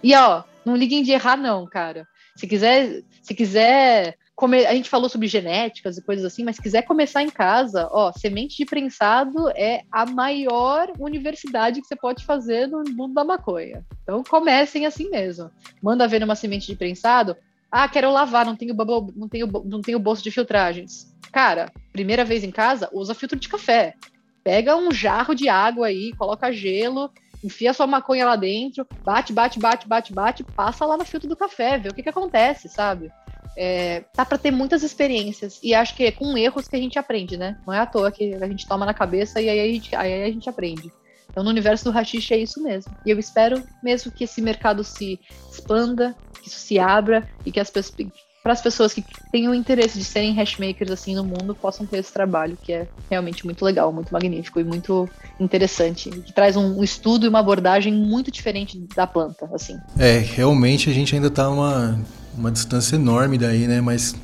E 0.02 0.16
ó, 0.16 0.44
não 0.66 0.74
liguem 0.74 1.04
de 1.04 1.12
errar 1.12 1.36
não, 1.36 1.68
cara. 1.68 2.08
Se 2.34 2.48
quiser, 2.48 3.04
se 3.22 3.36
quiser 3.36 4.16
comer, 4.34 4.68
a 4.68 4.74
gente 4.74 4.90
falou 4.90 5.10
sobre 5.10 5.28
genéticas 5.28 5.98
e 5.98 6.02
coisas 6.02 6.24
assim, 6.24 6.46
mas 6.46 6.56
se 6.56 6.62
quiser 6.62 6.84
começar 6.84 7.22
em 7.22 7.30
casa, 7.30 7.90
ó, 7.92 8.14
semente 8.14 8.56
de 8.56 8.66
prensado 8.66 9.50
é 9.50 9.82
a 9.92 10.06
maior 10.06 10.94
universidade 10.98 11.82
que 11.82 11.88
você 11.88 11.96
pode 11.96 12.24
fazer 12.24 12.68
no 12.68 12.84
mundo 12.94 13.14
da 13.14 13.26
maconha. 13.26 13.86
Então 14.02 14.24
comecem 14.24 14.86
assim 14.86 15.10
mesmo. 15.10 15.52
Manda 15.84 16.08
ver 16.08 16.22
numa 16.22 16.36
semente 16.36 16.68
de 16.68 16.76
prensado. 16.78 17.36
Ah, 17.70 17.90
quero 17.90 18.12
lavar, 18.12 18.46
não 18.46 18.56
tenho 18.56 18.74
bubble, 18.74 19.14
não 19.14 19.28
tenho, 19.28 19.48
não 19.66 19.82
tenho 19.82 20.00
bolso 20.00 20.24
de 20.24 20.32
filtragens. 20.32 21.14
Cara, 21.34 21.70
primeira 21.92 22.24
vez 22.24 22.46
em 22.46 22.52
casa, 22.52 22.90
usa 22.94 23.14
filtro 23.14 23.38
de 23.38 23.50
café. 23.50 23.96
Pega 24.44 24.76
um 24.76 24.92
jarro 24.92 25.36
de 25.36 25.48
água 25.48 25.88
aí, 25.88 26.14
coloca 26.14 26.52
gelo, 26.52 27.12
enfia 27.44 27.74
sua 27.74 27.88
maconha 27.88 28.26
lá 28.26 28.36
dentro, 28.36 28.88
bate, 29.04 29.34
bate, 29.34 29.60
bate, 29.60 29.88
bate, 29.88 30.14
bate, 30.14 30.44
passa 30.44 30.86
lá 30.86 30.98
no 30.98 31.06
filtro 31.06 31.30
do 31.30 31.36
café, 31.36 31.78
vê 31.78 31.90
o 31.90 31.94
que, 31.94 32.04
que 32.04 32.10
acontece, 32.10 32.70
sabe? 32.70 33.12
É, 33.58 34.02
tá 34.14 34.24
para 34.24 34.38
ter 34.38 34.52
muitas 34.52 34.82
experiências 34.82 35.60
e 35.62 35.74
acho 35.74 35.96
que 35.96 36.06
é 36.06 36.12
com 36.12 36.38
erros 36.38 36.68
que 36.68 36.76
a 36.76 36.80
gente 36.80 36.98
aprende, 36.98 37.36
né? 37.38 37.58
Não 37.66 37.74
é 37.74 37.80
à 37.80 37.86
toa 37.86 38.12
que 38.12 38.34
a 38.34 38.48
gente 38.48 38.68
toma 38.68 38.86
na 38.86 38.94
cabeça 38.94 39.42
e 39.42 39.50
aí 39.50 39.60
a 39.60 39.66
gente, 39.66 39.96
aí 39.96 40.24
a 40.24 40.32
gente 40.32 40.50
aprende. 40.50 40.92
Então, 41.30 41.44
no 41.44 41.50
universo 41.50 41.86
do 41.86 41.92
rachixe 41.92 42.34
é 42.34 42.38
isso 42.38 42.62
mesmo. 42.62 42.94
E 43.06 43.10
eu 43.10 43.18
espero 43.18 43.64
mesmo 43.82 44.12
que 44.12 44.26
esse 44.26 44.42
mercado 44.42 44.84
se 44.84 45.20
expanda, 45.50 46.16
que 46.42 46.50
isso 46.50 46.60
se 46.60 46.78
abra 46.78 47.28
e 47.46 47.52
que 47.52 47.60
as 47.60 47.70
pessoas 47.70 47.96
para 48.44 48.54
as 48.54 48.62
pessoas 48.62 48.94
que 48.94 49.04
tenham 49.32 49.54
interesse 49.54 49.98
de 49.98 50.04
serem 50.04 50.34
hashmakers 50.34 50.92
assim 50.92 51.16
no 51.16 51.24
mundo 51.24 51.54
possam 51.54 51.86
ter 51.86 52.00
esse 52.00 52.12
trabalho 52.12 52.58
que 52.62 52.74
é 52.74 52.88
realmente 53.10 53.46
muito 53.46 53.64
legal, 53.64 53.94
muito 53.94 54.12
magnífico 54.12 54.60
e 54.60 54.64
muito 54.64 55.08
interessante, 55.40 56.10
que 56.10 56.34
traz 56.34 56.56
um, 56.56 56.84
estudo 56.84 57.26
e 57.26 57.30
uma 57.30 57.40
abordagem 57.40 57.94
muito 57.94 58.32
diferente 58.32 58.84
da 58.96 59.06
planta, 59.06 59.48
assim. 59.54 59.78
É, 59.98 60.18
realmente 60.18 60.90
a 60.90 60.94
gente 60.94 61.14
ainda 61.14 61.28
está 61.28 61.50
uma 61.50 62.00
uma 62.38 62.52
distância 62.52 62.96
enorme 62.96 63.38
daí, 63.38 63.68
né? 63.68 63.82
Mas 63.82 64.16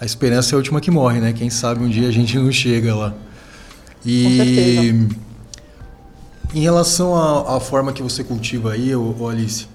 a 0.00 0.04
esperança 0.04 0.52
é 0.52 0.54
a 0.54 0.58
última 0.58 0.80
que 0.80 0.90
morre, 0.90 1.20
né? 1.20 1.32
Quem 1.32 1.50
sabe 1.50 1.82
um 1.84 1.88
dia 1.88 2.08
a 2.08 2.12
gente 2.12 2.36
não 2.38 2.50
chega 2.50 2.94
lá. 2.94 3.14
E 4.04 5.08
em 6.54 6.60
relação 6.60 7.16
à, 7.16 7.56
à, 7.56 7.60
forma 7.60 7.92
que 7.92 8.02
você 8.02 8.22
cultiva 8.22 8.72
aí, 8.72 8.94
ô, 8.94 9.28
Alice, 9.28 9.66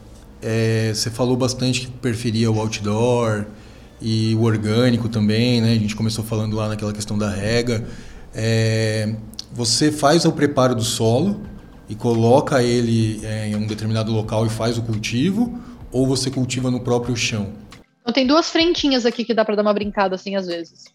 é, 0.42 0.92
você 0.94 1.10
falou 1.10 1.36
bastante 1.36 1.82
que 1.82 1.88
preferia 1.88 2.52
o 2.52 2.60
outdoor 2.60 3.46
e 4.02 4.36
o 4.36 4.44
orgânico 4.44 5.10
também, 5.10 5.62
né? 5.62 5.74
A 5.74 5.78
gente 5.78 5.96
começou 5.96 6.24
falando 6.24 6.56
lá 6.56 6.68
naquela 6.68 6.94
questão 6.94 7.18
da 7.18 7.30
rega. 7.30 7.88
É, 8.34 9.16
você 9.52 9.92
faz 9.92 10.26
o 10.26 10.32
preparo 10.32 10.76
do 10.76 10.84
solo 10.84 11.42
e 11.90 11.96
coloca 11.96 12.62
ele 12.64 13.20
é, 13.26 13.48
em 13.48 13.56
um 13.56 13.66
determinado 13.66 14.12
local 14.12 14.46
e 14.46 14.50
faz 14.50 14.78
o 14.78 14.82
cultivo, 14.82 15.60
ou 15.92 16.06
você 16.06 16.30
cultiva 16.30 16.70
no 16.70 16.80
próprio 16.80 17.16
chão? 17.16 17.52
Então 18.02 18.14
tem 18.14 18.28
duas 18.28 18.50
frentinhas 18.50 19.06
aqui 19.06 19.26
que 19.26 19.34
dá 19.34 19.44
para 19.44 19.56
dar 19.56 19.64
uma 19.64 19.74
brincada 19.74 20.16
assim 20.16 20.36
às 20.36 20.48
vezes. 20.48 20.86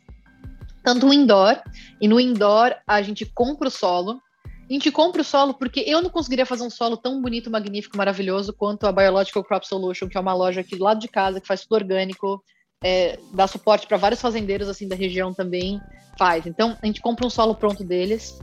Tanto 0.82 1.09
o 1.09 1.12
indoor, 1.12 1.56
e 2.01 2.06
no 2.06 2.20
indoor 2.20 2.74
a 2.86 3.02
gente 3.02 3.26
compra 3.26 3.68
o 3.68 3.70
solo. 3.70 4.20
A 4.68 4.72
gente 4.72 4.90
compra 4.90 5.20
o 5.20 5.24
solo 5.24 5.55
porque 5.55 5.81
eu 5.86 6.01
não 6.01 6.09
conseguiria 6.09 6.47
fazer 6.47 6.62
um 6.62 6.70
solo 6.70 6.97
tão 6.97 7.20
bonito, 7.20 7.51
magnífico, 7.51 7.97
maravilhoso 7.97 8.52
quanto 8.52 8.86
a 8.86 8.93
Biological 8.93 9.44
Crop 9.44 9.64
Solution, 9.66 10.09
que 10.09 10.16
é 10.16 10.20
uma 10.20 10.32
loja 10.32 10.60
aqui 10.60 10.76
do 10.76 10.85
lado 10.85 11.01
de 11.01 11.09
casa 11.09 11.40
que 11.40 11.47
faz 11.47 11.62
tudo 11.62 11.74
orgânico, 11.74 12.43
é, 12.85 13.19
dá 13.32 13.47
suporte 13.47 13.86
para 13.86 13.97
vários 13.97 14.20
fazendeiros 14.20 14.69
assim 14.69 14.86
da 14.86 14.94
região 14.94 15.32
também 15.32 15.81
faz. 16.19 16.47
Então 16.47 16.77
a 16.82 16.86
gente 16.86 17.01
compra 17.01 17.27
um 17.27 17.31
solo 17.31 17.55
pronto 17.55 17.82
deles. 17.82 18.39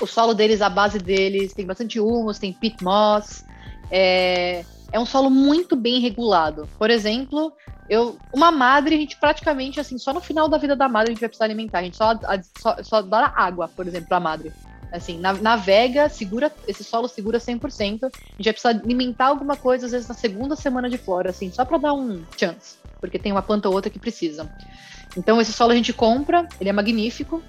O 0.00 0.06
solo 0.06 0.32
deles, 0.32 0.62
a 0.62 0.68
base 0.68 0.98
deles, 0.98 1.52
tem 1.52 1.66
bastante 1.66 1.98
humus, 1.98 2.38
tem 2.38 2.52
pit 2.52 2.82
moss, 2.82 3.44
é, 3.90 4.64
é 4.92 4.98
um 4.98 5.06
solo 5.06 5.28
muito 5.28 5.74
bem 5.76 6.00
regulado. 6.00 6.68
Por 6.78 6.90
exemplo, 6.90 7.52
eu, 7.88 8.16
uma 8.32 8.50
madre, 8.50 8.94
a 8.94 8.98
gente 8.98 9.16
praticamente, 9.16 9.80
assim, 9.80 9.98
só 9.98 10.12
no 10.12 10.20
final 10.20 10.48
da 10.48 10.58
vida 10.58 10.76
da 10.76 10.88
madre 10.88 11.10
a 11.10 11.14
gente 11.14 11.20
vai 11.20 11.28
precisar 11.28 11.46
alimentar. 11.46 11.80
A 11.80 11.82
gente 11.82 11.96
só, 11.96 12.10
a, 12.10 12.40
só, 12.58 12.82
só 12.82 13.02
dá 13.02 13.32
água, 13.36 13.68
por 13.68 13.86
exemplo, 13.86 14.08
pra 14.08 14.20
madre. 14.20 14.52
Assim, 14.92 15.18
na, 15.18 15.32
navega, 15.32 16.08
segura, 16.08 16.52
esse 16.68 16.84
solo 16.84 17.08
segura 17.08 17.38
100%. 17.38 17.64
A 17.64 18.08
gente 18.36 18.44
vai 18.44 18.52
precisar 18.52 18.70
alimentar 18.70 19.26
alguma 19.26 19.56
coisa, 19.56 19.86
às 19.86 19.92
vezes, 19.92 20.08
na 20.08 20.14
segunda 20.14 20.54
semana 20.54 20.88
de 20.88 20.98
flora, 20.98 21.30
assim, 21.30 21.50
só 21.52 21.64
para 21.64 21.78
dar 21.78 21.92
um 21.92 22.22
chance. 22.36 22.83
Porque 23.04 23.18
tem 23.18 23.32
uma 23.32 23.42
planta 23.42 23.68
ou 23.68 23.74
outra 23.74 23.90
que 23.90 23.98
precisa. 23.98 24.50
Então, 25.14 25.38
esse 25.40 25.52
solo 25.52 25.72
a 25.72 25.76
gente 25.76 25.92
compra, 25.92 26.48
ele 26.58 26.70
é 26.70 26.72
magnífico. 26.72 27.42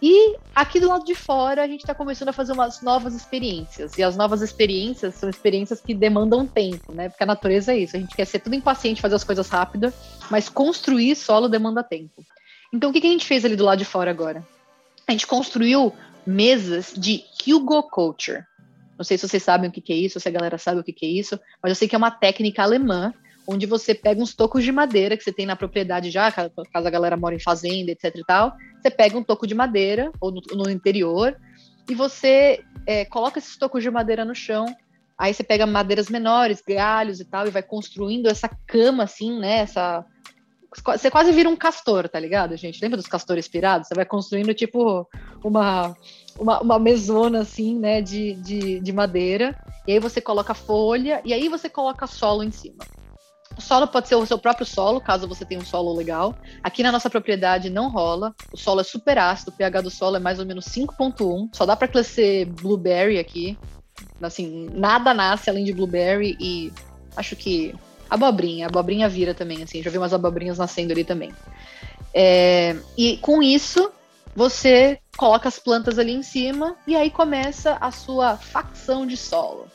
E 0.00 0.36
aqui 0.54 0.80
do 0.80 0.88
lado 0.88 1.04
de 1.04 1.14
fora, 1.14 1.62
a 1.62 1.66
gente 1.66 1.80
está 1.80 1.94
começando 1.94 2.28
a 2.28 2.32
fazer 2.32 2.52
umas 2.52 2.80
novas 2.80 3.14
experiências. 3.14 3.98
E 3.98 4.02
as 4.02 4.16
novas 4.16 4.40
experiências 4.40 5.16
são 5.16 5.28
experiências 5.28 5.80
que 5.80 5.92
demandam 5.92 6.46
tempo, 6.46 6.92
né? 6.92 7.10
Porque 7.10 7.22
a 7.22 7.26
natureza 7.26 7.72
é 7.72 7.78
isso. 7.78 7.96
A 7.96 8.00
gente 8.00 8.16
quer 8.16 8.24
ser 8.24 8.38
tudo 8.38 8.54
impaciente, 8.54 9.02
fazer 9.02 9.16
as 9.16 9.24
coisas 9.24 9.48
rápido, 9.48 9.92
mas 10.30 10.48
construir 10.48 11.14
solo 11.16 11.48
demanda 11.48 11.82
tempo. 11.82 12.24
Então, 12.72 12.90
o 12.90 12.92
que, 12.92 13.00
que 13.00 13.08
a 13.08 13.10
gente 13.10 13.26
fez 13.26 13.44
ali 13.44 13.56
do 13.56 13.64
lado 13.64 13.78
de 13.78 13.84
fora 13.84 14.10
agora? 14.10 14.46
A 15.06 15.12
gente 15.12 15.26
construiu 15.26 15.92
mesas 16.26 16.94
de 16.96 17.24
Hugo 17.46 17.82
Culture. 17.82 18.44
Não 18.96 19.04
sei 19.04 19.18
se 19.18 19.28
vocês 19.28 19.42
sabem 19.42 19.68
o 19.68 19.72
que, 19.72 19.80
que 19.80 19.92
é 19.92 19.96
isso, 19.96 20.18
se 20.18 20.28
a 20.28 20.32
galera 20.32 20.58
sabe 20.58 20.80
o 20.80 20.84
que, 20.84 20.92
que 20.92 21.06
é 21.06 21.08
isso, 21.08 21.38
mas 21.62 21.70
eu 21.70 21.76
sei 21.76 21.86
que 21.86 21.94
é 21.94 21.98
uma 21.98 22.10
técnica 22.10 22.62
alemã 22.62 23.14
onde 23.48 23.64
você 23.64 23.94
pega 23.94 24.22
uns 24.22 24.34
tocos 24.34 24.62
de 24.62 24.70
madeira 24.70 25.16
que 25.16 25.24
você 25.24 25.32
tem 25.32 25.46
na 25.46 25.56
propriedade 25.56 26.10
já, 26.10 26.30
caso 26.30 26.52
a 26.74 26.90
galera 26.90 27.16
mora 27.16 27.34
em 27.34 27.40
fazenda, 27.40 27.90
etc 27.90 28.14
e 28.14 28.24
tal, 28.24 28.52
você 28.78 28.90
pega 28.90 29.16
um 29.16 29.22
toco 29.22 29.46
de 29.46 29.54
madeira, 29.54 30.12
ou 30.20 30.30
no, 30.30 30.42
no 30.52 30.70
interior, 30.70 31.34
e 31.88 31.94
você 31.94 32.62
é, 32.86 33.06
coloca 33.06 33.38
esses 33.38 33.56
tocos 33.56 33.82
de 33.82 33.90
madeira 33.90 34.22
no 34.22 34.34
chão, 34.34 34.66
aí 35.16 35.32
você 35.32 35.42
pega 35.42 35.66
madeiras 35.66 36.10
menores, 36.10 36.62
galhos 36.66 37.20
e 37.20 37.24
tal, 37.24 37.46
e 37.46 37.50
vai 37.50 37.62
construindo 37.62 38.26
essa 38.26 38.50
cama, 38.66 39.04
assim, 39.04 39.38
né, 39.40 39.60
essa... 39.60 40.04
Você 40.84 41.10
quase 41.10 41.32
vira 41.32 41.48
um 41.48 41.56
castor, 41.56 42.06
tá 42.10 42.20
ligado, 42.20 42.54
gente? 42.54 42.78
Lembra 42.82 42.98
dos 42.98 43.06
castores 43.06 43.48
pirados? 43.48 43.88
Você 43.88 43.94
vai 43.94 44.04
construindo, 44.04 44.52
tipo, 44.52 45.08
uma, 45.42 45.96
uma, 46.38 46.60
uma 46.60 46.78
mesona, 46.78 47.40
assim, 47.40 47.78
né, 47.78 48.02
de, 48.02 48.34
de, 48.34 48.78
de 48.78 48.92
madeira, 48.92 49.58
e 49.86 49.92
aí 49.92 49.98
você 49.98 50.20
coloca 50.20 50.52
folha, 50.52 51.22
e 51.24 51.32
aí 51.32 51.48
você 51.48 51.70
coloca 51.70 52.06
solo 52.06 52.42
em 52.42 52.50
cima. 52.50 52.84
O 53.58 53.60
solo 53.60 53.88
pode 53.88 54.06
ser 54.06 54.14
o 54.14 54.24
seu 54.24 54.38
próprio 54.38 54.64
solo, 54.64 55.00
caso 55.00 55.26
você 55.26 55.44
tenha 55.44 55.60
um 55.60 55.64
solo 55.64 55.92
legal. 55.92 56.36
Aqui 56.62 56.80
na 56.80 56.92
nossa 56.92 57.10
propriedade 57.10 57.68
não 57.68 57.90
rola. 57.90 58.32
O 58.52 58.56
solo 58.56 58.80
é 58.80 58.84
super 58.84 59.18
ácido, 59.18 59.50
o 59.50 59.54
pH 59.54 59.80
do 59.80 59.90
solo 59.90 60.14
é 60.14 60.20
mais 60.20 60.38
ou 60.38 60.46
menos 60.46 60.66
5.1. 60.66 61.48
Só 61.52 61.66
dá 61.66 61.74
para 61.74 61.88
crescer 61.88 62.44
blueberry 62.44 63.18
aqui. 63.18 63.58
Assim, 64.22 64.70
nada 64.72 65.12
nasce 65.12 65.50
além 65.50 65.64
de 65.64 65.72
blueberry 65.72 66.36
e 66.38 66.72
acho 67.16 67.34
que 67.34 67.74
abobrinha, 68.08 68.68
abobrinha 68.68 69.08
vira 69.08 69.34
também, 69.34 69.60
assim, 69.62 69.82
já 69.82 69.90
vi 69.90 69.98
umas 69.98 70.14
abobrinhas 70.14 70.58
nascendo 70.58 70.92
ali 70.92 71.02
também. 71.02 71.34
É, 72.14 72.76
e 72.96 73.16
com 73.16 73.42
isso, 73.42 73.90
você 74.36 75.00
coloca 75.16 75.48
as 75.48 75.58
plantas 75.58 75.98
ali 75.98 76.12
em 76.12 76.22
cima 76.22 76.76
e 76.86 76.94
aí 76.94 77.10
começa 77.10 77.76
a 77.80 77.90
sua 77.90 78.36
facção 78.36 79.04
de 79.04 79.16
solo. 79.16 79.66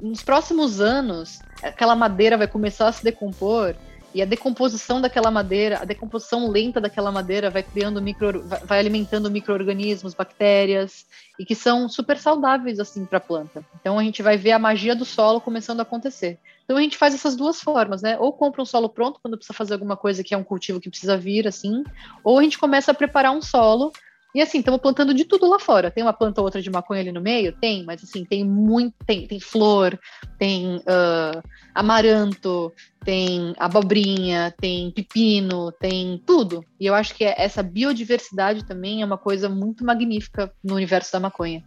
Nos 0.00 0.22
próximos 0.22 0.80
anos, 0.80 1.40
aquela 1.62 1.94
madeira 1.94 2.36
vai 2.36 2.46
começar 2.46 2.88
a 2.88 2.92
se 2.92 3.02
decompor 3.02 3.74
e 4.14 4.22
a 4.22 4.24
decomposição 4.24 5.00
daquela 5.00 5.28
madeira, 5.28 5.80
a 5.80 5.84
decomposição 5.84 6.48
lenta 6.48 6.80
daquela 6.80 7.10
madeira 7.10 7.50
vai 7.50 7.64
criando 7.64 8.00
micro, 8.00 8.46
vai 8.64 8.78
alimentando 8.78 9.28
micro-organismos, 9.28 10.14
bactérias, 10.14 11.04
e 11.36 11.44
que 11.44 11.56
são 11.56 11.88
super 11.88 12.16
saudáveis 12.16 12.78
assim 12.78 13.04
para 13.04 13.18
a 13.18 13.20
planta. 13.20 13.64
Então 13.80 13.98
a 13.98 14.04
gente 14.04 14.22
vai 14.22 14.36
ver 14.36 14.52
a 14.52 14.58
magia 14.58 14.94
do 14.94 15.04
solo 15.04 15.40
começando 15.40 15.80
a 15.80 15.82
acontecer. 15.82 16.38
Então 16.64 16.76
a 16.76 16.80
gente 16.80 16.96
faz 16.96 17.12
essas 17.12 17.34
duas 17.34 17.60
formas, 17.60 18.02
né? 18.02 18.16
Ou 18.20 18.32
compra 18.32 18.62
um 18.62 18.64
solo 18.64 18.88
pronto 18.88 19.18
quando 19.20 19.36
precisa 19.36 19.52
fazer 19.52 19.74
alguma 19.74 19.96
coisa 19.96 20.22
que 20.22 20.32
é 20.32 20.38
um 20.38 20.44
cultivo 20.44 20.80
que 20.80 20.88
precisa 20.88 21.16
vir 21.16 21.48
assim, 21.48 21.82
ou 22.22 22.38
a 22.38 22.42
gente 22.44 22.56
começa 22.56 22.92
a 22.92 22.94
preparar 22.94 23.32
um 23.32 23.42
solo 23.42 23.92
e 24.34 24.42
assim, 24.42 24.58
estamos 24.58 24.80
plantando 24.80 25.14
de 25.14 25.24
tudo 25.24 25.48
lá 25.48 25.60
fora. 25.60 25.90
Tem 25.90 26.02
uma 26.02 26.12
planta 26.12 26.40
ou 26.40 26.44
outra 26.44 26.60
de 26.60 26.70
maconha 26.70 27.00
ali 27.00 27.12
no 27.12 27.20
meio? 27.20 27.52
Tem, 27.52 27.84
mas 27.84 28.02
assim, 28.02 28.24
tem 28.24 28.44
muito. 28.44 28.94
Tem, 29.06 29.26
tem 29.26 29.38
flor, 29.38 29.98
tem 30.38 30.76
uh, 30.78 31.42
amaranto, 31.72 32.72
tem 33.04 33.54
abobrinha, 33.58 34.52
tem 34.60 34.90
pepino, 34.90 35.70
tem 35.72 36.20
tudo. 36.26 36.64
E 36.80 36.86
eu 36.86 36.94
acho 36.94 37.14
que 37.14 37.24
essa 37.24 37.62
biodiversidade 37.62 38.66
também 38.66 39.02
é 39.02 39.06
uma 39.06 39.18
coisa 39.18 39.48
muito 39.48 39.84
magnífica 39.84 40.52
no 40.64 40.74
universo 40.74 41.12
da 41.12 41.20
maconha 41.20 41.62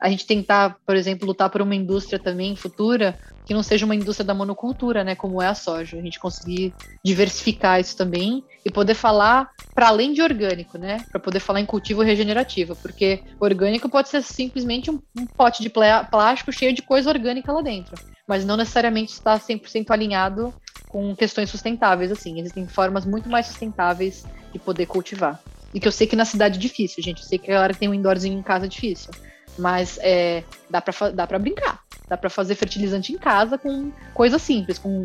a 0.00 0.08
gente 0.08 0.26
tentar, 0.26 0.76
por 0.86 0.96
exemplo, 0.96 1.26
lutar 1.26 1.50
por 1.50 1.60
uma 1.60 1.74
indústria 1.74 2.18
também 2.18 2.54
futura 2.54 3.18
que 3.48 3.54
não 3.54 3.62
seja 3.62 3.86
uma 3.86 3.96
indústria 3.96 4.26
da 4.26 4.34
monocultura, 4.34 5.02
né, 5.02 5.14
como 5.14 5.40
é 5.40 5.46
a 5.46 5.54
soja. 5.54 5.96
A 5.96 6.02
gente 6.02 6.20
conseguir 6.20 6.74
diversificar 7.02 7.80
isso 7.80 7.96
também 7.96 8.44
e 8.62 8.70
poder 8.70 8.92
falar 8.92 9.48
para 9.74 9.88
além 9.88 10.12
de 10.12 10.20
orgânico, 10.20 10.76
né, 10.76 10.98
para 11.10 11.18
poder 11.18 11.40
falar 11.40 11.58
em 11.58 11.64
cultivo 11.64 12.02
regenerativo, 12.02 12.76
porque 12.76 13.22
orgânico 13.40 13.88
pode 13.88 14.10
ser 14.10 14.22
simplesmente 14.22 14.90
um, 14.90 15.00
um 15.18 15.24
pote 15.24 15.62
de 15.62 15.70
plástico 15.70 16.52
cheio 16.52 16.74
de 16.74 16.82
coisa 16.82 17.08
orgânica 17.08 17.50
lá 17.50 17.62
dentro, 17.62 17.94
mas 18.26 18.44
não 18.44 18.54
necessariamente 18.54 19.12
está 19.12 19.38
100% 19.38 19.90
alinhado 19.92 20.52
com 20.88 21.16
questões 21.16 21.48
sustentáveis 21.48 22.12
assim. 22.12 22.38
Existem 22.38 22.66
formas 22.66 23.06
muito 23.06 23.30
mais 23.30 23.46
sustentáveis 23.46 24.26
de 24.52 24.58
poder 24.58 24.84
cultivar. 24.84 25.40
E 25.72 25.80
que 25.80 25.88
eu 25.88 25.92
sei 25.92 26.06
que 26.06 26.16
na 26.16 26.24
cidade 26.24 26.58
é 26.58 26.60
difícil, 26.60 27.02
gente. 27.02 27.22
Eu 27.22 27.28
sei 27.28 27.38
que 27.38 27.50
a 27.50 27.54
galera 27.54 27.74
tem 27.74 27.88
um 27.88 27.94
indoorzinho 27.94 28.38
em 28.38 28.42
casa 28.42 28.66
é 28.66 28.68
difícil. 28.68 29.10
Mas 29.58 29.98
é, 30.00 30.44
dá 30.70 30.80
para 30.80 31.10
dá 31.10 31.26
pra 31.26 31.38
brincar. 31.38 31.80
Dá 32.08 32.16
para 32.16 32.30
fazer 32.30 32.54
fertilizante 32.54 33.12
em 33.12 33.18
casa 33.18 33.58
com 33.58 33.90
coisas 34.14 34.40
simples, 34.40 34.78
com 34.78 35.04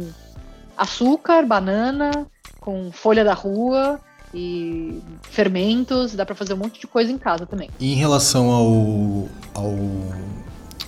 açúcar, 0.78 1.46
banana, 1.46 2.12
com 2.60 2.92
folha 2.92 3.24
da 3.24 3.34
rua 3.34 4.00
e 4.34 5.02
fermentos. 5.24 6.16
Dá 6.16 6.26
para 6.26 6.36
fazer 6.36 6.54
um 6.54 6.58
monte 6.58 6.80
de 6.80 6.88
coisa 6.88 7.12
em 7.12 7.18
casa 7.18 7.46
também. 7.46 7.70
E 7.80 7.92
em 7.92 7.96
relação 7.96 8.50
ao, 8.50 9.28
ao 9.54 9.76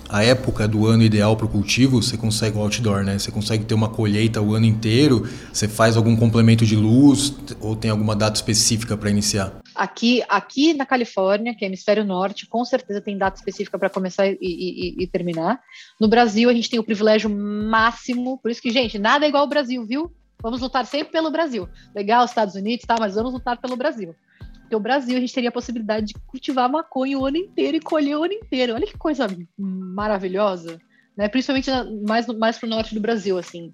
a 0.08 0.24
época 0.24 0.68
do 0.68 0.86
ano 0.88 1.04
ideal 1.04 1.36
para 1.36 1.46
o 1.46 1.50
cultivo, 1.50 2.02
você 2.02 2.16
consegue 2.16 2.58
o 2.58 2.62
outdoor, 2.62 3.04
né? 3.04 3.18
Você 3.18 3.32
consegue 3.32 3.66
ter 3.66 3.74
uma 3.74 3.90
colheita 3.90 4.42
o 4.42 4.54
ano 4.54 4.66
inteiro. 4.66 5.28
Você 5.52 5.68
faz 5.68 5.98
algum 5.98 6.16
complemento 6.16 6.66
de 6.66 6.76
luz 6.76 7.34
ou 7.60 7.76
tem 7.76 7.92
alguma 7.92 8.16
data 8.16 8.36
específica 8.36 8.96
para 8.96 9.10
iniciar? 9.10 9.52
Aqui, 9.76 10.23
aqui 10.30 10.73
na 10.73 10.85
Califórnia, 10.85 11.53
que 11.53 11.65
é 11.65 11.68
hemisfério 11.68 12.06
norte, 12.06 12.47
com 12.47 12.64
certeza 12.64 13.02
tem 13.02 13.18
data 13.18 13.38
específica 13.38 13.77
para 13.77 13.89
começar 13.89 14.27
e, 14.27 14.38
e, 14.41 15.03
e, 15.03 15.07
terminar. 15.07 15.60
No 15.99 16.07
Brasil, 16.07 16.49
a 16.49 16.53
gente 16.53 16.69
tem 16.69 16.80
o 16.80 16.84
privilégio 16.84 17.30
máximo, 17.30 18.38
por 18.38 18.49
isso 18.49 18.61
que, 18.61 18.72
gente, 18.72 18.97
nada 18.97 19.26
é 19.26 19.30
igual 19.30 19.43
ao 19.43 19.49
Brasil, 19.49 19.85
viu? 19.85 20.11
Vamos 20.41 20.61
lutar 20.61 20.85
sempre 20.85 21.11
pelo 21.11 21.31
Brasil. 21.31 21.68
Legal, 21.93 22.23
Estados 22.23 22.56
Unidos, 22.56 22.85
tá? 22.85 22.95
Mas 22.99 23.15
vamos 23.15 23.34
lutar 23.34 23.57
pelo 23.60 23.76
Brasil. 23.76 24.15
Porque 24.61 24.76
o 24.76 24.80
Brasil, 24.80 25.18
a 25.18 25.19
gente 25.19 25.34
teria 25.34 25.49
a 25.49 25.53
possibilidade 25.53 26.07
de 26.07 26.14
cultivar 26.26 26.69
maconha 26.69 27.19
o 27.19 27.26
ano 27.26 27.38
inteiro 27.38 27.77
e 27.77 27.81
colher 27.81 28.18
o 28.18 28.23
ano 28.23 28.34
inteiro. 28.34 28.73
Olha 28.73 28.88
que 28.88 28.97
coisa 28.97 29.27
maravilhosa, 29.57 30.80
né? 31.15 31.27
Principalmente 31.27 31.69
mais, 32.07 32.27
mais 32.27 32.57
pro 32.57 32.69
norte 32.69 32.95
do 32.95 33.02
Brasil, 33.02 33.38
assim. 33.38 33.73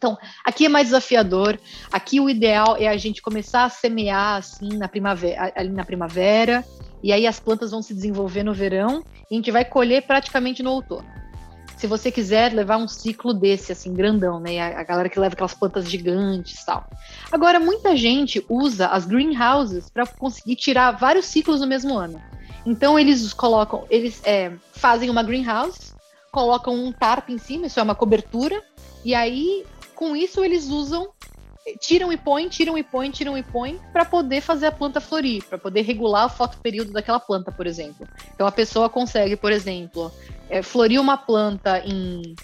Então, 0.00 0.16
aqui 0.42 0.64
é 0.64 0.68
mais 0.70 0.86
desafiador. 0.86 1.60
Aqui 1.92 2.20
o 2.20 2.30
ideal 2.30 2.74
é 2.78 2.88
a 2.88 2.96
gente 2.96 3.20
começar 3.20 3.64
a 3.64 3.68
semear 3.68 4.38
assim 4.38 4.78
na 4.78 4.88
primavera, 4.88 5.52
ali 5.54 5.68
na 5.68 5.84
primavera, 5.84 6.64
e 7.02 7.12
aí 7.12 7.26
as 7.26 7.38
plantas 7.38 7.70
vão 7.70 7.82
se 7.82 7.92
desenvolver 7.92 8.42
no 8.42 8.54
verão 8.54 9.04
e 9.30 9.34
a 9.34 9.36
gente 9.36 9.50
vai 9.50 9.62
colher 9.62 10.06
praticamente 10.06 10.62
no 10.62 10.70
outono. 10.70 11.06
Se 11.76 11.86
você 11.86 12.10
quiser 12.10 12.54
levar 12.54 12.78
um 12.78 12.88
ciclo 12.88 13.34
desse, 13.34 13.72
assim, 13.72 13.92
grandão, 13.92 14.40
né? 14.40 14.74
A, 14.74 14.82
galera 14.82 15.08
que 15.10 15.20
leva 15.20 15.34
aquelas 15.34 15.52
plantas 15.52 15.90
gigantes 15.90 16.64
tal. 16.64 16.88
Agora, 17.30 17.60
muita 17.60 17.94
gente 17.94 18.42
usa 18.48 18.86
as 18.86 19.04
greenhouses 19.04 19.90
para 19.90 20.06
conseguir 20.06 20.56
tirar 20.56 20.92
vários 20.92 21.26
ciclos 21.26 21.60
no 21.60 21.66
mesmo 21.66 21.98
ano. 21.98 22.20
Então, 22.64 22.98
eles 22.98 23.34
colocam, 23.34 23.84
eles 23.90 24.22
é, 24.24 24.50
fazem 24.72 25.10
uma 25.10 25.22
greenhouse, 25.22 25.92
colocam 26.32 26.74
um 26.74 26.90
tarp 26.90 27.28
em 27.28 27.38
cima, 27.38 27.66
isso 27.66 27.78
é 27.78 27.82
uma 27.82 27.94
cobertura, 27.94 28.62
e 29.04 29.14
aí, 29.14 29.64
com 30.00 30.16
isso, 30.16 30.42
eles 30.42 30.70
usam 30.70 31.10
tiram 31.78 32.10
e 32.10 32.16
põem, 32.16 32.48
tiram 32.48 32.78
e 32.78 32.82
põem, 32.82 33.10
tiram 33.10 33.36
e 33.36 33.42
põem 33.42 33.78
para 33.92 34.02
poder 34.02 34.40
fazer 34.40 34.66
a 34.66 34.72
planta 34.72 34.98
florir, 34.98 35.44
para 35.44 35.58
poder 35.58 35.82
regular 35.82 36.24
o 36.24 36.30
fotoperíodo 36.30 36.90
daquela 36.90 37.20
planta, 37.20 37.52
por 37.52 37.66
exemplo. 37.66 38.08
Então 38.34 38.46
a 38.46 38.50
pessoa 38.50 38.88
consegue, 38.88 39.36
por 39.36 39.52
exemplo, 39.52 40.10
é, 40.48 40.62
florir 40.62 40.98
uma 40.98 41.18
planta 41.18 41.80
em 41.80 42.34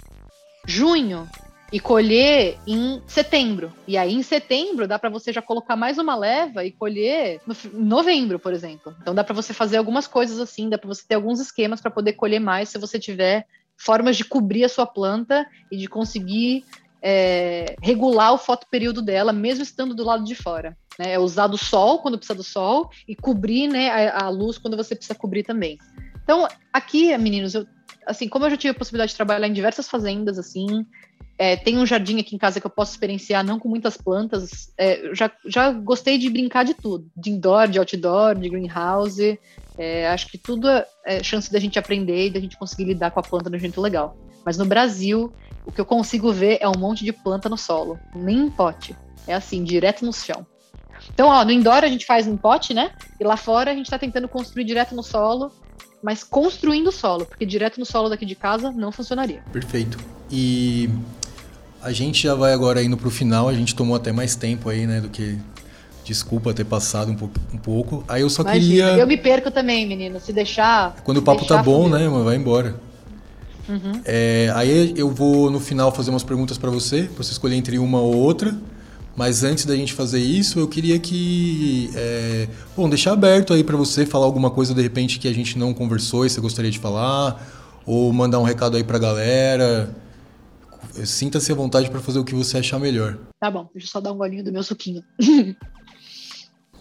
junho 0.66 1.27
e 1.73 1.81
colher 1.81 2.59
em 2.66 3.03
setembro. 3.07 3.73
E 3.89 3.97
aí 3.97 4.15
em 4.15 4.23
setembro 4.23 4.87
dá 4.87 4.99
para 4.99 5.09
você 5.09 5.33
já 5.33 5.41
colocar 5.41 5.77
mais 5.77 5.97
uma 5.97 6.15
leva 6.15 6.62
e 6.62 6.70
colher 6.70 7.41
no 7.47 7.55
em 7.55 7.85
novembro, 7.87 8.39
por 8.39 8.53
exemplo. 8.53 8.95
Então 9.01 9.15
dá 9.15 9.24
para 9.24 9.35
você 9.35 9.55
fazer 9.55 9.78
algumas 9.78 10.07
coisas 10.07 10.39
assim, 10.39 10.69
dá 10.69 10.77
para 10.77 10.89
você 10.89 11.03
ter 11.09 11.15
alguns 11.15 11.41
esquemas 11.41 11.81
para 11.81 11.91
poder 11.91 12.12
colher 12.12 12.39
mais 12.39 12.69
se 12.69 12.78
você 12.78 12.99
tiver 12.99 13.47
formas 13.78 14.16
de 14.16 14.24
cobrir 14.24 14.65
a 14.65 14.69
sua 14.69 14.87
planta 14.87 15.47
e 15.70 15.77
de 15.77 15.87
conseguir 15.87 16.65
é, 17.09 17.77
regular 17.81 18.33
o 18.33 18.39
fotoperíodo 18.39 19.01
dela, 19.01 19.33
mesmo 19.33 19.62
estando 19.62 19.95
do 19.95 20.03
lado 20.03 20.24
de 20.24 20.35
fora. 20.35 20.77
Né? 20.99 21.12
É 21.12 21.19
usar 21.20 21.47
do 21.47 21.57
sol 21.57 22.01
quando 22.01 22.19
precisa 22.19 22.37
do 22.37 22.43
sol 22.43 22.91
e 23.07 23.15
cobrir 23.15 23.69
né, 23.69 24.09
a, 24.09 24.24
a, 24.24 24.28
luz 24.28 24.59
quando 24.59 24.77
você 24.77 24.97
precisa 24.97 25.15
cobrir 25.15 25.45
também. 25.45 25.78
Então, 26.24 26.49
aqui, 26.73 27.16
meninos, 27.16 27.55
eu, 27.55 27.65
assim, 28.05 28.28
como 28.28 28.45
eu 28.45 28.51
já 28.51 28.57
tive 28.57 28.73
a 28.73 28.74
possibilidade 28.74 29.12
de 29.12 29.16
trabalhar 29.16 29.47
em 29.47 29.53
diversas 29.53 29.89
fazendas, 29.89 30.37
assim, 30.37 30.85
é, 31.39 31.55
tem 31.55 31.78
um 31.78 31.87
jardim 31.87 32.19
aqui 32.19 32.35
em 32.35 32.39
casa 32.39 32.59
que 32.59 32.66
eu 32.66 32.70
posso 32.70 32.91
experienciar, 32.91 33.45
não 33.45 33.61
com 33.61 33.69
muitas 33.69 33.97
plantas. 33.97 34.73
É, 34.77 35.15
já, 35.15 35.31
já 35.47 35.70
gostei 35.70 36.19
de 36.19 36.28
brincar 36.28 36.65
de 36.65 36.74
tudo, 36.74 37.09
de 37.16 37.31
indoor, 37.31 37.69
de 37.69 37.78
outdoor, 37.78 38.35
de 38.35 38.49
greenhouse. 38.49 39.39
É, 39.78 40.09
acho 40.09 40.27
que 40.27 40.39
tudo 40.39 40.69
é, 40.69 40.85
é 41.05 41.23
chance 41.23 41.53
da 41.53 41.61
gente 41.61 41.78
aprender 41.78 42.27
e 42.27 42.31
da 42.31 42.41
gente 42.41 42.59
conseguir 42.59 42.87
lidar 42.87 43.12
com 43.12 43.20
a 43.20 43.23
planta 43.23 43.49
de 43.49 43.57
um 43.57 43.61
jeito 43.61 43.81
legal. 43.81 44.16
Mas 44.45 44.59
no 44.59 44.65
Brasil, 44.65 45.33
o 45.66 45.72
que 45.72 45.80
eu 45.80 45.84
consigo 45.84 46.32
ver 46.32 46.59
é 46.60 46.68
um 46.68 46.78
monte 46.78 47.05
de 47.05 47.12
planta 47.12 47.48
no 47.48 47.59
solo, 47.59 47.98
nem 48.14 48.47
em 48.47 48.51
pote. 48.51 48.97
É 49.26 49.34
assim, 49.34 49.62
direto 49.64 50.05
no 50.05 50.12
chão. 50.12 50.47
Então, 51.12 51.28
ó, 51.28 51.44
no 51.44 51.51
indoor 51.51 51.84
a 51.84 51.88
gente 51.88 52.06
faz 52.06 52.26
em 52.26 52.36
pote, 52.36 52.72
né? 52.72 52.93
E 53.20 53.24
lá 53.24 53.36
fora 53.36 53.72
a 53.72 53.74
gente 53.74 53.86
está 53.86 53.98
tentando 53.98 54.28
construir 54.28 54.64
direto 54.64 54.94
no 54.94 55.02
solo, 55.02 55.52
mas 56.02 56.22
construindo 56.22 56.88
o 56.88 56.93
solo, 56.93 57.26
porque 57.26 57.44
direto 57.44 57.78
no 57.78 57.84
solo 57.84 58.09
daqui 58.09 58.24
de 58.24 58.34
casa 58.34 58.70
não 58.70 58.90
funcionaria. 58.93 59.43
Perfeito. 59.52 59.98
E 60.30 60.88
a 61.82 61.93
gente 61.93 62.22
já 62.22 62.34
vai 62.34 62.52
agora 62.52 62.82
indo 62.82 62.97
para 62.97 63.09
o 63.09 63.10
final, 63.10 63.48
a 63.48 63.52
gente 63.52 63.74
tomou 63.74 63.97
até 63.97 64.12
mais 64.12 64.36
tempo 64.36 64.68
aí, 64.68 64.86
né, 64.86 65.01
do 65.01 65.09
que 65.09 65.38
Desculpa 66.06 66.55
ter 66.55 66.64
passado 66.64 67.10
um 67.10 67.16
pouco. 67.16 67.34
Um 67.52 67.59
pouco. 67.59 68.05
Aí 68.06 68.22
eu 68.22 68.30
só 68.30 68.43
Imagina, 68.43 68.64
queria. 68.64 68.86
Eu 68.97 69.09
me 69.09 69.16
perco 69.16 69.51
também, 69.51 69.84
menino. 69.84 70.20
Se 70.20 70.32
deixar. 70.32 70.94
Quando 71.02 71.16
o 71.16 71.22
papo 71.22 71.44
tá 71.44 71.60
bom, 71.60 71.88
né, 71.88 72.09
mano? 72.09 72.22
Vai 72.22 72.36
embora. 72.36 72.76
Uhum. 73.68 74.01
É, 74.05 74.52
aí 74.55 74.94
eu 74.97 75.10
vou 75.10 75.51
no 75.51 75.59
final 75.59 75.93
fazer 75.93 76.10
umas 76.10 76.22
perguntas 76.22 76.59
para 76.59 76.70
você, 76.70 77.05
pra 77.05 77.24
você 77.24 77.32
escolher 77.32 77.56
entre 77.56 77.78
uma 77.78 78.01
ou 78.01 78.14
outra. 78.14 78.56
Mas 79.16 79.43
antes 79.43 79.64
da 79.64 79.74
gente 79.74 79.94
fazer 79.94 80.20
isso, 80.20 80.60
eu 80.60 80.68
queria 80.68 80.98
que. 80.98 81.90
É, 81.94 82.48
bom, 82.76 82.88
deixar 82.88 83.12
aberto 83.12 83.55
aí 83.55 83.64
para 83.64 83.76
você 83.76 84.05
falar 84.05 84.26
alguma 84.26 84.51
coisa 84.51 84.74
de 84.74 84.82
repente 84.82 85.18
que 85.18 85.26
a 85.26 85.32
gente 85.32 85.59
não 85.59 85.72
conversou 85.72 86.26
e 86.26 86.30
você 86.30 86.40
gostaria 86.40 86.70
de 86.70 86.78
falar. 86.78 87.55
Ou 87.86 88.12
mandar 88.12 88.38
um 88.40 88.43
recado 88.43 88.76
aí 88.76 88.84
pra 88.84 88.98
galera. 88.98 89.94
Sinta-se 91.05 91.51
à 91.51 91.55
vontade 91.55 91.90
para 91.90 92.01
fazer 92.01 92.18
o 92.18 92.24
que 92.24 92.34
você 92.34 92.59
achar 92.59 92.78
melhor. 92.78 93.18
Tá 93.40 93.51
bom, 93.51 93.68
deixa 93.72 93.86
eu 93.86 93.90
só 93.90 94.01
dar 94.01 94.12
um 94.12 94.18
golinho 94.18 94.44
do 94.44 94.52
meu 94.52 94.62
suquinho. 94.62 95.02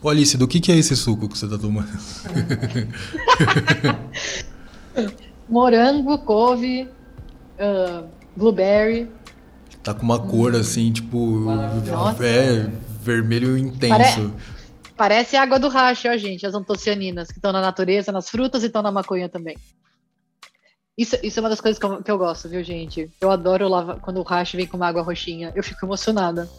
Ô 0.01 0.09
Alice, 0.09 0.37
do 0.37 0.47
que, 0.47 0.59
que 0.59 0.71
é 0.71 0.77
esse 0.77 0.95
suco 0.95 1.29
que 1.29 1.37
você 1.37 1.47
tá 1.47 1.57
tomando? 1.57 1.87
morango, 5.47 6.17
couve, 6.19 6.89
uh, 7.59 8.07
blueberry. 8.35 9.09
Tá 9.84 9.93
com 9.93 10.03
uma 10.03 10.19
cor 10.19 10.55
assim, 10.55 10.91
tipo. 10.91 11.17
Nossa. 11.17 12.26
É 12.26 12.69
vermelho 13.01 13.57
intenso. 13.57 14.30
Pare... 14.30 14.55
Parece 14.97 15.35
água 15.35 15.59
do 15.59 15.67
racho, 15.67 16.07
ó, 16.07 16.15
gente, 16.17 16.45
as 16.45 16.53
antocianinas 16.53 17.27
que 17.27 17.38
estão 17.38 17.51
na 17.51 17.61
natureza, 17.61 18.11
nas 18.11 18.30
frutas 18.30 18.63
e 18.63 18.67
estão 18.67 18.81
na 18.81 18.91
maconha 18.91 19.27
também. 19.27 19.57
Isso, 20.97 21.17
isso 21.22 21.39
é 21.39 21.43
uma 21.43 21.49
das 21.49 21.59
coisas 21.59 21.77
que 21.77 21.85
eu, 21.85 22.01
que 22.01 22.09
eu 22.09 22.17
gosto, 22.17 22.47
viu, 22.47 22.63
gente? 22.63 23.11
Eu 23.19 23.30
adoro 23.30 23.67
lava, 23.67 23.99
quando 23.99 24.17
o 24.17 24.23
racho 24.23 24.55
vem 24.55 24.65
com 24.65 24.77
uma 24.77 24.88
água 24.88 25.01
roxinha. 25.01 25.51
Eu 25.53 25.61
fico 25.61 25.85
emocionada. 25.85 26.49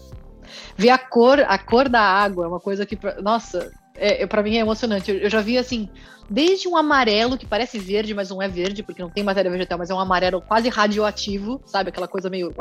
Ver 0.76 0.90
a 0.90 0.98
cor, 0.98 1.40
a 1.40 1.58
cor 1.58 1.88
da 1.88 2.02
água 2.02 2.44
é 2.44 2.48
uma 2.48 2.60
coisa 2.60 2.84
que, 2.84 2.98
nossa, 3.22 3.72
é, 3.98 4.26
para 4.26 4.42
mim 4.42 4.56
é 4.56 4.60
emocionante. 4.60 5.10
Eu, 5.10 5.18
eu, 5.18 5.30
já 5.30 5.40
vi 5.40 5.58
assim, 5.58 5.88
desde 6.28 6.68
um 6.68 6.76
amarelo 6.76 7.38
que 7.38 7.46
parece 7.46 7.78
verde, 7.78 8.14
mas 8.14 8.30
não 8.30 8.42
é 8.42 8.48
verde, 8.48 8.82
porque 8.82 9.02
não 9.02 9.10
tem 9.10 9.24
matéria 9.24 9.50
vegetal, 9.50 9.78
mas 9.78 9.90
é 9.90 9.94
um 9.94 10.00
amarelo 10.00 10.40
quase 10.40 10.68
radioativo, 10.68 11.60
sabe? 11.66 11.90
Aquela 11.90 12.08
coisa 12.08 12.28
meio 12.30 12.54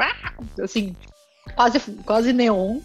assim, 0.61 0.95
quase, 1.55 1.79
quase 2.05 2.33
neon. 2.33 2.79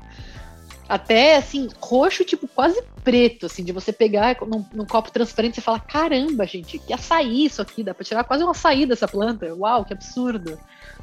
Até 0.89 1.37
assim, 1.37 1.69
roxo, 1.81 2.25
tipo, 2.25 2.49
quase 2.49 2.83
preto, 3.05 3.47
assim, 3.47 3.63
de 3.63 3.71
você 3.71 3.93
pegar 3.93 4.37
num, 4.45 4.65
num 4.75 4.85
copo 4.85 5.13
transparente 5.13 5.59
e 5.59 5.61
falar: 5.61 5.79
caramba, 5.81 6.45
gente, 6.47 6.81
que 6.81 6.93
açaí 6.93 7.45
isso 7.45 7.63
aqui, 7.63 7.85
dá 7.85 7.95
pra 7.95 8.05
tirar 8.05 8.25
quase 8.25 8.43
um 8.43 8.51
açaí 8.51 8.87
dessa 8.87 9.07
planta. 9.07 9.55
Uau, 9.55 9.85
que 9.85 9.93
absurdo. 9.93 10.59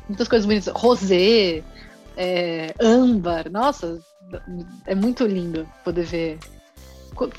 Muitas 0.10 0.28
coisas 0.28 0.46
bonitas. 0.46 0.74
Rosé, 0.76 1.64
é, 2.18 2.74
âmbar, 2.82 3.50
nossa, 3.50 3.98
é 4.86 4.94
muito 4.94 5.26
lindo 5.26 5.66
poder 5.86 6.04
ver 6.04 6.40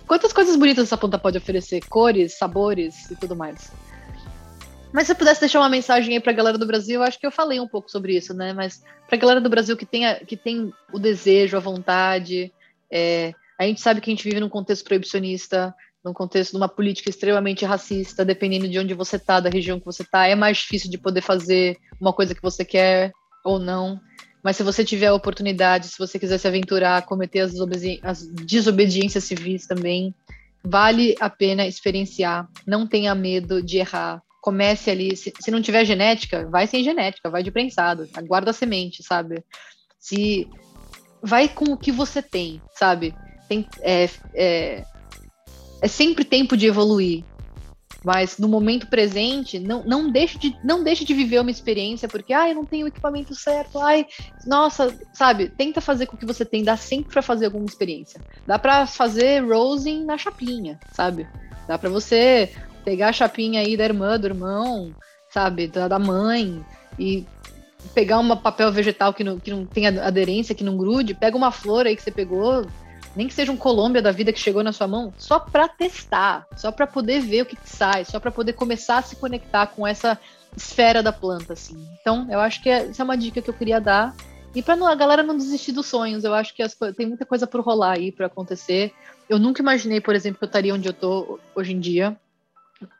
Quantas 0.06 0.32
coisas 0.32 0.56
bonitas 0.56 0.84
essa 0.84 0.96
planta 0.96 1.18
pode 1.18 1.38
oferecer? 1.38 1.80
Cores, 1.88 2.36
sabores 2.36 3.10
e 3.10 3.16
tudo 3.16 3.36
mais. 3.36 3.72
Mas 4.92 5.06
se 5.06 5.12
eu 5.12 5.16
pudesse 5.16 5.40
deixar 5.40 5.60
uma 5.60 5.68
mensagem 5.68 6.14
aí 6.14 6.20
pra 6.20 6.32
galera 6.32 6.58
do 6.58 6.66
Brasil, 6.66 7.02
acho 7.02 7.18
que 7.18 7.26
eu 7.26 7.30
falei 7.30 7.60
um 7.60 7.68
pouco 7.68 7.90
sobre 7.90 8.16
isso, 8.16 8.34
né? 8.34 8.52
Mas 8.52 8.82
pra 9.06 9.18
galera 9.18 9.40
do 9.40 9.50
Brasil 9.50 9.76
que 9.76 9.86
tem, 9.86 10.06
a, 10.06 10.16
que 10.16 10.36
tem 10.36 10.72
o 10.92 10.98
desejo, 10.98 11.56
a 11.56 11.60
vontade, 11.60 12.52
é, 12.90 13.32
a 13.58 13.64
gente 13.64 13.80
sabe 13.80 14.00
que 14.00 14.10
a 14.10 14.14
gente 14.14 14.24
vive 14.24 14.40
num 14.40 14.48
contexto 14.48 14.84
proibicionista, 14.84 15.74
num 16.04 16.14
contexto 16.14 16.52
de 16.52 16.56
uma 16.56 16.68
política 16.68 17.10
extremamente 17.10 17.64
racista, 17.64 18.24
dependendo 18.24 18.68
de 18.68 18.78
onde 18.78 18.94
você 18.94 19.18
tá, 19.18 19.40
da 19.40 19.50
região 19.50 19.78
que 19.78 19.86
você 19.86 20.04
tá, 20.04 20.26
é 20.26 20.34
mais 20.34 20.58
difícil 20.58 20.90
de 20.90 20.96
poder 20.96 21.20
fazer 21.20 21.76
uma 22.00 22.12
coisa 22.12 22.34
que 22.34 22.42
você 22.42 22.64
quer 22.64 23.12
ou 23.44 23.58
não. 23.58 24.00
Mas 24.42 24.56
se 24.56 24.62
você 24.62 24.84
tiver 24.84 25.06
a 25.06 25.14
oportunidade, 25.14 25.88
se 25.88 25.98
você 25.98 26.18
quiser 26.18 26.38
se 26.38 26.46
aventurar, 26.46 27.02
cometer 27.02 27.40
as, 27.40 27.54
as 28.02 28.26
desobediências 28.28 29.24
civis 29.24 29.66
também, 29.66 30.14
vale 30.62 31.14
a 31.20 31.28
pena 31.28 31.66
experienciar. 31.66 32.48
Não 32.66 32.86
tenha 32.86 33.14
medo 33.14 33.62
de 33.62 33.78
errar. 33.78 34.22
Comece 34.40 34.90
ali. 34.90 35.16
Se, 35.16 35.32
se 35.40 35.50
não 35.50 35.60
tiver 35.60 35.84
genética, 35.84 36.48
vai 36.48 36.66
sem 36.66 36.84
genética, 36.84 37.30
vai 37.30 37.42
de 37.42 37.50
prensado. 37.50 38.08
Aguarda 38.14 38.50
a 38.50 38.54
semente, 38.54 39.02
sabe? 39.02 39.42
Se 39.98 40.48
vai 41.22 41.48
com 41.48 41.72
o 41.72 41.76
que 41.76 41.90
você 41.90 42.22
tem, 42.22 42.62
sabe? 42.74 43.14
Tem, 43.48 43.66
é, 43.80 44.08
é, 44.34 44.84
é 45.82 45.88
sempre 45.88 46.24
tempo 46.24 46.56
de 46.56 46.66
evoluir. 46.66 47.24
Mas 48.08 48.38
no 48.38 48.48
momento 48.48 48.86
presente, 48.86 49.58
não, 49.58 49.84
não, 49.84 50.10
deixe 50.10 50.38
de, 50.38 50.56
não 50.64 50.82
deixe 50.82 51.04
de 51.04 51.12
viver 51.12 51.40
uma 51.40 51.50
experiência 51.50 52.08
porque, 52.08 52.32
ai, 52.32 52.52
eu 52.52 52.54
não 52.54 52.64
tenho 52.64 52.86
o 52.86 52.88
equipamento 52.88 53.34
certo, 53.34 53.78
ai, 53.78 54.06
nossa, 54.46 54.98
sabe? 55.12 55.50
Tenta 55.50 55.82
fazer 55.82 56.06
com 56.06 56.16
o 56.16 56.18
que 56.18 56.24
você 56.24 56.42
tem, 56.42 56.64
dá 56.64 56.74
sempre 56.74 57.12
para 57.12 57.20
fazer 57.20 57.44
alguma 57.44 57.66
experiência. 57.66 58.18
Dá 58.46 58.58
para 58.58 58.86
fazer 58.86 59.40
rosing 59.40 60.06
na 60.06 60.16
chapinha, 60.16 60.80
sabe? 60.90 61.28
Dá 61.66 61.76
para 61.76 61.90
você 61.90 62.50
pegar 62.82 63.10
a 63.10 63.12
chapinha 63.12 63.60
aí 63.60 63.76
da 63.76 63.84
irmã, 63.84 64.18
do 64.18 64.26
irmão, 64.26 64.90
sabe? 65.28 65.68
Da, 65.68 65.86
da 65.86 65.98
mãe, 65.98 66.64
e 66.98 67.26
pegar 67.92 68.20
um 68.20 68.36
papel 68.38 68.72
vegetal 68.72 69.12
que 69.12 69.22
não, 69.22 69.38
que 69.38 69.50
não 69.50 69.66
tem 69.66 69.86
aderência, 69.86 70.54
que 70.54 70.64
não 70.64 70.78
grude, 70.78 71.12
pega 71.12 71.36
uma 71.36 71.52
flor 71.52 71.86
aí 71.86 71.94
que 71.94 72.02
você 72.02 72.10
pegou, 72.10 72.66
nem 73.16 73.26
que 73.26 73.34
seja 73.34 73.52
um 73.52 73.56
Colômbia 73.56 74.02
da 74.02 74.12
vida 74.12 74.32
que 74.32 74.38
chegou 74.40 74.62
na 74.62 74.72
sua 74.72 74.86
mão, 74.86 75.12
só 75.16 75.38
para 75.38 75.68
testar, 75.68 76.46
só 76.56 76.70
para 76.70 76.86
poder 76.86 77.20
ver 77.20 77.42
o 77.42 77.46
que, 77.46 77.56
que 77.56 77.68
sai, 77.68 78.04
só 78.04 78.20
para 78.20 78.30
poder 78.30 78.52
começar 78.52 78.98
a 78.98 79.02
se 79.02 79.16
conectar 79.16 79.66
com 79.66 79.86
essa 79.86 80.18
esfera 80.56 81.02
da 81.02 81.12
planta, 81.12 81.52
assim. 81.52 81.76
Então, 82.00 82.26
eu 82.30 82.40
acho 82.40 82.62
que 82.62 82.68
é, 82.68 82.86
essa 82.86 83.02
é 83.02 83.04
uma 83.04 83.16
dica 83.16 83.40
que 83.40 83.50
eu 83.50 83.54
queria 83.54 83.80
dar. 83.80 84.14
E 84.54 84.62
para 84.62 84.74
a 84.74 84.94
galera 84.94 85.22
não 85.22 85.36
desistir 85.36 85.72
dos 85.72 85.86
sonhos, 85.86 86.24
eu 86.24 86.34
acho 86.34 86.54
que 86.54 86.62
as, 86.62 86.74
tem 86.96 87.06
muita 87.06 87.24
coisa 87.24 87.46
por 87.46 87.60
rolar 87.60 87.92
aí, 87.92 88.10
para 88.10 88.26
acontecer. 88.26 88.92
Eu 89.28 89.38
nunca 89.38 89.62
imaginei, 89.62 90.00
por 90.00 90.14
exemplo, 90.14 90.38
que 90.38 90.44
eu 90.44 90.48
estaria 90.48 90.74
onde 90.74 90.88
eu 90.88 90.92
tô 90.92 91.38
hoje 91.54 91.72
em 91.72 91.80
dia. 91.80 92.16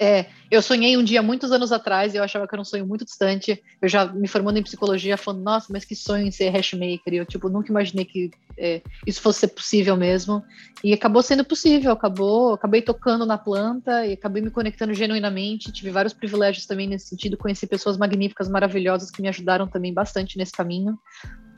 É, 0.01 0.27
eu 0.51 0.61
sonhei 0.61 0.97
um 0.97 1.05
dia 1.05 1.23
muitos 1.23 1.53
anos 1.53 1.71
atrás, 1.71 2.15
eu 2.15 2.23
achava 2.23 2.49
que 2.49 2.55
era 2.55 2.61
um 2.61 2.65
sonho 2.65 2.87
muito 2.87 3.05
distante. 3.05 3.63
Eu 3.81 3.89
já 3.89 4.07
me 4.07 4.27
formando 4.27 4.59
em 4.59 4.63
psicologia, 4.63 5.17
falando, 5.17 5.43
nossa, 5.43 5.73
mas 5.73 5.85
que 5.85 5.95
sonho 5.95 6.27
em 6.27 6.31
ser 6.31 6.49
hashmaker. 6.49 7.15
E 7.15 7.17
eu, 7.19 7.27
tipo, 7.27 7.49
nunca 7.49 7.71
imaginei 7.71 8.05
que 8.05 8.31
é, 8.57 8.83
isso 9.07 9.21
fosse 9.21 9.41
ser 9.41 9.49
possível 9.49 9.97
mesmo. 9.97 10.43
E 10.83 10.93
acabou 10.93 11.23
sendo 11.23 11.45
possível, 11.45 11.93
acabou, 11.93 12.55
acabei 12.55 12.83
tocando 12.83 13.25
na 13.25 13.39
planta 13.39 14.05
e 14.07 14.15
acabei 14.15 14.43
me 14.43 14.51
conectando 14.51 14.93
genuinamente. 14.95 15.71
Tive 15.71 15.91
vários 15.91 16.13
privilégios 16.13 16.67
também 16.67 16.89
nesse 16.89 17.07
sentido, 17.09 17.37
conheci 17.37 17.67
pessoas 17.67 17.97
magníficas, 17.97 18.49
maravilhosas 18.49 19.11
que 19.11 19.23
me 19.23 19.29
ajudaram 19.29 19.69
também 19.69 19.93
bastante 19.95 20.37
nesse 20.37 20.53
caminho. 20.53 20.99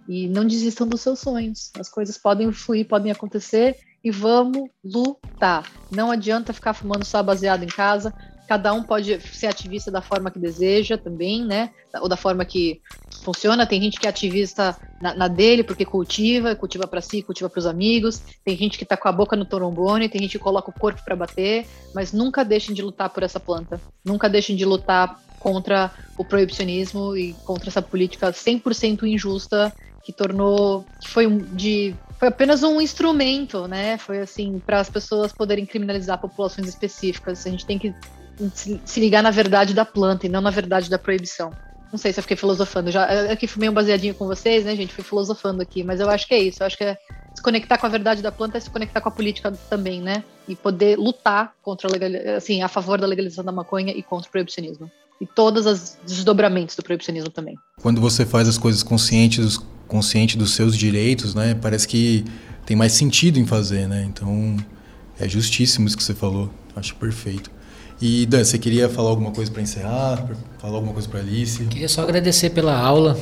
E 0.07 0.29
não 0.29 0.45
desistam 0.45 0.87
dos 0.87 1.01
seus 1.01 1.21
sonhos. 1.21 1.71
As 1.79 1.89
coisas 1.89 2.19
podem 2.19 2.53
fluir, 2.53 2.87
podem 2.87 3.13
acontecer 3.13 3.77
e 4.03 4.11
vamos 4.11 4.69
lutar. 4.85 5.71
Não 5.91 6.11
adianta 6.11 6.53
ficar 6.53 6.73
fumando 6.73 7.05
só 7.05 7.23
baseado 7.23 7.63
em 7.63 7.69
casa. 7.69 8.13
Cada 8.49 8.73
um 8.73 8.83
pode 8.83 9.21
ser 9.21 9.47
ativista 9.47 9.91
da 9.91 10.03
forma 10.03 10.31
que 10.31 10.39
deseja 10.39 10.99
também, 10.99 11.45
né? 11.45 11.71
Ou 12.01 12.09
da 12.09 12.17
forma 12.17 12.45
que 12.45 12.81
funciona. 13.23 13.67
Tem 13.67 13.81
gente 13.81 14.01
que 14.01 14.07
é 14.07 14.11
ativista 14.11 14.77
na, 15.01 15.15
na 15.15 15.29
dele 15.29 15.63
porque 15.63 15.85
cultiva, 15.85 16.57
cultiva 16.57 16.87
para 16.87 17.01
si, 17.01 17.23
cultiva 17.23 17.49
para 17.49 17.61
os 17.61 17.67
amigos. 17.67 18.21
Tem 18.45 18.57
gente 18.57 18.77
que 18.77 18.85
está 18.85 18.97
com 18.97 19.07
a 19.07 19.13
boca 19.13 19.37
no 19.37 19.45
trombone, 19.45 20.09
tem 20.09 20.21
gente 20.23 20.37
que 20.37 20.43
coloca 20.43 20.71
o 20.71 20.79
corpo 20.79 21.05
para 21.05 21.15
bater. 21.15 21.67
Mas 21.95 22.13
nunca 22.13 22.45
deixem 22.45 22.75
de 22.75 22.83
lutar 22.83 23.11
por 23.11 23.23
essa 23.23 23.39
planta. 23.39 23.81
Nunca 24.05 24.29
deixem 24.29 24.57
de 24.57 24.65
lutar 24.65 25.21
contra 25.39 25.91
o 26.19 26.25
proibicionismo 26.25 27.17
e 27.17 27.33
contra 27.45 27.71
essa 27.71 27.81
política 27.81 28.33
100% 28.33 29.05
injusta 29.05 29.73
que 30.03 30.13
tornou 30.13 30.85
que 31.01 31.09
foi 31.09 31.27
de 31.53 31.95
foi 32.21 32.29
apenas 32.29 32.63
um 32.63 32.83
instrumento, 32.83 33.67
né? 33.67 33.97
Foi 33.97 34.21
assim 34.21 34.61
para 34.65 34.79
as 34.79 34.91
pessoas 34.91 35.33
poderem 35.33 35.65
criminalizar 35.65 36.21
populações 36.21 36.69
específicas. 36.69 37.47
A 37.47 37.51
gente 37.51 37.65
tem 37.65 37.79
que 37.79 37.95
se 38.85 39.01
ligar 39.01 39.23
na 39.23 39.31
verdade 39.31 39.73
da 39.73 39.87
planta 39.87 40.27
e 40.27 40.29
não 40.29 40.43
na 40.43 40.51
verdade 40.51 40.91
da 40.91 40.99
proibição. 40.99 41.51
Não 41.91 41.99
sei 41.99 42.13
se 42.13 42.21
eu 42.21 42.23
fiquei 42.23 42.37
filosofando. 42.37 42.91
Já 42.91 43.33
aqui 43.33 43.47
fui 43.47 43.61
meio 43.61 43.73
baseadinho 43.73 44.15
com 44.15 44.27
vocês, 44.27 44.67
né, 44.67 44.77
gente? 44.77 44.93
Fui 44.93 45.03
filosofando 45.03 45.63
aqui, 45.63 45.83
mas 45.83 45.99
eu 45.99 46.11
acho 46.11 46.29
que 46.29 46.35
é 46.35 46.39
isso. 46.39 46.63
Eu 46.63 46.67
acho 46.67 46.77
que 46.77 46.85
é 46.85 46.99
se 47.35 47.43
conectar 47.43 47.79
com 47.79 47.87
a 47.87 47.89
verdade 47.89 48.21
da 48.21 48.31
planta 48.31 48.59
é 48.59 48.61
se 48.61 48.69
conectar 48.69 49.01
com 49.01 49.09
a 49.09 49.13
política 49.13 49.51
também, 49.71 50.03
né? 50.03 50.23
E 50.47 50.55
poder 50.55 50.99
lutar 50.99 51.55
contra 51.63 51.89
a 51.89 51.91
legal, 51.91 52.37
assim, 52.37 52.63
a 52.63 52.69
favor 52.69 53.01
da 53.01 53.07
legalização 53.07 53.43
da 53.43 53.51
maconha 53.51 53.95
e 53.97 54.03
contra 54.03 54.29
o 54.29 54.31
proibicionismo. 54.31 54.91
E 55.19 55.27
todos 55.27 55.65
os 55.65 55.97
desdobramentos 56.05 56.77
do 56.77 56.83
proibicionismo 56.83 57.31
também. 57.31 57.57
Quando 57.81 57.99
você 57.99 58.27
faz 58.27 58.47
as 58.47 58.59
coisas 58.59 58.83
conscientes, 58.83 59.59
consciente 59.91 60.39
dos 60.39 60.55
seus 60.55 60.77
direitos, 60.77 61.35
né? 61.35 61.55
Parece 61.61 61.87
que 61.87 62.25
tem 62.65 62.77
mais 62.77 62.93
sentido 62.93 63.39
em 63.39 63.45
fazer, 63.45 63.89
né? 63.89 64.07
Então 64.09 64.57
é 65.19 65.29
justíssimo 65.29 65.87
isso 65.87 65.97
que 65.97 66.03
você 66.03 66.15
falou. 66.15 66.49
Acho 66.77 66.95
perfeito. 66.95 67.51
E 68.01 68.25
Dan, 68.25 68.45
você 68.45 68.57
queria 68.57 68.89
falar 68.89 69.11
alguma 69.11 69.33
coisa 69.33 69.51
para 69.51 69.61
encerrar? 69.61 70.31
Falar 70.59 70.77
alguma 70.77 70.93
coisa 70.93 71.09
para 71.09 71.19
Alice? 71.19 71.65
Queria 71.65 71.89
só 71.89 72.03
agradecer 72.03 72.51
pela 72.51 72.75
aula, 72.79 73.19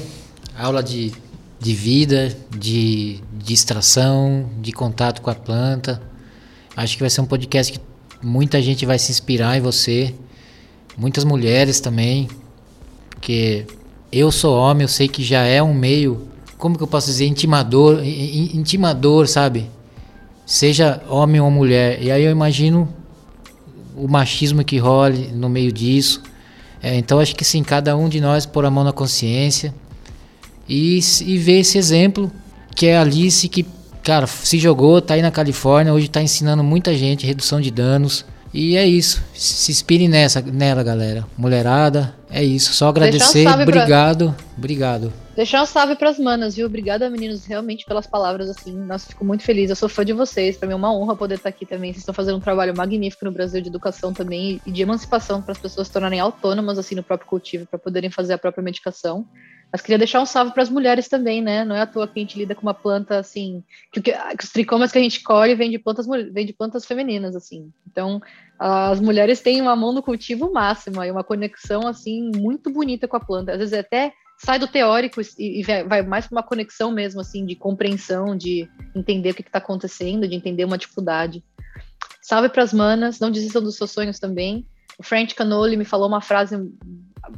aula 0.57 0.83
de, 0.83 1.13
de 1.59 1.75
vida, 1.75 2.37
de 2.57 3.21
distração, 3.33 4.49
de 4.61 4.71
contato 4.71 5.23
com 5.23 5.31
a 5.31 5.35
planta. 5.35 6.01
Acho 6.77 6.97
que 6.97 7.03
vai 7.03 7.11
ser 7.11 7.23
um 7.23 7.27
podcast 7.27 7.73
que 7.73 7.81
muita 8.23 8.61
gente 8.61 8.85
vai 8.85 8.99
se 8.99 9.11
inspirar 9.11 9.57
em 9.57 9.61
você, 9.61 10.15
muitas 10.97 11.25
mulheres 11.25 11.81
também, 11.81 12.29
porque 13.11 13.67
eu 14.13 14.31
sou 14.31 14.57
homem, 14.57 14.83
eu 14.83 14.89
sei 14.89 15.09
que 15.09 15.25
já 15.25 15.43
é 15.43 15.61
um 15.63 15.75
meio 15.75 16.29
como 16.59 16.77
que 16.77 16.83
eu 16.83 16.89
posso 16.89 17.07
dizer, 17.07 17.27
intimador, 17.27 18.03
intimador, 18.05 19.29
sabe? 19.29 19.71
Seja 20.45 21.01
homem 21.09 21.41
ou 21.41 21.51
mulher. 21.51 22.03
E 22.03 22.11
aí 22.11 22.25
eu 22.25 22.31
imagino 22.31 22.89
o 23.97 24.09
machismo 24.09 24.65
que 24.65 24.77
role 24.77 25.29
no 25.33 25.49
meio 25.49 25.73
disso. 25.73 26.23
É, 26.83 26.97
então 26.97 27.21
acho 27.21 27.35
que 27.35 27.45
sim, 27.45 27.63
cada 27.63 27.97
um 27.97 28.09
de 28.09 28.21
nós 28.21 28.45
pôr 28.45 28.65
a 28.65 28.71
mão 28.71 28.85
na 28.85 28.93
consciência 28.93 29.75
e, 30.69 31.01
e 31.25 31.39
ver 31.39 31.61
esse 31.61 31.79
exemplo 31.79 32.31
que 32.75 32.87
é 32.87 32.97
a 32.97 33.03
Alice 33.03 33.49
que, 33.49 33.67
cara, 34.05 34.27
se 34.27 34.59
jogou, 34.59 35.01
tá 35.03 35.15
aí 35.15 35.23
na 35.23 35.31
Califórnia, 35.31 35.93
hoje 35.93 36.09
tá 36.09 36.23
ensinando 36.23 36.63
muita 36.63 36.97
gente 36.97 37.27
redução 37.27 37.61
de 37.61 37.71
danos. 37.71 38.25
E 38.61 38.77
é 38.77 38.85
isso. 38.85 39.23
Se 39.35 39.71
inspire 39.71 40.09
nessa, 40.09 40.43
nela, 40.43 40.83
galera. 40.83 41.25
Mulherada, 41.37 42.13
é 42.29 42.43
isso. 42.43 42.75
Só 42.75 42.89
agradecer. 42.89 43.47
Um 43.47 43.63
obrigado. 43.63 44.33
Pra... 44.33 44.45
Obrigado. 44.57 45.13
Deixar 45.37 45.63
um 45.63 45.67
salve 45.67 45.95
pras 45.95 46.19
manas, 46.19 46.57
viu? 46.57 46.67
Obrigada, 46.67 47.09
meninos, 47.09 47.47
realmente 47.47 47.87
pelas 47.87 48.09
palavras, 48.09 48.51
assim. 48.51 48.77
Nossa, 48.77 49.11
fico 49.11 49.25
muito 49.25 49.45
feliz. 49.45 49.71
Eu 49.71 49.77
sou 49.77 49.89
fã 49.89 50.05
de 50.05 50.13
vocês. 50.13 50.57
Pra 50.57 50.67
mim 50.67 50.73
é 50.73 50.77
uma 50.77 50.93
honra 50.93 51.15
poder 51.15 51.37
estar 51.37 51.51
aqui 51.51 51.65
também. 51.65 51.93
Vocês 51.93 52.01
estão 52.01 52.13
fazendo 52.13 52.39
um 52.39 52.41
trabalho 52.41 52.77
magnífico 52.77 53.25
no 53.25 53.31
Brasil 53.31 53.61
de 53.61 53.69
educação 53.69 54.13
também 54.13 54.61
e 54.67 54.73
de 54.73 54.83
emancipação 54.83 55.41
para 55.41 55.53
as 55.53 55.59
pessoas 55.59 55.87
se 55.87 55.93
tornarem 55.93 56.19
autônomas, 56.19 56.81
assim, 56.81 56.97
no 56.97 57.05
próprio 57.05 57.29
cultivo, 57.29 57.65
para 57.65 57.79
poderem 57.79 58.11
fazer 58.11 58.33
a 58.33 58.39
própria 58.39 58.65
medicação. 58.65 59.25
Mas 59.71 59.83
queria 59.83 59.99
deixar 59.99 60.21
um 60.21 60.27
salve 60.27 60.53
para 60.53 60.63
as 60.63 60.71
mulheres 60.71 61.09
também, 61.09 61.43
né? 61.43 61.65
Não 61.65 61.77
é 61.77 61.83
à 61.83 61.87
toa 61.87 62.09
que 62.09 62.19
a 62.19 62.23
gente 62.23 62.39
lida 62.39 62.55
com 62.55 62.63
uma 62.63 62.75
planta 62.75 63.19
assim, 63.19 63.63
que, 63.93 64.01
que, 64.01 64.13
que 64.13 64.45
os 64.45 64.51
tricomas 64.51 64.91
que 64.91 64.99
a 64.99 65.03
gente 65.03 65.23
colhe 65.23 65.55
vêm 65.55 65.71
de 65.71 65.79
plantas 65.79 66.07
vem 66.33 66.47
de 66.47 66.55
plantas 66.55 66.87
femininas, 66.87 67.37
assim. 67.37 67.71
Então, 67.87 68.21
as 68.59 69.01
mulheres 69.01 69.41
têm 69.41 69.61
uma 69.61 69.77
mão 69.77 69.93
no 69.93 70.03
cultivo 70.03 70.53
máxima 70.53 71.07
e 71.07 71.11
uma 71.11 71.23
conexão 71.23 71.87
assim 71.87 72.31
muito 72.37 72.71
bonita 72.71 73.07
com 73.07 73.17
a 73.17 73.21
planta. 73.21 73.53
Às 73.53 73.59
vezes 73.59 73.75
até 73.75 74.13
sai 74.39 74.59
do 74.59 74.67
teórico 74.67 75.21
e, 75.39 75.63
vai 75.87 76.03
mais 76.03 76.27
para 76.27 76.37
uma 76.37 76.43
conexão 76.43 76.91
mesmo, 76.93 77.21
assim, 77.21 77.45
de 77.45 77.57
compreensão, 77.57 78.37
de 78.37 78.69
entender 78.95 79.31
o 79.31 79.35
que 79.35 79.43
está 79.43 79.59
acontecendo, 79.59 80.29
de 80.29 80.35
entender 80.35 80.65
uma 80.65 80.79
dificuldade. 80.79 81.43
Salve 82.23 82.49
para 82.49 82.63
as 82.63 82.73
manas, 82.73 83.19
não 83.19 83.31
desistam 83.31 83.63
dos 83.63 83.77
seus 83.77 83.91
sonhos 83.91 84.19
também. 84.19 84.67
O 84.99 85.03
French 85.03 85.35
Canoli 85.35 85.77
me 85.77 85.85
falou 85.85 86.09
uma 86.09 86.21
frase 86.21 86.57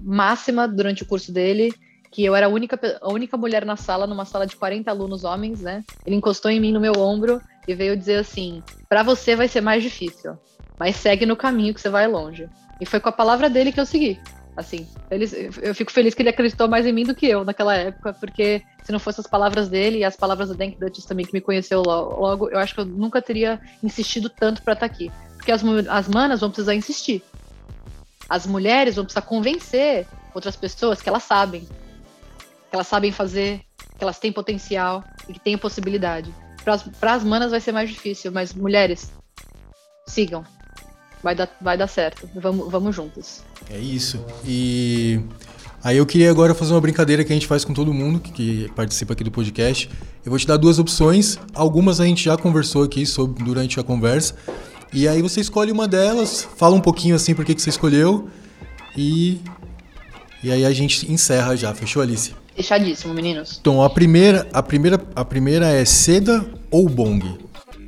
máxima 0.02 0.68
durante 0.68 1.02
o 1.02 1.06
curso 1.06 1.32
dele, 1.32 1.72
que 2.10 2.24
eu 2.24 2.34
era 2.34 2.46
a 2.46 2.48
única, 2.48 2.98
a 3.00 3.08
única 3.10 3.36
mulher 3.36 3.64
na 3.64 3.76
sala, 3.76 4.06
numa 4.06 4.24
sala 4.24 4.46
de 4.46 4.56
40 4.56 4.90
alunos 4.90 5.24
homens, 5.24 5.60
né? 5.60 5.84
Ele 6.04 6.16
encostou 6.16 6.50
em 6.50 6.60
mim 6.60 6.72
no 6.72 6.80
meu 6.80 6.94
ombro 6.98 7.40
e 7.66 7.74
veio 7.74 7.96
dizer 7.96 8.16
assim: 8.16 8.62
para 8.88 9.02
você 9.02 9.36
vai 9.36 9.48
ser 9.48 9.60
mais 9.60 9.82
difícil, 9.82 10.36
mas 10.80 10.96
segue 10.96 11.26
no 11.26 11.36
caminho 11.36 11.74
que 11.74 11.80
você 11.80 11.90
vai 11.90 12.08
longe. 12.08 12.48
E 12.80 12.86
foi 12.86 12.98
com 12.98 13.10
a 13.10 13.12
palavra 13.12 13.50
dele 13.50 13.70
que 13.70 13.78
eu 13.78 13.84
segui. 13.84 14.18
Assim, 14.56 14.88
ele, 15.10 15.28
eu 15.60 15.74
fico 15.74 15.92
feliz 15.92 16.14
que 16.14 16.22
ele 16.22 16.30
acreditou 16.30 16.66
mais 16.68 16.86
em 16.86 16.92
mim 16.92 17.04
do 17.04 17.14
que 17.14 17.26
eu 17.26 17.44
naquela 17.44 17.76
época, 17.76 18.14
porque 18.14 18.62
se 18.82 18.90
não 18.90 18.98
fossem 18.98 19.20
as 19.20 19.30
palavras 19.30 19.68
dele 19.68 19.98
e 19.98 20.04
as 20.04 20.16
palavras 20.16 20.48
da 20.48 20.54
Dank 20.54 20.78
Dutch 20.80 21.04
também, 21.04 21.26
que 21.26 21.34
me 21.34 21.40
conheceu 21.42 21.82
logo, 21.82 22.48
eu 22.48 22.58
acho 22.58 22.74
que 22.74 22.80
eu 22.80 22.86
nunca 22.86 23.20
teria 23.20 23.60
insistido 23.82 24.30
tanto 24.30 24.62
para 24.62 24.72
estar 24.72 24.88
tá 24.88 24.92
aqui. 24.92 25.12
Porque 25.36 25.52
as, 25.52 25.62
as 25.86 26.08
manas 26.08 26.40
vão 26.40 26.48
precisar 26.48 26.74
insistir. 26.74 27.22
As 28.26 28.46
mulheres 28.46 28.96
vão 28.96 29.04
precisar 29.04 29.22
convencer 29.22 30.06
outras 30.34 30.56
pessoas 30.56 31.02
que 31.02 31.10
elas 31.10 31.24
sabem, 31.24 31.60
que 31.60 32.74
elas 32.74 32.86
sabem 32.86 33.12
fazer, 33.12 33.60
que 33.98 34.02
elas 34.02 34.18
têm 34.18 34.32
potencial 34.32 35.04
e 35.28 35.34
que 35.34 35.40
têm 35.40 35.58
possibilidade. 35.58 36.34
Para 36.98 37.12
as 37.12 37.22
manas 37.22 37.50
vai 37.50 37.60
ser 37.60 37.72
mais 37.72 37.90
difícil, 37.90 38.32
mas 38.32 38.54
mulheres, 38.54 39.12
sigam. 40.06 40.42
Vai 41.22 41.34
dar, 41.34 41.48
vai 41.60 41.76
dar 41.76 41.86
certo. 41.86 42.28
Vamos, 42.34 42.70
vamos 42.70 42.96
juntos. 42.96 43.42
É 43.70 43.78
isso. 43.78 44.24
E 44.44 45.20
aí 45.82 45.96
eu 45.96 46.06
queria 46.06 46.30
agora 46.30 46.54
fazer 46.54 46.72
uma 46.72 46.80
brincadeira 46.80 47.22
que 47.24 47.32
a 47.32 47.34
gente 47.34 47.46
faz 47.46 47.64
com 47.64 47.74
todo 47.74 47.92
mundo 47.92 48.20
que, 48.20 48.32
que 48.32 48.72
participa 48.74 49.12
aqui 49.12 49.22
do 49.22 49.30
podcast. 49.30 49.90
Eu 50.24 50.30
vou 50.30 50.38
te 50.38 50.46
dar 50.46 50.56
duas 50.56 50.78
opções. 50.78 51.38
Algumas 51.54 52.00
a 52.00 52.06
gente 52.06 52.24
já 52.24 52.36
conversou 52.36 52.82
aqui 52.82 53.04
sobre, 53.04 53.44
durante 53.44 53.78
a 53.78 53.82
conversa. 53.82 54.34
E 54.92 55.06
aí 55.06 55.22
você 55.22 55.40
escolhe 55.40 55.70
uma 55.70 55.86
delas, 55.86 56.48
fala 56.56 56.74
um 56.74 56.80
pouquinho 56.80 57.14
assim 57.14 57.34
por 57.34 57.44
que, 57.44 57.58
você 57.58 57.70
escolheu. 57.70 58.28
E, 58.96 59.40
e 60.42 60.50
aí 60.50 60.64
a 60.64 60.72
gente 60.72 61.10
encerra 61.10 61.54
já. 61.54 61.72
Fechou, 61.74 62.02
Alice? 62.02 62.34
Fechadíssimo, 62.56 63.14
meninos. 63.14 63.58
Então, 63.60 63.82
a 63.82 63.88
primeira, 63.88 64.48
a 64.52 64.62
primeira, 64.62 65.00
a 65.14 65.24
primeira 65.24 65.68
é 65.68 65.84
seda 65.84 66.44
ou 66.70 66.88
bong? 66.88 67.38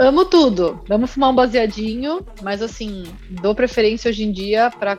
Amo 0.03 0.25
tudo. 0.25 0.81
Vamos 0.89 1.13
fumar 1.13 1.31
um 1.31 1.35
baseadinho, 1.35 2.27
mas 2.43 2.61
assim, 2.61 3.05
dou 3.31 3.55
preferência 3.55 4.09
hoje 4.09 4.25
em 4.25 4.33
dia 4.33 4.69
para 4.69 4.99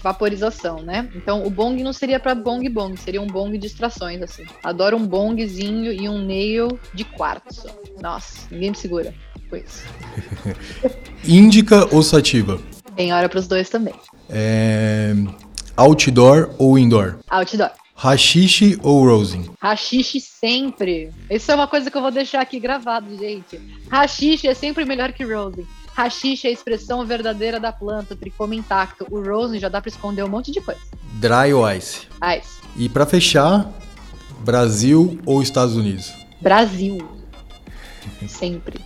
vaporização, 0.00 0.80
né? 0.80 1.10
Então, 1.16 1.44
o 1.44 1.50
bong 1.50 1.82
não 1.82 1.92
seria 1.92 2.20
para 2.20 2.36
bong 2.36 2.68
bong, 2.68 2.96
seria 2.96 3.20
um 3.20 3.26
bong 3.26 3.58
de 3.58 3.66
extrações, 3.66 4.22
assim. 4.22 4.44
Adoro 4.62 4.96
um 4.96 5.04
bongzinho 5.04 5.92
e 5.92 6.08
um 6.08 6.24
nail 6.24 6.78
de 6.94 7.04
quartzo. 7.04 7.66
Nossa, 8.00 8.46
ninguém 8.48 8.70
me 8.70 8.76
segura 8.76 9.12
com 9.50 9.56
isso. 9.56 9.82
Índica 11.26 11.92
ou 11.92 12.00
sativa? 12.00 12.60
Tem 12.94 13.12
hora 13.12 13.28
para 13.28 13.40
os 13.40 13.48
dois 13.48 13.68
também. 13.68 13.94
É... 14.30 15.12
Outdoor 15.76 16.54
ou 16.58 16.78
indoor? 16.78 17.18
Outdoor. 17.28 17.72
Rachixe 17.94 18.78
ou 18.82 19.04
Rosin? 19.06 19.48
Rachixe 19.60 20.20
sempre. 20.20 21.10
Isso 21.30 21.50
é 21.50 21.54
uma 21.54 21.66
coisa 21.68 21.90
que 21.90 21.96
eu 21.96 22.02
vou 22.02 22.10
deixar 22.10 22.40
aqui 22.40 22.58
gravado, 22.58 23.16
gente. 23.16 23.60
Rachixe 23.88 24.48
é 24.48 24.54
sempre 24.54 24.84
melhor 24.84 25.12
que 25.12 25.24
Rosin. 25.24 25.64
Rachixe 25.94 26.48
é 26.48 26.50
a 26.50 26.52
expressão 26.52 27.06
verdadeira 27.06 27.60
da 27.60 27.70
planta, 27.72 28.16
tricoma 28.16 28.54
intacto. 28.54 29.06
O 29.10 29.22
Rosin 29.22 29.60
já 29.60 29.68
dá 29.68 29.80
para 29.80 29.88
esconder 29.90 30.24
um 30.24 30.28
monte 30.28 30.50
de 30.50 30.60
coisa. 30.60 30.80
Dry 31.14 31.52
ou 31.54 31.70
Ice? 31.70 32.00
Ice. 32.36 32.60
E 32.76 32.88
para 32.88 33.06
fechar, 33.06 33.70
Brasil 34.40 35.18
ou 35.24 35.40
Estados 35.40 35.76
Unidos? 35.76 36.12
Brasil. 36.40 36.98
sempre. 38.28 38.80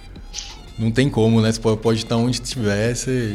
Não 0.78 0.90
tem 0.92 1.08
como, 1.08 1.40
né? 1.40 1.50
Você 1.50 1.58
pode 1.76 1.98
estar 2.04 2.16
onde 2.16 2.36
estiver, 2.40 2.94
você 2.94 3.34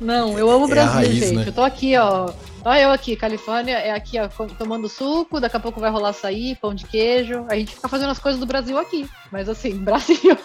Não, 0.00 0.36
eu 0.38 0.50
amo 0.50 0.64
o 0.64 0.68
É 0.68 0.70
Brasil, 0.70 0.92
raiz, 0.92 1.14
gente. 1.14 1.32
né? 1.36 1.44
Eu 1.46 1.52
tô 1.52 1.62
aqui, 1.62 1.96
ó. 1.98 2.32
Olha 2.64 2.82
eu 2.82 2.90
aqui, 2.90 3.16
Califórnia, 3.16 3.78
é 3.78 3.90
aqui, 3.90 4.18
ó, 4.18 4.28
tomando 4.58 4.88
suco, 4.88 5.40
daqui 5.40 5.56
a 5.56 5.60
pouco 5.60 5.80
vai 5.80 5.90
rolar 5.90 6.10
açaí, 6.10 6.54
pão 6.56 6.74
de 6.74 6.84
queijo. 6.84 7.46
A 7.48 7.54
gente 7.54 7.74
fica 7.74 7.88
fazendo 7.88 8.10
as 8.10 8.18
coisas 8.18 8.38
do 8.38 8.46
Brasil 8.46 8.78
aqui. 8.78 9.08
Mas 9.32 9.48
assim, 9.48 9.76
Brasil. 9.82 10.36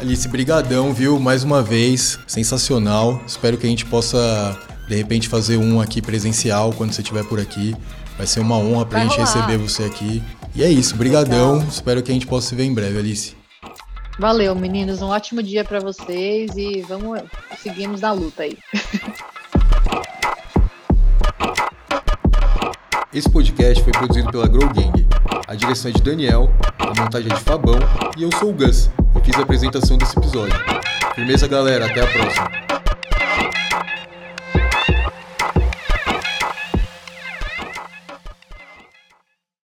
Alice, 0.00 0.26
brigadão, 0.28 0.92
viu? 0.92 1.20
Mais 1.20 1.44
uma 1.44 1.62
vez, 1.62 2.18
sensacional. 2.26 3.20
Espero 3.26 3.56
que 3.56 3.66
a 3.66 3.70
gente 3.70 3.86
possa, 3.86 4.58
de 4.88 4.96
repente, 4.96 5.28
fazer 5.28 5.56
um 5.56 5.80
aqui 5.80 6.02
presencial 6.02 6.72
quando 6.72 6.92
você 6.92 7.00
estiver 7.00 7.24
por 7.24 7.38
aqui. 7.38 7.74
Vai 8.16 8.26
ser 8.26 8.40
uma 8.40 8.56
honra 8.56 8.84
pra 8.86 8.98
Vai 8.98 9.08
gente 9.08 9.18
rolar. 9.18 9.32
receber 9.32 9.56
você 9.56 9.84
aqui. 9.84 10.20
E 10.52 10.64
é 10.64 10.68
isso, 10.68 10.96
brigadão. 10.96 11.62
Espero 11.68 12.02
que 12.02 12.10
a 12.10 12.14
gente 12.14 12.26
possa 12.26 12.48
se 12.48 12.54
ver 12.56 12.64
em 12.64 12.74
breve, 12.74 12.98
Alice. 12.98 13.36
Valeu, 14.18 14.52
meninos. 14.56 15.00
Um 15.00 15.10
ótimo 15.10 15.40
dia 15.44 15.64
pra 15.64 15.78
vocês 15.78 16.50
e 16.56 16.82
vamos 16.82 17.20
seguimos 17.62 18.00
na 18.00 18.10
luta 18.10 18.42
aí. 18.42 18.58
Esse 23.12 23.28
podcast 23.30 23.82
foi 23.82 23.92
produzido 23.92 24.30
pela 24.30 24.46
Grow 24.46 24.68
Gang. 24.68 25.08
A 25.48 25.54
direção 25.54 25.90
é 25.90 25.94
de 25.94 26.02
Daniel, 26.02 26.50
a 26.78 26.86
montagem 27.00 27.32
é 27.32 27.34
de 27.34 27.40
Fabão 27.40 27.78
e 28.16 28.22
eu 28.22 28.30
sou 28.38 28.50
o 28.50 28.52
Gus 28.52 28.90
e 29.16 29.24
fiz 29.24 29.34
a 29.36 29.42
apresentação 29.42 29.98
desse 29.98 30.16
episódio. 30.16 30.54
Firmeza, 31.14 31.48
galera. 31.48 31.86
Até 31.86 32.02
a 32.02 32.06
próxima. 32.06 32.50